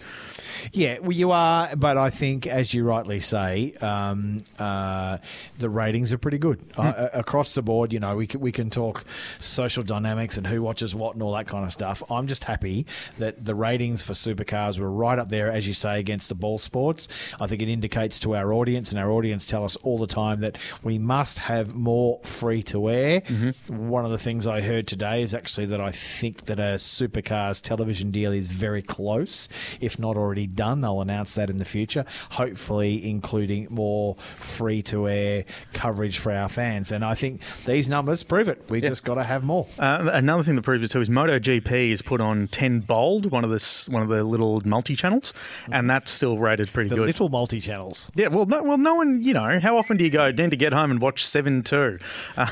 Yeah, 0.73 0.99
well, 1.01 1.13
you 1.13 1.31
are, 1.31 1.75
but 1.77 1.97
I 1.99 2.11
think, 2.11 2.47
as 2.47 2.73
you 2.73 2.85
rightly 2.85 3.21
say, 3.21 3.75
um, 3.81 4.39
uh, 4.59 5.19
the 5.59 5.69
ratings 5.69 6.13
are 6.13 6.19
pretty 6.19 6.39
good 6.39 6.65
uh, 6.77 7.09
across 7.13 7.55
the 7.55 7.63
board. 7.63 7.93
You 7.93 8.01
know, 8.01 8.17
we 8.17 8.27
can, 8.27 8.41
we 8.41 8.53
can 8.53 8.71
talk 8.71 9.05
social 9.39 9.83
dynamics 9.83 10.39
and 10.39 10.47
who 10.47 10.63
watches 10.63 10.95
what 10.95 11.15
and 11.15 11.23
all 11.23 11.33
that 11.35 11.47
kind 11.47 11.65
of 11.65 11.73
stuff. 11.73 12.03
I'm 12.09 12.27
just 12.27 12.45
happy 12.45 12.87
that 13.19 13.45
the 13.45 13.55
ratings 13.55 14.03
for 14.03 14.13
supercars 14.15 14.79
were 14.79 14.91
right 14.91 15.19
up 15.19 15.29
there, 15.29 15.51
as 15.51 15.67
you 15.69 15.75
say, 15.75 15.99
against 15.99 16.29
the 16.29 16.35
ball 16.35 16.59
sports. 16.59 17.09
I 17.41 17.47
think 17.47 17.61
it 17.61 17.69
indicates 17.69 18.19
to 18.21 18.35
our 18.35 18.53
audience, 18.53 18.91
and 18.91 18.99
our 18.99 19.11
audience 19.11 19.45
tell 19.45 19.65
us 19.65 19.77
all 19.77 19.99
the 19.99 20.07
time 20.07 20.41
that 20.41 20.59
we 20.83 20.99
must 20.99 21.41
have 21.41 21.75
more 21.75 22.21
free 22.23 22.63
to 22.65 22.89
air. 22.89 23.23
One 23.69 24.05
of 24.05 24.11
the 24.11 24.19
things 24.19 24.47
I 24.47 24.61
heard 24.61 24.84
today 24.85 25.23
is 25.23 25.35
actually 25.35 25.67
that 25.67 25.81
I 25.81 25.91
think 25.91 26.45
that 26.47 26.59
a 26.59 26.77
supercars 26.77 27.61
television 27.63 28.11
deal 28.11 28.33
is 28.33 28.49
very 28.49 28.83
close, 28.83 29.49
if 29.81 29.99
not 29.99 30.17
already 30.17 30.47
done. 30.47 30.81
They'll 30.81 31.01
announce 31.01 31.35
that 31.35 31.51
in 31.51 31.57
the 31.59 31.65
future, 31.65 32.05
hopefully 32.31 33.09
including 33.09 33.67
more 33.71 34.17
free 34.39 34.83
to 34.83 35.09
air 35.09 35.45
coverage 35.73 36.19
for 36.19 36.33
our 36.33 36.49
fans. 36.49 36.93
And 36.93 37.05
I 37.05 37.15
think 37.15 37.41
these 37.67 37.89
numbers 37.89 38.23
prove 38.23 38.49
it. 38.49 38.63
We 38.69 38.81
just 38.81 39.05
got 39.05 39.15
to 39.15 39.25
have 39.25 39.43
more. 39.45 39.67
Uh, 39.79 40.11
another 40.13 40.43
thing 40.43 40.57
that 40.57 40.63
proves 40.63 40.85
it 40.85 40.91
too 40.91 41.01
is 41.01 41.09
MotoGP 41.09 41.91
is 41.91 42.03
put 42.03 42.21
on 42.21 42.49
10 42.49 42.81
Bold, 42.81 43.31
one 43.31 43.45
of 43.45 43.51
the 43.51 43.89
one 43.91 44.03
of 44.03 44.09
the 44.09 44.23
little 44.25 44.61
multi 44.67 44.95
channels, 44.97 45.33
and 45.71 45.89
that's 45.89 46.11
still 46.11 46.39
rated 46.39 46.73
pretty 46.73 46.89
The 46.91 46.97
good. 46.97 47.07
little 47.07 47.29
multi 47.29 47.61
channels. 47.61 48.11
Yeah, 48.15 48.29
well, 48.29 48.47
no, 48.47 48.63
well, 48.63 48.79
no 48.79 48.95
one, 48.95 49.23
you 49.23 49.33
know, 49.33 49.59
how 49.61 49.77
often 49.77 49.97
do 49.97 50.05
you 50.05 50.11
go 50.11 50.31
then 50.33 50.51
to 50.51 50.57
get 50.57 50.73
home 50.73 50.91
and 50.91 51.01
watch 51.01 51.25
seven 51.25 51.63
two? 51.63 51.99
Uh, 52.37 52.47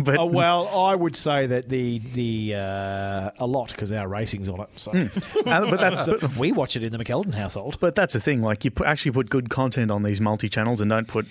but 0.00 0.18
Oh, 0.18 0.26
well, 0.26 0.68
I 0.68 0.94
would 0.94 1.14
say 1.14 1.46
that 1.46 1.68
the 1.68 1.77
the 1.82 2.54
uh, 2.54 3.30
a 3.38 3.46
lot 3.46 3.68
because 3.68 3.92
our 3.92 4.08
racing's 4.08 4.48
on 4.48 4.60
it. 4.60 4.68
So. 4.76 4.90
uh, 5.46 5.70
but 5.70 5.80
that's 5.80 6.08
but, 6.08 6.36
we 6.36 6.52
watch 6.52 6.76
it 6.76 6.82
in 6.82 6.92
the 6.92 6.98
McKeldin 6.98 7.34
household. 7.34 7.78
but 7.80 7.94
that's 7.94 8.14
the 8.14 8.20
thing. 8.20 8.42
Like 8.42 8.64
you 8.64 8.70
put, 8.70 8.86
actually 8.86 9.12
put 9.12 9.30
good 9.30 9.50
content 9.50 9.90
on 9.90 10.02
these 10.02 10.20
multi 10.20 10.48
channels 10.48 10.80
and 10.80 10.90
don't 10.90 11.08
put 11.08 11.26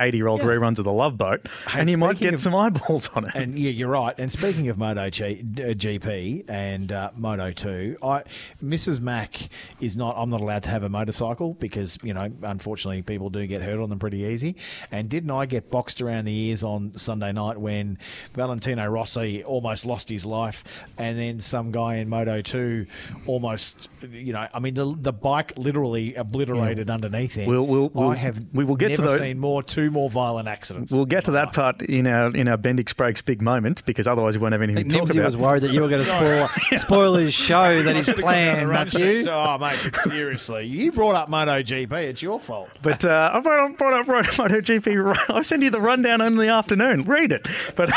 eighty 0.00 0.16
year 0.18 0.26
old 0.26 0.40
Yeah. 0.40 0.46
reruns 0.46 0.78
of 0.78 0.84
the 0.84 0.92
Love 0.92 1.16
Boat, 1.18 1.46
Hey, 1.68 1.80
and 1.80 1.90
you 1.90 1.98
might 1.98 2.18
get 2.18 2.34
of- 2.34 2.40
some 2.40 2.54
eyeballs 2.54 3.08
on 3.14 3.26
it. 3.26 3.34
And 3.34 3.58
yeah, 3.58 3.70
you're 3.70 3.88
right. 3.88 4.14
And 4.18 4.32
speaking 4.32 4.68
of 4.68 4.78
Moto 4.78 5.08
G, 5.10 5.24
uh, 5.58 5.74
GP 5.74 6.44
and 6.48 6.90
uh, 6.90 7.10
Moto 7.16 7.52
Two, 7.52 7.96
I 8.02 8.22
Mrs. 8.64 9.00
Mac 9.00 9.48
is 9.80 9.96
not. 9.96 10.14
I'm 10.16 10.30
not 10.30 10.40
allowed 10.40 10.62
to 10.64 10.70
have 10.70 10.82
a 10.82 10.88
motorcycle 10.88 11.54
because 11.54 11.98
you 12.02 12.14
know, 12.14 12.30
unfortunately, 12.42 13.02
people 13.02 13.30
do 13.30 13.46
get 13.46 13.62
hurt 13.62 13.80
on 13.80 13.90
them 13.90 13.98
pretty 13.98 14.18
easy. 14.18 14.56
And 14.90 15.08
didn't 15.08 15.30
I 15.30 15.46
get 15.46 15.70
boxed 15.70 16.00
around 16.00 16.24
the 16.24 16.34
ears 16.48 16.62
on 16.62 16.92
Sunday 16.96 17.32
night 17.32 17.58
when 17.58 17.98
Valentino 18.34 18.86
Rossi 18.86 19.44
almost 19.44 19.84
lost 19.86 20.08
his 20.08 20.24
life, 20.26 20.64
and 20.98 21.18
then 21.18 21.40
some 21.40 21.70
guy 21.70 21.96
in 21.96 22.08
Moto 22.08 22.40
Two 22.40 22.86
almost, 23.26 23.88
you 24.10 24.32
know, 24.32 24.46
I 24.52 24.58
mean, 24.60 24.74
the 24.74 24.96
the 25.00 25.12
bike 25.12 25.52
literally 25.56 26.14
obliterated 26.14 26.90
underneath 26.90 27.34
him. 27.34 27.46
We'll- 27.48 27.66
we'll- 27.66 28.08
I 28.10 28.14
have 28.16 28.40
we 28.52 28.64
will 28.64 28.76
get 28.76 28.94
to 28.94 29.00
never 29.02 29.12
those- 29.12 29.20
seen 29.20 29.38
more 29.38 29.62
two 29.62 29.89
two 29.90 29.94
more 29.94 30.10
violent 30.10 30.48
accidents. 30.48 30.92
We'll 30.92 31.04
get 31.06 31.24
to 31.26 31.32
that 31.32 31.52
part 31.52 31.82
in 31.82 32.06
our 32.06 32.34
in 32.34 32.48
our 32.48 32.56
Bendix 32.56 32.96
brakes 32.96 33.20
big 33.22 33.42
moment 33.42 33.84
because 33.84 34.06
otherwise 34.06 34.36
we 34.36 34.42
won't 34.42 34.52
have 34.52 34.60
I 34.60 34.64
anything 34.64 34.90
think 34.90 34.92
to 34.92 34.98
talk 35.00 35.08
Nimsy 35.08 35.18
about. 35.20 35.26
was 35.26 35.36
worried 35.36 35.62
that 35.62 35.72
you 35.72 35.82
were 35.82 35.88
going 35.88 36.04
to 36.04 36.08
spoil, 36.48 36.78
spoil 36.78 37.14
his 37.14 37.34
show 37.34 37.82
that 37.82 37.96
he's 37.96 38.10
planned, 38.10 38.68
Matthew. 38.68 39.24
Oh, 39.28 39.58
mate, 39.58 39.78
seriously. 40.04 40.66
You 40.66 40.92
brought 40.92 41.14
up 41.14 41.28
MotoGP. 41.28 41.92
It's 41.92 42.22
your 42.22 42.38
fault. 42.40 42.68
But 42.82 43.04
uh, 43.04 43.30
I 43.34 43.40
brought 43.40 43.70
up, 43.70 43.78
brought 43.78 43.92
up 43.94 44.08
right- 44.08 44.24
MotoGP. 44.24 45.30
I 45.34 45.42
sent 45.42 45.62
you 45.62 45.70
the 45.70 45.80
rundown 45.80 46.20
in 46.20 46.36
the 46.36 46.48
afternoon. 46.48 47.02
Read 47.02 47.32
it. 47.32 47.46
But 47.76 47.90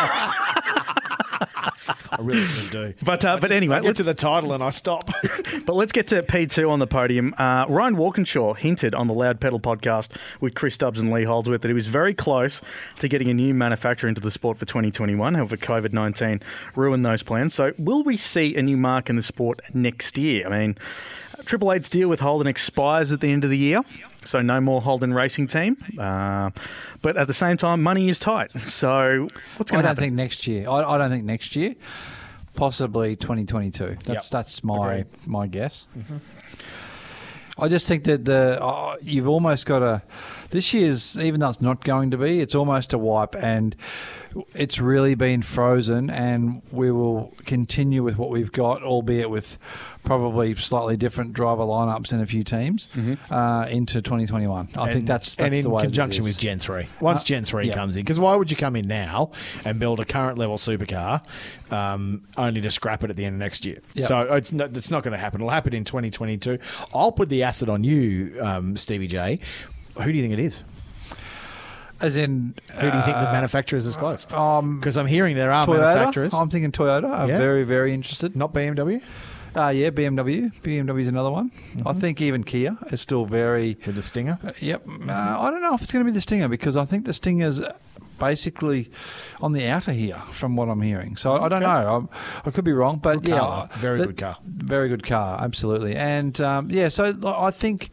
I 2.20 2.22
really 2.22 2.42
should 2.42 2.72
do. 2.72 2.94
but 3.04 3.26
uh, 3.26 3.38
but 3.40 3.52
anyway, 3.52 3.78
I 3.78 3.80
get 3.80 3.88
let's 3.88 3.98
to 3.98 4.04
the 4.04 4.14
title 4.14 4.54
and 4.54 4.64
I 4.64 4.70
stop. 4.70 5.10
But 5.66 5.76
let's 5.76 5.92
get 5.92 6.08
to 6.08 6.22
P2 6.24 6.70
on 6.70 6.80
the 6.80 6.88
podium. 6.88 7.34
Uh, 7.38 7.66
Ryan 7.70 7.96
Walkinshaw 7.96 8.54
hinted 8.54 8.94
on 8.94 9.08
the 9.08 9.14
Loud 9.14 9.40
Pedal 9.40 9.60
podcast 9.60 10.10
with 10.42 10.56
Chris 10.56 10.74
Stubbs 10.74 11.00
and 11.00 11.12
Lee 11.12 11.24
Holdsworth 11.24 11.62
that 11.62 11.68
he 11.68 11.74
was 11.74 11.88
very 11.88 12.14
close 12.14 12.60
to 13.00 13.08
getting 13.08 13.30
a 13.30 13.34
new 13.34 13.54
manufacturer 13.54 14.10
into 14.10 14.20
the 14.20 14.32
sport 14.32 14.58
for 14.58 14.66
2021. 14.66 15.36
However, 15.36 15.56
COVID 15.56 15.94
19 15.94 16.42
ruined 16.76 17.06
those 17.06 17.24
plans. 17.24 17.54
So, 17.54 17.74
will 17.78 18.04
we 18.04 18.18
see 18.18 18.56
a 18.56 18.62
new 18.62 18.78
marque 18.78 19.10
in 19.10 19.16
the 19.16 19.24
sport 19.24 19.62
next 19.74 20.18
year? 20.18 20.48
I 20.48 20.50
mean, 20.50 20.78
Triple 21.46 21.72
Eight's 21.72 21.90
deal 21.90 22.10
with 22.10 22.20
Holden 22.20 22.48
expires 22.48 23.12
at 23.12 23.22
the 23.22 23.32
end 23.32 23.44
of 23.44 23.50
the 23.50 23.58
year. 23.58 23.82
So 24.26 24.42
no 24.42 24.60
more 24.62 24.82
Holden 24.82 25.14
racing 25.14 25.48
team, 25.48 25.78
uh, 26.00 26.50
but 27.02 27.18
at 27.18 27.28
the 27.28 27.34
same 27.34 27.58
time, 27.58 27.84
money 27.84 28.08
is 28.10 28.20
tight. 28.20 28.52
So 28.68 29.28
what's 29.58 29.72
going 29.72 29.82
to 29.84 29.88
happen? 29.88 29.90
I 29.90 29.90
don't 29.90 29.96
think 29.98 30.14
next 30.16 30.48
year. 30.48 30.70
I, 30.70 30.84
I 30.84 30.98
don't 30.98 31.10
think 31.12 31.26
next 31.26 31.56
year. 31.56 31.76
Possibly 32.56 33.16
2022. 33.16 33.98
That's 34.06 34.08
Yep. 34.08 34.24
that's 34.32 34.64
my 34.64 35.06
my 35.26 35.48
guess. 35.48 35.88
I 37.58 37.68
just 37.68 37.88
think 37.88 38.04
that 38.06 38.26
the 38.26 38.62
uh, 38.64 38.96
you've 39.02 39.28
almost 39.28 39.66
got 39.66 39.82
a 39.84 40.02
this 40.50 40.74
year's 40.74 41.20
even 41.20 41.40
though 41.40 41.50
it's 41.50 41.62
not 41.62 41.84
going 41.84 42.12
to 42.12 42.18
be, 42.18 42.40
it's 42.40 42.56
almost 42.56 42.94
a 42.94 42.98
wipe, 42.98 43.36
and 43.36 43.76
it's 44.54 44.80
really 44.80 45.16
been 45.16 45.42
frozen. 45.42 46.10
And 46.10 46.62
we 46.72 46.92
will 46.92 47.34
continue 47.46 48.04
with 48.04 48.18
what 48.18 48.30
we've 48.30 48.52
got, 48.52 48.84
albeit 48.84 49.30
with 49.30 49.58
probably 50.04 50.54
slightly 50.56 50.98
different 50.98 51.34
driver 51.34 51.64
lineups 51.64 52.12
in 52.12 52.20
a 52.20 52.26
few 52.26 52.44
teams 52.44 52.90
uh, 53.32 53.66
into 53.70 54.02
2021. 54.02 54.70
I 54.78 54.92
think 54.92 55.08
that's, 55.08 55.36
that's 55.36 55.46
and 55.46 55.66
in 55.66 55.80
conjunction 55.80 56.24
with 56.24 56.38
Gen 56.38 56.60
three. 56.60 56.88
Once 57.00 57.22
Uh, 57.22 57.26
Gen 57.26 57.46
three 57.46 57.68
yeah. 57.68 57.74
comes 57.74 57.96
in, 57.96 58.04
because 58.04 58.20
why 58.20 58.36
would 58.36 58.52
you 58.52 58.58
come 58.58 58.76
in 58.76 58.88
now 58.88 59.32
and 59.64 59.80
build 59.80 60.00
a 60.00 60.06
current 60.06 60.38
level 60.38 60.58
supercar 60.58 61.24
um, 61.72 62.24
only 62.38 62.60
to 62.62 62.70
scrap 62.70 63.04
it 63.04 63.10
at 63.10 63.16
the 63.16 63.24
end 63.26 63.36
of 63.36 63.40
next 63.40 63.64
year? 63.66 63.80
Yeah. 63.94 64.06
So 64.08 64.22
it's 64.34 64.52
not, 64.52 64.76
it's 64.76 64.92
not 64.92 65.04
going 65.04 65.14
to 65.14 65.18
happen. 65.18 65.40
It'll 65.42 65.50
happen 65.52 65.74
in 65.74 65.86
2022. 65.86 66.60
I'll 66.94 67.12
put 67.12 67.30
the 67.30 67.44
acid 67.44 67.70
on 67.70 67.84
you, 67.84 68.38
um, 68.42 68.76
Stevie 68.76 69.08
J. 69.08 69.40
Who 69.96 70.12
do 70.12 70.12
you 70.12 70.22
think 70.22 70.34
it 70.34 70.40
is? 70.40 70.64
As 72.04 72.18
in, 72.18 72.54
Who 72.74 72.92
do 72.92 72.98
you 72.98 73.04
think 73.04 73.18
the 73.18 73.30
uh, 73.30 73.34
manufacturers 73.34 73.88
is 73.88 73.96
close? 73.96 74.28
Um, 74.32 74.80
Because 74.80 74.98
I'm 74.98 75.08
hearing 75.08 75.36
there 75.36 75.52
are 75.52 75.66
Toyota. 75.66 75.80
manufacturers, 75.80 76.34
I'm 76.34 76.50
thinking 76.50 76.72
Toyota. 76.72 77.10
I'm 77.12 77.30
Yeah. 77.30 77.38
very, 77.38 77.64
very 77.64 77.94
interested. 77.94 78.36
not 78.36 78.54
BMW, 78.54 79.02
Uh, 79.56 79.70
yeah, 79.70 79.90
BMW. 79.92 80.52
BMW 80.64 81.02
is 81.02 81.08
another 81.08 81.30
one. 81.32 81.50
Mm-hmm. 81.50 81.88
I 81.88 81.94
think 81.94 82.20
even 82.22 82.44
Kia 82.44 82.76
is 82.92 83.02
still 83.02 83.26
very. 83.26 83.78
with 83.86 83.96
the 83.96 84.02
Stinger. 84.02 84.38
Yep. 84.60 84.82
Uh, 85.08 85.12
I 85.12 85.50
don't 85.52 85.62
know 85.62 85.76
if 85.76 85.82
it's 85.84 85.92
going 85.94 86.04
to 86.06 86.12
be 86.12 86.16
the 86.16 86.22
Stinger 86.22 86.48
because 86.48 86.76
I 86.76 86.86
think 86.86 87.06
the 87.06 87.14
Stinger's 87.14 87.62
basically 88.20 88.90
on 89.42 89.52
the 89.52 89.68
outer 89.68 89.92
here 89.92 90.22
from 90.32 90.56
what 90.56 90.70
I'm 90.70 90.82
hearing. 90.82 91.16
So 91.18 91.34
I 91.42 91.50
don't 91.50 91.62
know. 91.62 91.96
I'm, 91.96 92.10
I 92.46 92.52
could 92.52 92.66
be 92.66 92.74
wrong, 92.74 92.98
but 92.98 93.22
Good 93.22 93.30
yeah, 93.30 93.40
car. 93.40 93.70
Very 93.78 94.00
good 94.06 94.18
car. 94.18 94.38
Very 94.46 94.90
good 94.90 95.04
car, 95.04 95.40
absolutely. 95.42 95.96
And 95.96 96.40
um, 96.42 96.70
yeah, 96.72 96.88
so 96.90 97.14
I 97.26 97.52
think 97.52 97.90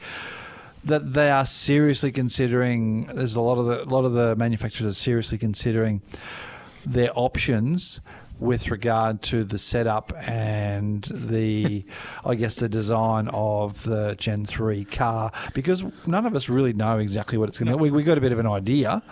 that 0.84 1.12
they 1.12 1.30
are 1.30 1.46
seriously 1.46 2.12
considering. 2.12 3.06
There's 3.06 3.36
a 3.36 3.40
lot 3.40 3.58
of 3.58 3.66
the 3.66 3.82
a 3.82 3.90
lot 3.92 4.04
of 4.04 4.12
the 4.12 4.36
manufacturers 4.36 4.90
are 4.90 4.94
seriously 4.94 5.38
considering 5.38 6.02
their 6.86 7.10
options 7.14 8.00
with 8.40 8.70
regard 8.70 9.20
to 9.22 9.44
the 9.44 9.58
setup 9.58 10.12
and 10.26 11.04
the, 11.12 11.84
I 12.24 12.34
guess, 12.34 12.56
the 12.56 12.68
design 12.68 13.28
of 13.28 13.82
the 13.84 14.16
Gen 14.18 14.44
3 14.44 14.84
car 14.86 15.30
because 15.52 15.84
none 16.06 16.26
of 16.26 16.34
us 16.34 16.48
really 16.48 16.72
know 16.72 16.98
exactly 16.98 17.36
what 17.38 17.48
it's 17.48 17.58
going 17.58 17.70
to 17.70 17.76
be. 17.76 17.82
We, 17.82 17.90
we 17.90 18.02
got 18.02 18.18
a 18.18 18.20
bit 18.20 18.32
of 18.32 18.38
an 18.38 18.46
idea, 18.46 19.02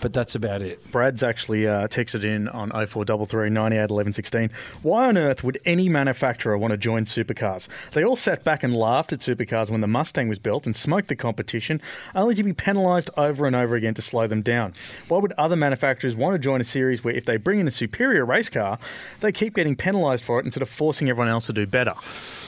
but 0.00 0.12
that's 0.12 0.34
about 0.34 0.62
it. 0.62 0.90
Brad's 0.90 1.22
actually 1.22 1.66
uh, 1.66 1.86
texted 1.88 2.24
in 2.24 2.48
on 2.48 2.70
0433 2.70 3.50
98 3.50 3.90
11 3.90 4.12
16. 4.12 4.50
Why 4.82 5.06
on 5.06 5.16
earth 5.16 5.44
would 5.44 5.60
any 5.64 5.88
manufacturer 5.88 6.58
want 6.58 6.72
to 6.72 6.76
join 6.76 7.04
supercars? 7.04 7.68
They 7.92 8.04
all 8.04 8.16
sat 8.16 8.42
back 8.42 8.64
and 8.64 8.76
laughed 8.76 9.12
at 9.12 9.20
supercars 9.20 9.70
when 9.70 9.80
the 9.80 9.86
Mustang 9.86 10.28
was 10.28 10.40
built 10.40 10.66
and 10.66 10.74
smoked 10.74 11.08
the 11.08 11.16
competition, 11.16 11.80
only 12.14 12.34
to 12.34 12.42
be 12.42 12.52
penalised 12.52 13.10
over 13.16 13.46
and 13.46 13.54
over 13.54 13.76
again 13.76 13.94
to 13.94 14.02
slow 14.02 14.26
them 14.26 14.42
down. 14.42 14.74
Why 15.08 15.18
would 15.18 15.32
other 15.32 15.56
manufacturers 15.56 16.16
want 16.16 16.34
to 16.34 16.38
join 16.38 16.60
a 16.60 16.64
series 16.64 17.04
where 17.04 17.14
if 17.14 17.24
they 17.24 17.36
bring 17.36 17.60
in 17.60 17.68
a 17.68 17.72
superior 17.72 18.24
race 18.24 18.48
car, 18.48 18.71
they 19.20 19.32
keep 19.32 19.54
getting 19.54 19.76
penalised 19.76 20.24
for 20.24 20.38
it 20.38 20.44
instead 20.44 20.62
of 20.62 20.68
forcing 20.68 21.08
everyone 21.08 21.28
else 21.28 21.46
to 21.46 21.52
do 21.52 21.66
better? 21.66 21.94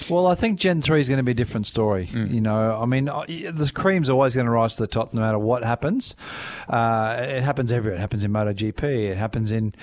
Well, 0.08 0.26
I 0.26 0.34
think 0.34 0.58
Gen 0.58 0.82
3 0.82 1.00
is 1.00 1.08
going 1.08 1.18
to 1.18 1.22
be 1.22 1.32
a 1.32 1.34
different 1.34 1.66
story. 1.66 2.08
You 2.12 2.40
know, 2.40 2.80
I 2.80 2.84
mean, 2.86 3.06
the 3.06 3.70
cream's 3.74 4.10
always 4.10 4.34
going 4.34 4.46
to 4.46 4.52
rise 4.52 4.76
to 4.76 4.82
the 4.82 4.86
top 4.86 5.14
no 5.14 5.20
matter 5.20 5.38
what 5.38 5.64
happens. 5.64 6.16
Uh, 6.68 7.16
it 7.20 7.42
happens 7.42 7.72
everywhere. 7.72 7.98
It 7.98 8.00
happens 8.00 8.24
in 8.24 8.32
MotoGP. 8.32 8.82
It 8.82 9.16
happens 9.16 9.50
in 9.52 9.74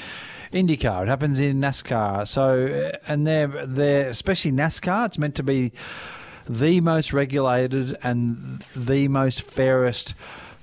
IndyCar. 0.54 1.04
It 1.04 1.08
happens 1.08 1.40
in 1.40 1.60
NASCAR. 1.60 2.28
So, 2.28 2.66
uh, 2.66 2.98
and 3.08 3.26
they're, 3.26 3.48
they're, 3.66 4.10
especially 4.10 4.52
NASCAR, 4.52 5.08
it's 5.08 5.18
meant 5.18 5.36
to 5.36 5.44
be 5.44 5.72
the 6.48 6.82
most 6.82 7.14
regulated 7.14 7.98
and 8.04 8.64
the 8.76 9.08
most 9.08 9.42
fairest 9.42 10.16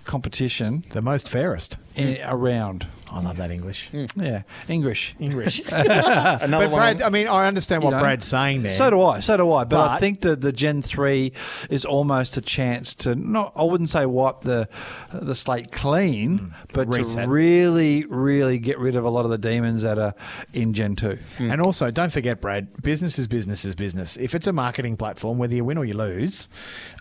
competition 0.08 0.82
The 0.90 1.02
most 1.02 1.28
fairest. 1.28 1.76
in, 1.94 2.18
around. 2.24 2.86
I 3.10 3.20
love 3.22 3.36
that 3.38 3.50
English. 3.50 3.90
Yeah, 4.16 4.42
English. 4.68 5.14
English. 5.18 5.62
Another 5.72 6.66
but 6.66 6.70
one. 6.70 6.70
Brad, 6.80 7.02
I 7.02 7.08
mean, 7.08 7.26
I 7.26 7.46
understand 7.46 7.82
what 7.82 7.90
You 7.90 7.96
know? 7.96 8.02
Brad's 8.02 8.26
saying 8.26 8.62
there. 8.62 8.72
So 8.72 8.90
do 8.90 9.02
I. 9.02 9.20
So 9.20 9.36
do 9.38 9.50
I. 9.52 9.64
But, 9.64 9.80
I 9.80 9.86
But- 9.94 10.00
think 10.00 10.20
that 10.22 10.40
the 10.42 10.52
Gen 10.52 10.82
three 10.82 11.32
is 11.70 11.84
almost 11.86 12.36
a 12.36 12.40
chance 12.42 12.94
to 12.96 13.14
not. 13.14 13.52
I 13.56 13.62
wouldn't 13.64 13.88
say 13.90 14.04
wipe 14.06 14.40
the 14.42 14.68
the 15.12 15.34
slate 15.34 15.72
clean, 15.72 16.54
but 16.74 16.88
Mm. 16.88 16.94
Reset. 16.98 17.24
to 17.24 17.28
really, 17.30 18.04
really 18.06 18.58
get 18.58 18.78
rid 18.78 18.94
of 18.96 19.04
a 19.04 19.10
lot 19.10 19.24
of 19.24 19.30
the 19.30 19.38
demons 19.38 19.82
that 19.82 19.98
are 19.98 20.14
in 20.52 20.72
Gen 20.74 20.94
two. 20.96 21.18
And 21.38 21.60
also, 21.62 21.90
don't 21.90 22.12
forget, 22.12 22.40
Brad, 22.40 22.82
business 22.82 23.18
is 23.18 23.26
business 23.26 23.64
is 23.64 23.74
business. 23.74 24.16
If 24.18 24.34
it's 24.34 24.46
a 24.46 24.52
marketing 24.52 24.96
platform, 24.96 25.38
whether 25.38 25.54
you 25.54 25.64
win 25.64 25.78
or 25.78 25.84
you 25.86 25.94
lose, 25.94 26.48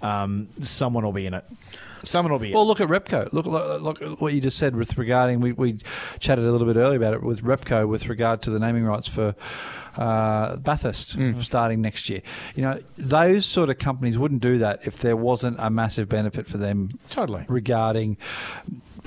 um, 0.02 0.48
someone 0.62 1.04
will 1.04 1.12
be 1.14 1.26
in 1.26 1.34
it. 1.34 1.44
Someone 2.08 2.32
will 2.32 2.40
be 2.40 2.54
Well, 2.54 2.66
look 2.66 2.82
at 2.82 2.88
Repco. 2.88 3.32
Look, 3.34 3.46
look, 3.46 3.82
look 3.82 4.02
at 4.02 4.22
what 4.22 4.34
you 4.34 4.42
just 4.42 4.58
said 4.58 4.76
with 4.76 4.98
regarding. 4.98 5.42
We, 5.42 5.52
we 5.52 5.78
chatted 6.20 6.46
a 6.46 6.52
little 6.52 6.68
bit 6.68 6.78
earlier 6.78 6.98
about 6.98 7.14
it 7.14 7.24
with 7.24 7.44
Repco 7.44 7.88
with 7.88 8.08
regard 8.08 8.42
to 8.44 8.50
the 8.50 8.60
naming 8.60 8.86
rights 8.86 9.08
for 9.08 9.36
uh, 9.98 10.56
Bathurst 10.58 11.18
starting 11.42 11.82
next 11.82 12.10
year. 12.10 12.22
You 12.56 12.64
know, 12.64 12.80
those 12.98 13.46
sort 13.46 13.70
of 13.70 13.78
companies 13.78 14.18
wouldn't 14.18 14.42
do 14.42 14.58
that 14.60 14.86
if 14.86 15.00
there 15.00 15.16
wasn't 15.18 15.58
a 15.60 15.70
massive 15.70 16.08
benefit 16.08 16.48
for 16.48 16.58
them. 16.58 17.00
Totally. 17.10 17.46
regarding 17.48 18.18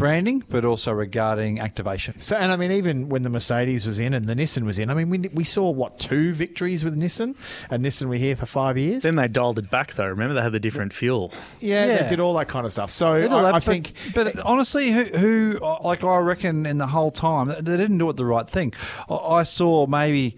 branding, 0.01 0.43
but 0.49 0.65
also 0.65 0.93
regarding 0.93 1.61
activation. 1.61 2.19
So, 2.21 2.35
and 2.35 2.51
I 2.51 2.57
mean, 2.57 2.73
even 2.73 3.11
when 3.11 3.23
the 3.23 3.29
Mercedes 3.29 3.87
was 3.87 3.99
in 3.99 4.15
and 4.15 4.25
the 4.27 4.35
Nissan 4.35 4.63
was 4.65 4.79
in, 4.79 4.89
I 4.89 4.95
mean, 4.95 5.11
we, 5.11 5.19
we 5.35 5.45
saw 5.45 5.69
what 5.71 5.99
two 5.99 6.33
victories 6.33 6.83
with 6.83 6.97
Nissan, 6.99 7.35
and 7.69 7.85
Nissan 7.85 8.09
were 8.09 8.15
here 8.15 8.35
for 8.35 8.47
five 8.47 8.79
years. 8.79 9.03
Then 9.03 9.17
they 9.17 9.29
dialed 9.29 9.59
it 9.59 9.71
back, 9.71 9.93
though. 9.95 10.07
Remember, 10.07 10.33
they 10.33 10.41
had 10.43 10.53
the 10.53 10.59
different 10.61 10.95
fuel. 10.95 11.33
yeah, 11.61 11.85
Yeah. 11.85 12.03
they 12.03 12.09
did 12.09 12.21
all 12.21 12.33
that 12.39 12.49
kind 12.49 12.65
of 12.65 12.73
stuff. 12.73 12.91
So 12.91 13.13
They 13.15 13.23
did 13.23 13.33
all 13.33 13.41
I, 13.41 13.43
that, 13.43 13.49
I 13.55 13.59
but- 13.59 13.63
think 13.65 13.93
but, 14.15 14.39
honestly, 14.41 14.91
who, 14.91 15.05
who, 15.05 15.59
like 15.85 16.03
I 16.03 16.17
reckon, 16.17 16.65
in 16.65 16.79
the 16.79 16.87
whole 16.87 17.11
time, 17.11 17.49
they 17.49 17.77
didn't 17.77 17.99
do 17.99 18.09
it 18.09 18.17
the 18.17 18.25
right 18.25 18.49
thing. 18.49 18.73
I, 19.11 19.15
I 19.15 19.43
saw 19.43 19.87
maybe 19.87 20.37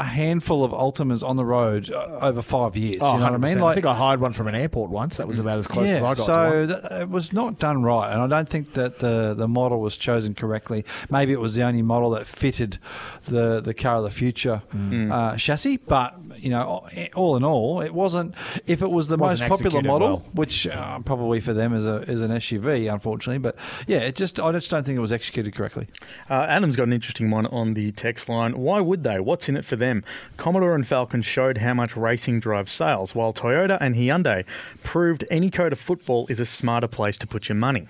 a 0.00 0.04
handful 0.04 0.64
of 0.64 0.72
Altimas 0.72 1.22
on 1.22 1.36
the 1.36 1.44
road 1.44 1.90
uh, 1.90 2.18
over 2.22 2.40
five 2.42 2.76
years. 2.76 2.96
Oh, 3.00 3.12
you 3.14 3.18
know 3.20 3.24
what 3.32 3.34
I 3.34 3.36
100%. 3.36 3.54
mean? 3.54 3.62
I 3.62 3.74
think 3.74 3.86
I 3.86 3.94
hired 3.94 4.20
one 4.20 4.32
from 4.32 4.48
an 4.48 4.54
airport 4.54 4.90
once. 4.90 5.18
That 5.18 5.28
was 5.28 5.38
about 5.38 5.58
as 5.58 5.66
close 5.66 5.90
as 5.90 5.98
I 5.98 6.00
got 6.00 6.16
to 6.16 6.22
so 6.22 6.34
one. 6.58 6.68
th- 6.68 7.02
it 7.02 7.08
was 7.10 7.32
not 7.32 7.58
done 7.58 7.82
right, 7.82 8.12
and 8.12 8.20
I 8.22 8.26
don't 8.26 8.48
think 8.48 8.72
that 8.74 8.98
the 9.00 9.34
the 9.34 9.46
model 9.48 9.80
was 9.80 9.96
chosen 9.96 10.34
correctly. 10.34 10.84
Maybe 11.10 11.32
it 11.32 11.40
was 11.40 11.54
the 11.54 11.62
only 11.62 11.82
model 11.82 12.10
that 12.10 12.26
fitted 12.26 12.78
the 13.24 13.60
the 13.60 13.74
car 13.74 13.96
of 13.98 14.04
the 14.04 14.10
future 14.10 14.62
Mm. 14.74 15.10
uh, 15.12 15.36
chassis. 15.36 15.76
But 15.76 16.14
you 16.38 16.50
know, 16.50 16.86
all 17.14 17.36
in 17.36 17.44
all, 17.44 17.80
it 17.80 17.92
wasn't. 17.94 18.34
If 18.66 18.82
it 18.82 18.90
was 18.90 19.08
the 19.08 19.16
Wasn't 19.16 19.48
most 19.50 19.62
popular 19.62 19.82
model, 19.82 20.08
well. 20.08 20.26
which 20.34 20.66
uh, 20.66 21.00
probably 21.04 21.40
for 21.40 21.52
them 21.52 21.74
is 21.74 21.86
a 21.86 21.96
is 22.14 22.22
an 22.22 22.30
SUV, 22.30 22.90
unfortunately. 22.92 23.38
But 23.38 23.56
yeah, 23.86 23.98
it 23.98 24.14
just 24.16 24.40
I 24.40 24.50
just 24.52 24.70
don't 24.70 24.84
think 24.86 24.96
it 24.96 25.00
was 25.08 25.12
executed 25.12 25.54
correctly. 25.54 25.86
Uh, 26.30 26.46
Adam's 26.56 26.76
got 26.76 26.84
an 26.84 26.92
interesting 26.94 27.30
one 27.30 27.46
on 27.46 27.72
the 27.74 27.92
text 27.92 28.28
line. 28.28 28.56
Why 28.58 28.80
would 28.80 29.02
they? 29.04 29.20
What's 29.20 29.48
in 29.48 29.56
it 29.56 29.64
for 29.64 29.76
them? 29.76 29.89
Commodore 30.36 30.74
and 30.74 30.86
Falcon 30.86 31.22
showed 31.22 31.58
how 31.58 31.74
much 31.74 31.96
racing 31.96 32.40
drives 32.40 32.72
sales, 32.72 33.14
while 33.14 33.32
Toyota 33.32 33.78
and 33.80 33.94
Hyundai 33.94 34.44
proved 34.82 35.24
any 35.30 35.50
code 35.50 35.72
of 35.72 35.80
football 35.80 36.26
is 36.28 36.40
a 36.40 36.46
smarter 36.46 36.88
place 36.88 37.18
to 37.18 37.26
put 37.26 37.48
your 37.48 37.56
money. 37.56 37.86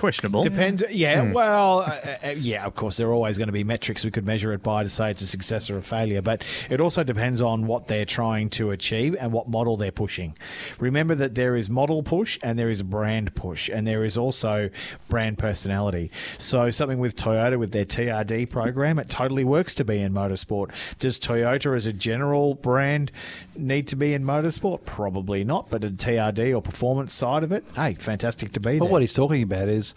Questionable. 0.00 0.42
Depends. 0.42 0.82
Yeah. 0.90 1.30
Well, 1.30 1.80
uh, 1.80 2.00
uh, 2.24 2.28
yeah. 2.36 2.64
Of 2.64 2.74
course, 2.74 2.96
there 2.96 3.08
are 3.08 3.12
always 3.12 3.38
going 3.38 3.48
to 3.48 3.52
be 3.52 3.64
metrics 3.64 4.04
we 4.04 4.10
could 4.10 4.26
measure 4.26 4.52
it 4.52 4.62
by 4.62 4.82
to 4.82 4.88
say 4.88 5.10
it's 5.10 5.22
a 5.22 5.26
success 5.26 5.70
or 5.70 5.78
a 5.78 5.82
failure. 5.82 6.22
But 6.22 6.44
it 6.70 6.80
also 6.80 7.04
depends 7.04 7.40
on 7.40 7.66
what 7.66 7.86
they're 7.86 8.04
trying 8.04 8.50
to 8.50 8.70
achieve 8.70 9.14
and 9.20 9.32
what 9.32 9.48
model 9.48 9.76
they're 9.76 9.92
pushing. 9.92 10.36
Remember 10.78 11.14
that 11.14 11.34
there 11.34 11.54
is 11.54 11.68
model 11.70 12.02
push 12.02 12.38
and 12.42 12.58
there 12.58 12.70
is 12.70 12.82
brand 12.82 13.34
push, 13.34 13.68
and 13.68 13.86
there 13.86 14.04
is 14.04 14.16
also 14.16 14.70
brand 15.08 15.38
personality. 15.38 16.10
So 16.38 16.70
something 16.70 16.98
with 16.98 17.16
Toyota 17.16 17.58
with 17.58 17.72
their 17.72 17.84
TRD 17.84 18.48
program, 18.50 18.98
it 18.98 19.08
totally 19.08 19.44
works 19.44 19.74
to 19.74 19.84
be 19.84 20.00
in 20.00 20.12
motorsport. 20.12 20.70
Does 20.98 21.18
Toyota 21.18 21.76
as 21.76 21.86
a 21.86 21.92
general 21.92 22.54
brand 22.54 23.12
need 23.56 23.86
to 23.88 23.96
be 23.96 24.14
in 24.14 24.24
motorsport? 24.24 24.84
Probably 24.84 25.44
not. 25.44 25.68
But 25.70 25.84
a 25.84 25.90
TRD 25.90 26.56
or 26.56 26.62
performance 26.62 27.12
side 27.12 27.42
of 27.44 27.52
it, 27.52 27.64
hey, 27.76 27.94
fantastic 27.94 28.52
to 28.52 28.60
be 28.60 28.78
But 28.78 28.86
there. 28.86 28.92
what 28.92 29.02
he's 29.02 29.12
talking 29.12 29.42
about 29.42 29.68
is 29.68 29.89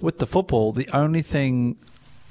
with 0.00 0.18
the 0.18 0.26
football, 0.26 0.72
the 0.72 0.88
only 0.92 1.22
thing 1.22 1.76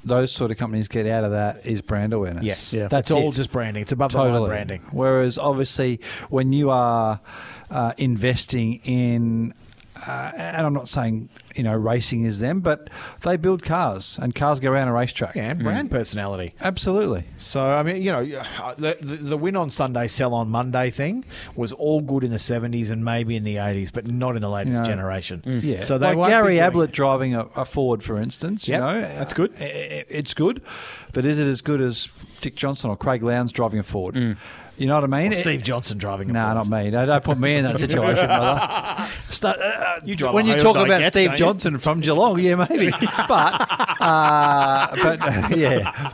those 0.04 0.32
sort 0.32 0.50
of 0.50 0.56
companies 0.56 0.88
get 0.88 1.06
out 1.06 1.24
of 1.24 1.32
that 1.32 1.66
is 1.66 1.82
brand 1.82 2.12
awareness. 2.12 2.44
Yes. 2.44 2.72
Yeah. 2.72 2.82
That's 2.82 3.08
That's 3.08 3.10
all 3.10 3.28
it. 3.28 3.32
just 3.34 3.52
branding. 3.52 3.82
It's 3.82 3.92
above 3.92 4.12
the 4.12 4.18
line 4.18 4.48
branding. 4.48 4.82
Whereas 4.92 5.38
obviously, 5.38 6.00
when 6.30 6.52
you 6.52 6.70
are 6.70 7.20
uh, 7.70 7.92
investing 7.98 8.80
in, 8.84 9.54
uh, 10.06 10.32
and 10.34 10.66
I'm 10.66 10.72
not 10.72 10.88
saying 10.88 11.28
you 11.60 11.64
know 11.64 11.76
racing 11.76 12.22
is 12.22 12.40
them, 12.40 12.60
but 12.60 12.88
they 13.20 13.36
build 13.36 13.62
cars 13.62 14.18
and 14.22 14.34
cars 14.34 14.60
go 14.60 14.72
around 14.72 14.88
a 14.88 14.94
racetrack. 14.94 15.34
Yeah, 15.34 15.50
and 15.50 15.60
mm. 15.60 15.64
brand 15.64 15.90
personality. 15.90 16.54
Absolutely. 16.58 17.24
So 17.36 17.62
I 17.62 17.82
mean, 17.82 18.00
you 18.00 18.10
know, 18.10 18.40
uh, 18.62 18.74
the, 18.76 18.96
the 18.98 19.16
the 19.16 19.36
win 19.36 19.56
on 19.56 19.68
Sunday, 19.68 20.06
sell 20.06 20.32
on 20.32 20.48
Monday 20.48 20.88
thing 20.88 21.26
was 21.54 21.74
all 21.74 22.00
good 22.00 22.24
in 22.24 22.30
the 22.30 22.38
seventies 22.38 22.90
and 22.90 23.04
maybe 23.04 23.36
in 23.36 23.44
the 23.44 23.58
eighties, 23.58 23.90
but 23.90 24.06
not 24.06 24.36
in 24.36 24.40
the 24.40 24.48
latest 24.48 24.84
generation. 24.84 25.42
Mm. 25.44 25.62
Yeah. 25.62 25.84
So 25.84 25.98
they 25.98 26.14
like 26.14 26.30
Gary 26.30 26.58
Ablett 26.58 26.92
driving 26.92 27.34
a, 27.34 27.44
a 27.56 27.66
Ford, 27.66 28.02
for 28.02 28.16
instance. 28.16 28.66
You 28.66 28.78
know, 28.78 29.02
that's 29.02 29.34
good. 29.34 29.52
It's 29.58 30.32
good, 30.32 30.62
but 31.12 31.26
is 31.26 31.38
it 31.38 31.46
as 31.46 31.60
good 31.60 31.82
as 31.82 32.08
Dick 32.40 32.56
Johnson 32.56 32.88
or 32.88 32.96
Craig 32.96 33.22
Lowndes 33.22 33.52
driving 33.52 33.80
a 33.80 33.82
Ford? 33.82 34.14
Mm. 34.14 34.38
You 34.78 34.86
know 34.86 34.94
what 34.94 35.04
I 35.04 35.22
mean? 35.22 35.32
Or 35.32 35.34
Steve 35.34 35.62
Johnson 35.62 35.98
driving. 35.98 36.28
No, 36.28 36.42
Ford. 36.42 36.68
not 36.68 36.68
me. 36.68 36.90
No, 36.90 37.04
don't 37.04 37.22
put 37.24 37.38
me 37.38 37.56
in 37.56 37.64
that 37.64 37.78
situation, 37.78 38.26
brother. 38.26 39.06
Start, 39.28 39.58
uh, 39.58 39.62
uh, 39.62 39.96
You 40.04 40.16
drive 40.16 40.32
when 40.34 40.46
you 40.46 40.56
talk 40.56 40.76
about 40.76 41.00
Getz, 41.00 41.16
Steve? 41.16 41.34
Johnson 41.34 41.78
from 41.78 42.00
Geelong, 42.00 42.38
yeah, 42.38 42.54
maybe. 42.54 42.90
but, 43.28 43.30
uh, 44.00 44.88
but 45.02 45.20
uh, 45.20 45.48
yeah, 45.54 46.12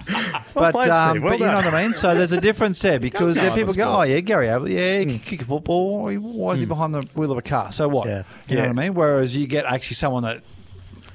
but 0.54 0.72
played, 0.72 0.90
um, 0.90 1.20
Well 1.22 1.32
but 1.32 1.40
you 1.40 1.46
know 1.46 1.54
what 1.54 1.66
I 1.66 1.82
mean. 1.84 1.94
So 1.94 2.14
there's 2.14 2.32
a 2.32 2.40
difference 2.40 2.80
there 2.82 2.98
because 3.08 3.36
there 3.36 3.54
people 3.54 3.74
go, 3.74 3.98
oh 3.98 4.02
yeah, 4.02 4.20
Gary 4.20 4.48
Ablett, 4.48 4.72
yeah, 4.72 4.98
he 4.98 5.06
can 5.06 5.18
kick 5.20 5.42
a 5.42 5.44
football. 5.44 6.12
Why 6.14 6.52
is 6.52 6.60
he 6.60 6.66
behind 6.66 6.94
the 6.94 7.02
wheel 7.14 7.30
of 7.32 7.38
a 7.38 7.42
car? 7.42 7.70
So 7.72 7.88
what? 7.88 8.08
Yeah. 8.08 8.24
You 8.48 8.56
know 8.56 8.62
Yeah. 8.62 8.68
what 8.70 8.78
I 8.78 8.82
mean? 8.82 8.94
Whereas 8.94 9.36
you 9.36 9.46
get 9.46 9.64
actually 9.64 9.94
someone 9.96 10.22
that 10.24 10.42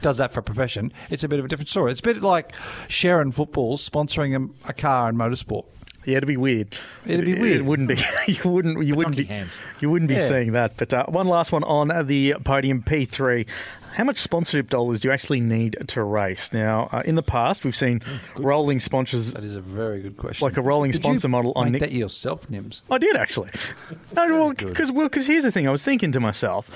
does 0.01 0.17
that 0.17 0.33
for 0.33 0.39
a 0.39 0.43
profession, 0.43 0.91
it's 1.09 1.23
a 1.23 1.27
bit 1.27 1.39
of 1.39 1.45
a 1.45 1.47
different 1.47 1.69
story. 1.69 1.91
It's 1.91 1.99
a 1.99 2.03
bit 2.03 2.21
like 2.21 2.53
Sherrin 2.87 3.33
Football 3.33 3.77
sponsoring 3.77 4.49
a, 4.65 4.69
a 4.69 4.73
car 4.73 5.09
in 5.09 5.15
motorsport. 5.15 5.65
Yeah, 6.05 6.17
it'd 6.17 6.27
be 6.27 6.37
weird. 6.37 6.75
It'd 7.05 7.25
be 7.25 7.35
weird. 7.35 7.57
It 7.57 7.65
wouldn't 7.65 7.87
be. 7.89 7.97
You 8.27 8.49
wouldn't. 8.49 8.83
You 8.85 8.95
wouldn't 8.95 9.17
be. 9.17 9.23
hands. 9.25 9.61
You 9.79 9.89
wouldn't 9.89 10.09
be 10.09 10.15
Yeah. 10.15 10.27
seeing 10.27 10.51
that. 10.53 10.75
But 10.77 10.93
uh, 10.93 11.05
one 11.07 11.27
last 11.27 11.51
one 11.51 11.63
on 11.63 11.89
the 12.07 12.35
podium 12.43 12.81
P3. 12.81 13.45
How 13.93 14.05
much 14.05 14.19
sponsorship 14.19 14.69
dollars 14.69 15.01
do 15.01 15.09
you 15.09 15.13
actually 15.13 15.41
need 15.41 15.75
to 15.89 16.01
race? 16.03 16.53
Now, 16.53 16.87
uh, 16.93 17.03
in 17.05 17.15
the 17.15 17.21
past, 17.23 17.65
we've 17.65 17.75
seen 17.75 18.01
rolling 18.37 18.79
sponsors. 18.79 19.33
That 19.33 19.43
is 19.43 19.55
a 19.57 19.61
very 19.61 20.01
good 20.01 20.15
question. 20.15 20.45
Like 20.47 20.55
a 20.55 20.61
rolling 20.61 20.91
Did 20.91 21.03
sponsor 21.03 21.27
model 21.27 21.51
on 21.57 21.73
Nick- 21.73 21.81
that 21.81 21.91
yourself, 21.91 22.47
Nims. 22.49 22.83
I 22.89 22.97
did 22.97 23.15
actually. 23.17 23.49
No, 24.15 24.27
well, 24.27 24.53
because 24.53 24.91
well, 24.91 25.07
'cause 25.09 25.27
here's 25.27 25.43
the 25.43 25.51
thing. 25.51 25.67
I 25.67 25.71
was 25.71 25.83
thinking 25.85 26.11
to 26.13 26.19
myself. 26.19 26.69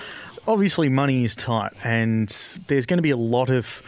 Obviously, 0.48 0.90
money 0.90 1.24
is 1.24 1.36
tight, 1.36 1.72
and 1.84 2.30
there's 2.68 2.86
going 2.86 2.98
to 2.98 3.02
be 3.04 3.10
a 3.12 3.18
lot 3.18 3.50
of 3.50 3.82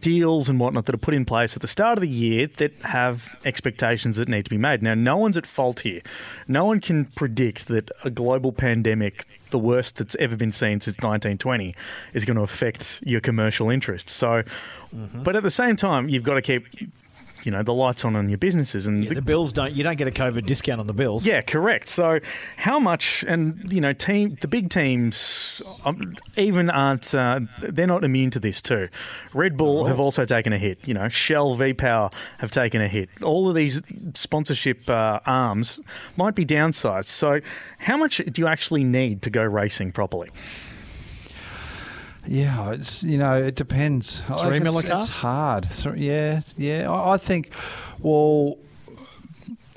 deals 0.00 0.48
and 0.48 0.58
whatnot 0.58 0.86
that 0.86 0.94
are 0.94 0.98
put 0.98 1.14
in 1.14 1.24
place 1.24 1.54
at 1.54 1.62
the 1.62 1.68
start 1.68 1.98
of 1.98 2.02
the 2.02 2.08
year 2.08 2.46
that 2.56 2.72
have 2.82 3.36
expectations 3.44 4.16
that 4.16 4.28
need 4.28 4.44
to 4.44 4.50
be 4.50 4.58
made. 4.58 4.82
Now, 4.82 4.94
no 4.94 5.16
one's 5.16 5.36
at 5.36 5.46
fault 5.46 5.80
here. 5.80 6.00
No 6.46 6.64
one 6.64 6.80
can 6.80 7.06
predict 7.06 7.68
that 7.68 7.90
a 8.04 8.10
global 8.10 8.52
pandemic, 8.52 9.26
the 9.50 9.58
worst 9.58 9.96
that's 9.96 10.16
ever 10.16 10.36
been 10.36 10.52
seen 10.52 10.80
since 10.80 10.96
1920, 10.96 11.74
is 12.12 12.24
going 12.24 12.36
to 12.36 12.42
affect 12.42 13.00
your 13.04 13.20
commercial 13.20 13.70
interests. 13.70 14.12
So, 14.12 14.42
mm-hmm. 14.94 15.22
but 15.22 15.36
at 15.36 15.42
the 15.42 15.50
same 15.50 15.76
time, 15.76 16.08
you've 16.08 16.24
got 16.24 16.34
to 16.34 16.42
keep. 16.42 16.66
You 17.44 17.52
know 17.52 17.62
the 17.62 17.72
lights 17.74 18.04
on 18.04 18.16
on 18.16 18.28
your 18.28 18.38
businesses, 18.38 18.86
and 18.86 19.04
Yeah, 19.04 19.14
the 19.14 19.22
bills 19.22 19.52
don't. 19.52 19.72
You 19.72 19.82
don't 19.84 19.96
get 19.96 20.08
a 20.08 20.10
COVID 20.10 20.46
discount 20.46 20.80
on 20.80 20.86
the 20.86 20.92
bills. 20.92 21.24
yeah, 21.24 21.40
correct. 21.40 21.88
So, 21.88 22.20
how 22.56 22.78
much? 22.78 23.24
And 23.26 23.72
you 23.72 23.80
know, 23.80 23.92
team 23.92 24.36
the 24.40 24.48
big 24.48 24.70
teams 24.70 25.62
um, 25.84 26.16
even 26.36 26.70
aren't. 26.70 27.14
Uh, 27.14 27.40
they're 27.60 27.86
not 27.86 28.04
immune 28.04 28.30
to 28.30 28.40
this 28.40 28.60
too. 28.60 28.88
Red 29.34 29.56
Bull 29.56 29.84
have 29.86 30.00
also 30.00 30.24
taken 30.24 30.52
a 30.52 30.58
hit. 30.58 30.78
You 30.86 30.94
know, 30.94 31.08
Shell, 31.08 31.54
V 31.56 31.74
Power 31.74 32.10
have 32.38 32.50
taken 32.50 32.80
a 32.80 32.88
hit. 32.88 33.08
All 33.22 33.48
of 33.48 33.54
these 33.54 33.82
sponsorship 34.14 34.88
uh, 34.90 35.20
arms 35.26 35.80
might 36.16 36.34
be 36.34 36.44
downsized. 36.44 37.06
So, 37.06 37.40
how 37.78 37.96
much 37.96 38.18
do 38.18 38.42
you 38.42 38.48
actually 38.48 38.84
need 38.84 39.22
to 39.22 39.30
go 39.30 39.42
racing 39.42 39.92
properly? 39.92 40.30
Yeah, 42.28 42.72
it's 42.72 43.02
you 43.02 43.16
know 43.16 43.42
it 43.42 43.54
depends. 43.54 44.20
Three 44.20 44.60
think 44.60 44.90
it's, 44.90 45.08
hard. 45.08 45.66
Thr- 45.70 45.96
yeah, 45.96 46.42
yeah. 46.58 46.90
I, 46.90 47.14
I 47.14 47.16
think. 47.16 47.54
Well, 48.00 48.58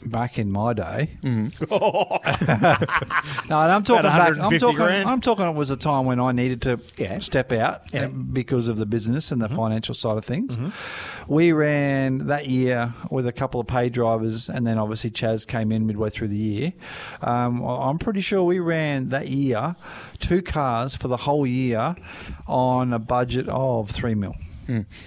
back 0.05 0.39
in 0.39 0.51
my 0.51 0.73
day. 0.73 1.17
Mm. 1.23 1.49
no, 3.49 3.59
and 3.61 3.71
I'm 3.71 3.83
talking 3.83 4.03
back. 4.03 4.33
I'm 4.39 4.57
talking. 4.59 4.75
grand? 4.75 5.09
I'm 5.09 5.21
talking. 5.21 5.45
It 5.47 5.55
was 5.55 5.71
a 5.71 5.77
time 5.77 6.05
when 6.05 6.19
I 6.19 6.31
needed 6.31 6.61
to 6.63 6.79
Yeah. 6.97 7.19
step 7.19 7.51
out 7.51 7.81
Yeah. 7.93 8.05
Mm-hmm. 8.05 8.19
uh, 8.19 8.23
because 8.33 8.67
of 8.69 8.77
the 8.77 8.85
business 8.85 9.31
and 9.31 9.41
the 9.41 9.49
financial 9.49 9.93
side 9.95 10.17
of 10.17 10.25
things. 10.25 10.57
We 11.27 11.51
ran 11.51 12.27
that 12.27 12.47
year 12.47 12.93
with 13.09 13.27
a 13.27 13.31
couple 13.31 13.59
of 13.61 13.67
paid 13.67 13.93
drivers, 13.93 14.49
and 14.49 14.65
then 14.65 14.77
obviously 14.77 15.11
Chaz 15.11 15.45
came 15.47 15.71
in 15.71 15.85
midway 15.87 16.09
through 16.09 16.29
the 16.29 16.37
year. 16.37 16.73
Um, 17.21 17.63
I- 17.63 17.89
I'm 17.89 17.97
pretty 17.99 18.21
sure 18.21 18.43
we 18.43 18.59
ran 18.59 19.09
that 19.09 19.27
year 19.29 19.75
two 20.19 20.41
cars 20.41 20.95
for 20.95 21.07
the 21.07 21.17
whole 21.17 21.45
year 21.45 21.95
on 22.47 22.93
a 22.93 22.99
budget 22.99 23.47
of 23.49 23.89
three 23.89 24.15
mil. 24.15 24.35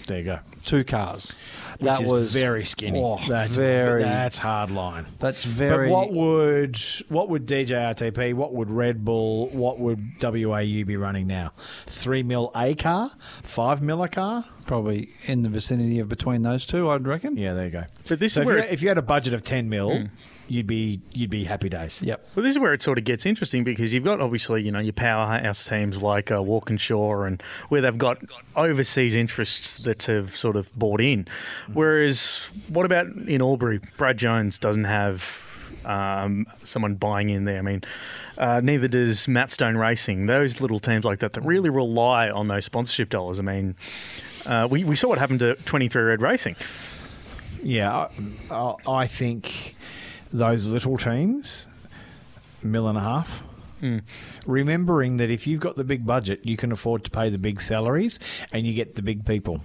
There 0.07 0.19
you 0.19 0.25
go. 0.25 0.39
Two 0.65 0.85
cars. 0.85 1.37
Which 1.79 1.87
that 1.87 2.03
is 2.03 2.11
was 2.11 2.33
very 2.33 2.65
skinny. 2.65 3.01
Oh, 3.03 3.19
that's 3.29 3.57
very. 3.57 4.03
That's 4.03 4.39
hard 4.39 4.71
line. 4.71 5.07
that's 5.19 5.45
very. 5.45 5.89
But 5.89 5.93
what 5.93 6.13
would 6.13 6.79
what 7.09 7.29
would 7.31 7.47
DJRTP? 7.47 8.35
What 8.35 8.53
would 8.55 8.71
Red 8.71 9.05
Bull? 9.05 9.49
What 9.51 9.79
would 9.81 10.01
WAU 10.23 10.85
be 10.85 10.97
running 10.97 11.27
now? 11.27 11.53
Three 11.87 12.23
mil 12.23 12.51
a 12.55 12.75
car, 12.75 13.13
five 13.43 13.83
mil 13.83 14.03
a 14.03 14.09
car. 14.09 14.45
probably 14.67 15.11
in 15.27 15.43
the 15.43 15.49
vicinity 15.49 15.99
of 15.99 16.09
between 16.09 16.43
those 16.43 16.65
two, 16.67 16.89
I'd 16.91 17.07
reckon. 17.07 17.37
Yeah, 17.37 17.55
there 17.55 17.65
you 17.67 17.71
go. 17.71 17.85
But 18.09 18.21
this 18.21 18.35
so 18.35 18.41
is 18.41 18.43
if 18.43 18.47
where 18.47 18.57
you, 18.57 18.63
it's- 18.63 18.73
if 18.73 18.83
you 18.83 18.89
had 18.89 18.99
a 18.99 19.03
budget 19.03 19.35
of 19.35 19.43
ten 19.43 19.69
mil, 19.69 19.99
hmm. 19.99 20.05
You'd 20.49 20.67
be 20.67 21.01
you'd 21.13 21.31
be 21.31 21.45
happy 21.45 21.69
days. 21.69 22.03
Yep. 22.03 22.29
Well, 22.35 22.43
this 22.43 22.51
is 22.51 22.59
where 22.59 22.73
it 22.73 22.83
sort 22.83 22.99
of 22.99 23.05
gets 23.05 23.25
interesting 23.27 23.65
because 23.65 23.93
you've 23.93 24.05
got 24.05 24.21
obviously 24.21 24.63
you 24.63 24.71
know 24.71 24.79
your 24.79 24.93
powerhouse 24.93 25.67
teams 25.69 26.03
like 26.03 26.31
uh, 26.31 26.43
Walkinshaw 26.43 27.23
and 27.23 27.43
where 27.69 27.81
they've 27.81 27.97
got 27.99 28.19
overseas 28.57 29.15
interests 29.15 29.79
that 29.79 30.03
have 30.05 30.37
sort 30.37 30.57
of 30.57 30.73
bought 30.79 31.01
in. 31.01 31.27
Whereas, 31.73 32.49
what 32.69 32.85
about 32.87 33.07
in 33.07 33.41
Albury? 33.41 33.81
Brad 33.97 34.19
Jones 34.19 34.59
doesn't 34.59 34.85
have 34.85 35.43
um, 35.85 36.47
someone 36.63 36.95
buying 36.95 37.31
in 37.31 37.45
there. 37.45 37.59
I 37.59 37.63
mean, 37.63 37.83
uh, 38.39 38.61
neither 38.63 38.89
does 38.89 39.27
Matt 39.29 39.51
Stone 39.53 39.77
Racing. 39.77 40.27
Those 40.27 40.61
little 40.61 40.79
teams 40.79 41.05
like 41.05 41.19
that 41.21 41.33
that 41.35 41.43
really 41.43 41.71
rely 41.71 42.31
on 42.31 42.49
those 42.49 42.65
sponsorship 42.65 43.09
dollars. 43.11 43.39
I 43.39 43.43
mean. 43.43 43.75
Uh, 44.47 44.69
we, 44.71 44.85
we 44.85 44.95
saw 44.95 45.09
what 45.09 45.17
happened 45.17 45.39
to 45.39 45.55
23 45.65 46.03
Red 46.03 46.21
Racing. 46.21 46.55
Yeah, 47.63 48.09
I, 48.51 48.55
I- 48.55 48.75
I 48.87 49.07
think 49.07 49.75
those 50.35 50.73
little 50.73 50.99
teams, 50.99 51.69
mil 52.63 52.89
and 52.89 52.99
a 52.99 53.01
half. 53.01 53.43
Mm. 53.81 54.03
Remembering 54.47 55.19
that 55.19 55.31
if 55.31 55.47
you've 55.47 55.61
got 55.61 55.77
the 55.77 55.85
big 55.85 56.05
budget, 56.05 56.41
you 56.43 56.57
can 56.57 56.73
afford 56.73 57.05
to 57.05 57.11
pay 57.11 57.29
the 57.29 57.39
big 57.39 57.61
salaries 57.61 58.19
and 58.53 58.67
you 58.67 58.75
get 58.75 58.97
the 58.97 59.03
big 59.03 59.25
people. 59.25 59.61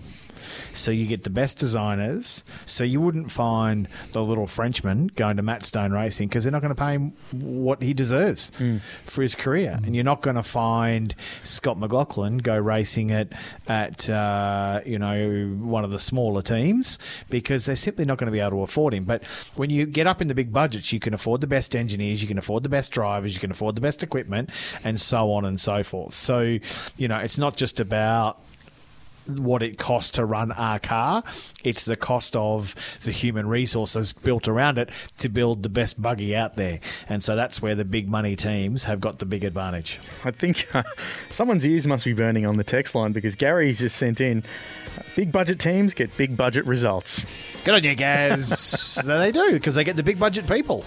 So 0.74 0.92
you 0.92 1.06
get 1.06 1.24
the 1.24 1.30
best 1.30 1.58
designers. 1.58 2.44
So 2.66 2.84
you 2.84 3.02
wouldn't 3.02 3.32
find 3.32 3.88
the 4.12 4.24
little 4.24 4.48
Frenchman 4.48 5.08
going 5.16 5.38
to 5.38 5.44
Matt 5.44 5.64
Stone 5.64 5.92
Racing 5.92 6.28
because 6.30 6.44
they're 6.44 6.52
not 6.52 6.62
going 6.62 6.76
to 6.76 6.82
pay 6.82 6.94
him 6.94 7.14
what 7.32 7.82
he 7.82 7.94
deserves 7.94 8.52
for 9.06 9.22
his 9.22 9.36
career. 9.36 9.80
And 9.84 9.96
you're 9.96 10.04
not 10.04 10.22
going 10.22 10.36
to 10.36 10.44
find 10.44 11.16
Scott 11.44 11.78
McLaughlin 11.80 12.38
go 12.40 12.58
racing 12.58 13.12
at 13.12 13.34
at 13.68 14.10
uh, 14.10 14.82
you 14.86 15.00
know 15.00 15.56
one 15.62 15.84
of 15.84 15.92
the 15.92 16.00
smaller 16.00 16.42
teams 16.42 17.00
because 17.30 17.66
they're 17.66 17.76
simply 17.76 18.06
not 18.06 18.18
going 18.18 18.28
to 18.28 18.32
be 18.32 18.40
able 18.40 18.52
to 18.52 18.62
afford 18.62 18.94
him. 18.94 19.04
But 19.06 19.24
when 19.56 19.70
you 19.70 19.86
get 19.86 20.08
up 20.08 20.22
in 20.22 20.28
the 20.28 20.36
big 20.36 20.52
budgets, 20.52 20.92
you 20.94 21.00
can 21.00 21.14
afford 21.14 21.42
the 21.42 21.48
best 21.48 21.76
engineers, 21.76 22.22
you 22.22 22.28
can 22.28 22.38
afford 22.38 22.64
the 22.64 22.70
best 22.70 22.92
drivers, 22.92 23.34
you 23.34 23.40
can 23.40 23.52
afford 23.52 23.76
the 23.76 23.82
best 23.82 24.04
equipment, 24.04 24.50
and 24.84 25.00
so 25.00 25.32
on 25.32 25.46
and 25.46 25.60
so 25.60 25.84
forth. 25.84 26.14
So 26.14 26.60
you 26.98 27.08
know 27.08 27.18
it's 27.18 27.38
not 27.38 27.56
just 27.56 27.80
about 27.80 28.42
what 29.28 29.64
it 29.64 29.78
costs 29.78 30.12
to 30.12 30.26
run 30.26 30.52
our 30.52 30.80
car. 30.80 31.24
It's 31.64 31.86
the 31.86 31.96
cost 31.96 32.36
of 32.36 32.76
the 33.04 33.12
human 33.12 33.48
resources 33.48 34.14
built 34.14 34.48
around 34.48 34.78
it 34.78 34.90
to 35.20 35.30
build 35.30 35.64
the 35.64 35.70
best 35.70 36.02
buggy 36.02 36.36
out 36.36 36.56
there. 36.56 36.80
And 37.08 37.24
so 37.24 37.36
that's 37.36 37.62
where 37.62 37.76
the 37.76 37.86
big 37.86 38.10
money 38.10 38.36
teams 38.36 38.86
have 38.86 39.00
got 39.00 39.20
the 39.20 39.26
big 39.26 39.44
advantage. 39.44 40.00
I 40.24 40.32
think 40.32 40.68
uh, 40.74 40.84
someone's 41.30 41.66
ears 41.66 41.88
must 41.88 42.06
be 42.06 42.14
burning 42.14 42.46
on 42.46 42.56
the 42.56 42.64
text 42.64 42.96
line 42.96 43.12
because 43.12 43.36
Gary's 43.36 43.80
just 43.80 43.96
sent 43.96 44.22
in 44.22 44.44
big 45.16 45.32
budget 45.32 45.60
teams 45.60 45.94
get 45.94 46.16
big 46.18 46.36
budget 46.38 46.66
results. 46.66 47.26
Good 47.64 47.76
on 47.76 47.84
you, 47.84 47.96
Gaz. 47.96 49.02
no, 49.06 49.20
they 49.20 49.32
do 49.32 49.54
because 49.54 49.76
they 49.76 49.84
get 49.84 49.96
the 49.96 50.04
big 50.04 50.20
budget 50.20 50.48
people. 50.48 50.84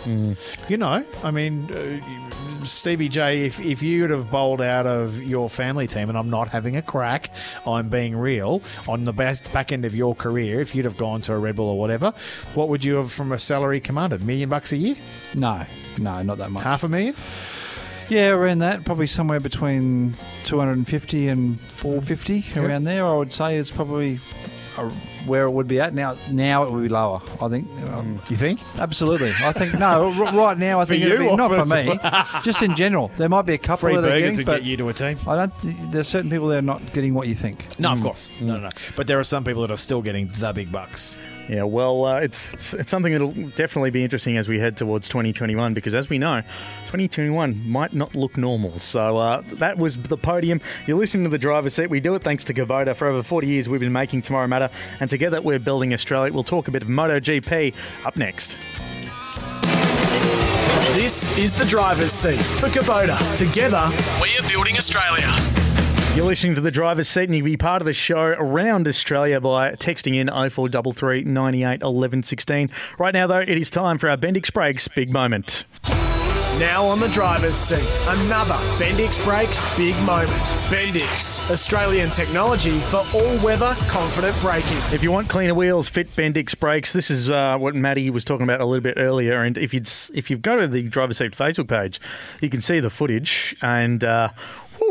You 0.68 0.76
know, 0.76 1.04
I 1.22 1.30
mean, 1.30 1.70
uh, 1.70 2.64
Stevie 2.64 3.08
J, 3.08 3.46
if, 3.46 3.60
if 3.60 3.82
you'd 3.82 4.10
have 4.10 4.30
bowled 4.30 4.60
out 4.60 4.86
of 4.86 5.22
your 5.22 5.50
family 5.50 5.86
team, 5.86 6.08
and 6.08 6.16
I'm 6.16 6.30
not 6.30 6.48
having 6.48 6.76
a 6.76 6.82
crack, 6.82 7.34
I'm 7.66 7.88
being 7.88 8.16
real, 8.16 8.31
on 8.40 9.04
the 9.04 9.12
back, 9.12 9.52
back 9.52 9.72
end 9.72 9.84
of 9.84 9.94
your 9.94 10.14
career, 10.14 10.60
if 10.60 10.74
you'd 10.74 10.84
have 10.84 10.96
gone 10.96 11.20
to 11.22 11.34
a 11.34 11.38
Red 11.38 11.56
Bull 11.56 11.68
or 11.68 11.78
whatever, 11.78 12.12
what 12.54 12.68
would 12.68 12.84
you 12.84 12.96
have 12.96 13.12
from 13.12 13.32
a 13.32 13.38
salary 13.38 13.80
commanded? 13.80 14.22
Million 14.22 14.48
bucks 14.48 14.72
a 14.72 14.76
year? 14.76 14.96
No, 15.34 15.64
no, 15.98 16.22
not 16.22 16.38
that 16.38 16.50
much. 16.50 16.64
Half 16.64 16.84
a 16.84 16.88
million? 16.88 17.14
Yeah, 18.08 18.30
around 18.30 18.58
that, 18.58 18.84
probably 18.84 19.06
somewhere 19.06 19.40
between 19.40 20.14
250 20.44 21.28
and 21.28 21.60
450, 21.60 22.60
around 22.60 22.84
there. 22.84 23.06
I 23.06 23.14
would 23.14 23.32
say 23.32 23.56
is 23.56 23.70
probably 23.70 24.20
Uh, 24.76 24.88
where 25.26 25.44
it 25.44 25.50
would 25.50 25.68
be 25.68 25.80
at 25.80 25.94
now. 25.94 26.16
Now 26.30 26.64
it 26.64 26.72
would 26.72 26.82
be 26.82 26.88
lower. 26.88 27.20
I 27.40 27.48
think. 27.48 27.68
Mm. 27.68 27.92
Um, 27.92 28.22
You 28.28 28.36
think? 28.36 28.60
absolutely. 28.78 29.32
I 29.42 29.52
think 29.52 29.74
no. 29.74 30.12
r- 30.12 30.34
right 30.34 30.58
now, 30.58 30.80
I 30.80 30.84
think 30.84 31.04
it'd 31.04 31.18
be 31.18 31.36
not 31.36 31.50
for 31.50 31.74
me. 31.74 31.98
just 32.42 32.62
in 32.62 32.74
general, 32.74 33.10
there 33.16 33.28
might 33.28 33.42
be 33.42 33.54
a 33.54 33.58
couple 33.58 33.88
Free 33.88 33.96
that 33.96 34.04
are 34.04 34.10
burgers 34.10 34.32
getting, 34.32 34.46
but 34.46 34.58
get 34.58 34.64
you 34.64 34.76
to 34.78 34.88
a 34.88 34.92
team. 34.94 35.18
I 35.26 35.36
don't. 35.36 35.52
Th- 35.60 35.76
there's 35.90 36.08
certain 36.08 36.30
people 36.30 36.48
that 36.48 36.58
are 36.58 36.62
not 36.62 36.80
getting 36.92 37.14
what 37.14 37.28
you 37.28 37.34
think. 37.34 37.66
No, 37.78 37.92
of 37.92 37.98
mm. 37.98 38.02
course. 38.02 38.30
No, 38.40 38.54
no, 38.54 38.60
no. 38.60 38.68
Mm. 38.68 38.96
But 38.96 39.06
there 39.06 39.18
are 39.18 39.24
some 39.24 39.44
people 39.44 39.62
that 39.62 39.70
are 39.70 39.76
still 39.76 40.02
getting 40.02 40.28
the 40.28 40.52
big 40.52 40.72
bucks. 40.72 41.18
Yeah, 41.52 41.64
well, 41.64 42.06
uh, 42.06 42.20
it's, 42.20 42.54
it's 42.54 42.72
it's 42.72 42.90
something 42.90 43.12
that'll 43.12 43.34
definitely 43.50 43.90
be 43.90 44.02
interesting 44.02 44.38
as 44.38 44.48
we 44.48 44.58
head 44.58 44.74
towards 44.74 45.06
2021 45.08 45.74
because, 45.74 45.94
as 45.94 46.08
we 46.08 46.16
know, 46.16 46.40
2021 46.86 47.68
might 47.68 47.92
not 47.92 48.14
look 48.14 48.38
normal. 48.38 48.78
So 48.78 49.18
uh, 49.18 49.42
that 49.56 49.76
was 49.76 49.98
the 49.98 50.16
podium. 50.16 50.62
You're 50.86 50.96
listening 50.96 51.24
to 51.24 51.28
the 51.28 51.36
driver's 51.36 51.74
seat. 51.74 51.90
We 51.90 52.00
do 52.00 52.14
it 52.14 52.22
thanks 52.22 52.42
to 52.44 52.54
Kubota. 52.54 52.96
For 52.96 53.06
over 53.06 53.22
40 53.22 53.46
years, 53.46 53.68
we've 53.68 53.80
been 53.80 53.92
making 53.92 54.22
tomorrow 54.22 54.46
matter, 54.46 54.70
and 54.98 55.10
together 55.10 55.42
we're 55.42 55.58
building 55.58 55.92
Australia. 55.92 56.32
We'll 56.32 56.42
talk 56.42 56.68
a 56.68 56.70
bit 56.70 56.80
of 56.84 56.88
MotoGP 56.88 57.74
up 58.06 58.16
next. 58.16 58.56
This 60.94 61.36
is 61.36 61.52
the 61.58 61.66
driver's 61.66 62.12
seat 62.12 62.40
for 62.40 62.68
Kubota. 62.68 63.18
Together, 63.36 63.90
We 64.22 64.38
are 64.38 64.48
building 64.48 64.78
Australia. 64.78 65.61
You're 66.14 66.26
listening 66.26 66.54
to 66.56 66.60
the 66.60 66.70
driver's 66.70 67.08
seat, 67.08 67.24
and 67.24 67.34
you 67.34 67.40
can 67.40 67.52
be 67.52 67.56
part 67.56 67.80
of 67.80 67.86
the 67.86 67.94
show 67.94 68.20
around 68.20 68.86
Australia 68.86 69.40
by 69.40 69.72
texting 69.72 70.14
in 70.14 70.26
0433 70.28 71.24
98 71.24 71.80
11 71.80 72.22
16. 72.22 72.70
Right 72.98 73.14
now, 73.14 73.26
though, 73.26 73.38
it 73.38 73.48
is 73.48 73.70
time 73.70 73.96
for 73.96 74.10
our 74.10 74.18
Bendix 74.18 74.52
Brakes 74.52 74.88
big 74.88 75.10
moment. 75.10 75.64
now 76.58 76.84
on 76.84 77.00
the 77.00 77.08
driver's 77.08 77.56
seat, 77.56 77.98
another 78.08 78.56
Bendix 78.76 79.24
Brakes 79.24 79.58
big 79.74 79.96
moment. 80.02 80.30
Bendix, 80.68 81.50
Australian 81.50 82.10
technology 82.10 82.78
for 82.80 83.02
all-weather 83.14 83.74
confident 83.88 84.38
braking. 84.42 84.76
If 84.92 85.02
you 85.02 85.10
want 85.10 85.30
cleaner 85.30 85.54
wheels, 85.54 85.88
fit 85.88 86.10
Bendix 86.10 86.56
brakes. 86.58 86.92
This 86.92 87.10
is 87.10 87.30
uh, 87.30 87.56
what 87.56 87.74
Maddie 87.74 88.10
was 88.10 88.26
talking 88.26 88.44
about 88.44 88.60
a 88.60 88.66
little 88.66 88.82
bit 88.82 88.98
earlier. 88.98 89.40
And 89.40 89.56
if 89.56 89.72
you'd 89.72 89.88
if 90.12 90.28
you 90.28 90.36
go 90.36 90.58
to 90.58 90.66
the 90.66 90.82
driver's 90.82 91.16
seat 91.16 91.32
Facebook 91.32 91.68
page, 91.68 92.02
you 92.42 92.50
can 92.50 92.60
see 92.60 92.80
the 92.80 92.90
footage, 92.90 93.56
and 93.62 94.04
uh, 94.04 94.28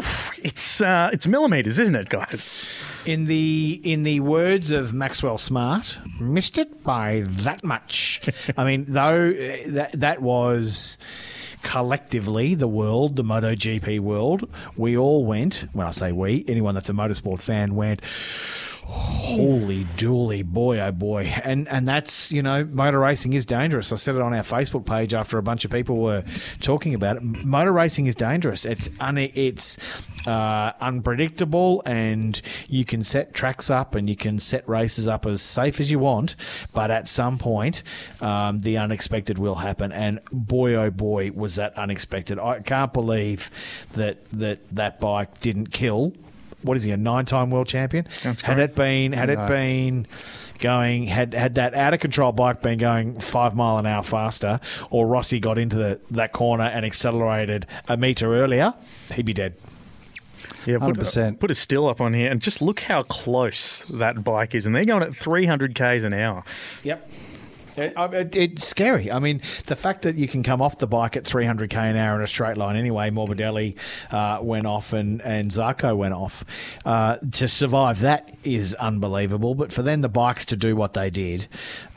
oof, 0.02 0.40
it's 0.44 0.82
uh, 0.82 1.10
it's 1.14 1.28
millimeters, 1.28 1.80
isn't 1.80 1.96
it, 1.96 2.10
guys? 2.10 2.54
In 3.06 3.26
the 3.26 3.80
in 3.84 4.04
the 4.04 4.20
words 4.20 4.72
of 4.72 4.94
Maxwell 4.94 5.38
Smart, 5.38 6.00
missed 6.20 6.58
it 6.58 6.84
by 6.84 7.24
that 7.26 7.64
much. 7.64 8.22
I 8.58 8.64
mean, 8.64 8.86
though 8.88 9.30
uh, 9.30 9.58
that 9.68 9.92
that 9.94 10.22
was 10.22 10.98
collectively 11.64 12.56
the 12.56 12.68
world, 12.68 13.16
the 13.16 13.24
MotoGP 13.24 14.00
world. 14.00 14.50
We 14.76 14.98
all 14.98 15.26
went. 15.26 15.66
When 15.74 15.86
I 15.86 15.92
say 15.92 16.12
we, 16.12 16.44
anyone 16.48 16.76
that's 16.76 16.90
a 16.90 16.94
motorsport 16.94 17.42
fan 17.42 17.76
went. 17.76 18.02
Holy 18.84 19.86
dooly, 19.96 20.44
boy, 20.44 20.80
oh 20.80 20.92
boy. 20.92 21.26
And 21.44 21.68
and 21.70 21.88
that's, 21.88 22.32
you 22.32 22.42
know, 22.42 22.66
motor 22.66 23.00
racing 23.00 23.34
is 23.34 23.46
dangerous. 23.46 23.92
I 23.92 23.96
said 23.96 24.16
it 24.16 24.22
on 24.22 24.34
our 24.34 24.44
Facebook 24.44 24.86
page 24.86 25.14
after 25.14 25.38
a 25.38 25.44
bunch 25.44 25.64
of 25.64 25.72
people 25.72 25.98
were 25.98 26.24
talking 26.60 26.94
about 26.94 27.18
it. 27.18 27.24
Motor 27.24 27.72
racing 27.72 28.08
is 28.08 28.16
dangerous. 28.16 28.66
It's 28.66 28.90
un- 29.00 29.18
it's 29.18 29.78
uh, 30.26 30.74
unpredictable 30.82 31.84
and 31.86 32.42
you 32.68 32.84
can 32.86 33.04
set 33.04 33.34
tracks 33.34 33.70
up 33.70 33.96
and 33.96 34.10
you 34.10 34.16
can 34.16 34.40
set 34.40 34.68
races 34.68 35.08
up 35.08 35.26
as 35.26 35.42
safe 35.42 35.80
as 35.80 35.92
you 35.92 36.00
want, 36.00 36.36
but 36.74 36.92
at 36.92 37.08
some 37.08 37.38
point 37.38 37.84
um, 38.20 38.62
the 38.62 38.78
unexpected 38.78 39.38
will 39.38 39.56
happen. 39.56 39.92
And 39.92 40.20
boy, 40.32 40.76
oh 40.76 40.92
boy, 40.92 41.32
was 41.32 41.56
that 41.56 41.78
unexpected. 41.78 42.40
I 42.40 42.60
can't 42.60 42.94
believe 42.94 43.50
that 43.94 44.30
that, 44.32 44.68
that 44.70 45.00
bike 45.00 45.40
didn't 45.40 45.68
kill 45.72 46.14
what 46.64 46.78
is 46.78 46.84
he 46.84 46.92
a 46.92 46.98
nine-time 46.98 47.50
world 47.52 47.68
champion? 47.68 48.08
had 48.44 48.60
it 48.60 48.76
been 48.76 49.14
had 49.14 49.30
it 49.30 49.48
been 49.48 50.08
going 50.60 51.06
had 51.06 51.34
had 51.34 51.56
that 51.56 51.74
out 51.74 51.94
of 51.94 52.00
control 52.00 52.32
bike 52.32 52.62
been 52.62 52.78
going 52.78 53.20
five 53.20 53.56
mile 53.56 53.78
an 53.78 53.86
hour 53.86 54.04
faster, 54.04 54.60
or 54.90 55.08
Rossi 55.08 55.40
got 55.40 55.58
into 55.58 55.76
the, 55.76 56.00
that 56.12 56.32
corner 56.32 56.64
and 56.66 56.86
accelerated 56.86 57.66
a 57.88 57.98
meter 57.98 58.34
earlier, 58.36 58.74
he'd 59.14 59.26
be 59.26 59.34
dead. 59.34 59.56
Yeah, 60.66 60.78
put, 60.78 60.96
100%. 60.96 61.40
put 61.40 61.50
a 61.50 61.56
still 61.56 61.88
up 61.88 62.00
on 62.00 62.14
here, 62.14 62.30
and 62.30 62.40
just 62.40 62.62
look 62.62 62.82
how 62.82 63.04
close 63.04 63.84
that 63.86 64.24
bike 64.24 64.54
is, 64.54 64.66
and 64.66 64.76
they're 64.76 64.86
going 64.86 65.04
at 65.04 65.16
300 65.16 65.74
k's 65.74 66.04
an 66.04 66.14
hour. 66.14 66.44
Yep. 66.84 67.10
It, 67.78 67.94
it, 67.96 68.36
it's 68.36 68.68
scary. 68.68 69.12
I 69.12 69.20
mean, 69.20 69.42
the 69.68 69.76
fact 69.76 70.04
that 70.04 70.16
you 70.16 70.28
can 70.28 70.44
come 70.44 70.62
off 70.62 70.78
the 70.78 70.88
bike 70.88 71.16
at 71.16 71.24
300k 71.24 71.76
an 71.76 71.96
hour 71.96 72.18
in 72.18 72.24
a 72.24 72.28
straight 72.28 72.58
line 72.58 72.76
anyway, 72.76 73.10
Morbidelli 73.10 73.78
uh, 74.12 74.40
went 74.42 74.66
off 74.66 74.94
and, 74.94 75.22
and 75.22 75.52
Zarco 75.52 75.96
went 75.96 76.14
off. 76.14 76.44
Uh, 76.86 77.18
to 77.32 77.48
survive 77.48 78.02
that 78.02 78.36
is 78.44 78.74
unbelievable. 78.76 79.56
But 79.56 79.72
for 79.72 79.84
then 79.84 80.02
the 80.02 80.10
bikes 80.10 80.46
to 80.48 80.56
do 80.56 80.76
what 80.76 80.94
they 80.94 81.10
did, 81.10 81.48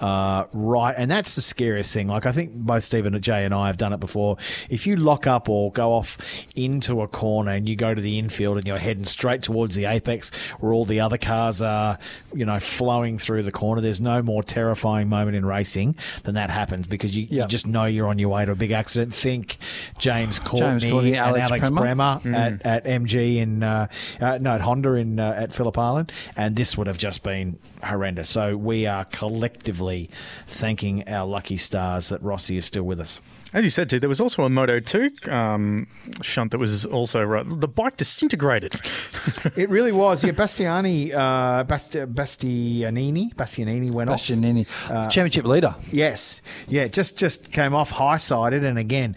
uh, 0.01 0.45
right, 0.53 0.95
and 0.97 1.11
that's 1.11 1.35
the 1.35 1.43
scariest 1.43 1.93
thing. 1.93 2.09
Like, 2.09 2.27
I 2.27 2.33
think 2.33 2.53
both 2.55 2.85
Stephen 2.85 3.15
and 3.15 3.25
Jay 3.25 3.45
and 3.45 3.53
I 3.53 3.67
have 3.67 3.77
done 3.77 3.93
it 3.93 4.01
before. 4.01 4.37
If 4.71 4.87
you 4.87 4.97
lock 4.97 5.27
up 5.27 5.49
or 5.49 5.73
go 5.73 5.93
off 5.93 6.19
into 6.55 7.03
a 7.03 7.09
corner 7.09 7.53
and 7.53 7.69
you 7.69 7.77
go 7.77 7.95
to 7.95 8.01
the 8.01 8.19
infield 8.19 8.59
and 8.59 8.67
you're 8.67 8.79
heading 8.79 9.05
straight 9.05 9.43
towards 9.43 9.75
the 9.75 9.87
apex 9.87 10.31
where 10.61 10.73
all 10.73 10.85
the 10.85 11.01
other 11.01 11.19
cars 11.19 11.61
are, 11.61 11.99
you 12.33 12.45
know, 12.45 12.59
flowing 12.61 13.19
through 13.19 13.43
the 13.43 13.53
corner, 13.53 13.81
there's 13.81 14.01
no 14.01 14.23
more 14.23 14.43
terrifying 14.43 15.09
moment 15.09 15.37
in 15.37 15.45
racing 15.45 15.64
than 16.23 16.35
that 16.35 16.51
happens 16.51 16.87
because 16.87 17.17
you, 17.17 17.27
you 17.31 17.47
just 17.47 17.67
know 17.67 17.85
you're 17.85 18.09
on 18.09 18.19
your 18.19 18.29
way 18.31 18.45
to 18.45 18.53
a 18.53 18.57
big 18.57 18.73
accident. 18.73 19.15
Think 19.15 19.59
James 19.99 20.39
Courtney, 20.39 20.91
Courtney, 20.91 21.17
and 21.17 21.37
Alex. 21.37 21.71
Bremer 21.71 22.21
at, 22.25 22.65
at 22.67 22.85
MG 22.85 23.37
in 23.37 23.63
uh, 23.63 23.89
uh, 24.21 24.39
no 24.41 24.53
at 24.53 24.61
Honda 24.61 24.95
in 24.95 25.19
uh, 25.19 25.35
at 25.37 25.53
Phillip 25.53 25.77
Island, 25.79 26.13
and 26.37 26.57
this 26.57 26.77
would 26.77 26.87
have 26.87 26.99
just 26.99 27.23
been 27.23 27.59
horrendous. 27.83 28.29
So 28.29 28.57
we 28.57 28.87
are 28.87 29.05
collectively 29.07 30.11
thanking 30.47 31.09
our 31.09 31.27
lucky 31.27 31.57
stars 31.57 32.09
that 32.11 32.23
Rossi 32.23 32.57
is 32.57 32.65
still 32.65 32.85
with 32.85 33.01
us. 33.01 33.21
As 33.55 33.63
you 33.63 33.71
said, 33.71 33.89
too, 33.89 34.01
there 34.01 34.09
was 34.09 34.21
also 34.21 34.43
a 34.43 34.51
Moto 34.51 34.81
2 34.81 35.13
um, 35.31 35.87
shunt 36.23 36.51
that 36.51 36.59
was 36.59 36.85
also 36.85 37.23
right. 37.23 37.47
The 37.49 37.69
bike 37.69 37.97
disintegrated. 37.97 38.75
It 39.57 39.69
really 39.71 39.93
was. 39.93 40.25
Yeah, 40.25 40.33
Bastiani, 40.33 41.13
uh, 41.15 41.65
Bast- 41.65 41.93
Bastianini, 41.93 43.35
Bastianini 43.35 43.91
went 43.91 44.11
off. 44.11 44.21
Bastianini, 44.21 44.67
championship 45.11 45.45
leader. 45.45 45.75
Yes, 45.93 46.43
yeah, 46.67 46.89
just 46.89 47.17
just 47.19 47.53
came 47.53 47.75
off 47.75 47.91
high 47.91 48.17
sided, 48.17 48.65
and 48.65 48.79
again, 48.79 49.15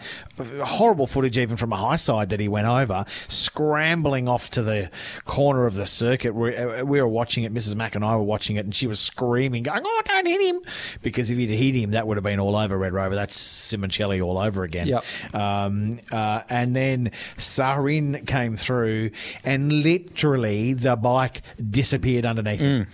horrible 0.62 1.06
footage 1.06 1.38
even 1.38 1.56
from 1.56 1.72
a 1.72 1.76
high 1.76 1.96
side 1.96 2.28
that 2.28 2.40
he 2.40 2.46
went 2.48 2.68
over, 2.68 3.04
scrambling 3.28 4.28
off 4.28 4.50
to 4.50 4.62
the 4.62 4.90
corner 5.24 5.66
of 5.66 5.74
the 5.74 5.86
circuit. 5.86 6.34
We, 6.34 6.56
uh, 6.56 6.84
we 6.84 7.00
were 7.00 7.08
watching 7.08 7.44
it. 7.44 7.52
Mrs. 7.52 7.74
Mack 7.74 7.94
and 7.94 8.04
I 8.04 8.14
were 8.14 8.22
watching 8.22 8.56
it, 8.56 8.64
and 8.64 8.74
she 8.74 8.86
was 8.86 9.00
screaming, 9.00 9.62
going, 9.64 9.82
"Oh, 9.84 10.02
don't 10.04 10.26
hit 10.26 10.40
him!" 10.40 10.60
Because 11.02 11.30
if 11.30 11.38
he'd 11.38 11.48
hit 11.50 11.74
him, 11.74 11.90
that 11.92 12.06
would 12.06 12.16
have 12.16 12.24
been 12.24 12.38
all 12.40 12.54
over 12.56 12.76
Red 12.78 12.92
Rover. 12.92 13.14
That's 13.14 13.36
Simoncelli 13.36 14.20
all 14.28 14.38
over 14.38 14.62
again. 14.64 14.86
Yep. 14.86 15.04
Um, 15.34 16.00
uh, 16.12 16.42
and 16.48 16.74
then 16.74 17.10
Syahrin 17.36 18.26
came 18.26 18.56
through, 18.56 19.10
and 19.44 19.72
literally 19.82 20.74
the 20.74 20.96
bike 20.96 21.42
disappeared 21.70 22.26
underneath 22.26 22.60
him, 22.60 22.86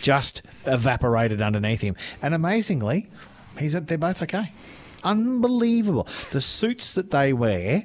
just 0.00 0.42
evaporated 0.66 1.40
underneath 1.40 1.80
him. 1.80 1.96
And 2.22 2.34
amazingly, 2.34 3.08
he's 3.58 3.72
they're 3.72 3.98
both 3.98 4.22
okay. 4.22 4.52
Unbelievable. 5.02 6.06
The 6.30 6.40
suits 6.40 6.92
that 6.92 7.10
they 7.10 7.32
wear 7.32 7.84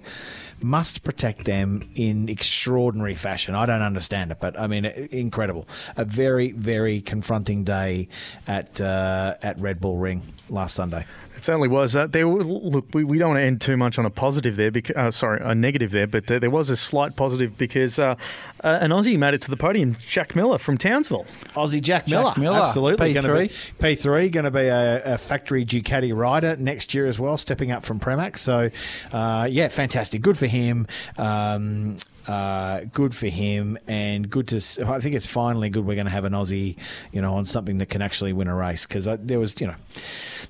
must 0.62 1.03
protect 1.03 1.45
them 1.45 1.89
in 1.95 2.30
extraordinary 2.30 3.16
fashion. 3.16 3.56
I 3.56 3.66
don't 3.66 3.82
understand 3.82 4.32
it, 4.32 4.39
but 4.39 4.60
I 4.60 4.68
mean, 4.68 4.86
incredible. 4.86 5.68
A 5.97 6.06
very, 6.06 6.51
very 6.51 7.01
confronting 7.01 7.64
day 7.64 8.08
at 8.47 8.80
uh, 8.82 9.36
at 9.41 9.60
Red 9.60 9.80
Bull 9.80 9.97
Ring 9.97 10.22
last 10.49 10.76
Sunday. 10.76 11.06
Certainly 11.45 11.67
was. 11.67 11.95
Uh, 11.95 12.07
there, 12.07 12.25
look, 12.25 12.87
we, 12.95 13.03
we 13.03 13.19
don't 13.19 13.29
want 13.29 13.39
to 13.39 13.43
end 13.43 13.61
too 13.61 13.77
much 13.77 13.99
on 13.99 14.05
a 14.07 14.09
positive 14.09 14.55
there, 14.55 14.71
because, 14.71 14.95
uh, 14.95 15.11
sorry, 15.11 15.39
a 15.43 15.53
negative 15.53 15.91
there, 15.91 16.07
but 16.07 16.29
uh, 16.31 16.39
there 16.39 16.49
was 16.49 16.71
a 16.71 16.75
slight 16.75 17.15
positive 17.15 17.55
because 17.55 17.99
uh, 17.99 18.15
uh, 18.63 18.79
an 18.81 18.89
Aussie 18.89 19.15
made 19.15 19.35
it 19.35 19.43
to 19.43 19.51
the 19.51 19.55
podium, 19.55 19.95
Jack 20.07 20.35
Miller 20.35 20.57
from 20.57 20.75
Townsville. 20.75 21.27
Aussie 21.49 21.83
Jack 21.83 22.07
Miller, 22.07 22.33
Miller, 22.35 22.61
absolutely 22.61 23.13
going 23.13 23.27
to 23.27 23.31
be 23.31 23.49
P3. 23.77 23.95
P3, 23.95 24.31
going 24.31 24.45
to 24.45 24.49
be 24.49 24.61
a, 24.61 25.13
a 25.13 25.17
factory 25.19 25.63
Ducati 25.63 26.17
rider 26.17 26.55
next 26.55 26.95
year 26.95 27.05
as 27.05 27.19
well, 27.19 27.37
stepping 27.37 27.71
up 27.71 27.85
from 27.85 27.99
Pramac. 27.99 28.39
So, 28.39 28.71
uh, 29.13 29.47
yeah, 29.47 29.67
fantastic, 29.67 30.23
good 30.23 30.39
for 30.39 30.47
him. 30.47 30.87
Um, 31.19 31.97
uh, 32.28 32.82
good 32.91 33.13
for 33.13 33.28
him, 33.28 33.78
and 33.88 34.30
good 34.30 34.47
to. 34.49 34.57
I 34.88 34.99
think 34.99 35.15
it's 35.15 35.27
finally 35.27 35.69
good 35.69 35.85
we're 35.85 35.95
going 35.95 36.06
to 36.06 36.11
have 36.11 36.26
an 36.26 36.34
Aussie, 36.34 36.77
you 37.11 37.22
know, 37.22 37.35
on 37.35 37.45
something 37.45 37.77
that 37.77 37.88
can 37.88 38.02
actually 38.02 38.34
win 38.34 38.47
a 38.47 38.56
race 38.56 38.85
because 38.85 39.07
there 39.22 39.39
was, 39.39 39.60
you 39.61 39.68
know, 39.68 39.76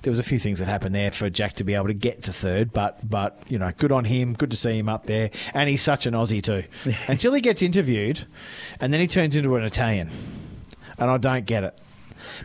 there 0.02 0.10
was 0.10 0.18
a 0.18 0.22
few 0.22 0.38
things 0.38 0.58
that 0.58 0.66
happened 0.66 0.94
there 0.94 1.10
for 1.10 1.28
Jack 1.28 1.54
to 1.54 1.64
be 1.64 1.74
able 1.74 1.88
to 1.88 1.94
get 1.94 2.22
to 2.24 2.32
third, 2.32 2.72
but 2.72 3.08
but 3.08 3.42
you 3.48 3.58
know, 3.58 3.72
good 3.76 3.92
on 3.92 4.04
him. 4.04 4.34
Good 4.34 4.50
to 4.50 4.56
see 4.56 4.78
him 4.78 4.88
up 4.88 5.04
there, 5.04 5.30
and 5.54 5.68
he's 5.68 5.82
such 5.82 6.06
an 6.06 6.14
Aussie 6.14 6.42
too. 6.42 6.64
Until 7.08 7.32
he 7.32 7.40
gets 7.40 7.62
interviewed, 7.62 8.26
and 8.80 8.92
then 8.92 9.00
he 9.00 9.06
turns 9.06 9.36
into 9.36 9.56
an 9.56 9.64
Italian, 9.64 10.10
and 10.98 11.10
I 11.10 11.18
don't 11.18 11.46
get 11.46 11.64
it. 11.64 11.78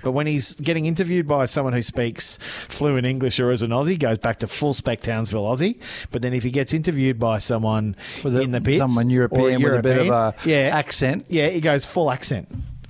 But 0.04 0.12
when 0.12 0.28
he's 0.28 0.56
getting 0.56 0.86
interviewed 0.86 1.28
by 1.28 1.46
someone 1.46 1.74
who 1.74 1.82
speaks 1.82 2.38
fluent 2.38 3.06
English 3.06 3.40
or 3.40 3.52
as 3.52 3.62
an 3.62 3.72
Aussie, 3.72 3.98
goes 4.00 4.18
back 4.18 4.40
to 4.40 4.48
full 4.48 4.74
spec 4.74 5.02
Townsville 5.02 5.44
Aussie. 5.46 5.80
But 6.12 6.22
then 6.22 6.34
if 6.34 6.44
he 6.44 6.52
gets 6.52 6.74
interviewed 6.74 7.20
by 7.20 7.40
someone 7.40 7.96
With 8.24 8.36
a- 8.36 8.42
in 8.42 8.52
the 8.52 8.62
pits, 8.62 8.78
someone 8.80 9.08
or 9.08 9.12
European 9.12 9.62
with 9.62 9.74
a 9.76 9.82
bit 9.82 9.98
of 9.98 10.08
a 10.10 10.36
yeah, 10.46 10.70
accent. 10.74 11.26
yeah, 11.30 11.50
he 11.50 11.62
goes 11.62 11.86
full 11.86 12.12
accent. 12.12 12.48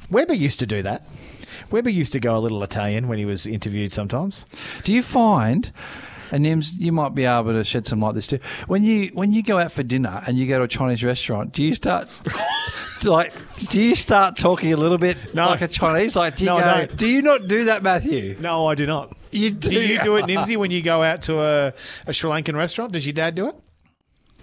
Webber 0.10 0.34
used 0.34 0.60
to 0.60 0.66
do 0.66 0.82
that. 0.84 1.08
Webber 1.70 1.90
used 1.90 2.12
to 2.14 2.20
go 2.20 2.36
a 2.36 2.40
little 2.40 2.64
Italian 2.64 3.08
when 3.08 3.18
he 3.18 3.26
was 3.26 3.48
interviewed 3.48 3.94
sometimes. 3.94 4.46
Do 4.84 4.94
you 4.94 5.02
find, 5.02 5.72
and 6.32 6.46
Nims, 6.46 6.72
you 6.78 6.92
might 6.92 7.14
be 7.16 7.26
able 7.26 7.52
to 7.54 7.64
shed 7.64 7.86
some 7.86 8.00
light 8.02 8.16
this 8.16 8.28
too. 8.28 8.40
When 8.68 8.84
you 8.84 9.08
when 9.14 9.34
you 9.34 9.44
go 9.44 9.60
out 9.60 9.72
for 9.72 9.84
dinner 9.84 10.22
and 10.28 10.38
you 10.38 10.48
go 10.48 10.58
to 10.60 10.64
a 10.66 10.68
Chinese 10.68 11.04
restaurant, 11.04 11.52
do 11.54 11.64
you 11.64 11.74
start 11.76 12.08
like 13.04 13.34
do 13.70 13.82
you 13.82 13.96
start 13.96 14.38
talking 14.38 14.74
a 14.74 14.78
little 14.78 14.98
bit 14.98 15.34
No. 15.34 15.48
like 15.48 15.62
a 15.62 15.68
Chinese? 15.68 16.16
Like 16.16 16.36
do 16.38 16.44
you 16.44 16.50
No, 16.50 16.60
go, 16.60 16.86
don't. 16.86 16.96
do 16.98 17.08
you 17.08 17.22
not 17.22 17.48
do 17.48 17.66
that, 17.66 17.84
Matthew? 17.84 18.38
No, 18.40 18.68
I 18.68 18.76
do 18.76 18.86
not. 18.86 19.16
You 19.32 19.52
do. 19.52 19.70
Do 19.70 19.80
you 19.86 20.00
do 20.02 20.16
it, 20.18 20.26
Nimsy, 20.28 20.58
when 20.58 20.72
you 20.72 20.82
go 20.82 21.02
out 21.04 21.22
to 21.24 21.40
a, 21.42 21.74
a 22.08 22.14
Sri 22.14 22.30
Lankan 22.30 22.56
restaurant? 22.56 22.92
Does 22.92 23.06
your 23.06 23.14
dad 23.14 23.36
do 23.36 23.48
it? 23.50 23.56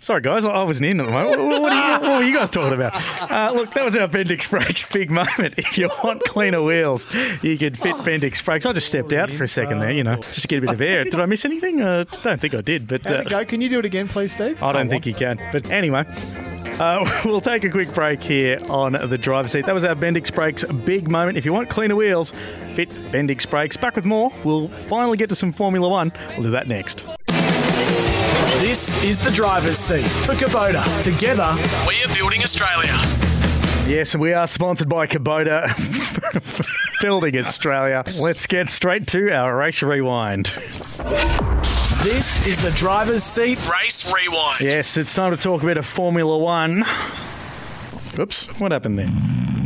Sorry, 0.00 0.20
guys, 0.20 0.44
I 0.44 0.62
wasn't 0.62 0.86
in 0.86 1.00
at 1.00 1.06
the 1.06 1.12
moment. 1.12 1.38
What, 1.38 1.62
what, 1.62 1.72
are, 1.72 1.94
you, 1.96 2.08
what 2.08 2.18
were 2.20 2.24
you 2.24 2.34
guys 2.34 2.50
talking 2.50 2.74
about? 2.74 2.94
Uh, 3.30 3.52
look, 3.54 3.72
that 3.72 3.84
was 3.84 3.96
our 3.96 4.08
Bendix 4.08 4.48
Brakes 4.48 4.84
big 4.90 5.10
moment. 5.10 5.54
If 5.58 5.76
you 5.76 5.90
want 6.04 6.22
cleaner 6.24 6.62
wheels, 6.62 7.06
you 7.42 7.58
could 7.58 7.76
fit 7.76 7.94
Bendix 7.96 8.44
Brakes. 8.44 8.64
I 8.64 8.72
just 8.72 8.88
stepped 8.88 9.12
out 9.12 9.30
for 9.30 9.44
a 9.44 9.48
second 9.48 9.80
there, 9.80 9.90
you 9.90 10.04
know, 10.04 10.16
just 10.16 10.42
to 10.42 10.48
get 10.48 10.58
a 10.58 10.60
bit 10.62 10.70
of 10.70 10.80
air. 10.80 11.04
Did 11.04 11.18
I 11.20 11.26
miss 11.26 11.44
anything? 11.44 11.80
Uh, 11.80 12.04
don't 12.22 12.40
think 12.40 12.54
I 12.54 12.60
did, 12.60 12.86
but 12.86 13.10
uh, 13.10 13.24
go. 13.24 13.44
Can 13.44 13.60
you 13.60 13.68
do 13.68 13.78
it 13.78 13.84
again, 13.84 14.08
please, 14.08 14.32
Steve? 14.32 14.62
I 14.62 14.72
don't 14.72 14.88
think 14.88 15.04
you 15.04 15.14
can. 15.14 15.40
But 15.52 15.70
anyway, 15.70 16.04
uh, 16.78 17.08
we'll 17.24 17.40
take 17.40 17.64
a 17.64 17.70
quick 17.70 17.92
break 17.92 18.22
here 18.22 18.60
on 18.68 18.92
the 18.92 19.18
driver's 19.18 19.52
seat. 19.52 19.66
That 19.66 19.74
was 19.74 19.84
our 19.84 19.94
Bendix 19.94 20.32
Brakes 20.32 20.64
big 20.64 21.08
moment. 21.08 21.36
If 21.36 21.44
you 21.44 21.52
want 21.52 21.68
cleaner 21.68 21.96
wheels, 21.96 22.32
fit 22.74 22.88
Bendix 23.10 23.48
Brakes. 23.48 23.76
Back 23.76 23.96
with 23.96 24.04
more. 24.04 24.32
We'll 24.44 24.68
finally 24.68 25.16
get 25.16 25.28
to 25.30 25.34
some 25.34 25.52
Formula 25.52 25.88
One. 25.88 26.12
We'll 26.30 26.44
do 26.44 26.50
that 26.52 26.68
next. 26.68 27.04
This 28.60 29.02
is 29.04 29.22
the 29.22 29.30
driver's 29.30 29.78
seat 29.78 30.02
for 30.10 30.32
Kubota. 30.34 30.82
Together, 31.04 31.54
We 31.86 32.02
are 32.04 32.14
building 32.14 32.42
Australia. 32.42 32.92
Yes, 33.86 34.16
we 34.16 34.32
are 34.32 34.46
sponsored 34.48 34.88
by 34.88 35.06
Kubota 35.06 35.68
Building 37.00 37.36
Australia. 37.38 38.02
Let's 38.20 38.46
get 38.46 38.68
straight 38.70 39.06
to 39.08 39.30
our 39.32 39.56
race 39.56 39.82
rewind. 39.82 40.46
this 42.02 42.44
is 42.46 42.60
the 42.60 42.72
driver's 42.74 43.22
seat. 43.22 43.58
Race 43.70 44.12
rewind. 44.12 44.60
Yes, 44.60 44.96
it's 44.96 45.14
time 45.14 45.30
to 45.30 45.36
talk 45.36 45.62
a 45.62 45.66
bit 45.66 45.76
of 45.76 45.86
Formula 45.86 46.36
One. 46.36 46.84
Oops, 48.18 48.44
what 48.60 48.72
happened 48.72 48.98
there? 48.98 49.08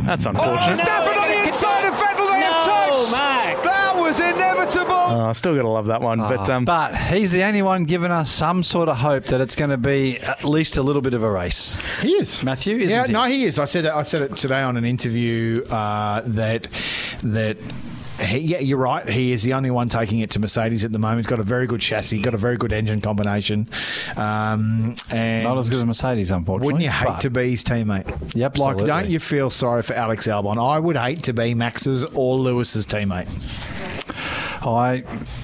That's 0.05 0.25
unfortunate. 0.25 0.77
Verstappen 0.79 1.17
on 1.19 1.29
the 1.29 1.43
inside 1.43 1.85
of 1.85 1.93
Vettel. 1.95 2.27
They 2.29 2.41
have 2.41 2.63
touched. 2.63 3.11
That 3.11 3.82
was 4.19 4.33
inevitable. 4.33 4.93
Oh, 4.93 5.25
I 5.25 5.31
still 5.33 5.55
got 5.55 5.63
to 5.63 5.69
love 5.69 5.87
that 5.87 6.01
one. 6.01 6.19
But 6.19 6.49
um, 6.49 6.65
But 6.65 6.95
he's 6.95 7.31
the 7.31 7.43
only 7.43 7.61
one 7.61 7.85
giving 7.85 8.11
us 8.11 8.31
some 8.31 8.63
sort 8.63 8.89
of 8.89 8.97
hope 8.97 9.25
that 9.25 9.41
it's 9.41 9.55
going 9.55 9.71
to 9.71 9.77
be 9.77 10.19
at 10.19 10.43
least 10.43 10.77
a 10.77 10.83
little 10.83 11.01
bit 11.01 11.13
of 11.13 11.23
a 11.23 11.31
race. 11.31 11.77
He 12.01 12.13
is 12.13 12.43
Matthew, 12.43 12.77
isn't 12.77 12.89
yeah, 12.89 13.05
he? 13.05 13.11
no, 13.11 13.23
he 13.23 13.45
is. 13.45 13.59
I 13.59 13.65
said 13.65 13.85
that. 13.85 13.95
I 13.95 14.03
said 14.03 14.21
it 14.21 14.37
today 14.37 14.61
on 14.61 14.77
an 14.77 14.85
interview 14.85 15.63
uh, 15.65 16.21
that 16.25 16.67
that. 17.23 17.57
He, 18.19 18.37
yeah, 18.37 18.59
you're 18.59 18.77
right. 18.77 19.09
He 19.09 19.31
is 19.31 19.41
the 19.41 19.53
only 19.53 19.71
one 19.71 19.89
taking 19.89 20.19
it 20.19 20.29
to 20.31 20.39
Mercedes 20.39 20.85
at 20.85 20.91
the 20.91 20.99
moment. 20.99 21.25
He's 21.25 21.29
got 21.31 21.39
a 21.39 21.43
very 21.43 21.65
good 21.65 21.81
chassis, 21.81 22.21
got 22.21 22.35
a 22.35 22.37
very 22.37 22.57
good 22.57 22.71
engine 22.71 23.01
combination, 23.01 23.67
um, 24.15 24.95
and 25.09 25.43
Not 25.43 25.57
as 25.57 25.67
good 25.67 25.79
as 25.79 25.85
Mercedes, 25.85 26.29
unfortunately. 26.29 26.73
wouldn't 26.73 26.83
you 26.83 26.91
hate 26.91 27.19
to 27.21 27.31
be 27.31 27.49
his 27.49 27.63
teammate? 27.63 28.35
Yep. 28.35 28.59
Like, 28.59 28.85
don't 28.85 29.09
you 29.09 29.19
feel 29.19 29.49
sorry 29.49 29.81
for 29.81 29.95
Alex 29.95 30.27
Albon? 30.27 30.63
I 30.63 30.77
would 30.77 30.95
hate 30.95 31.23
to 31.23 31.33
be 31.33 31.55
Max's 31.55 32.03
or 32.13 32.37
Lewis's 32.37 32.85
teammate. 32.85 33.27
I 34.65 35.03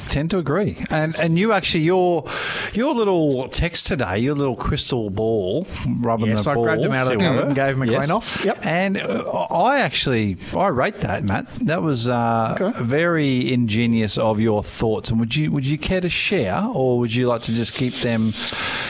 tend 0.09 0.31
to 0.31 0.37
agree. 0.37 0.77
And 0.89 1.15
and 1.19 1.37
you 1.37 1.53
actually 1.53 1.83
your 1.83 2.25
your 2.73 2.93
little 2.93 3.47
text 3.49 3.87
today, 3.87 4.19
your 4.19 4.35
little 4.35 4.55
crystal 4.55 5.09
ball 5.09 5.67
rubbing 5.99 6.27
Yes, 6.27 6.45
the 6.45 6.51
I 6.51 6.53
grabbed 6.55 6.83
him 6.83 6.91
balls, 6.91 7.01
out 7.01 7.13
of 7.13 7.19
the 7.19 7.25
cupboard 7.25 7.45
and 7.45 7.55
gave 7.55 7.75
him 7.75 7.81
a 7.83 7.87
clean 7.87 8.11
off. 8.11 8.43
Yep. 8.43 8.65
And 8.65 8.97
uh, 8.97 9.29
I 9.49 9.79
actually 9.79 10.37
I 10.55 10.67
rate 10.67 10.97
that, 11.01 11.23
Matt. 11.23 11.47
That 11.61 11.81
was 11.81 12.09
uh, 12.09 12.73
very 12.79 13.51
ingenious 13.51 14.17
of 14.17 14.39
your 14.39 14.63
thoughts. 14.63 15.09
And 15.11 15.19
would 15.19 15.35
you 15.35 15.51
would 15.51 15.65
you 15.65 15.77
care 15.77 16.01
to 16.01 16.09
share, 16.09 16.63
or 16.73 16.99
would 16.99 17.13
you 17.13 17.27
like 17.27 17.43
to 17.43 17.53
just 17.53 17.73
keep 17.73 17.93
them 17.95 18.33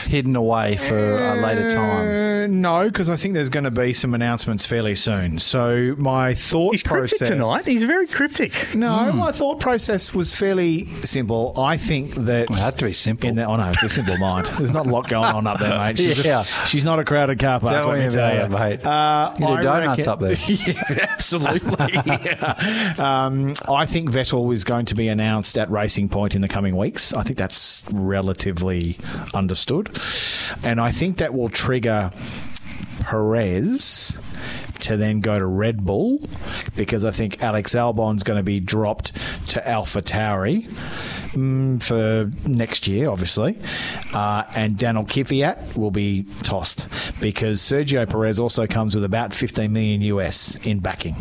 hidden 0.06 0.36
away 0.36 0.76
for 0.76 0.96
a 0.96 1.40
later 1.40 1.70
time? 1.70 2.08
Uh, 2.08 2.46
no, 2.46 2.88
because 2.88 3.08
I 3.08 3.16
think 3.16 3.34
there's 3.34 3.50
going 3.50 3.64
to 3.64 3.70
be 3.70 3.92
some 3.92 4.14
announcements 4.14 4.66
fairly 4.66 4.94
soon. 4.94 5.38
So 5.38 5.94
my 5.98 6.34
thought 6.34 6.72
he's 6.72 6.82
cryptic 6.82 7.18
process 7.18 7.28
tonight. 7.28 7.66
He's 7.66 7.82
very 7.82 8.06
cryptic. 8.06 8.74
No, 8.74 9.12
my 9.12 9.32
thought 9.32 9.60
process 9.60 10.14
was 10.14 10.34
fairly 10.34 10.88
simple. 11.10 11.52
I 11.58 11.76
think 11.76 12.14
that 12.14 12.50
It 12.50 12.54
had 12.56 12.78
to 12.78 12.84
be 12.86 12.92
simple. 12.92 13.28
In 13.28 13.36
the, 13.36 13.44
oh 13.44 13.56
no, 13.56 13.68
it's 13.70 13.82
a 13.82 13.88
simple 13.88 14.16
mind. 14.18 14.46
There's 14.46 14.72
not 14.72 14.86
a 14.86 14.90
lot 14.90 15.08
going 15.08 15.24
on 15.34 15.46
up 15.46 15.58
there, 15.58 15.78
mate. 15.78 15.98
She's, 15.98 16.24
Yeah. 16.24 16.42
she's 16.42 16.84
not 16.84 16.98
a 16.98 17.04
crowded 17.04 17.38
car 17.38 17.60
park. 17.60 17.72
Tell 17.82 17.90
Let 17.92 17.98
me 17.98 18.06
me 18.06 18.10
tell 18.12 18.34
you, 18.34 18.40
it, 18.42 18.50
mate. 18.50 18.84
Uh, 18.86 19.34
You 19.38 19.46
do 19.56 19.62
donuts 19.62 20.06
reckon- 20.06 20.08
up 20.12 20.20
there. 20.20 20.32
yeah, 20.48 21.06
absolutely. 21.10 21.92
yeah. 22.24 22.94
Um, 22.98 23.54
I 23.68 23.86
think 23.86 24.10
Vettel 24.10 24.52
is 24.54 24.64
going 24.64 24.86
to 24.86 24.94
be 24.94 25.08
announced 25.08 25.58
at 25.58 25.70
Racing 25.70 26.08
Point 26.08 26.34
in 26.34 26.40
the 26.40 26.48
coming 26.48 26.76
weeks. 26.76 27.12
I 27.12 27.22
think 27.22 27.38
that's 27.38 27.82
relatively 27.92 28.96
understood, 29.34 29.90
and 30.62 30.80
I 30.80 30.90
think 30.92 31.16
that 31.18 31.34
will 31.34 31.48
trigger 31.48 32.10
Perez 33.00 34.18
to 34.82 34.96
then 34.96 35.20
go 35.20 35.38
to 35.38 35.46
Red 35.46 35.84
Bull 35.84 36.20
because 36.76 37.04
I 37.04 37.10
think 37.10 37.42
Alex 37.42 37.74
Albon's 37.74 38.22
going 38.22 38.38
to 38.38 38.42
be 38.42 38.60
dropped 38.60 39.12
to 39.48 39.68
Alpha 39.68 40.02
Tauri 40.02 40.68
mm, 41.32 41.82
for 41.82 42.30
next 42.48 42.86
year, 42.86 43.08
obviously, 43.10 43.58
uh, 44.14 44.44
and 44.54 44.76
Daniel 44.76 45.04
Kvyat 45.04 45.76
will 45.76 45.90
be 45.90 46.24
tossed 46.42 46.88
because 47.20 47.60
Sergio 47.60 48.08
Perez 48.08 48.38
also 48.38 48.66
comes 48.66 48.94
with 48.94 49.04
about 49.04 49.32
15 49.34 49.72
million 49.72 50.00
US 50.02 50.56
in 50.64 50.80
backing, 50.80 51.16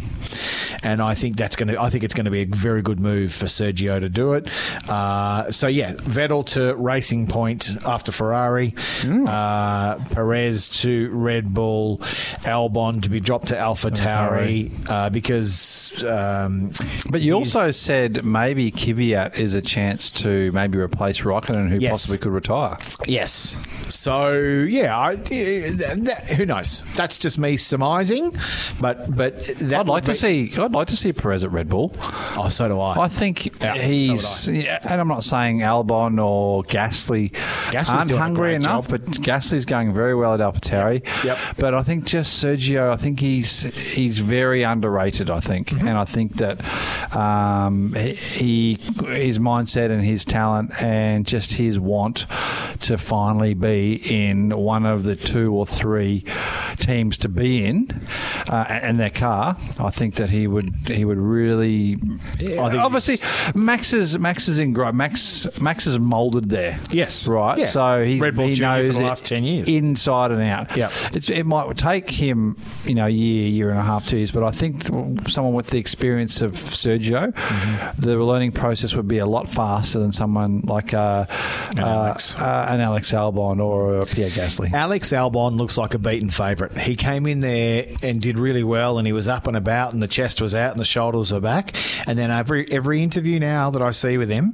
and 0.84 1.02
I 1.02 1.16
think 1.16 1.38
that's 1.38 1.56
going 1.56 1.70
to. 1.70 1.82
I 1.82 1.90
think 1.90 2.04
it's 2.04 2.14
going 2.14 2.26
to 2.26 2.32
be 2.32 2.42
a 2.42 2.46
very 2.46 2.82
good 2.82 3.00
move 3.00 3.34
for 3.34 3.46
Sergio 3.46 4.00
to 4.00 4.10
do 4.10 4.34
it. 4.34 4.48
Uh, 4.90 5.52
so 5.52 5.68
yeah, 5.68 5.94
Vettel 5.94 6.46
to 6.48 6.76
Racing 6.76 7.28
Point 7.28 7.70
after 7.86 8.12
Ferrari, 8.12 8.74
uh, 9.06 10.04
Perez 10.12 10.70
to 10.82 11.10
Red 11.12 11.54
Bull, 11.54 11.98
Albon 12.44 13.02
to 13.04 13.10
be 13.10 13.20
dropped 13.20 13.49
to 13.50 13.58
Alpha 13.58 13.92
Tauri 13.92 14.72
uh, 14.90 15.10
because. 15.10 16.04
Um, 16.04 16.72
But 17.10 17.22
you 17.22 17.34
also 17.34 17.72
said 17.72 18.24
maybe 18.24 18.72
Kvyat 18.72 19.40
is 19.40 19.54
a 19.56 19.62
chance 19.62 20.10
to 20.24 20.52
maybe 20.52 20.78
replace 20.78 21.22
Raikkonen, 21.22 21.70
who 21.70 21.78
Yes. 21.80 21.92
possibly 21.92 22.18
could 22.20 22.32
retire. 22.32 22.78
Yes. 23.08 23.58
So 23.88 24.34
yeah, 24.34 24.98
I, 24.98 25.16
that, 25.16 26.34
who 26.38 26.46
knows? 26.46 26.82
That's 26.96 27.18
just 27.18 27.38
me 27.40 27.58
surmising, 27.58 28.36
but 28.80 29.16
but 29.16 29.50
I'd 29.62 29.72
like 29.72 29.88
would 29.88 30.04
to 30.06 30.14
see. 30.14 30.52
I'd 30.58 30.72
like 30.72 30.88
to 30.88 30.98
see 30.98 31.12
Perez 31.14 31.44
at 31.44 31.52
Red 31.52 31.70
Bull. 31.70 31.94
Oh, 32.38 32.48
so 32.50 32.68
do 32.68 32.80
I. 32.80 33.06
I 33.06 33.08
think 33.08 33.60
Yeah, 33.62 33.74
so 33.74 33.80
he's, 33.82 34.48
would 34.48 34.56
yeah, 34.56 34.80
and 34.90 35.02
I'm 35.02 35.08
not 35.08 35.24
saying 35.24 35.60
Albon 35.60 36.24
or 36.24 36.64
Gasly 36.64 37.32
Gasly's 37.72 37.90
aren't 37.90 38.12
hungry 38.12 38.54
enough, 38.56 38.88
job. 38.90 39.02
but 39.06 39.06
Gasly's 39.24 39.66
going 39.66 39.94
very 39.94 40.14
well 40.16 40.34
at 40.36 40.40
AlphaTauri. 40.40 41.24
Yep. 41.24 41.38
But 41.58 41.74
I 41.74 41.82
think 41.84 42.06
just 42.06 42.44
Sergio, 42.44 42.92
I 42.92 42.96
think 42.96 43.20
he's 43.40 43.64
he's 43.94 44.20
very 44.20 44.64
underrated. 44.64 45.30
I 45.30 45.40
think, 45.40 45.70
Mm-hmm. 45.70 45.88
and 45.88 45.98
I 45.98 46.06
think 46.06 46.36
that 46.38 46.58
um, 47.16 47.94
he 47.94 48.78
his 49.06 49.40
mindset 49.40 49.92
and 49.92 50.04
his 50.04 50.26
talent 50.26 50.72
and 50.82 51.26
just 51.26 51.54
his 51.54 51.80
want 51.80 52.26
to 52.82 52.98
finally 52.98 53.54
be 53.54 53.96
in 54.10 54.50
one 54.52 54.86
of 54.86 55.04
the 55.04 55.16
two 55.16 55.54
or 55.54 55.66
three 55.66 56.24
teams 56.78 57.18
to 57.20 57.30
be 57.30 57.66
in, 57.66 57.88
uh, 58.48 58.66
and 58.70 59.00
their 59.00 59.10
car, 59.10 59.58
I 59.80 59.90
think 59.90 60.16
that 60.16 60.30
he 60.30 60.48
would 60.48 60.74
he 60.88 61.06
would 61.06 61.18
really. 61.18 61.98
obviously, 62.60 63.18
Max 63.54 63.94
is 63.94 64.18
Max 64.18 64.48
is 64.48 64.60
in 64.60 64.74
great. 64.74 64.94
Max 64.94 65.48
Max 65.60 65.88
is 65.88 66.00
moulded 66.00 66.50
there. 66.50 66.80
Yes. 66.92 67.28
right. 67.28 67.58
Yeah. 67.58 67.66
So 67.68 68.04
he, 68.04 68.20
Red 68.20 68.36
Bull 68.36 68.48
he 68.48 68.56
Junior 68.56 68.78
for 68.80 68.88
knows 68.88 68.98
the 68.98 69.04
it 69.04 69.08
last 69.08 69.26
10 69.26 69.44
years. 69.44 69.70
inside 69.70 70.32
and 70.32 70.42
out. 70.42 70.76
Yeah. 70.76 70.90
It's, 71.14 71.30
it 71.30 71.44
might 71.46 71.76
take 71.78 72.10
him, 72.10 72.56
you 72.86 72.96
know, 72.96 73.06
year, 73.30 73.48
year 73.50 73.70
and 73.70 73.80
a 73.80 73.84
half, 73.84 74.08
two 74.08 74.18
years, 74.18 74.32
but 74.32 74.44
I 74.44 74.52
think 74.52 74.84
someone 75.30 75.54
with 75.54 75.68
the 75.68 75.78
experience 75.78 76.42
of 76.42 76.52
Sergio, 76.54 77.34
Mm-hmm. 77.34 78.02
the 78.02 78.18
learning 78.18 78.52
process 78.52 78.96
would 78.96 79.08
be 79.08 79.18
a 79.20 79.26
lot 79.26 79.50
faster 79.50 80.00
than 80.00 80.12
someone 80.12 80.62
like 80.62 80.94
uh, 80.94 81.26
An 81.72 81.80
uh, 81.80 81.86
Alex. 81.88 82.36
uh, 82.36 82.66
an 82.70 82.82
Alex 82.82 83.12
Albon 83.12 83.60
or 83.60 84.06
Pierre 84.06 84.30
Gasly. 84.30 84.72
Alex 84.74 85.10
Albon 85.12 85.58
looks 85.58 85.78
like 85.78 85.94
a 85.94 86.00
beaten 86.00 86.30
favourite. 86.30 86.78
He 86.78 86.96
came 86.96 87.26
in 87.26 87.40
there 87.40 87.86
and 88.04 88.22
did 88.22 88.38
really 88.40 88.64
well, 88.64 88.98
and 88.98 89.06
he 89.08 89.14
was 89.14 89.28
up 89.28 89.48
and 89.48 89.56
about, 89.58 89.94
and 89.94 90.02
the 90.02 90.08
chest 90.08 90.42
was 90.42 90.56
out, 90.56 90.72
and 90.72 90.80
the 90.80 90.86
shoulders 90.86 91.32
were 91.34 91.40
back. 91.40 91.76
And 92.08 92.18
then 92.18 92.32
every 92.32 92.72
every 92.72 93.04
interview 93.04 93.40
now 93.40 93.70
that 93.72 93.82
I 93.82 93.92
see 93.92 94.18
with 94.18 94.30
him, 94.30 94.54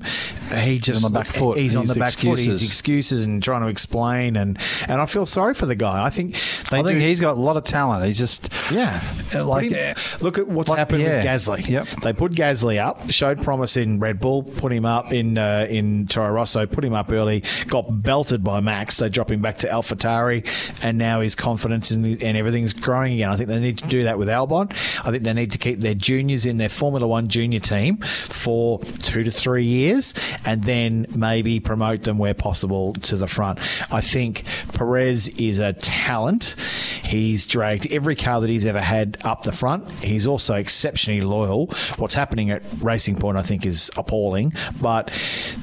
he 0.54 0.80
just 0.80 1.04
on 1.04 1.12
the 1.12 1.20
back 1.20 1.28
foot. 1.28 1.58
He's 1.58 1.76
on 1.76 1.86
the 1.86 1.96
back 1.96 2.14
foot. 2.14 2.34
excuses. 2.34 2.62
His 2.62 2.70
excuses 2.70 3.24
and 3.24 3.42
trying 3.42 3.62
to 3.62 3.68
explain, 3.68 4.36
and 4.36 4.58
and 4.88 5.02
I 5.02 5.06
feel 5.06 5.26
sorry 5.26 5.54
for 5.54 5.66
the 5.66 5.76
guy. 5.76 6.04
I 6.04 6.10
think 6.10 6.34
they 6.72 6.80
I 6.80 6.84
think 6.84 7.00
do- 7.00 7.06
he's 7.06 7.20
got 7.20 7.32
a 7.38 7.40
lot 7.40 7.58
of 7.58 7.64
talent. 7.64 8.06
He's 8.06 8.18
just 8.18 8.50
Yeah. 8.72 9.02
uh, 9.34 9.44
like 9.46 9.72
him- 9.72 9.96
uh, 9.96 10.18
look 10.24 10.38
at 10.38 10.48
what's 10.48 10.70
like- 10.70 10.78
happened 10.80 11.02
yeah. 11.04 11.18
with 11.18 11.26
Gasly. 11.26 11.68
Yep. 11.68 11.88
They 12.04 12.14
put 12.14 12.32
Gasly 12.34 12.78
up, 12.84 13.12
showed 13.12 13.42
promise 13.42 13.78
in 13.78 14.00
Red 14.00 14.20
Bull, 14.20 14.44
put 14.44 14.72
him 14.72 14.86
up 14.86 15.14
in 15.14 15.38
uh, 15.38 15.68
in 15.70 16.06
Toro 16.08 16.32
Rosso, 16.32 16.66
put 16.66 16.84
him 16.84 16.94
up 16.94 17.12
early, 17.12 17.44
got 17.68 18.02
belted 18.04 18.44
by 18.44 18.60
Max. 18.60 18.98
They 18.98 19.10
drop 19.10 19.32
him 19.32 19.42
back 19.42 19.58
to 19.60 19.68
AlphaTauri, 19.68 20.84
and 20.84 20.98
now 20.98 21.22
his 21.22 21.36
confidence 21.36 21.92
and, 21.92 22.06
and 22.22 22.38
everything's 22.38 22.74
growing 22.74 23.14
again. 23.14 23.30
I 23.30 23.36
think 23.38 23.50
they 23.50 23.60
need 23.60 23.78
to 23.80 23.88
do 23.88 24.04
that 24.04 24.18
with 24.18 24.28
Albon. 24.28 24.72
I 25.06 25.12
think 25.12 25.24
they 25.24 25.34
need 25.34 25.52
to 25.52 25.58
keep 25.58 25.82
their 25.82 25.96
juniors 25.96 26.46
in 26.46 26.58
their 26.58 26.70
Formula 26.70 27.08
One 27.08 27.28
junior 27.28 27.60
team 27.60 27.98
for 27.98 28.80
two 28.80 29.24
to 29.24 29.32
three 29.32 29.64
years, 29.66 30.14
and 30.46 30.64
then 30.64 31.06
maybe 31.16 31.60
promote 31.60 32.04
them 32.04 32.18
where 32.18 32.34
possible 32.34 32.94
to 32.94 33.16
the 33.16 33.28
front. 33.28 33.60
I 33.92 34.02
think 34.02 34.44
Perez 34.74 35.28
is 35.28 35.60
a 35.60 35.74
talent. 35.74 36.56
He's 37.04 37.46
dragged 37.48 37.92
every 37.92 38.16
car 38.16 38.42
that 38.46 38.52
he's 38.52 38.68
ever 38.68 38.80
had 38.80 39.18
up 39.26 39.42
the 39.42 39.52
front. 39.52 39.90
He's 40.04 40.28
also 40.28 40.54
exceptionally 40.54 41.22
loyal. 41.22 41.66
What's 41.98 42.14
happening 42.14 42.52
at 42.52 42.62
Racing 42.80 43.16
Point, 43.16 43.38
I 43.38 43.42
think, 43.42 43.66
is 43.66 43.90
appalling. 43.98 44.54
But 44.80 45.12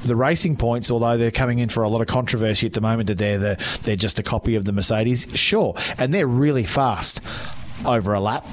the 0.03 0.17
Racing 0.17 0.57
Points, 0.57 0.91
although 0.91 1.17
they're 1.17 1.31
coming 1.31 1.59
in 1.59 1.69
for 1.69 1.83
a 1.83 1.87
lot 1.87 2.01
of 2.01 2.07
controversy 2.07 2.67
at 2.67 2.73
the 2.73 2.81
moment, 2.81 3.07
that 3.07 3.17
they're 3.17 3.37
the, 3.37 3.79
they're 3.83 3.95
just 3.95 4.19
a 4.19 4.23
copy 4.23 4.55
of 4.55 4.65
the 4.65 4.73
Mercedes. 4.73 5.27
Sure, 5.33 5.75
and 5.97 6.13
they're 6.13 6.27
really 6.27 6.65
fast 6.65 7.21
over 7.85 8.13
a 8.13 8.19
lap. 8.19 8.45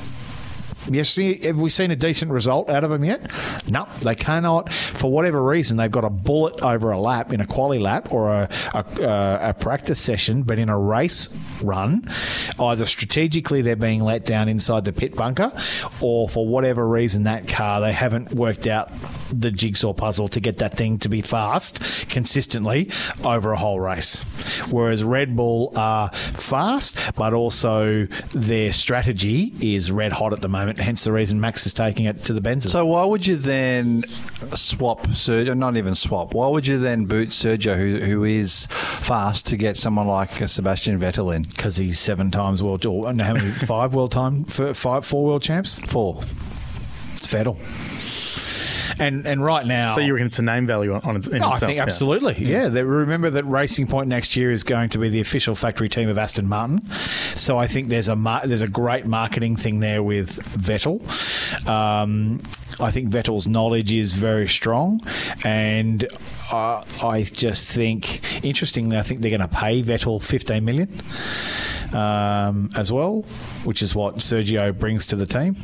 Yes, 0.88 1.16
have 1.16 1.58
we 1.58 1.70
seen 1.70 1.90
a 1.90 1.96
decent 1.96 2.32
result 2.32 2.70
out 2.70 2.84
of 2.84 2.90
them 2.90 3.04
yet? 3.04 3.30
No, 3.68 3.86
they 4.02 4.14
cannot. 4.14 4.72
For 4.72 5.10
whatever 5.10 5.42
reason, 5.42 5.76
they've 5.76 5.90
got 5.90 6.04
a 6.04 6.10
bullet 6.10 6.62
over 6.62 6.90
a 6.90 6.98
lap 6.98 7.32
in 7.32 7.40
a 7.40 7.46
quali 7.46 7.78
lap 7.78 8.12
or 8.12 8.28
a, 8.28 8.48
a, 8.74 8.78
uh, 8.78 9.38
a 9.50 9.54
practice 9.54 10.00
session, 10.00 10.42
but 10.42 10.58
in 10.58 10.68
a 10.68 10.78
race 10.78 11.28
run, 11.62 12.08
either 12.58 12.86
strategically 12.86 13.62
they're 13.62 13.76
being 13.76 14.02
let 14.02 14.24
down 14.24 14.48
inside 14.48 14.84
the 14.84 14.92
pit 14.92 15.14
bunker, 15.14 15.52
or 16.00 16.28
for 16.28 16.46
whatever 16.46 16.86
reason 16.88 17.24
that 17.24 17.46
car 17.46 17.80
they 17.80 17.92
haven't 17.92 18.32
worked 18.32 18.66
out 18.66 18.90
the 19.32 19.50
jigsaw 19.50 19.92
puzzle 19.92 20.28
to 20.28 20.40
get 20.40 20.58
that 20.58 20.74
thing 20.74 20.98
to 20.98 21.08
be 21.08 21.22
fast 21.22 22.08
consistently 22.08 22.90
over 23.24 23.52
a 23.52 23.56
whole 23.56 23.80
race. 23.80 24.20
Whereas 24.70 25.04
Red 25.04 25.36
Bull 25.36 25.72
are 25.76 26.10
fast, 26.12 26.96
but 27.14 27.32
also 27.32 28.06
their 28.34 28.72
strategy 28.72 29.52
is 29.60 29.92
red 29.92 30.12
hot 30.12 30.32
at 30.32 30.40
the 30.40 30.48
moment. 30.48 30.69
Hence 30.78 31.04
the 31.04 31.12
reason 31.12 31.40
Max 31.40 31.66
is 31.66 31.72
taking 31.72 32.06
it 32.06 32.24
to 32.24 32.32
the 32.32 32.40
Benzes. 32.40 32.70
So 32.70 32.86
why 32.86 33.04
would 33.04 33.26
you 33.26 33.36
then 33.36 34.04
swap 34.54 35.06
Sergio? 35.08 35.56
Not 35.56 35.76
even 35.76 35.94
swap. 35.94 36.34
Why 36.34 36.48
would 36.48 36.66
you 36.66 36.78
then 36.78 37.04
boot 37.04 37.30
Sergio, 37.30 37.76
who 37.76 37.98
who 38.04 38.24
is 38.24 38.66
fast, 38.66 39.46
to 39.48 39.56
get 39.56 39.76
someone 39.76 40.06
like 40.06 40.40
uh, 40.42 40.46
Sebastian 40.46 40.98
Vettel 40.98 41.34
in? 41.34 41.42
because 41.60 41.76
he's 41.76 41.98
seven 41.98 42.30
times 42.30 42.62
world, 42.62 42.86
or 42.86 43.12
no, 43.12 43.24
how 43.24 43.34
many? 43.34 43.50
five 43.66 43.94
world 43.94 44.12
time, 44.12 44.44
five, 44.44 45.04
four 45.04 45.24
world 45.24 45.42
champs. 45.42 45.78
Four. 45.80 46.20
It's 47.14 47.26
Vettel. 47.26 47.58
And 48.98 49.26
and 49.26 49.44
right 49.44 49.64
now, 49.66 49.94
So 49.94 50.00
you 50.00 50.12
reckon 50.14 50.26
it's 50.26 50.38
a 50.38 50.42
name 50.42 50.66
value 50.66 50.94
on, 50.94 51.00
on 51.02 51.16
its, 51.16 51.28
Oh, 51.28 51.32
I 51.32 51.36
itself? 51.36 51.60
think 51.60 51.76
yeah. 51.76 51.82
absolutely. 51.82 52.36
Yeah. 52.38 52.68
They- 52.68 52.82
remember 52.82 53.30
that 53.30 53.44
Racing 53.44 53.86
Point 53.86 54.08
next 54.08 54.36
year 54.36 54.50
is 54.52 54.64
going 54.64 54.88
to 54.90 54.98
be 54.98 55.08
the 55.08 55.20
official 55.20 55.54
factory 55.54 55.88
team 55.88 56.08
of 56.08 56.18
Aston 56.18 56.48
Martin. 56.48 56.84
So 57.34 57.58
I 57.58 57.66
think 57.66 57.88
there's 57.88 58.08
a 58.08 58.16
mar- 58.16 58.46
there's 58.46 58.62
a 58.62 58.68
great 58.68 59.06
marketing 59.06 59.56
thing 59.56 59.80
there 59.80 60.02
with 60.02 60.36
Vettel. 60.58 61.00
Um, 61.68 62.40
I 62.80 62.90
think 62.90 63.10
Vettel's 63.10 63.46
knowledge 63.46 63.92
is 63.92 64.12
very 64.14 64.48
strong, 64.48 65.00
and 65.44 66.06
uh, 66.52 66.82
I 67.02 67.22
just 67.22 67.68
think 67.70 68.20
interestingly, 68.44 68.96
I 68.96 69.02
think 69.02 69.20
they're 69.20 69.36
going 69.36 69.40
to 69.48 69.48
pay 69.48 69.82
Vettel 69.82 70.22
15 70.22 70.64
million 70.64 70.88
um, 71.94 72.70
as 72.76 72.92
well, 72.92 73.22
which 73.64 73.82
is 73.82 73.94
what 73.94 74.16
Sergio 74.16 74.76
brings 74.78 75.06
to 75.06 75.16
the 75.16 75.26
team. 75.26 75.56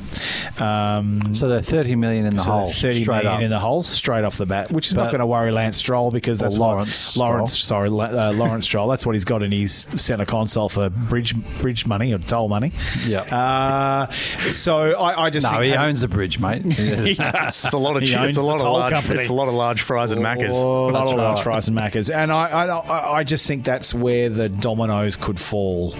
Um, 0.61 1.35
So 1.35 1.49
they're 1.49 1.61
thirty 1.63 1.95
million 1.95 2.27
in 2.27 2.37
the 2.37 2.43
so 2.43 2.51
hole, 2.51 2.67
thirty 2.71 3.03
straight 3.03 3.25
million 3.25 3.33
up. 3.35 3.43
in 3.43 3.51
the 3.51 3.59
hole 3.59 3.83
straight 3.83 4.25
off 4.25 4.37
the 4.39 4.47
bat, 4.47 4.71
which 4.71 4.89
is 4.89 4.95
not 4.95 5.07
going 5.11 5.21
to 5.21 5.27
worry 5.27 5.51
Lance 5.53 5.77
Stroll 5.77 6.11
because 6.11 6.41
Or 6.43 6.47
that's 6.47 6.57
Lawrence 6.57 7.17
what, 7.17 7.25
Lawrence. 7.29 7.59
Sorry, 7.59 7.89
uh, 7.89 8.33
Lawrence 8.33 8.65
Stroll. 8.65 8.89
That's 8.89 9.05
what 9.07 9.15
he's 9.15 9.25
got 9.25 9.43
in 9.43 9.53
his 9.53 9.73
centre 9.97 10.25
console 10.25 10.69
for 10.69 10.91
bridge 10.91 11.35
bridge 11.61 11.87
money 11.87 12.13
or 12.13 12.19
toll 12.19 12.49
money. 12.49 12.73
Yeah. 13.07 13.21
Uh, 13.23 14.11
so 14.13 14.93
I, 14.99 15.27
I 15.27 15.31
just 15.31 15.45
no, 15.45 15.51
think 15.53 15.65
he 15.65 15.71
having- 15.71 15.89
owns 15.91 16.01
the 16.01 16.09
bridge, 16.09 16.39
mate. 16.41 16.65
he 16.73 17.15
does. 17.15 17.65
It's 17.65 17.75
a 17.75 17.79
lot 17.79 17.97
of 17.97 18.03
He 18.03 18.15
owns 18.15 18.31
it's 18.31 18.39
a 18.39 18.43
lot 18.43 18.61
of 18.61 18.67
large 18.69 18.93
company. 18.93 19.21
it's 19.21 19.29
a 19.29 19.33
lot 19.35 19.49
of 19.49 19.55
large 19.55 19.83
fries 19.83 20.13
and 20.13 20.23
macas. 20.23 20.53
Oh, 20.55 20.91
a 20.91 20.93
lot 20.93 21.07
of 21.09 21.17
large 21.17 21.41
fries 21.43 21.69
and 21.69 21.75
macas, 21.75 22.11
and 22.11 22.33
I, 22.33 22.49
I, 22.49 22.67
I- 22.67 23.07
I 23.17 23.25
just 23.25 23.47
think 23.47 23.65
that's 23.65 23.95
where 23.95 24.29
the 24.29 24.49
dominoes 24.49 25.17
could 25.17 25.39
fall 25.41 25.95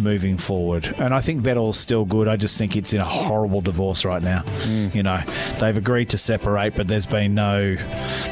moving 0.00 0.36
forward. 0.36 0.94
And 0.98 1.14
I 1.14 1.20
think 1.20 1.42
Vettel's 1.42 1.78
still 1.78 2.04
good. 2.04 2.28
I 2.28 2.36
just 2.36 2.58
think 2.58 2.76
it's 2.76 2.92
in 2.92 3.00
a 3.00 3.04
horrible 3.04 3.60
divorce 3.60 4.04
right 4.04 4.22
now. 4.22 4.42
Mm. 4.62 4.94
You 4.94 5.02
know, 5.02 5.20
they've 5.60 5.76
agreed 5.76 6.10
to 6.10 6.18
separate, 6.18 6.74
but 6.76 6.88
there's 6.88 7.06
been 7.06 7.34
no, 7.34 7.76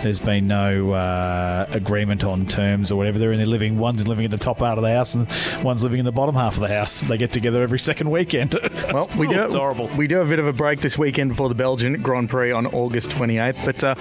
there's 0.02 0.18
been 0.18 0.46
no 0.46 0.92
uh, 0.92 1.66
agreement 1.70 2.24
on 2.24 2.46
terms 2.46 2.90
or 2.92 2.96
whatever. 2.96 3.18
They're 3.18 3.32
in 3.32 3.38
there 3.38 3.46
living. 3.46 3.78
One's 3.78 4.06
living 4.06 4.24
at 4.24 4.30
the 4.30 4.36
top 4.38 4.58
part 4.58 4.78
of 4.78 4.82
the 4.82 4.90
house, 4.92 5.14
and 5.14 5.26
one's 5.64 5.82
living 5.82 5.98
in 5.98 6.04
the 6.04 6.12
bottom 6.12 6.34
half 6.34 6.54
of 6.56 6.60
the 6.60 6.68
house. 6.68 7.00
They 7.00 7.16
get 7.18 7.32
together 7.32 7.62
every 7.62 7.78
second 7.78 8.10
weekend. 8.10 8.54
Well, 8.92 9.10
we 9.18 9.26
do. 9.26 9.42
it's 9.42 9.54
horrible. 9.54 9.88
We 9.96 10.06
do 10.06 10.16
have 10.16 10.26
a 10.28 10.30
bit 10.30 10.38
of 10.38 10.46
a 10.46 10.52
break 10.52 10.80
this 10.80 10.96
weekend 10.96 11.30
before 11.30 11.48
the 11.48 11.54
Belgian 11.56 12.00
Grand 12.02 12.30
Prix 12.30 12.52
on 12.52 12.66
August 12.68 13.10
28th, 13.10 13.64
but 13.64 13.82
uh, 13.84 13.94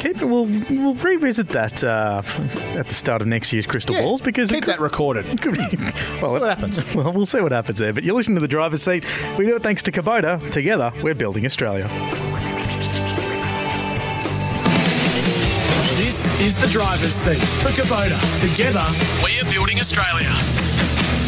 keep, 0.00 0.20
we'll 0.20 0.44
we'll 0.70 0.94
revisit 0.94 1.48
that 1.50 1.82
uh, 1.82 2.22
at 2.76 2.88
the 2.88 2.94
start 2.94 3.22
of 3.22 3.26
next 3.28 3.52
year's 3.52 3.66
Crystal 3.66 3.94
Yeah, 3.96 4.02
Balls 4.02 4.20
because 4.20 4.50
keep 4.50 4.64
it 4.64 4.66
that 4.66 4.80
recorded. 4.80 5.24
could 5.40 5.54
be. 5.56 5.76
Well, 6.20 6.38
happens. 6.68 6.94
Well, 6.98 7.12
we'll 7.12 7.26
see 7.26 7.40
what 7.40 7.52
happens 7.52 7.78
there. 7.78 7.92
But 7.92 8.04
you're 8.04 8.16
listening 8.16 8.36
to 8.36 8.40
the 8.40 8.48
driver's 8.48 8.82
seat. 8.82 9.04
We 9.38 9.46
do 9.46 9.54
it 9.56 9.62
thanks 9.62 9.82
to 9.84 9.92
Kubota. 9.92 10.50
Together, 10.50 10.92
we're 11.02 11.14
building 11.14 11.44
Australia. 11.46 11.88
This 15.96 16.26
is 16.40 16.60
the 16.60 16.66
driver's 16.68 17.12
seat 17.12 17.38
for 17.38 17.70
Kubota. 17.70 18.18
Together, 18.40 18.84
We're 19.22 19.50
building 19.52 19.78
Australia. 19.78 20.67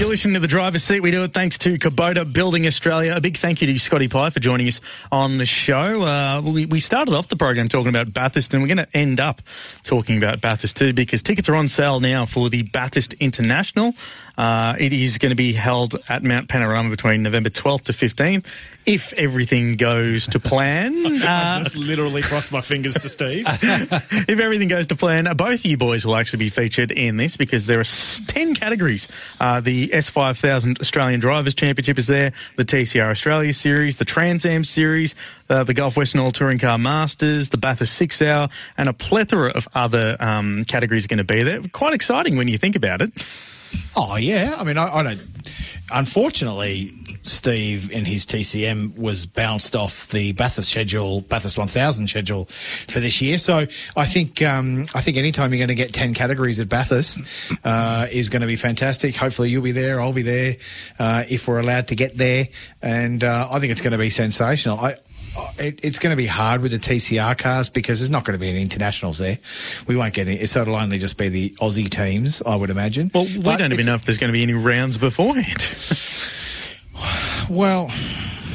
You're 0.01 0.09
listening 0.09 0.33
to 0.33 0.41
the 0.41 0.49
driver's 0.49 0.83
seat. 0.83 1.01
We 1.01 1.11
do 1.11 1.25
it 1.25 1.35
thanks 1.35 1.59
to 1.59 1.77
Kubota 1.77 2.25
Building 2.25 2.67
Australia. 2.67 3.13
A 3.15 3.21
big 3.21 3.37
thank 3.37 3.61
you 3.61 3.71
to 3.71 3.79
Scotty 3.79 4.09
Pye 4.09 4.31
for 4.31 4.41
joining 4.41 4.67
us 4.67 4.81
on 5.13 5.37
the 5.37 5.45
show. 5.45 6.01
Uh, 6.01 6.41
we, 6.41 6.65
we 6.65 6.81
started 6.81 7.13
off 7.13 7.29
the 7.29 7.37
program 7.37 7.69
talking 7.69 7.91
about 7.91 8.11
Bathurst, 8.15 8.55
and 8.55 8.63
we're 8.63 8.75
going 8.75 8.79
to 8.79 8.97
end 8.97 9.21
up 9.21 9.43
talking 9.83 10.17
about 10.17 10.41
Bathurst 10.41 10.79
too 10.79 10.95
because 10.95 11.23
tickets 11.23 11.51
are 11.51 11.55
on 11.55 11.69
sale 11.69 12.01
now 12.01 12.25
for 12.25 12.49
the 12.49 12.63
Bathurst 12.63 13.13
International. 13.21 13.93
Uh, 14.39 14.75
it 14.79 14.95
is 14.95 15.19
going 15.19 15.31
to 15.31 15.37
be 15.37 15.53
held 15.53 15.99
at 16.09 16.23
Mount 16.23 16.49
Panorama 16.49 16.89
between 16.89 17.23
November 17.23 17.51
12th 17.51 17.83
to 17.83 17.93
15th. 17.93 18.47
If 18.91 19.13
everything 19.13 19.77
goes 19.77 20.27
to 20.31 20.41
plan, 20.41 21.07
uh, 21.23 21.63
just 21.63 21.77
literally 21.77 22.23
crossed 22.23 22.51
my 22.51 22.61
fingers 22.61 22.95
to 22.95 23.09
Steve. 23.09 23.45
if 23.49 24.41
everything 24.41 24.67
goes 24.67 24.89
to 24.89 24.97
plan, 24.97 25.29
uh, 25.29 25.35
both 25.35 25.61
of 25.61 25.65
you 25.65 25.77
boys 25.77 26.05
will 26.05 26.17
actually 26.17 26.41
be 26.41 26.49
featured 26.49 26.91
in 26.91 27.17
this 27.17 27.37
because 27.37 27.67
there 27.67 27.79
are 27.79 27.85
10 27.85 28.55
categories. 28.57 29.07
Uh, 29.39 29.61
the 29.61 29.91
S5000 29.91 30.81
Australian 30.81 31.21
Drivers 31.21 31.55
Championship 31.55 32.01
is 32.01 32.09
there, 32.09 32.33
the 32.57 32.65
TCR 32.65 33.13
Australia 33.13 33.53
Series, 33.53 33.99
the 33.99 34.05
Trans 34.05 34.45
Am 34.45 34.65
Series, 34.65 35.15
uh, 35.49 35.63
the 35.63 35.73
Gulf 35.73 35.97
Western 35.97 36.21
Oil 36.23 36.33
Touring 36.33 36.59
Car 36.59 36.77
Masters, 36.77 37.51
the 37.51 37.59
Bathurst 37.59 37.95
Six 37.95 38.21
Hour, 38.21 38.49
and 38.77 38.89
a 38.89 38.93
plethora 38.93 39.53
of 39.53 39.69
other 39.73 40.17
um, 40.19 40.65
categories 40.65 41.05
are 41.05 41.09
going 41.09 41.19
to 41.19 41.23
be 41.25 41.45
there. 41.45 41.63
Quite 41.71 41.95
exciting 41.95 42.37
when 42.37 42.49
you 42.49 42.59
think 42.59 42.75
about 42.75 43.03
it. 43.03 43.13
Oh 43.95 44.17
yeah, 44.17 44.57
I 44.59 44.65
mean, 44.65 44.79
I, 44.79 44.97
I 44.97 45.03
don't. 45.05 45.23
Unfortunately, 45.93 46.95
Steve 47.23 47.93
in 47.93 48.05
his 48.05 48.25
TCM 48.25 48.97
was 48.97 49.27
bounced 49.27 49.77
off 49.77 50.09
the 50.09 50.33
Bathurst 50.33 50.71
schedule, 50.71 51.21
Bathurst 51.23 51.59
1000 51.59 52.09
schedule 52.09 52.47
for 52.89 53.01
this 53.01 53.21
year. 53.21 53.39
So 53.39 53.67
I 53.97 54.07
think 54.07 54.43
um, 54.43 54.87
I 54.95 55.01
think 55.01 55.17
anytime 55.17 55.53
you're 55.53 55.59
going 55.59 55.69
to 55.69 55.75
get 55.75 55.93
10 55.93 56.15
categories 56.15 56.61
at 56.61 56.69
Bathurst 56.69 57.19
uh, 57.65 58.07
is 58.11 58.29
going 58.29 58.43
to 58.43 58.49
be 58.49 58.57
fantastic. 58.57 59.15
Hopefully 59.17 59.51
you'll 59.51 59.63
be 59.63 59.73
there, 59.73 60.01
I'll 60.01 60.13
be 60.13 60.23
there 60.23 60.57
uh, 60.99 61.25
if 61.29 61.47
we're 61.49 61.61
allowed 61.61 61.89
to 61.89 61.95
get 61.95 62.17
there, 62.17 62.49
and 62.83 63.23
uh, 63.23 63.49
I 63.51 63.61
think 63.61 63.73
it's 63.73 63.81
going 63.81 63.93
to 63.93 63.99
be 63.99 64.11
sensational. 64.11 64.79
I, 64.79 64.97
it, 65.59 65.81
it's 65.85 65.99
going 65.99 66.11
to 66.11 66.17
be 66.17 66.27
hard 66.27 66.61
with 66.61 66.73
the 66.73 66.79
TCR 66.79 67.37
cars 67.39 67.69
because 67.69 68.01
there's 68.01 68.11
not 68.11 68.25
going 68.25 68.33
to 68.33 68.41
be 68.41 68.49
any 68.49 68.63
internationals 68.63 69.19
there. 69.19 69.39
We 69.87 69.97
won't 69.97 70.15
get 70.15 70.27
any, 70.27 70.45
so 70.47 70.63
it'll 70.63 70.77
only 70.77 70.99
just 70.99 71.17
be 71.17 71.29
the 71.29 71.51
Aussie 71.61 71.91
teams, 71.91 72.43
I 72.43 72.57
would 72.57 72.71
imagine. 72.71 73.11
Well, 73.15 73.25
we 73.25 73.39
But 73.39 73.59
don't 73.59 73.73
even 73.73 73.87
know 73.87 73.95
if 73.95 74.05
there's 74.05 74.19
going 74.19 74.31
to 74.31 74.33
be 74.33 74.43
any 74.43 74.55
rounds 74.55 74.99
beforehand. 74.99 75.61
Well, 77.51 77.91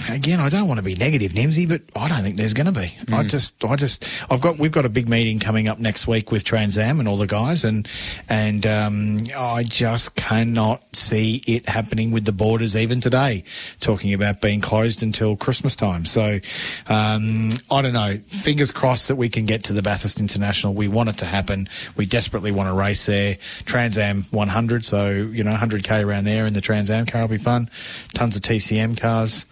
again, 0.10 0.40
I 0.40 0.50
don't 0.50 0.68
want 0.68 0.78
to 0.78 0.84
be 0.84 0.96
negative, 0.96 1.34
Nimsy, 1.34 1.68
but 1.68 1.82
I 1.96 2.08
don't 2.08 2.22
think 2.22 2.36
there's 2.38 2.54
going 2.54 2.72
to 2.72 2.80
be. 2.80 2.98
I 3.14 3.24
just, 3.24 3.64
I 3.64 3.76
just, 3.76 4.08
I've 4.30 4.42
got, 4.42 4.58
we've 4.58 4.72
got 4.72 4.86
a 4.86 4.90
big 4.90 5.10
meeting 5.10 5.40
coming 5.40 5.68
up 5.68 5.80
next 5.80 6.08
week 6.08 6.32
with 6.32 6.44
Trans 6.44 6.78
Am 6.78 7.00
and 7.00 7.08
all 7.08 7.18
the 7.18 7.28
guys, 7.28 7.64
and 7.64 7.88
and 8.30 8.66
um, 8.66 9.20
I 9.38 9.64
just 9.64 10.16
cannot 10.16 10.84
see 10.96 11.42
it 11.48 11.68
happening 11.68 12.12
with 12.12 12.26
the 12.26 12.32
borders 12.32 12.76
even 12.76 13.00
today. 13.00 13.44
Talking 13.80 14.14
about 14.14 14.42
being 14.42 14.62
closed 14.62 15.04
until 15.04 15.36
Christmas 15.36 15.76
time, 15.76 16.06
so 16.06 16.40
um, 16.88 17.52
I 17.72 17.82
don't 17.82 17.94
know. 17.94 18.18
Fingers 18.28 18.72
crossed 18.72 19.08
that 19.08 19.16
we 19.16 19.30
can 19.30 19.46
get 19.46 19.64
to 19.66 19.74
the 19.74 19.82
Bathurst 19.82 20.20
International. 20.20 20.74
We 20.74 20.88
want 20.88 21.10
it 21.10 21.18
to 21.18 21.26
happen. 21.26 21.68
We 21.96 22.06
desperately 22.06 22.52
want 22.52 22.70
to 22.70 22.74
race 22.74 23.06
there. 23.06 23.38
Trans 23.66 23.98
Am 23.98 24.24
100, 24.32 24.86
so 24.86 25.10
you 25.10 25.44
know 25.44 25.54
100k 25.54 26.06
around 26.06 26.26
there 26.26 26.46
in 26.46 26.54
the 26.54 26.62
Trans 26.62 26.90
Am 26.90 27.06
car 27.06 27.22
will 27.22 27.28
be 27.30 27.38
fun. 27.38 27.70
Tons 28.14 28.36
of 28.36 28.42
TCM 28.42 29.00
cars. 29.00 29.46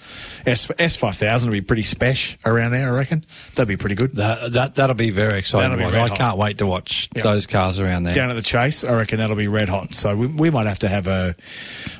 S 0.45 0.67
S5000 0.67 1.45
will 1.45 1.51
be 1.51 1.61
pretty 1.61 1.83
special 1.83 2.37
around 2.45 2.71
there, 2.71 2.87
I 2.89 2.91
reckon. 2.95 3.23
That'd 3.55 3.67
be 3.67 3.77
pretty 3.77 3.95
good. 3.95 4.13
That, 4.13 4.51
that 4.53 4.75
that'll 4.75 4.95
be 4.95 5.09
very 5.09 5.39
exciting. 5.39 5.71
Be 5.77 5.77
to 5.77 5.83
watch. 5.85 5.93
red 5.93 6.01
I 6.03 6.07
hot. 6.09 6.17
can't 6.17 6.37
wait 6.37 6.57
to 6.59 6.65
watch 6.65 7.09
Yeah. 7.15 7.21
those 7.23 7.47
cars 7.47 7.79
around 7.79 8.03
there. 8.03 8.13
Down 8.13 8.29
at 8.29 8.35
the 8.35 8.41
Chase, 8.41 8.83
I 8.83 8.93
reckon 8.93 9.19
that'll 9.19 9.35
be 9.35 9.47
red 9.47 9.69
hot. 9.69 9.95
So 9.95 10.15
we, 10.15 10.27
we 10.27 10.49
might 10.49 10.67
have 10.67 10.79
to 10.79 10.87
have 10.89 11.07
a 11.07 11.35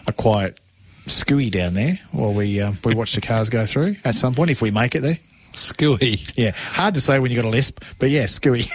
a 0.08 0.14
quiet 0.14 0.60
scooey 1.08 1.52
down 1.52 1.74
there 1.74 2.00
while 2.12 2.34
we 2.34 2.62
uh, 2.62 2.74
we 2.84 2.94
watch 2.96 3.14
the 3.16 3.22
cars 3.22 3.50
go 3.50 3.66
through 3.66 3.96
at 4.06 4.16
some 4.16 4.34
point 4.34 4.50
if 4.52 4.62
we 4.62 4.72
make 4.72 4.96
it 4.96 5.02
there. 5.02 5.20
Scooey. 5.54 6.32
Yeah, 6.36 6.52
hard 6.52 6.96
to 6.96 7.02
say 7.02 7.20
when 7.20 7.32
you 7.32 7.38
got 7.38 7.46
a 7.48 7.50
lisp, 7.50 7.84
but 8.00 8.10
yeah, 8.10 8.24
scooey. 8.26 8.68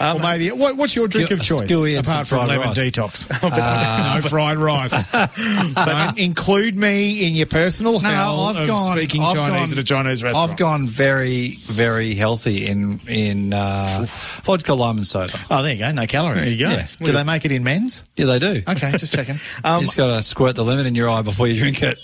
or 0.00 0.20
maybe 0.20 0.50
what, 0.52 0.76
what's 0.76 0.94
your 0.94 1.08
drink 1.08 1.30
of 1.30 1.42
choice 1.42 1.70
apart 1.96 2.26
from 2.26 2.46
lemon 2.48 2.68
rice. 2.68 2.78
detox? 2.78 3.28
no 4.22 4.28
fried 4.28 4.58
rice. 4.58 5.06
Don't 5.74 6.18
include 6.18 6.76
me 6.76 7.26
in 7.26 7.34
your 7.34 7.46
personal 7.46 7.98
hell 7.98 8.48
of 8.56 8.92
speaking 8.94 9.22
I've 9.22 9.34
Chinese 9.34 9.70
gone- 9.70 9.72
at 9.72 9.78
a 9.78 9.84
Chinese 9.84 10.22
restaurant. 10.22 10.50
I've 10.50 10.56
gone 10.56 10.86
very, 10.86 11.56
very 11.56 12.14
healthy 12.14 12.66
in 12.66 13.00
in 13.08 13.52
uh, 13.52 14.06
vodka, 14.42 14.74
lime, 14.74 14.98
and 14.98 15.06
soda. 15.06 15.38
Oh, 15.50 15.62
there 15.62 15.72
you 15.72 15.78
go. 15.78 15.90
No 15.92 16.06
calories. 16.06 16.42
There 16.42 16.52
you 16.52 16.58
go. 16.58 16.70
Yeah. 16.70 16.86
Do 17.02 17.12
they 17.12 17.24
make 17.24 17.44
it 17.44 17.52
in 17.52 17.64
men's? 17.64 18.04
Yeah, 18.16 18.26
they 18.26 18.38
do. 18.38 18.62
Okay, 18.66 18.92
just 18.92 19.12
checking. 19.12 19.34
you 19.36 19.80
just 19.80 19.96
got 19.96 20.08
to 20.08 20.22
squirt 20.22 20.56
the 20.56 20.64
lemon 20.64 20.86
in 20.86 20.94
your 20.94 21.08
eye 21.10 21.22
before 21.22 21.48
you 21.48 21.56
drink 21.58 21.82
it. 21.82 21.98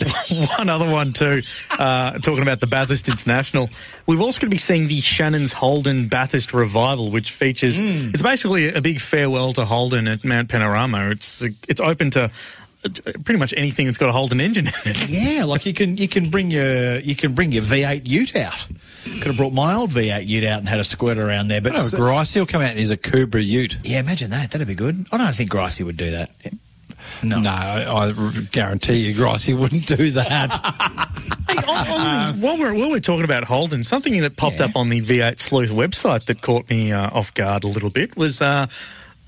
one 0.59 0.69
other 0.69 0.91
one 0.91 1.13
too. 1.13 1.43
Uh, 1.71 2.19
talking 2.19 2.43
about 2.43 2.61
the 2.61 2.67
Bathurst 2.67 3.07
International, 3.13 3.69
we've 4.07 4.21
also 4.21 4.41
going 4.41 4.51
to 4.51 4.55
be 4.55 4.59
seeing 4.59 4.89
the 4.89 5.01
Shannon's 5.01 5.53
Holden 5.53 6.09
Bathurst 6.09 6.53
Revival, 6.53 7.11
which 7.11 7.31
features. 7.33 7.77
It's 7.79 8.23
basically 8.23 8.73
a 8.73 8.81
big 8.81 9.01
farewell 9.01 9.53
to 9.55 9.65
Holden 9.65 10.09
at 10.09 10.25
Mount 10.25 10.49
Panorama. 10.49 11.11
It's 11.11 11.43
it's 11.69 11.81
open 11.81 12.11
to. 12.13 12.25
uh, 12.25 12.31
Pretty 13.25 13.39
much 13.39 13.55
anything 13.57 13.87
that's 13.87 13.97
got 13.99 14.09
a 14.09 14.13
Holden 14.13 14.41
engine 14.41 14.67
in 14.67 14.73
it. 14.91 15.09
Yeah, 15.09 15.45
like 15.45 15.65
you 15.67 15.73
can 15.73 15.97
you 15.97 16.09
can 16.09 16.31
bring 16.31 16.51
your 16.51 16.99
you 16.99 17.15
can 17.15 17.33
bring 17.33 17.53
your 17.53 17.63
V8 17.63 18.09
Ute 18.09 18.35
out. 18.35 18.67
Could 19.05 19.27
have 19.27 19.37
brought 19.37 19.53
my 19.53 19.75
old 19.75 19.91
V8 19.91 20.27
Ute 20.27 20.43
out 20.45 20.59
and 20.59 20.69
had 20.69 20.81
a 20.81 20.85
squirt 20.85 21.17
around 21.17 21.47
there, 21.47 21.61
but 21.61 21.75
No, 21.75 21.79
Gricey 21.79 22.39
will 22.41 22.47
come 22.47 22.61
out 22.61 22.71
and 22.71 22.79
he's 22.81 22.91
a 22.91 22.97
Cobra 22.97 23.41
Ute. 23.41 23.79
yeah, 23.85 24.01
imagine 24.01 24.31
that. 24.31 24.51
That'd 24.51 24.67
be 24.67 24.75
good. 24.75 25.07
I 25.13 25.17
don't 25.17 25.33
think 25.35 25.51
Gricey 25.51 25.85
would 25.85 25.97
do 25.97 26.11
that. 26.11 26.31
No. 27.23 27.39
No, 27.41 27.51
I, 27.51 28.09
I 28.09 28.13
guarantee 28.51 28.95
you, 29.09 29.15
Gricey 29.15 29.57
wouldn't 29.57 29.87
do 29.87 30.11
that. 30.13 31.09
Hey, 31.49 31.59
on- 31.59 31.87
on 31.89 32.33
the- 32.35 32.47
while, 32.47 32.57
we're, 32.59 32.73
while 32.73 32.89
we're 32.91 33.01
talking 33.01 33.25
about 33.25 33.45
Holden, 33.45 33.85
something 33.85 34.19
that 34.23 34.37
popped 34.37 34.61
Yeah. 34.61 34.67
up 34.67 34.77
on 34.77 34.89
the 34.89 35.03
V8 35.03 35.39
Sleuth 35.39 35.71
website 35.71 36.25
that 36.27 36.41
caught 36.41 36.71
me 36.71 36.93
uh, 36.93 37.11
off 37.11 37.35
guard 37.35 37.65
a 37.65 37.69
little 37.69 37.91
bit 37.91 38.17
was 38.17 38.41
uh, 38.41 38.69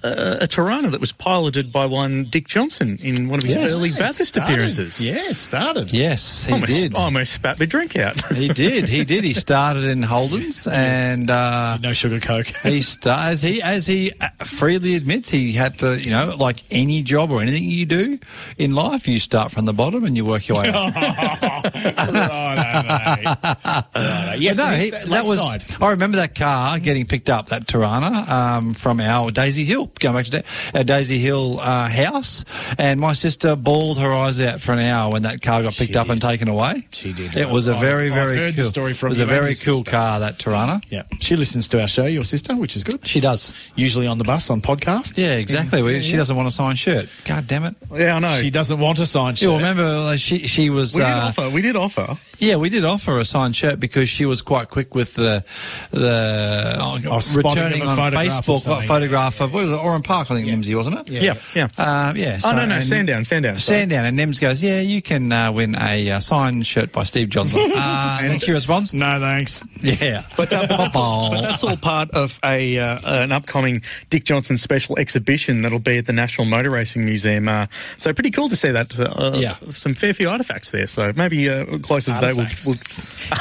uh, 0.04 0.38
a 0.42 0.46
Torana 0.46 0.90
that 0.90 1.00
was 1.00 1.12
piloted 1.12 1.72
by 1.72 1.86
one 1.86 2.24
Dick 2.30 2.46
Johnson 2.46 2.98
in 3.02 3.28
one 3.28 3.38
of 3.40 3.44
his 3.44 3.54
Yes. 3.56 3.72
early 3.72 3.90
Bathurst 3.90 4.34
Started. 4.34 4.52
appearances. 4.52 5.00
Yeah, 5.00 5.32
started. 5.32 5.92
yes, 5.92 6.44
he 6.44 6.52
almost, 6.52 6.70
did. 6.72 6.94
almost 6.96 7.32
spat 7.32 7.58
my 7.58 7.66
drink 7.66 7.96
out. 7.96 8.20
He 8.34 8.48
did. 8.48 8.88
He 8.88 9.04
did. 9.04 9.24
He 9.24 9.32
started 9.32 9.84
in 9.84 10.02
Holden's, 10.02 10.66
and 10.66 11.30
uh, 11.30 11.78
No 11.78 11.92
sugar 11.92 12.20
coke. 12.20 12.46
he 12.62 12.82
sta 12.82 13.28
as 13.28 13.42
he 13.42 13.62
as 13.62 13.86
he 13.86 14.12
uh, 14.20 14.28
freely 14.44 14.94
admits 14.96 15.30
he 15.30 15.52
had 15.52 15.78
to. 15.80 15.98
You 15.98 16.10
know, 16.10 16.34
like 16.38 16.62
any 16.70 17.02
job 17.02 17.30
or 17.30 17.40
anything 17.40 17.64
you 17.64 17.86
do 17.86 18.18
in 18.58 18.74
life, 18.74 19.08
you 19.08 19.18
start 19.18 19.50
from 19.52 19.64
the 19.64 19.72
bottom 19.72 20.04
and 20.04 20.16
you 20.16 20.24
work 20.26 20.46
your 20.48 20.60
way 20.60 20.68
up. 20.68 20.94
Yes, 24.36 24.58
no, 24.58 24.68
he, 24.70 24.90
that 24.90 25.24
was. 25.24 25.40
lakeside. 25.40 25.82
I 25.82 25.90
remember 25.90 26.16
that 26.18 26.34
car 26.34 26.78
getting 26.78 27.06
picked 27.06 27.30
up, 27.30 27.46
that 27.46 27.66
Torana, 27.66 28.28
um, 28.28 28.74
from 28.74 29.00
our 29.00 29.30
Daisy 29.30 29.64
Hill, 29.64 29.86
going 29.98 30.14
back 30.16 30.24
to 30.26 30.30
da- 30.30 30.42
our 30.78 30.84
Daisy 30.84 31.18
Hill 31.18 31.60
uh, 31.60 31.88
house, 31.88 32.44
and 32.78 33.00
my 33.00 33.12
sister 33.12 33.56
bawled 33.56 33.98
her 33.98 34.12
eyes 34.12 34.40
out 34.40 34.60
for 34.60 34.72
an 34.72 34.78
hour 34.80 35.12
when 35.12 35.22
that 35.22 35.42
car 35.42 35.62
got 35.62 35.74
picked 35.74 35.96
up 35.96 36.08
and 36.08 36.20
taken 36.20 36.48
away. 36.48 36.86
She 36.92 37.12
did. 37.12 37.36
It 37.36 37.48
was 37.48 37.66
a 37.66 37.74
very, 37.74 38.08
very 38.10 38.52
cool. 38.52 38.64
story 38.66 38.92
from 38.92 39.08
it 39.08 39.10
was 39.10 39.18
a 39.20 39.26
very 39.26 39.54
cool 39.54 39.78
sister. 39.78 39.90
car, 39.90 40.20
that 40.20 40.38
Torana. 40.38 40.82
Yeah, 40.90 41.02
she 41.20 41.36
listens 41.36 41.68
to 41.68 41.80
our 41.80 41.88
show, 41.88 42.06
your 42.06 42.24
sister, 42.24 42.54
which 42.56 42.76
is 42.76 42.84
good. 42.84 43.06
She 43.06 43.20
does. 43.20 43.72
Usually 43.76 44.06
on 44.06 44.18
the 44.18 44.24
bus 44.24 44.50
on 44.50 44.60
podcast. 44.60 45.16
Yeah, 45.18 45.32
exactly. 45.34 45.82
We- 45.82 46.00
she 46.00 46.16
doesn't 46.16 46.36
want 46.36 46.48
a 46.48 46.50
signed 46.50 46.78
shirt. 46.78 47.08
God 47.24 47.46
damn 47.46 47.64
it. 47.64 47.74
yeah, 47.92 48.16
I 48.16 48.18
know. 48.18 48.36
She 48.40 48.50
doesn't 48.50 48.78
want 48.78 48.98
a 48.98 49.06
signed 49.06 49.40
You 49.40 49.48
shirt. 49.50 49.56
remember 49.56 49.98
like, 50.00 50.18
she 50.18 50.46
she 50.46 50.70
was 50.70 50.94
we 50.94 51.00
did 51.00 51.08
uh, 51.08 51.26
offer. 51.26 51.50
We 51.50 51.62
did 51.62 51.76
offer. 51.76 52.16
yeah 52.38 52.56
we 52.56 52.68
did 52.68 52.84
offer 52.84 53.18
a 53.18 53.24
signed 53.24 53.56
shirt 53.56 53.80
because 53.80 54.08
she 54.08 54.26
was 54.26 54.42
quite 54.42 54.68
quick 54.68 54.94
with 54.94 55.14
the 55.14 55.44
the 55.90 56.76
Oh, 56.80 56.96
returning 57.36 57.82
on 57.86 57.96
Facebook 57.96 58.86
photograph 58.86 59.40
of 59.40 59.52
what 59.52 59.64
was 59.64 59.72
it 59.72 59.78
Oran 59.84 60.02
Park 60.02 60.30
I 60.30 60.34
think 60.34 60.48
Nimsy 60.48 60.76
wasn't 60.76 60.98
it 61.00 61.08
Yeah, 61.10 61.34
yeah. 61.54 61.68
uh, 61.78 62.12
yeah 62.16 62.34
oh 62.36 62.38
so- 62.38 62.52
no, 62.52 62.64
no, 62.66 62.74
and- 62.76 62.84
Sandown, 62.84 63.24
Sandown. 63.24 63.58
sorry. 63.58 63.78
Sandown 63.80 64.04
and 64.06 64.18
Nims 64.18 64.40
goes 64.40 64.62
yeah 64.62 64.80
you 64.80 65.00
can 65.02 65.30
uh, 65.32 65.52
win 65.52 65.76
a 65.76 66.10
uh, 66.10 66.20
signed 66.20 66.66
shirt 66.66 66.92
by 66.92 67.04
Steve 67.04 67.28
Johnson 67.28 67.60
uh, 67.74 68.18
and 68.20 68.30
then 68.30 68.38
she 68.40 68.52
responds 68.52 68.92
no 68.94 69.20
thanks. 69.20 69.64
yeah 69.80 70.22
But, 70.36 70.52
uh, 70.52 70.66
but, 70.66 70.76
that's 70.76 70.96
all, 70.96 71.30
but 71.30 71.40
that's 71.42 71.62
all 71.64 71.76
part 71.76 72.10
of 72.12 72.38
a 72.44 72.78
uh, 72.78 73.22
an 73.22 73.32
upcoming 73.32 73.82
Dick 74.10 74.24
Johnson 74.24 74.58
special 74.58 74.98
exhibition 74.98 75.62
that'll 75.62 75.78
be 75.78 75.98
at 75.98 76.06
the 76.06 76.12
National 76.12 76.46
Motor 76.46 76.70
Racing 76.70 77.04
Museum. 77.04 77.48
Uh, 77.48 77.66
so 77.96 78.12
pretty 78.12 78.30
cool 78.30 78.48
to 78.48 78.56
see 78.56 78.70
that. 78.70 78.98
Uh, 78.98 79.32
Yeah. 79.34 79.56
some 79.70 79.94
fair 79.94 80.14
few 80.14 80.28
artifacts 80.30 80.70
there. 80.70 80.86
So 80.86 81.12
maybe 81.16 81.48
uh, 81.48 81.78
closer 81.78 82.12
to 82.12 82.20
the 82.20 82.26
day 82.26 82.32
we'll, 82.32 82.46
we'll 82.66 82.76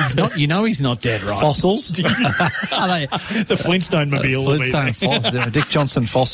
He's 0.04 0.16
not, 0.16 0.38
you 0.38 0.48
know 0.48 0.64
he's 0.64 0.82
not 0.82 1.02
dead, 1.02 1.22
right? 1.24 1.40
fossils 1.40 1.92
are 2.74 2.88
they 2.88 3.06
The 3.44 3.58
Flintstone 3.62 4.10
mobile. 4.10 4.46
Flintstone 4.46 4.86
there. 4.86 4.94
foss- 5.22 5.26
uh, 5.26 5.50
Dick 5.52 5.66
Johnson 5.70 6.06
fossils 6.06 6.33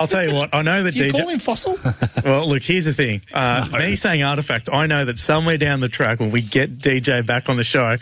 I'll 0.00 0.06
tell 0.06 0.26
you 0.28 0.34
what. 0.34 0.54
I 0.54 0.62
know 0.62 0.82
that 0.82 0.94
DJ. 0.94 0.98
Do 0.98 1.04
you 1.06 1.12
DJ. 1.12 1.18
call 1.20 1.28
him 1.28 1.38
fossil? 1.38 1.78
Well, 2.24 2.48
look, 2.48 2.62
here's 2.62 2.84
the 2.84 2.92
thing. 2.92 3.22
Uh, 3.32 3.66
Me 3.72 3.96
saying 3.96 4.22
artifact, 4.22 4.68
I 4.72 4.86
know 4.86 5.04
that 5.04 5.18
somewhere 5.18 5.56
down 5.58 5.80
the 5.80 5.88
track, 5.88 6.20
when 6.20 6.30
we 6.30 6.40
get 6.40 6.78
DJ 6.78 7.26
back 7.26 7.48
on 7.48 7.56
the 7.56 7.64
show, 7.64 7.96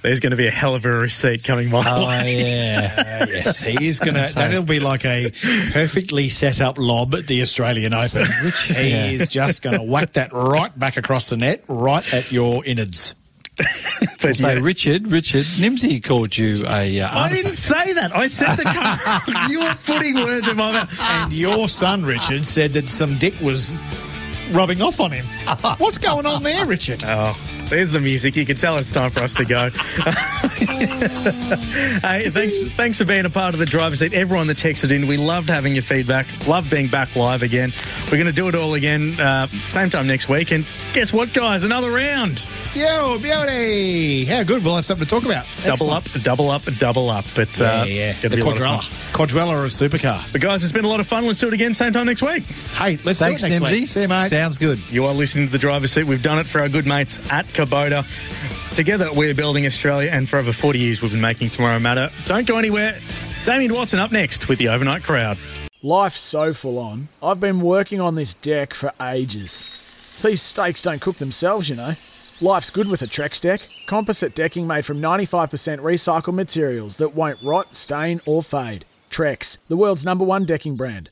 there's 0.00 0.20
going 0.20 0.30
to 0.30 0.36
be 0.36 0.46
a 0.46 0.50
hell 0.50 0.74
of 0.74 0.84
a 0.86 0.90
receipt 0.90 1.44
coming 1.44 1.68
my 1.68 1.82
oh 1.86 2.06
way. 2.06 2.40
yeah 2.40 3.26
yes, 3.28 3.60
he 3.60 3.86
is 3.88 3.98
going 3.98 4.14
to. 4.14 4.32
That'll 4.34 4.62
be 4.62 4.80
like 4.80 5.04
a 5.04 5.30
perfectly 5.72 6.28
set 6.30 6.60
up 6.60 6.78
lob 6.78 7.14
at 7.14 7.26
the 7.26 7.42
Australian 7.42 7.92
Open. 7.92 8.24
Which 8.44 8.62
he 8.62 8.90
Yeah. 8.90 9.06
is 9.10 9.28
just 9.28 9.60
going 9.62 9.76
to 9.78 9.82
whack 9.82 10.12
that 10.14 10.32
right 10.32 10.76
back 10.78 10.96
across 10.96 11.28
the 11.28 11.36
net, 11.36 11.64
right 11.68 12.14
at 12.14 12.32
your 12.32 12.64
innards. 12.64 13.14
But 14.20 14.36
So 14.36 14.48
yeah. 14.50 14.60
Richard, 14.60 15.10
Richard 15.10 15.44
Nimsy 15.44 16.02
called 16.02 16.36
you 16.36 16.66
a. 16.66 17.00
Uh, 17.00 17.18
I 17.18 17.28
didn't 17.28 17.54
say 17.54 17.92
that. 17.92 18.14
I 18.14 18.26
said 18.26 18.56
the 18.56 18.64
car. 18.64 19.48
You're 19.50 19.74
putting 19.86 20.14
words 20.16 20.48
in 20.48 20.56
my 20.56 20.72
mouth. 20.72 21.00
And 21.00 21.32
your 21.32 21.68
son, 21.68 22.04
Richard, 22.04 22.46
said 22.46 22.72
that 22.74 22.90
some 22.90 23.16
dick 23.18 23.34
was 23.40 23.78
rubbing 24.52 24.80
off 24.82 25.00
on 25.00 25.12
him. 25.12 25.26
What's 25.78 25.98
going 25.98 26.26
on 26.26 26.42
there, 26.42 26.64
Richard? 26.64 27.02
Oh, 27.04 27.34
There's 27.68 27.90
the 27.90 28.00
music. 28.00 28.36
You 28.36 28.46
can 28.46 28.56
tell 28.56 28.76
it's 28.78 28.92
time 28.92 29.10
for 29.10 29.20
us 29.20 29.34
to 29.34 29.44
go. 29.44 29.70
hey, 32.06 32.30
thanks, 32.30 32.62
thanks 32.76 32.98
for 32.98 33.04
being 33.04 33.24
a 33.24 33.30
part 33.30 33.54
of 33.54 33.60
the 33.60 33.66
driver's 33.66 33.98
seat. 33.98 34.12
Everyone 34.14 34.46
that 34.46 34.56
texted 34.56 34.92
in, 34.94 35.06
we 35.08 35.16
loved 35.16 35.48
having 35.48 35.74
your 35.74 35.82
feedback. 35.82 36.26
Love 36.46 36.70
being 36.70 36.86
back 36.88 37.14
live 37.16 37.42
again. 37.42 37.72
We're 38.06 38.18
going 38.18 38.26
to 38.26 38.32
do 38.32 38.48
it 38.48 38.54
all 38.54 38.74
again, 38.74 39.18
uh, 39.18 39.46
same 39.68 39.90
time 39.90 40.06
next 40.06 40.28
week. 40.28 40.52
And 40.52 40.64
guess 40.92 41.12
what, 41.12 41.32
guys? 41.32 41.64
Another 41.64 41.90
round. 41.90 42.46
Yo, 42.74 43.18
beauty! 43.18 44.24
How 44.24 44.42
good. 44.44 44.62
We'll 44.64 44.76
have 44.76 44.84
something 44.84 45.04
to 45.06 45.10
talk 45.10 45.24
about. 45.24 45.44
Double 45.64 45.90
up, 45.90 46.04
double 46.22 46.50
up, 46.50 46.62
double 46.78 47.10
up. 47.10 47.24
But 47.34 47.58
Yeah, 47.58 47.80
uh, 47.80 47.84
yeah. 47.84 48.12
gonna 48.14 48.28
The 48.28 48.36
be 48.36 48.42
a 48.42 48.44
lot 48.44 48.54
of 48.54 48.60
quadrella. 49.12 49.64
of 49.64 49.70
supercar. 49.72 50.30
But 50.32 50.40
guys, 50.40 50.62
it's 50.62 50.72
been 50.72 50.84
a 50.84 50.88
lot 50.88 51.00
of 51.00 51.06
fun. 51.06 51.26
Let's 51.26 51.40
do 51.40 51.48
it 51.48 51.54
again, 51.54 51.74
same 51.74 51.92
time 51.92 52.06
next 52.06 52.22
week. 52.22 52.44
Hey, 52.44 52.98
let's 53.04 53.18
Thanks, 53.18 53.42
do 53.42 53.48
it 53.48 53.50
next 53.50 53.64
Nimsy. 53.64 53.80
week. 53.80 53.88
See 53.88 54.02
you, 54.02 54.08
mate. 54.08 54.28
Sounds 54.30 54.56
good. 54.58 54.78
You 54.90 55.06
are 55.06 55.14
listening 55.14 55.46
to 55.46 55.52
the 55.52 55.58
driver's 55.58 55.92
seat. 55.92 56.04
We've 56.04 56.22
done 56.22 56.38
it 56.38 56.46
for 56.46 56.60
our 56.60 56.68
good 56.68 56.86
mates 56.86 57.18
at 57.30 57.46
Kubota. 57.56 58.04
Together, 58.76 59.10
we're 59.12 59.34
building 59.34 59.66
Australia, 59.66 60.10
and 60.12 60.28
for 60.28 60.38
over 60.38 60.52
40 60.52 60.78
years, 60.78 61.00
we've 61.00 61.10
been 61.10 61.20
making 61.20 61.48
tomorrow 61.50 61.78
matter. 61.78 62.10
Don't 62.26 62.46
go 62.46 62.58
anywhere. 62.58 62.98
Damien 63.44 63.72
Watson 63.72 63.98
up 63.98 64.12
next 64.12 64.48
with 64.48 64.58
the 64.58 64.68
overnight 64.68 65.02
crowd. 65.02 65.38
Life's 65.82 66.20
so 66.20 66.52
full 66.52 66.78
on. 66.78 67.08
I've 67.22 67.40
been 67.40 67.60
working 67.60 68.00
on 68.00 68.14
this 68.14 68.34
deck 68.34 68.74
for 68.74 68.92
ages. 69.00 70.20
These 70.22 70.42
steaks 70.42 70.82
don't 70.82 71.00
cook 71.00 71.16
themselves, 71.16 71.68
you 71.68 71.76
know. 71.76 71.94
Life's 72.40 72.70
good 72.70 72.88
with 72.88 73.00
a 73.00 73.06
Trex 73.06 73.40
deck. 73.40 73.68
Composite 73.86 74.34
decking 74.34 74.66
made 74.66 74.84
from 74.84 75.00
95% 75.00 75.78
recycled 75.78 76.34
materials 76.34 76.96
that 76.96 77.14
won't 77.14 77.42
rot, 77.42 77.74
stain, 77.74 78.20
or 78.26 78.42
fade. 78.42 78.84
Trex, 79.10 79.56
the 79.68 79.76
world's 79.76 80.04
number 80.04 80.24
one 80.24 80.44
decking 80.44 80.76
brand. 80.76 81.10